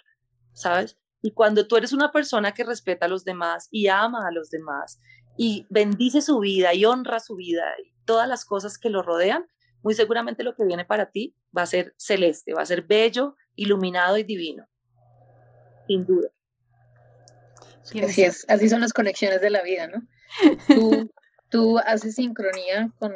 ¿sabes? 0.54 0.98
Y 1.22 1.32
cuando 1.32 1.68
tú 1.68 1.78
eres 1.78 1.94
una 1.94 2.12
persona 2.12 2.54
que 2.54 2.64
respeta 2.64 3.06
a 3.06 3.10
los 3.10 3.24
demás 3.24 3.68
y 3.72 3.88
ama 3.88 4.28
a 4.28 4.32
los 4.32 4.50
demás 4.50 5.00
y 5.38 5.66
bendice 5.70 6.22
su 6.22 6.40
vida 6.40 6.74
y 6.74 6.86
honra 6.86 7.20
su 7.20 7.36
vida 7.36 7.64
y 7.84 7.94
todas 8.06 8.28
las 8.28 8.46
cosas 8.46 8.78
que 8.78 8.90
lo 8.90 9.02
rodean, 9.02 9.48
muy 9.84 9.94
seguramente 9.94 10.44
lo 10.44 10.56
que 10.56 10.66
viene 10.66 10.86
para 10.86 11.12
ti 11.12 11.36
va 11.56 11.64
a 11.64 11.68
ser 11.68 11.94
celeste, 11.98 12.54
va 12.54 12.62
a 12.62 12.66
ser 12.66 12.84
bello, 12.84 13.36
iluminado 13.56 14.18
y 14.18 14.24
divino. 14.24 14.68
Sin 15.88 16.06
duda. 16.06 16.30
Así 18.04 18.24
es, 18.24 18.46
así 18.50 18.68
son 18.68 18.82
las 18.82 18.92
conexiones 18.92 19.42
de 19.42 19.50
la 19.50 19.62
vida, 19.64 19.88
¿no? 19.88 20.02
Tú, 20.68 21.12
tú 21.50 21.80
haces 21.80 22.16
sincronía 22.16 22.92
con, 23.00 23.14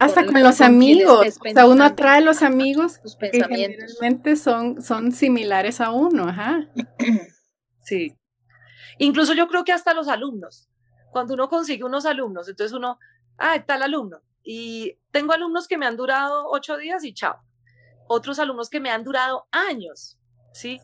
hasta 0.00 0.24
con, 0.24 0.42
los 0.42 0.62
amigos. 0.62 1.38
O 1.44 1.50
sea, 1.52 1.66
uno 1.66 1.84
atrae 1.84 2.22
los 2.22 2.42
amigos 2.42 2.98
que 3.18 3.30
generalmente 3.30 4.34
son, 4.36 4.80
son 4.80 5.12
similares 5.12 5.80
a 5.80 5.90
uno, 5.90 6.28
ajá. 6.28 6.66
Sí. 7.82 8.16
Incluso 8.98 9.34
yo 9.34 9.48
creo 9.48 9.64
que 9.64 9.72
hasta 9.72 9.94
los 9.94 10.06
alumnos. 10.06 10.68
Cuando 11.10 11.34
uno 11.34 11.48
consigue 11.48 11.82
unos 11.82 12.06
alumnos, 12.06 12.48
entonces 12.48 12.72
uno, 12.72 13.00
ah, 13.36 13.64
tal 13.66 13.82
alumno. 13.82 14.22
Y 14.42 14.98
tengo 15.10 15.32
alumnos 15.32 15.68
que 15.68 15.78
me 15.78 15.86
han 15.86 15.96
durado 15.96 16.48
ocho 16.50 16.76
días 16.76 17.04
y 17.04 17.12
chao. 17.14 17.40
Otros 18.08 18.38
alumnos 18.38 18.70
que 18.70 18.80
me 18.80 18.90
han 18.90 19.04
durado 19.04 19.46
años, 19.52 20.18
¿sí? 20.52 20.80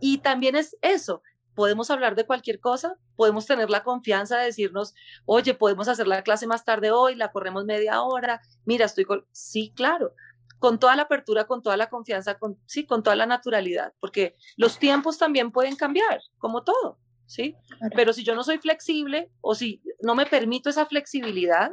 Y 0.00 0.18
también 0.18 0.56
es 0.56 0.76
eso, 0.82 1.22
podemos 1.56 1.90
hablar 1.90 2.14
de 2.14 2.26
cualquier 2.26 2.60
cosa, 2.60 2.96
podemos 3.16 3.46
tener 3.46 3.70
la 3.70 3.82
confianza 3.82 4.38
de 4.38 4.44
decirnos, 4.44 4.94
oye, 5.24 5.54
podemos 5.54 5.88
hacer 5.88 6.06
la 6.06 6.22
clase 6.22 6.46
más 6.46 6.64
tarde 6.64 6.90
hoy, 6.90 7.16
la 7.16 7.32
corremos 7.32 7.64
media 7.64 8.02
hora, 8.02 8.42
mira, 8.64 8.84
estoy 8.84 9.04
con... 9.04 9.26
Sí, 9.32 9.72
claro, 9.74 10.12
con 10.58 10.78
toda 10.78 10.96
la 10.96 11.02
apertura, 11.02 11.46
con 11.46 11.62
toda 11.62 11.76
la 11.76 11.88
confianza, 11.88 12.38
con, 12.38 12.58
sí, 12.66 12.86
con 12.86 13.02
toda 13.02 13.16
la 13.16 13.26
naturalidad, 13.26 13.94
porque 14.00 14.36
los 14.56 14.78
tiempos 14.78 15.18
también 15.18 15.50
pueden 15.50 15.76
cambiar, 15.76 16.20
como 16.38 16.62
todo, 16.62 16.98
¿sí? 17.24 17.56
Pero 17.94 18.12
si 18.12 18.22
yo 18.22 18.34
no 18.34 18.44
soy 18.44 18.58
flexible 18.58 19.30
o 19.40 19.54
si 19.54 19.82
no 20.02 20.14
me 20.14 20.26
permito 20.26 20.68
esa 20.68 20.84
flexibilidad, 20.86 21.72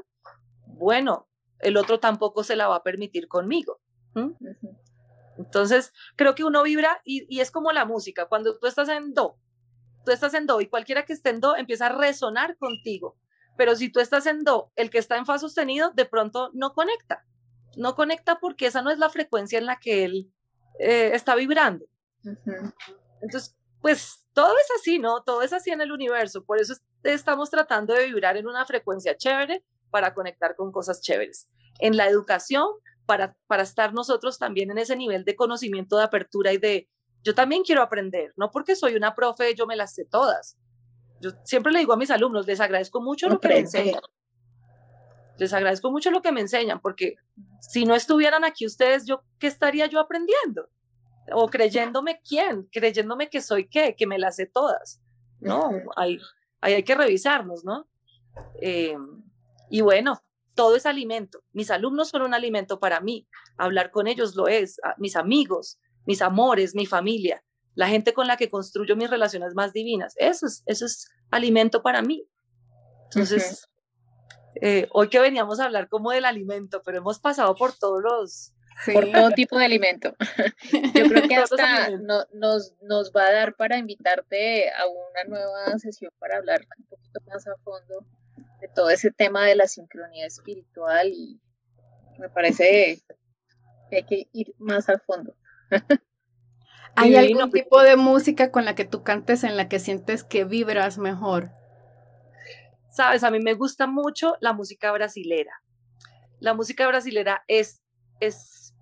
bueno, 0.78 1.28
el 1.60 1.78
otro 1.78 2.00
tampoco 2.00 2.44
se 2.44 2.56
la 2.56 2.68
va 2.68 2.78
a 2.78 2.84
permitir 2.84 3.28
conmigo. 3.28 3.80
Entonces, 5.38 5.94
creo 6.16 6.36
que 6.36 6.44
uno 6.44 6.64
vibra 6.64 7.02
y, 7.04 7.26
y, 7.34 7.42
es 7.42 7.52
como 7.52 7.72
la 7.72 7.86
música. 7.86 8.28
Cuando 8.28 8.58
tú 8.60 8.68
estás 8.68 8.90
en 8.90 9.14
do, 9.14 9.38
tú 10.06 10.12
estás 10.12 10.34
en 10.34 10.46
do 10.46 10.62
y 10.62 10.68
cualquiera 10.68 11.06
que 11.06 11.14
esté 11.14 11.30
en 11.30 11.40
do 11.40 11.56
empieza 11.56 11.88
a 11.88 11.98
resonar 11.98 12.58
contigo. 12.58 13.18
Pero 13.58 13.76
si 13.76 13.92
tú 13.92 14.00
estás 14.00 14.26
en 14.26 14.44
do, 14.44 14.72
el 14.76 14.90
que 14.90 14.98
está 14.98 15.18
en 15.18 15.26
fa 15.26 15.40
sostenido 15.40 15.92
de 15.92 16.06
pronto 16.06 16.52
no 16.54 16.74
conecta. 16.74 17.26
No 17.76 17.96
conecta 17.96 18.40
porque 18.40 18.68
esa 18.68 18.82
no 18.82 18.92
es 18.92 19.00
la 19.00 19.10
frecuencia 19.10 19.58
en 19.58 19.66
la 19.66 19.80
que 19.80 20.06
él 20.06 20.32
eh, 20.80 21.12
está 21.14 21.36
vibrando. 21.36 21.86
Entonces, 23.22 23.56
pues 23.82 24.26
todo 24.34 24.54
es 24.54 24.80
así, 24.80 25.00
¿no? 25.00 25.24
Todo 25.24 25.42
es 25.42 25.54
así 25.54 25.72
en 25.72 25.82
el 25.82 25.92
universo. 25.92 26.44
Por 26.44 26.60
eso 26.60 26.74
estamos 27.04 27.50
tratando 27.50 27.94
de 27.94 28.06
vibrar 28.06 28.38
en 28.38 28.48
una 28.48 28.66
frecuencia 28.66 29.18
chévere 29.18 29.64
para 29.94 30.16
conectar 30.16 30.56
con 30.56 30.72
cosas 30.72 31.02
chéveres. 31.02 31.48
En 31.78 31.96
la 31.96 32.08
educación, 32.08 32.66
para, 33.06 33.38
para 33.46 33.62
estar 33.62 33.94
nosotros 33.94 34.40
también 34.40 34.72
en 34.72 34.80
ese 34.80 34.96
nivel 34.96 35.24
de 35.24 35.36
conocimiento, 35.36 35.98
de 35.98 36.04
apertura 36.04 36.52
y 36.52 36.58
de, 36.58 36.90
yo 37.22 37.36
también 37.36 37.62
quiero 37.62 37.84
aprender, 37.84 38.34
no 38.36 38.50
porque 38.50 38.76
soy 38.76 38.96
una 38.96 39.14
profe, 39.14 39.54
yo 39.54 39.68
me 39.68 39.76
las 39.76 39.94
sé 39.94 40.06
todas. 40.06 40.58
Yo 41.22 41.30
siempre 41.44 41.72
le 41.72 41.80
digo 41.80 41.94
a 41.94 41.98
mis 41.98 42.10
alumnos, 42.10 42.48
les 42.48 42.60
agradezco 42.60 43.02
mucho 43.02 43.30
lo 43.30 43.40
que 43.40 43.50
me 43.50 43.60
enseñan. 43.60 44.02
Les 45.38 45.54
agradezco 45.54 45.92
mucho 45.92 46.10
lo 46.10 46.24
que 46.24 46.32
me 46.32 46.42
enseñan, 46.42 46.80
porque 46.82 47.16
si 47.62 47.86
no 47.86 47.94
estuvieran 47.94 48.44
aquí 48.44 48.66
ustedes, 48.66 49.06
yo, 49.06 49.22
¿qué 49.38 49.46
estaría 49.46 49.86
yo 49.86 50.00
aprendiendo? 50.00 50.70
O 51.34 51.50
creyéndome 51.50 52.20
quién, 52.28 52.68
creyéndome 52.72 53.30
que 53.30 53.42
soy 53.42 53.70
qué, 53.70 53.96
que 53.96 54.08
me 54.08 54.18
las 54.18 54.38
sé 54.38 54.48
todas. 54.48 55.04
No, 55.40 55.70
ahí, 55.96 56.20
hay 56.62 56.84
que 56.84 56.96
revisarnos, 56.96 57.64
¿no? 57.64 57.88
Eh, 58.60 58.98
y 59.70 59.82
bueno, 59.82 60.22
todo 60.56 60.76
es 60.76 60.86
alimento. 60.86 61.44
Mis 61.52 61.72
alumnos 61.72 62.10
son 62.10 62.24
un 62.24 62.34
alimento 62.34 62.80
para 62.80 63.00
mí. 63.00 63.28
Hablar 63.58 63.92
con 63.92 64.08
ellos 64.08 64.36
lo 64.36 64.48
es. 64.48 64.80
Mis 64.98 65.16
amigos, 65.16 65.80
mis 66.06 66.22
amores, 66.22 66.76
mi 66.76 66.86
familia, 66.86 67.44
la 67.76 67.88
gente 67.88 68.14
con 68.14 68.28
la 68.28 68.38
que 68.38 68.50
construyo 68.50 68.96
mis 68.96 69.10
relaciones 69.10 69.56
más 69.56 69.74
divinas. 69.74 70.14
Eso 70.18 70.46
es, 70.46 70.64
eso 70.66 70.86
es 70.86 71.10
alimento 71.32 71.82
para 71.82 72.02
mí. 72.02 72.28
Entonces, 73.06 73.68
eh, 74.62 74.88
hoy 74.92 75.10
que 75.10 75.20
veníamos 75.20 75.60
a 75.60 75.66
hablar 75.66 75.88
como 75.90 76.12
del 76.12 76.26
alimento, 76.26 76.82
pero 76.84 77.00
hemos 77.00 77.20
pasado 77.20 77.56
por 77.56 77.74
todos 77.74 78.02
los... 78.02 78.54
Por 78.92 79.12
todo 79.12 79.32
tipo 79.32 79.58
de 79.58 79.66
alimento. 79.66 80.16
Yo 80.96 81.08
creo 81.08 81.28
que 81.28 81.36
hasta 81.36 81.92
nos, 82.34 82.74
nos 82.82 83.12
va 83.12 83.28
a 83.28 83.32
dar 83.32 83.56
para 83.56 83.78
invitarte 83.78 84.70
a 84.70 84.88
una 84.88 85.24
nueva 85.28 85.78
sesión 85.78 86.12
para 86.20 86.38
hablar 86.38 86.66
un 86.78 86.86
poquito 86.86 87.20
más 87.28 87.46
a 87.48 87.56
fondo 87.64 88.06
de 88.64 88.70
todo 88.74 88.90
ese 88.90 89.12
tema 89.12 89.46
de 89.46 89.56
la 89.56 89.68
sincronía 89.68 90.26
espiritual 90.26 91.10
y 91.10 91.38
me 92.18 92.30
parece 92.30 93.04
que 93.90 93.98
hay 93.98 94.06
que 94.06 94.30
ir 94.32 94.56
más 94.58 94.88
al 94.88 95.02
fondo. 95.02 95.36
¿Hay 96.96 97.16
algún 97.18 97.52
tipo 97.52 97.82
de 97.82 97.98
música 97.98 98.52
con 98.52 98.64
la 98.64 98.74
que 98.74 98.86
tú 98.86 99.04
cantes 99.04 99.44
en 99.44 99.58
la 99.58 99.68
que 99.68 99.80
sientes 99.80 100.24
que 100.24 100.46
vibras 100.46 100.98
mejor? 100.98 101.52
Sabes, 102.90 103.26
a 103.26 103.32
mí 103.32 103.40
me 103.42 103.54
gusta 103.54 103.86
mucho 103.86 104.38
la 104.40 104.54
música 104.54 104.94
brasilera. 104.94 105.62
La 106.40 106.54
música 106.54 106.88
brasilera 106.88 107.44
es, 107.50 107.82
es, 108.22 108.74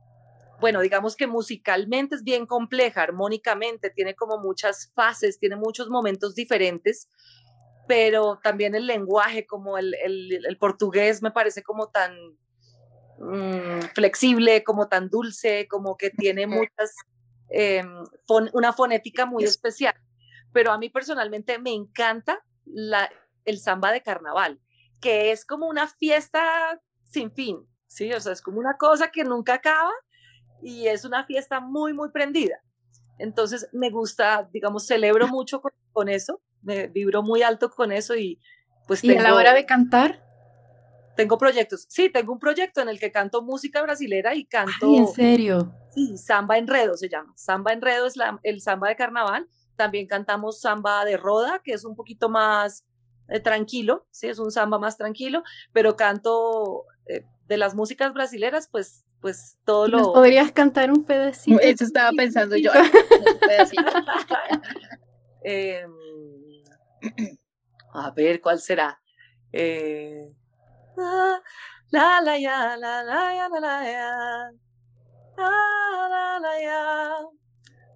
bueno, 0.59 0.81
digamos 0.81 1.15
que 1.15 1.25
musicalmente 1.25 2.13
es 2.13 2.23
bien 2.23 2.45
compleja, 2.45 3.01
armónicamente, 3.01 3.89
tiene 3.89 4.13
como 4.13 4.37
muchas 4.37 4.91
fases, 4.93 5.39
tiene 5.39 5.55
muchos 5.55 5.89
momentos 5.89 6.35
diferentes, 6.35 7.09
pero 7.87 8.39
también 8.41 8.75
el 8.75 8.87
lenguaje, 8.87 9.45
como 9.45 9.77
el, 9.77 9.95
el, 9.95 10.57
portugués, 10.57 11.21
me 11.21 11.31
parece 11.31 11.63
como 11.63 11.89
tan 11.89 12.15
mm, 13.19 13.81
flexible, 13.93 14.63
como 14.63 14.87
tan 14.87 15.09
dulce, 15.09 15.67
como 15.67 15.97
que 15.97 16.09
tiene 16.09 16.47
muchas, 16.47 16.95
em, 17.49 18.03
una 18.53 18.73
fonética 18.73 19.25
muy 19.25 19.43
especial. 19.43 19.95
Pero 20.53 20.71
a 20.71 20.77
mí 20.77 20.89
personalmente 20.89 21.59
me 21.59 21.73
encanta 21.73 22.43
la, 22.65 23.09
el 23.45 23.59
samba 23.59 23.91
de 23.91 24.01
carnaval, 24.01 24.59
que 24.99 25.31
es 25.31 25.45
como 25.45 25.67
una 25.67 25.87
fiesta 25.87 26.79
sin 27.03 27.31
fin, 27.31 27.67
¿sí? 27.87 28.11
O 28.13 28.19
sea, 28.19 28.33
es 28.33 28.41
como 28.41 28.59
una 28.59 28.77
cosa 28.77 29.11
que 29.11 29.23
nunca 29.23 29.55
acaba 29.55 29.91
y 30.61 30.87
es 30.87 31.05
una 31.05 31.25
fiesta 31.25 31.59
muy, 31.59 31.93
muy 31.93 32.09
prendida. 32.11 32.61
Entonces, 33.17 33.69
me 33.71 33.89
gusta, 33.89 34.49
digamos, 34.51 34.87
celebro 34.87 35.27
mucho 35.27 35.61
con, 35.93 36.09
eso, 36.09 36.41
me 36.61 36.87
vibro 36.87 37.23
muy 37.23 37.43
alto 37.43 37.69
con 37.69 37.91
eso 37.91 38.15
y 38.15 38.39
pues... 38.87 39.03
¿Y 39.03 39.15
a 39.15 39.21
la 39.21 39.35
hora 39.35 39.53
de 39.53 39.65
cantar? 39.65 40.23
Tengo 41.15 41.37
proyectos, 41.37 41.85
sí, 41.89 42.09
tengo 42.09 42.33
un 42.33 42.39
proyecto 42.39 42.81
en 42.81 42.89
el 42.89 42.99
que 42.99 43.11
canto 43.11 43.41
música 43.41 43.81
brasilera 43.81 44.35
y 44.35 44.45
canto... 44.45 44.87
Ay, 44.87 44.97
¿en 44.97 45.07
serio? 45.07 45.73
Sí, 45.93 46.17
samba 46.17 46.57
enredo 46.57 46.95
se 46.95 47.09
llama. 47.09 47.33
Samba 47.35 47.73
enredo 47.73 48.07
es 48.07 48.15
la, 48.15 48.39
el 48.43 48.61
samba 48.61 48.87
de 48.89 48.95
carnaval. 48.95 49.47
También 49.75 50.07
cantamos 50.07 50.61
samba 50.61 51.03
de 51.05 51.17
roda, 51.17 51.61
que 51.63 51.73
es 51.73 51.83
un 51.83 51.95
poquito 51.95 52.29
más 52.29 52.85
eh, 53.27 53.39
tranquilo, 53.39 54.05
sí, 54.11 54.27
es 54.27 54.39
un 54.39 54.51
samba 54.51 54.77
más 54.77 54.97
tranquilo, 54.97 55.43
pero 55.71 55.95
canto 55.95 56.85
eh, 57.07 57.25
de 57.47 57.57
las 57.57 57.75
músicas 57.75 58.13
brasileras, 58.13 58.67
pues, 58.69 59.05
pues 59.19 59.57
todo 59.65 59.87
lo... 59.87 60.13
¿Podrías 60.13 60.51
cantar 60.51 60.91
un 60.91 61.03
pedacito? 61.03 61.59
Eso 61.61 61.83
estaba 61.83 62.11
pensando 62.15 62.55
yo. 62.57 62.71
Em, 65.43 65.91
a 67.93 68.11
ver, 68.11 68.41
¿cuál 68.41 68.59
será? 68.59 69.01
Eh, 69.51 70.33
la 71.91 72.21
la 72.21 72.37
ya, 72.37 72.77
la 72.77 73.03
la 73.03 73.33
la 73.33 73.59
la. 73.59 74.51
La. 75.37 75.71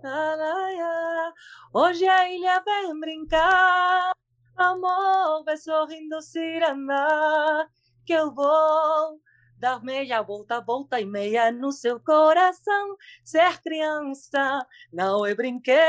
La 0.06 0.36
la 0.36 0.72
ya. 0.72 1.34
Hoje 1.72 2.08
a 2.08 2.30
ilha 2.30 2.62
vem 2.64 3.00
brincar. 3.00 4.14
Amor, 4.56 5.44
vai 5.44 5.58
sorrindo 5.58 6.22
cirandar, 6.22 7.68
que 8.06 8.14
eu 8.14 8.34
vou 8.34 9.20
dar 9.66 9.84
meia 9.84 10.22
volta, 10.22 10.62
volta 10.62 11.02
e 11.02 11.06
meia 11.06 11.52
no 11.52 11.72
seu 11.72 12.00
coração. 12.00 12.96
Ser 13.24 13.60
criança 13.64 14.64
não 14.94 15.26
é 15.26 15.34
brinquedo, 15.34 15.82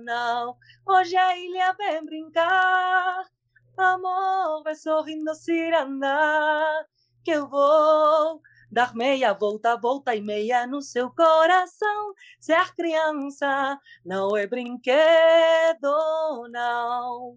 não. 0.00 0.56
Hoje 0.86 1.14
a 1.14 1.36
ilha 1.36 1.74
vem 1.74 2.02
brincar. 2.06 3.22
Amor, 3.76 4.62
vai 4.64 4.74
sorrindo 4.74 5.34
cirandar, 5.34 6.86
que 7.22 7.32
eu 7.32 7.46
vou 7.46 8.40
dar 8.72 8.94
meia 8.94 9.34
volta, 9.34 9.76
volta 9.76 10.14
e 10.14 10.22
meia 10.22 10.66
no 10.66 10.80
seu 10.80 11.10
coração. 11.10 12.14
Ser 12.40 12.74
criança 12.74 13.78
não 14.02 14.34
é 14.34 14.46
brinquedo, 14.46 14.96
não. 16.48 17.36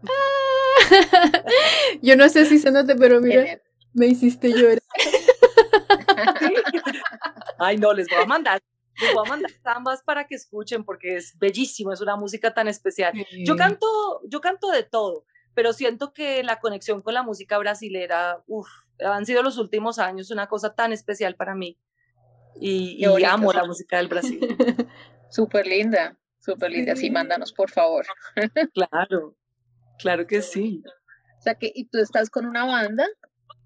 Ah, 0.08 1.98
yo 2.00 2.16
no 2.16 2.28
sé 2.28 2.44
si 2.46 2.58
se 2.58 2.70
nota, 2.70 2.94
pero 2.96 3.20
mira, 3.20 3.60
me 3.92 4.06
hiciste 4.06 4.50
llorar. 4.50 4.78
Ay, 7.58 7.76
no, 7.76 7.92
les 7.92 8.08
voy 8.08 8.22
a 8.22 8.26
mandar. 8.26 8.60
Les 9.00 9.14
voy 9.14 9.26
a 9.26 9.28
mandar 9.28 9.50
ambas 9.64 10.02
para 10.02 10.26
que 10.26 10.34
escuchen 10.34 10.84
porque 10.84 11.16
es 11.16 11.38
bellísimo, 11.38 11.92
es 11.92 12.00
una 12.00 12.16
música 12.16 12.52
tan 12.52 12.68
especial. 12.68 13.12
Yo 13.44 13.56
canto, 13.56 13.86
yo 14.28 14.40
canto 14.40 14.70
de 14.70 14.82
todo, 14.82 15.24
pero 15.54 15.72
siento 15.72 16.12
que 16.12 16.42
la 16.42 16.58
conexión 16.58 17.02
con 17.02 17.14
la 17.14 17.22
música 17.22 17.58
brasilera, 17.58 18.42
uff, 18.46 18.68
han 19.04 19.26
sido 19.26 19.42
los 19.42 19.58
últimos 19.58 19.98
años 19.98 20.30
una 20.30 20.48
cosa 20.48 20.74
tan 20.74 20.92
especial 20.92 21.36
para 21.36 21.54
mí. 21.54 21.78
Y, 22.60 23.04
amo 23.24 23.52
la 23.52 23.64
música 23.64 23.98
del 23.98 24.08
Brasil. 24.08 24.40
Súper 25.30 25.66
linda, 25.66 26.18
súper 26.38 26.70
linda. 26.70 26.96
Sí. 26.96 27.10
mándanos, 27.10 27.52
por 27.52 27.70
favor. 27.70 28.06
claro, 28.74 29.36
claro 29.98 30.26
que 30.26 30.40
sí. 30.40 30.82
O 31.38 31.42
sea 31.42 31.54
que, 31.54 31.70
¿y 31.74 31.88
tú 31.88 31.98
estás 31.98 32.30
con 32.30 32.46
una 32.46 32.64
banda 32.64 33.06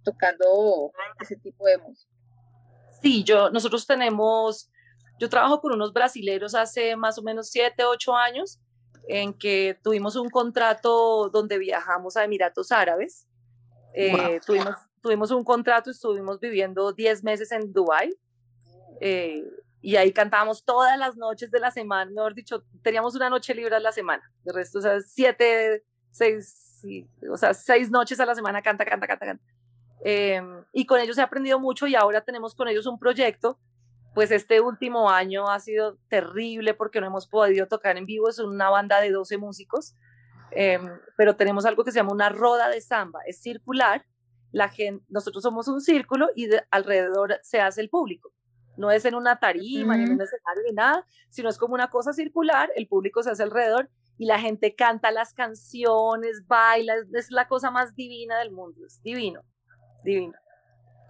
tocando 0.03 0.93
ese 1.21 1.37
tipo 1.37 1.65
de 1.65 1.79
música? 1.79 2.13
Sí, 3.01 3.25
yo, 3.25 3.51
nosotros 3.51 3.87
tenemos, 3.87 4.71
yo 5.19 5.29
trabajo 5.29 5.61
con 5.61 5.73
unos 5.73 5.93
brasileros 5.93 6.55
hace 6.55 6.97
más 6.97 7.19
o 7.19 7.23
menos 7.23 7.51
siete, 7.51 7.85
ocho 7.85 8.15
años, 8.15 8.61
en 9.09 9.35
que 9.35 9.79
tuvimos 9.83 10.15
un 10.17 10.31
contrato 10.31 11.29
donde 11.31 11.59
viajamos 11.59 12.17
a 12.17 12.25
Emiratos 12.25 12.71
Árabes. 12.71 13.27
Eh, 13.95 14.41
tuvimos, 14.47 14.77
tuvimos 15.03 15.31
un 15.33 15.45
contrato, 15.45 15.91
estuvimos 15.91 16.41
viviendo 16.41 16.93
10 16.93 17.25
meses 17.25 17.53
en 17.53 17.73
Dubái 17.73 18.17
eh, 19.01 19.45
y 19.81 19.97
ahí 19.97 20.13
cantábamos 20.13 20.65
todas 20.65 20.97
las 20.97 21.17
noches 21.17 21.51
de 21.51 21.59
la 21.59 21.73
semana, 21.73 22.09
mejor 22.11 22.35
dicho, 22.35 22.65
teníamos 22.83 23.17
una 23.17 23.29
noche 23.29 23.53
libre 23.53 23.75
a 23.75 23.81
la 23.81 23.91
semana, 23.91 24.23
de 24.45 24.53
resto, 24.53 24.79
o 24.79 24.83
sea, 24.83 25.01
siete, 25.01 25.85
seis, 26.13 26.85
o 27.29 27.37
sea, 27.37 27.53
seis 27.53 27.91
noches 27.91 28.21
a 28.21 28.27
la 28.27 28.37
semana 28.37 28.63
canta, 28.63 28.85
canta, 28.85 29.09
canta, 29.09 29.27
canta. 29.27 29.45
Em, 30.05 30.65
y 30.73 30.85
con 30.87 31.01
ellos 31.01 31.17
he 31.19 31.23
aprendido 31.23 31.61
mucho 31.61 31.87
y 31.87 31.95
ahora 31.95 32.23
tenemos 32.23 32.55
con 32.55 32.69
ellos 32.69 32.87
un 32.87 32.99
proyecto. 32.99 33.59
Pues 34.15 34.31
este 34.31 34.61
último 34.61 35.09
año 35.09 35.49
ha 35.49 35.59
sido 35.61 35.97
terrible 36.09 36.75
porque 36.75 37.01
no 37.01 37.07
hemos 37.07 37.27
podido 37.27 37.67
tocar 37.67 37.97
en 37.97 38.05
vivo, 38.05 38.29
es 38.29 38.39
una 38.39 38.69
banda 38.69 39.01
de 39.01 39.11
12 39.11 39.39
músicos, 39.39 39.95
em, 40.51 40.87
pero 41.17 41.35
tenemos 41.37 41.65
algo 41.65 41.83
que 41.83 41.93
se 41.93 41.99
llama 41.99 42.13
una 42.13 42.29
roda 42.29 42.69
de 42.69 42.81
samba, 42.83 43.21
es 43.27 43.41
circular 43.41 44.05
la 44.51 44.69
gente, 44.69 45.03
nosotros 45.09 45.43
somos 45.43 45.67
un 45.67 45.81
círculo 45.81 46.29
y 46.37 46.49
alrededor 46.71 47.41
se 47.43 47.61
hace 47.61 47.81
el 47.81 47.89
público. 47.89 48.33
No 48.77 48.91
es 48.91 49.05
en 49.05 49.15
una 49.15 49.37
tarima, 49.39 49.97
ni 49.97 50.05
en 50.05 50.13
un 50.13 50.21
escenario, 50.21 50.63
ni 50.67 50.75
nada, 50.75 51.07
sino 51.31 51.49
es 51.49 51.59
como 51.59 51.75
una 51.75 51.89
cosa 51.89 52.13
circular, 52.13 52.71
el 52.77 52.87
público 52.87 53.23
se 53.23 53.31
hace 53.31 53.43
alrededor 53.43 53.91
y 54.19 54.27
la 54.27 54.39
gente 54.39 54.75
canta 54.75 55.11
las 55.11 55.33
canciones, 55.33 56.47
baila, 56.47 56.95
es 57.15 57.31
la 57.31 57.49
cosa 57.49 57.71
más 57.71 57.95
divina 57.95 58.39
del 58.39 58.51
mundo, 58.51 58.85
es 58.87 59.03
divino, 59.03 59.43
divino. 60.05 60.35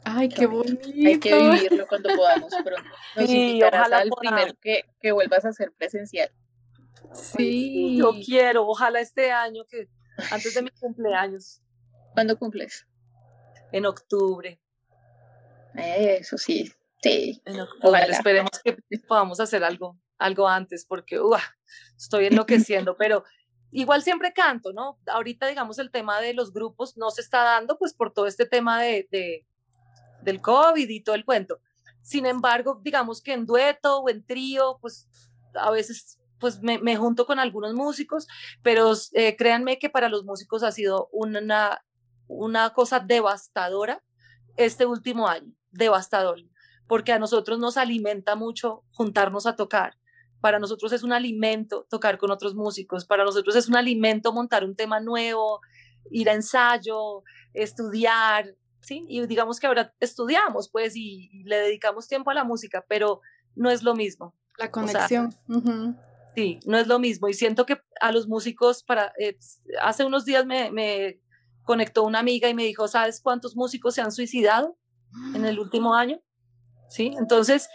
Ay, 0.05 0.29
qué 0.29 0.47
bonito. 0.47 0.89
Hay 1.07 1.21
que 1.21 1.35
vivirlo 1.35 1.87
cuando 1.87 2.11
podamos, 2.15 2.53
pero 2.65 2.77
nos 3.17 3.27
sí, 3.31 3.63
ojalá 3.63 3.99
al 3.99 4.11
primero 4.19 4.55
que, 4.61 4.85
que 5.01 5.13
vuelvas 5.13 5.45
a 5.45 5.51
hacer 5.51 5.73
presencial. 5.73 6.31
Sí. 7.15 7.99
Yo 7.99 8.13
quiero, 8.25 8.67
ojalá 8.67 9.01
este 9.01 9.31
año, 9.31 9.65
que 9.69 9.89
antes 10.31 10.55
de 10.55 10.63
mi 10.63 10.71
cumpleaños. 10.71 11.61
¿Cuándo 12.15 12.39
cumples? 12.39 12.87
en 13.73 13.87
octubre. 13.87 14.61
Eso 15.75 16.37
sí, 16.37 16.71
sí. 17.03 17.43
En 17.45 17.61
octubre. 17.61 18.03
Esperemos 18.09 18.51
que 18.63 18.77
podamos 19.09 19.41
hacer 19.41 19.65
algo, 19.65 19.99
algo 20.19 20.47
antes, 20.47 20.85
porque 20.85 21.19
estoy 21.97 22.27
enloqueciendo, 22.27 22.97
pero 22.97 23.25
igual 23.73 24.03
siempre 24.03 24.33
canto, 24.33 24.73
¿no? 24.73 24.99
Ahorita, 25.07 25.47
digamos, 25.49 25.79
el 25.79 25.91
tema 25.91 26.21
de 26.21 26.35
los 26.35 26.53
grupos 26.53 26.97
no 26.97 27.11
se 27.11 27.21
está 27.21 27.43
dando, 27.43 27.79
pues 27.79 27.95
por 27.95 28.13
todo 28.13 28.27
este 28.27 28.47
tema 28.47 28.81
de, 28.81 29.09
de 29.11 29.47
del 30.23 30.41
COVID 30.41 30.89
y 30.89 31.01
todo 31.01 31.17
el 31.17 31.25
cuento. 31.25 31.59
Sin 32.01 32.27
embargo, 32.27 32.81
digamos 32.83 33.21
que 33.21 33.33
en 33.33 33.47
dueto 33.47 34.01
o 34.01 34.09
en 34.09 34.25
trío, 34.25 34.79
pues 34.81 35.09
a 35.55 35.71
veces 35.71 36.19
pues 36.39 36.61
me, 36.61 36.79
me 36.79 36.97
junto 36.97 37.27
con 37.27 37.39
algunos 37.39 37.75
músicos, 37.75 38.27
pero 38.63 38.93
eh, 39.13 39.37
créanme 39.37 39.79
que 39.79 39.91
para 39.91 40.09
los 40.09 40.25
músicos 40.25 40.63
ha 40.63 40.73
sido 40.73 41.09
una 41.13 41.83
una 42.33 42.71
cosa 42.71 43.01
devastadora 43.01 44.03
este 44.57 44.87
último 44.87 45.29
año, 45.29 45.53
devastador, 45.71 46.41
porque 46.87 47.13
a 47.13 47.19
nosotros 47.19 47.59
nos 47.59 47.77
alimenta 47.77 48.35
mucho 48.37 48.85
juntarnos 48.93 49.47
a 49.47 49.57
tocar. 49.57 49.97
Para 50.43 50.59
nosotros 50.59 50.93
es 50.93 51.03
un 51.03 51.13
alimento 51.13 51.87
tocar 51.89 52.19
con 52.19 52.31
otros 52.31 52.55
músicos, 52.55 53.07
para 53.07 53.25
nosotros 53.25 53.57
es 53.57 53.69
un 53.69 53.77
alimento 53.77 54.33
montar 54.33 54.65
un 54.65 54.77
tema 54.77 55.01
nuevo, 55.01 55.61
ir 56.11 56.29
a 56.29 56.35
ensayo, 56.35 57.23
estudiar, 57.55 58.55
¿sí? 58.81 59.07
Y 59.09 59.25
digamos 59.27 59.61
que 59.61 59.69
ahora 59.69 59.95
estudiamos, 60.01 60.69
pues, 60.69 60.97
y, 60.97 61.45
le 61.45 61.57
dedicamos 61.59 62.09
tiempo 62.09 62.31
a 62.31 62.35
la 62.35 62.45
música, 62.45 62.85
pero 62.89 63.21
no 63.55 63.71
es 63.71 63.83
lo 63.83 63.95
mismo. 63.95 64.35
La 64.59 64.71
conexión. 64.71 65.35
Sí, 66.35 66.61
no 66.67 66.77
es 66.77 66.87
lo 66.87 66.99
mismo. 66.99 67.29
Y 67.29 67.35
siento 67.35 67.65
que 67.65 67.81
a 68.01 68.11
los 68.11 68.27
músicos, 68.27 68.83
para, 68.83 69.13
eh, 69.19 69.39
hace 69.81 70.05
unos 70.05 70.25
días 70.25 70.45
me, 70.45 70.71
me 70.71 71.21
conectó 71.63 72.03
una 72.03 72.19
amiga 72.19 72.49
y 72.49 72.55
me 72.55 72.65
dijo, 72.65 72.89
¿sabes 72.89 73.21
cuántos 73.21 73.55
músicos 73.55 73.95
se 73.95 74.01
han 74.01 74.11
suicidado 74.11 74.77
en 75.35 75.45
el 75.45 75.59
último 75.59 75.95
año? 75.95 76.21
Sí, 76.89 77.15
entonces 77.19 77.69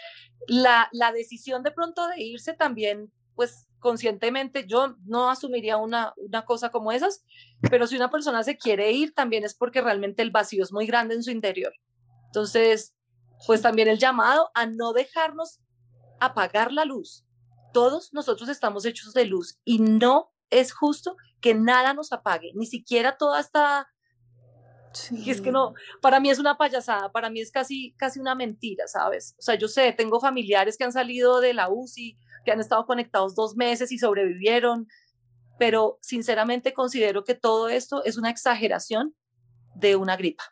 la, 0.48 0.90
la 0.92 1.12
decisión 1.12 1.64
de 1.64 1.72
pronto 1.72 2.08
de 2.08 2.22
irse 2.22 2.54
también, 2.54 3.12
pues 3.36 3.68
conscientemente, 3.80 4.66
yo 4.68 4.96
no 5.06 5.30
asumiría 5.30 5.78
una, 5.78 6.14
una 6.18 6.46
cosa 6.46 6.70
como 6.72 6.92
esas, 6.92 7.24
pero 7.70 7.88
si 7.88 7.96
una 7.96 8.10
persona 8.10 8.44
se 8.44 8.58
quiere 8.58 8.92
ir, 8.92 9.14
también 9.14 9.44
es 9.44 9.54
porque 9.54 9.82
realmente 9.82 10.22
el 10.22 10.32
vacío 10.32 10.64
es 10.64 10.72
muy 10.72 10.88
grande 10.88 11.16
en 11.16 11.24
su 11.24 11.32
interior. 11.32 11.74
Entonces, 12.26 12.96
pues 13.46 13.62
también 13.62 13.88
el 13.88 14.00
llamado 14.00 14.50
a 14.54 14.66
no 14.66 14.94
dejarnos 14.94 15.60
apagar 16.20 16.72
la 16.72 16.86
luz. 16.86 17.24
Todos 17.74 18.14
nosotros 18.14 18.50
estamos 18.50 18.86
hechos 18.86 19.14
de 19.14 19.26
luz 19.26 19.60
y 19.64 19.80
no 19.80 20.34
es 20.50 20.74
justo 20.74 21.16
que 21.42 21.54
nada 21.54 21.94
nos 21.94 22.12
apague, 22.12 22.52
ni 22.56 22.66
siquiera 22.66 23.18
toda 23.18 23.40
esta... 23.40 23.88
Sí. 24.94 25.30
es 25.30 25.42
que 25.42 25.52
no, 25.52 25.74
para 26.02 26.20
mí 26.20 26.30
es 26.30 26.40
una 26.40 26.58
payasada, 26.58 27.12
para 27.12 27.30
mí 27.30 27.40
es 27.40 27.52
casi, 27.52 27.94
casi 27.98 28.20
una 28.20 28.36
mentira, 28.36 28.88
¿sabes? 28.88 29.36
O 29.38 29.42
sea, 29.42 29.56
yo 29.56 29.68
sé, 29.68 29.94
tengo 29.94 30.20
familiares 30.20 30.78
que 30.78 30.84
han 30.84 30.92
salido 30.92 31.40
de 31.40 31.54
la 31.54 31.70
UCI, 31.70 32.18
que 32.44 32.52
han 32.52 32.60
estado 32.60 32.86
conectados 32.86 33.36
dos 33.36 33.56
meses 33.56 33.92
y 33.92 34.00
sobrevivieron, 34.00 34.88
pero 35.60 36.00
sinceramente 36.02 36.74
considero 36.74 37.24
que 37.24 37.36
todo 37.36 37.70
esto 37.70 38.04
es 38.06 38.18
una 38.18 38.30
exageración 38.30 39.16
de 39.76 39.96
una 39.96 40.16
gripa, 40.16 40.44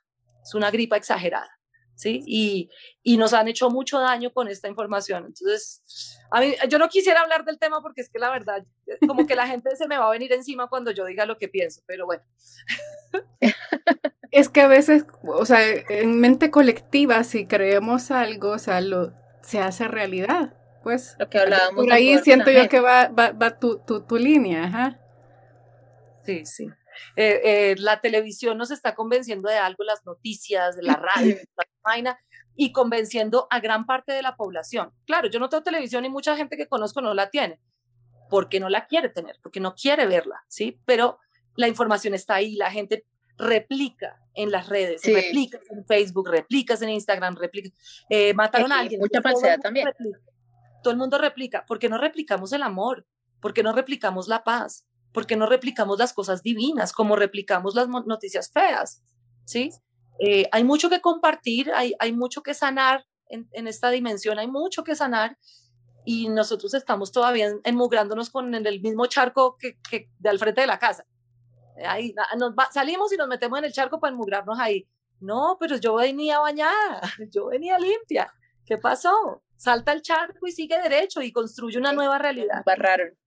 es 0.44 0.54
una 0.54 0.72
gripa 0.72 0.98
exagerada. 0.98 1.50
¿sí? 1.96 2.22
Y, 2.26 2.70
y, 3.04 3.18
nos 3.18 3.34
han 3.34 3.48
hecho 3.48 3.70
mucho 3.70 4.00
daño 4.00 4.32
con 4.32 4.48
esta 4.48 4.68
información. 4.68 5.26
Entonces, 5.28 6.20
a 6.30 6.42
mí, 6.42 6.54
yo 6.70 6.78
no 6.78 6.90
quisiera 6.90 7.22
hablar 7.22 7.46
del 7.46 7.58
tema 7.58 7.82
porque 7.82 8.02
es 8.02 8.10
que 8.10 8.20
la 8.20 8.30
verdad, 8.30 8.64
como 9.08 9.26
que 9.26 9.36
la 9.36 9.48
gente 9.48 9.76
se 9.76 9.88
me 9.88 9.98
va 9.98 10.08
a 10.08 10.12
venir 10.12 10.32
encima 10.34 10.68
cuando 10.68 10.92
yo 10.92 11.06
diga 11.06 11.26
lo 11.26 11.38
que 11.38 11.48
pienso, 11.48 11.82
pero 11.88 12.06
bueno. 12.06 12.24
Es 14.36 14.50
que 14.50 14.60
a 14.60 14.68
veces, 14.68 15.06
o 15.24 15.46
sea, 15.46 15.66
en 15.66 16.20
mente 16.20 16.52
colectiva, 16.52 17.24
si 17.24 17.48
creemos 17.48 18.12
algo, 18.12 18.50
o 18.50 18.60
sea, 18.60 18.82
lo, 18.82 19.14
se 19.42 19.62
hace 19.62 19.88
realidad, 19.88 20.58
pues. 20.84 21.16
Lo 21.18 21.30
que 21.30 21.40
hablábamos. 21.40 21.86
Por 21.86 21.94
ahí 21.94 22.18
siento 22.18 22.52
yo 22.52 22.68
que 22.68 22.82
va, 22.82 23.08
va, 23.08 23.32
va 23.32 23.58
tu, 23.58 23.80
tu, 23.80 24.02
tu 24.02 24.18
línea, 24.18 24.66
ajá. 24.66 25.00
Sí, 26.26 26.46
sí. 26.46 26.68
Eh, 27.16 27.42
eh, 27.46 27.76
la 27.78 28.02
televisión 28.02 28.58
nos 28.58 28.72
está 28.72 28.94
convenciendo 28.94 29.48
de 29.48 29.56
algo, 29.56 29.86
las 29.86 30.06
noticias, 30.06 30.76
la 30.82 30.96
radio, 31.16 31.38
la 31.56 31.66
vaina, 31.82 32.20
y 32.58 32.74
convenciendo 32.74 33.48
a 33.50 33.62
gran 33.62 33.86
parte 33.86 34.12
de 34.12 34.22
la 34.22 34.36
población. 34.36 34.92
Claro, 35.06 35.30
yo 35.30 35.40
no 35.40 35.48
tengo 35.48 35.64
televisión 35.64 36.04
y 36.04 36.10
mucha 36.10 36.36
gente 36.36 36.58
que 36.58 36.68
conozco 36.68 37.00
no 37.00 37.14
la 37.14 37.30
tiene, 37.30 37.62
porque 38.30 38.60
no 38.60 38.68
la 38.68 38.86
quiere 38.88 39.08
tener, 39.08 39.38
porque 39.42 39.62
no 39.62 39.76
quiere 39.76 40.08
verla, 40.08 40.44
¿sí? 40.50 40.78
Pero 40.86 41.20
la 41.56 41.70
información 41.70 42.14
está 42.14 42.36
ahí, 42.36 42.56
la 42.56 42.70
gente 42.70 43.06
replica 43.38 44.20
en 44.34 44.52
las 44.52 44.68
redes, 44.70 45.02
replica 45.04 45.60
en 45.70 45.86
Facebook, 45.86 46.30
replicas 46.30 46.82
en 46.82 46.90
Instagram, 46.90 47.36
replica, 47.36 47.70
eh, 48.10 48.34
mataron 48.34 48.72
a 48.72 48.80
alguien. 48.80 49.00
Mucha 49.00 49.22
falsedad 49.22 49.60
también. 49.60 49.88
todo 50.84 50.92
el 50.92 50.98
mundo 50.98 51.18
replica, 51.18 51.66
porque 51.68 51.90
no 51.90 51.98
replicamos 51.98 52.52
el 52.54 52.64
amor, 52.64 53.06
porque 53.40 53.64
no 53.64 53.72
replicamos 53.72 54.28
la 54.28 54.44
paz, 54.44 54.86
porque 55.16 55.38
no 55.38 55.48
replicamos 55.48 55.98
las 55.98 56.14
cosas 56.14 56.44
divinas 56.44 56.92
como 56.92 57.16
replicamos 57.16 57.74
las 57.74 57.88
noticias 57.88 58.52
feas? 58.52 59.02
¿Sí? 59.46 59.72
Eh, 60.20 60.48
hay 60.52 60.64
mucho 60.64 60.90
que 60.90 61.02
compartir, 61.02 61.72
hay, 61.74 61.94
hay 62.00 62.12
mucho 62.12 62.44
que 62.44 62.54
sanar 62.54 63.06
en, 63.30 63.48
en, 63.54 63.68
esta 63.68 63.90
dimensión, 63.90 64.40
hay 64.40 64.48
mucho 64.48 64.84
que 64.84 64.96
sanar 64.96 65.38
y 66.06 66.30
nosotros 66.30 66.74
estamos 66.74 67.12
todavía 67.12 67.52
enmugrándonos 67.64 68.30
con 68.30 68.54
el 68.54 68.82
mismo 68.82 69.06
charco 69.08 69.58
que, 69.58 69.78
que 69.90 70.10
de 70.20 70.30
al 70.30 70.40
frente 70.40 70.62
de 70.62 70.68
la 70.68 70.80
casa. 70.80 71.06
Ahí 71.84 72.14
nos 72.38 72.54
salimos 72.72 73.12
y 73.12 73.18
nos 73.18 73.28
metemos 73.28 73.60
en 73.60 73.66
el 73.66 73.74
charco 73.74 74.00
para 74.00 74.12
enmugrarnos 74.12 74.58
ahí. 74.60 74.88
No, 75.20 75.58
pero 75.60 75.78
yo 75.78 75.96
venía 75.96 76.40
bañada, 76.40 77.02
yo 77.32 77.48
venía 77.48 77.78
limpia. 77.80 78.32
¿Qué 78.66 78.78
pasó? 78.78 79.44
Salta 79.56 79.92
el 79.94 80.02
charco 80.02 80.48
y 80.48 80.52
sigue 80.52 80.82
derecho 80.82 81.22
y 81.22 81.32
construye 81.32 81.78
una 81.78 81.94
nueva 81.94 82.18
realidad. 82.18 82.64
Barraron. 82.66 83.18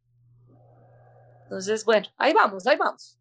Entonces, 1.45 1.85
bueno, 1.85 2.07
ahí 2.19 2.35
vamos, 2.35 2.66
ahí 2.66 2.77
vamos. 2.77 3.19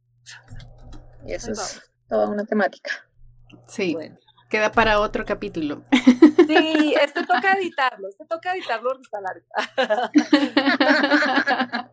Y 1.26 1.34
eso 1.34 1.52
es 1.52 1.82
toda 2.10 2.28
una 2.28 2.44
temática. 2.44 3.08
Sí. 3.68 3.94
Bueno. 3.94 4.18
Queda 4.50 4.72
para 4.72 5.00
otro 5.02 5.26
capítulo. 5.26 5.84
Sí, 6.48 6.96
este 7.02 7.26
toca 7.26 7.54
editarlo, 7.54 8.08
este 8.08 8.26
toca 8.26 8.54
editarlo 8.54 8.98
está 9.02 9.20
largo. 9.20 9.46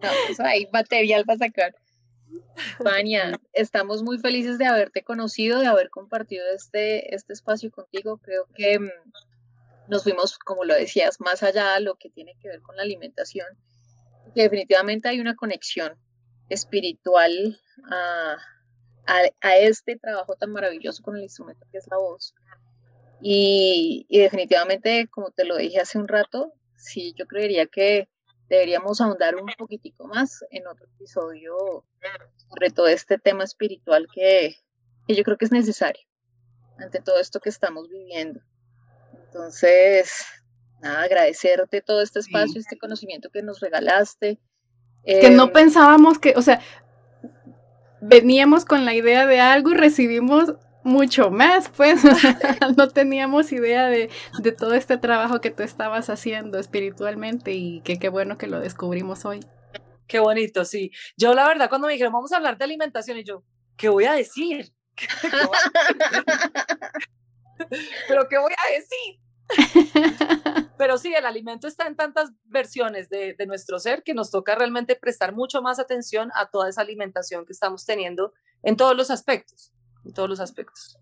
No, 0.00 0.08
eso 0.28 0.44
hay 0.44 0.68
material 0.72 1.24
para 1.24 1.38
sacar. 1.38 1.74
Vania, 2.80 3.38
estamos 3.52 4.02
muy 4.02 4.18
felices 4.18 4.58
de 4.58 4.66
haberte 4.66 5.02
conocido, 5.02 5.60
de 5.60 5.66
haber 5.66 5.90
compartido 5.90 6.44
este, 6.54 7.14
este 7.14 7.32
espacio 7.32 7.70
contigo. 7.70 8.18
Creo 8.18 8.46
que 8.54 8.78
mm, 8.78 8.90
nos 9.88 10.02
fuimos, 10.04 10.38
como 10.38 10.64
lo 10.64 10.74
decías, 10.74 11.20
más 11.20 11.42
allá 11.42 11.74
de 11.74 11.80
lo 11.80 11.96
que 11.96 12.10
tiene 12.10 12.36
que 12.40 12.48
ver 12.48 12.62
con 12.62 12.76
la 12.76 12.82
alimentación 12.82 13.46
definitivamente 14.34 15.08
hay 15.08 15.20
una 15.20 15.34
conexión 15.34 15.96
espiritual 16.48 17.60
a, 17.90 18.36
a, 19.40 19.56
este 19.56 19.96
trabajo 19.96 20.34
tan 20.36 20.50
maravilloso 20.50 21.02
con 21.02 21.16
el 21.16 21.22
instrumento 21.22 21.66
que 21.70 21.78
es 21.78 21.86
la 21.90 21.98
voz. 21.98 22.34
Y, 23.20 24.06
y, 24.08 24.18
definitivamente, 24.20 25.08
como 25.08 25.30
te 25.30 25.44
lo 25.44 25.56
dije 25.56 25.80
hace 25.80 25.98
un 25.98 26.08
rato, 26.08 26.52
sí, 26.76 27.14
yo 27.16 27.26
creería 27.26 27.66
que 27.66 28.08
deberíamos 28.48 29.00
ahondar 29.00 29.36
un 29.36 29.46
poquitico 29.58 30.06
más 30.06 30.44
en 30.50 30.66
otro 30.66 30.86
episodio 30.86 31.84
sobre 32.48 32.70
todo 32.70 32.88
este 32.88 33.18
tema 33.18 33.44
espiritual 33.44 34.06
que, 34.12 34.56
que 35.06 35.14
yo 35.14 35.22
creo 35.22 35.36
que 35.36 35.44
es 35.44 35.52
necesario 35.52 36.02
ante 36.78 37.00
todo 37.00 37.18
esto 37.18 37.40
que 37.40 37.48
estamos 37.48 37.88
viviendo. 37.88 38.40
Entonces, 39.24 40.24
nada, 40.80 41.02
agradecerte 41.02 41.80
todo 41.80 42.02
este 42.02 42.20
espacio, 42.20 42.60
este 42.60 42.78
conocimiento 42.78 43.30
que 43.30 43.42
nos 43.42 43.60
regalaste. 43.60 44.38
Que 45.04 45.30
no 45.30 45.44
em, 45.44 45.52
pensábamos 45.52 46.18
que, 46.18 46.34
o 46.36 46.42
sea, 46.42 46.60
veníamos 48.00 48.64
con 48.64 48.84
la 48.84 48.94
idea 48.94 49.26
de 49.26 49.40
algo 49.40 49.70
y 49.70 49.74
recibimos 49.74 50.54
mucho 50.88 51.30
más, 51.30 51.68
pues 51.68 52.02
no 52.76 52.88
teníamos 52.88 53.52
idea 53.52 53.86
de, 53.86 54.10
de, 54.40 54.52
todo 54.52 54.74
este 54.74 54.96
trabajo 54.96 55.40
que 55.40 55.50
tú 55.50 55.62
estabas 55.62 56.10
haciendo 56.10 56.58
espiritualmente 56.58 57.52
y 57.52 57.80
que 57.82 57.98
qué 57.98 58.08
bueno 58.08 58.38
que 58.38 58.46
lo 58.46 58.60
descubrimos 58.60 59.24
hoy. 59.24 59.40
Qué 60.06 60.18
bonito, 60.18 60.64
sí. 60.64 60.90
Yo 61.16 61.34
la 61.34 61.46
verdad 61.46 61.68
cuando 61.68 61.86
me 61.86 61.92
dijeron 61.92 62.12
vamos 62.12 62.32
a 62.32 62.38
hablar 62.38 62.58
de 62.58 62.64
alimentación 62.64 63.18
y 63.18 63.24
yo, 63.24 63.44
¿qué 63.76 63.88
voy 63.88 64.06
a 64.06 64.14
decir? 64.14 64.72
¿Pero 68.08 68.28
qué 68.28 68.38
voy 68.38 68.52
a 68.52 68.74
decir? 68.74 69.20
Pero 70.78 70.98
sí, 70.98 71.12
el 71.14 71.26
alimento 71.26 71.66
está 71.66 71.86
en 71.86 71.96
tantas 71.96 72.30
versiones 72.44 73.08
de, 73.08 73.34
de, 73.34 73.46
nuestro 73.46 73.78
ser 73.78 74.02
que 74.02 74.14
nos 74.14 74.30
toca 74.30 74.54
realmente 74.54 74.96
prestar 74.96 75.34
mucho 75.34 75.62
más 75.62 75.78
atención 75.78 76.30
a 76.34 76.50
toda 76.50 76.68
esa 76.68 76.82
alimentación 76.82 77.46
que 77.46 77.52
estamos 77.52 77.84
teniendo 77.84 78.32
en 78.62 78.76
todos 78.76 78.96
los 78.96 79.10
aspectos, 79.10 79.72
en 80.04 80.12
todos 80.12 80.28
los 80.28 80.40
aspectos. 80.40 80.98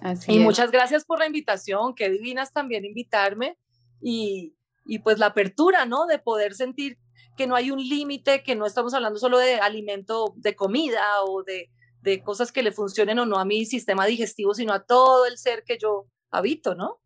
Así 0.00 0.32
y 0.32 0.38
muchas 0.38 0.70
gracias 0.70 1.04
por 1.04 1.18
la 1.18 1.26
invitación, 1.26 1.94
qué 1.94 2.10
divinas 2.10 2.52
también 2.52 2.84
invitarme 2.84 3.56
y, 4.02 4.54
y 4.84 4.98
pues 4.98 5.18
la 5.18 5.26
apertura, 5.26 5.86
¿no? 5.86 6.06
De 6.06 6.18
poder 6.18 6.54
sentir 6.54 6.98
que 7.36 7.46
no 7.46 7.56
hay 7.56 7.70
un 7.70 7.78
límite, 7.78 8.42
que 8.42 8.54
no 8.54 8.66
estamos 8.66 8.94
hablando 8.94 9.18
solo 9.18 9.38
de 9.38 9.54
alimento, 9.56 10.34
de 10.36 10.54
comida 10.54 11.22
o 11.24 11.42
de, 11.42 11.70
de 12.02 12.22
cosas 12.22 12.52
que 12.52 12.62
le 12.62 12.70
funcionen 12.70 13.18
o 13.18 13.26
no 13.26 13.38
a 13.38 13.44
mi 13.44 13.64
sistema 13.64 14.06
digestivo, 14.06 14.54
sino 14.54 14.72
a 14.72 14.84
todo 14.84 15.26
el 15.26 15.38
ser 15.38 15.64
que 15.64 15.78
yo 15.78 16.06
habito, 16.30 16.74
¿no? 16.74 17.00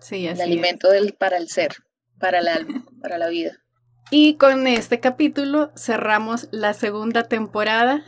Sí, 0.00 0.28
así 0.28 0.40
El 0.40 0.40
alimento 0.40 0.88
del, 0.88 1.14
para 1.14 1.36
el 1.36 1.48
ser, 1.48 1.74
para 2.18 2.38
el 2.38 2.48
alma, 2.48 2.84
para 3.00 3.18
la 3.18 3.28
vida. 3.28 3.63
Y 4.10 4.34
con 4.34 4.66
este 4.66 5.00
capítulo 5.00 5.70
cerramos 5.76 6.48
la 6.50 6.74
segunda 6.74 7.24
temporada 7.24 8.04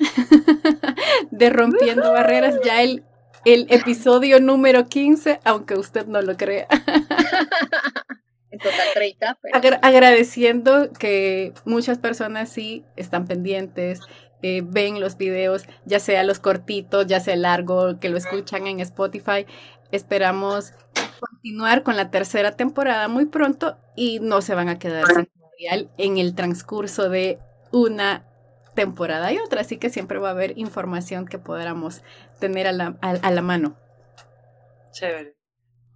de 1.30 1.50
Rompiendo 1.50 2.12
Barreras, 2.12 2.56
ya 2.64 2.82
el, 2.82 3.02
el 3.44 3.66
episodio 3.70 4.40
número 4.40 4.86
15, 4.86 5.40
aunque 5.44 5.74
usted 5.74 6.06
no 6.06 6.20
lo 6.22 6.36
crea. 6.36 6.68
en 8.50 8.58
total 8.58 8.88
30. 8.94 9.38
agradeciendo 9.82 10.92
que 10.92 11.52
muchas 11.64 11.98
personas 11.98 12.50
sí 12.50 12.84
están 12.96 13.26
pendientes, 13.26 14.00
eh, 14.42 14.62
ven 14.64 15.00
los 15.00 15.16
videos, 15.16 15.64
ya 15.86 15.98
sea 15.98 16.22
los 16.22 16.38
cortitos, 16.38 17.06
ya 17.06 17.20
sea 17.20 17.36
largo, 17.36 17.98
que 17.98 18.08
lo 18.08 18.16
escuchan 18.16 18.66
en 18.66 18.80
Spotify. 18.80 19.46
Esperamos 19.92 20.72
continuar 21.18 21.82
con 21.82 21.96
la 21.96 22.10
tercera 22.10 22.52
temporada 22.52 23.08
muy 23.08 23.26
pronto 23.26 23.78
y 23.94 24.20
no 24.20 24.42
se 24.42 24.54
van 24.54 24.68
a 24.68 24.78
quedar 24.78 25.06
sin 25.06 25.28
en 25.58 26.18
el 26.18 26.34
transcurso 26.34 27.08
de 27.08 27.38
una 27.72 28.26
temporada 28.74 29.32
y 29.32 29.38
otra, 29.38 29.62
así 29.62 29.78
que 29.78 29.90
siempre 29.90 30.18
va 30.18 30.28
a 30.28 30.32
haber 30.32 30.58
información 30.58 31.26
que 31.26 31.38
podamos 31.38 32.02
tener 32.38 32.66
a 32.66 32.72
la, 32.72 32.98
a 33.00 33.30
la 33.30 33.42
mano. 33.42 33.76
Chévere, 34.92 35.36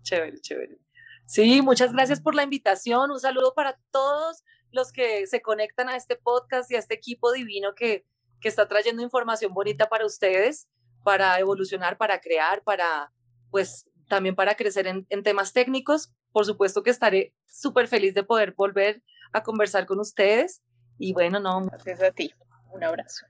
chévere, 0.02 0.40
chévere. 0.40 0.78
Sí, 1.26 1.62
muchas 1.62 1.92
gracias 1.92 2.20
por 2.20 2.34
la 2.34 2.42
invitación. 2.42 3.10
Un 3.10 3.20
saludo 3.20 3.54
para 3.54 3.78
todos 3.92 4.42
los 4.72 4.90
que 4.92 5.26
se 5.26 5.40
conectan 5.40 5.88
a 5.88 5.96
este 5.96 6.16
podcast 6.16 6.70
y 6.70 6.74
a 6.74 6.78
este 6.78 6.94
equipo 6.94 7.30
divino 7.32 7.74
que, 7.74 8.04
que 8.40 8.48
está 8.48 8.66
trayendo 8.66 9.02
información 9.02 9.54
bonita 9.54 9.88
para 9.88 10.06
ustedes, 10.06 10.68
para 11.04 11.38
evolucionar, 11.38 11.98
para 11.98 12.20
crear, 12.20 12.62
para, 12.62 13.12
pues, 13.50 13.88
también 14.08 14.34
para 14.34 14.54
crecer 14.56 14.86
en, 14.86 15.06
en 15.08 15.22
temas 15.22 15.52
técnicos. 15.52 16.12
Por 16.32 16.46
supuesto 16.46 16.82
que 16.82 16.90
estaré 16.90 17.32
súper 17.46 17.88
feliz 17.88 18.14
de 18.14 18.22
poder 18.22 18.54
volver 18.56 19.02
a 19.32 19.42
conversar 19.42 19.86
con 19.86 20.00
ustedes. 20.00 20.62
Y 20.98 21.12
bueno, 21.12 21.40
no. 21.40 21.64
Gracias 21.66 22.02
a 22.02 22.10
ti. 22.10 22.32
Un 22.72 22.84
abrazo. 22.84 23.26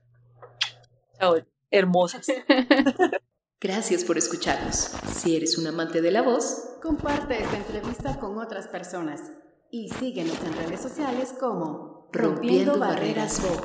Chao, 1.19 1.35
hermosas. 1.69 2.27
Gracias 3.61 4.03
por 4.03 4.17
escucharnos. 4.17 4.91
Si 5.13 5.35
eres 5.35 5.57
un 5.57 5.67
amante 5.67 6.01
de 6.01 6.11
la 6.11 6.23
voz, 6.23 6.77
comparte 6.81 7.43
esta 7.43 7.57
entrevista 7.57 8.19
con 8.19 8.39
otras 8.39 8.67
personas 8.67 9.21
y 9.69 9.89
síguenos 9.89 10.37
en 10.43 10.53
redes 10.53 10.81
sociales 10.81 11.33
como 11.39 12.09
Rompiendo, 12.11 12.77
Barreras 12.79 13.41
Voz. 13.41 13.61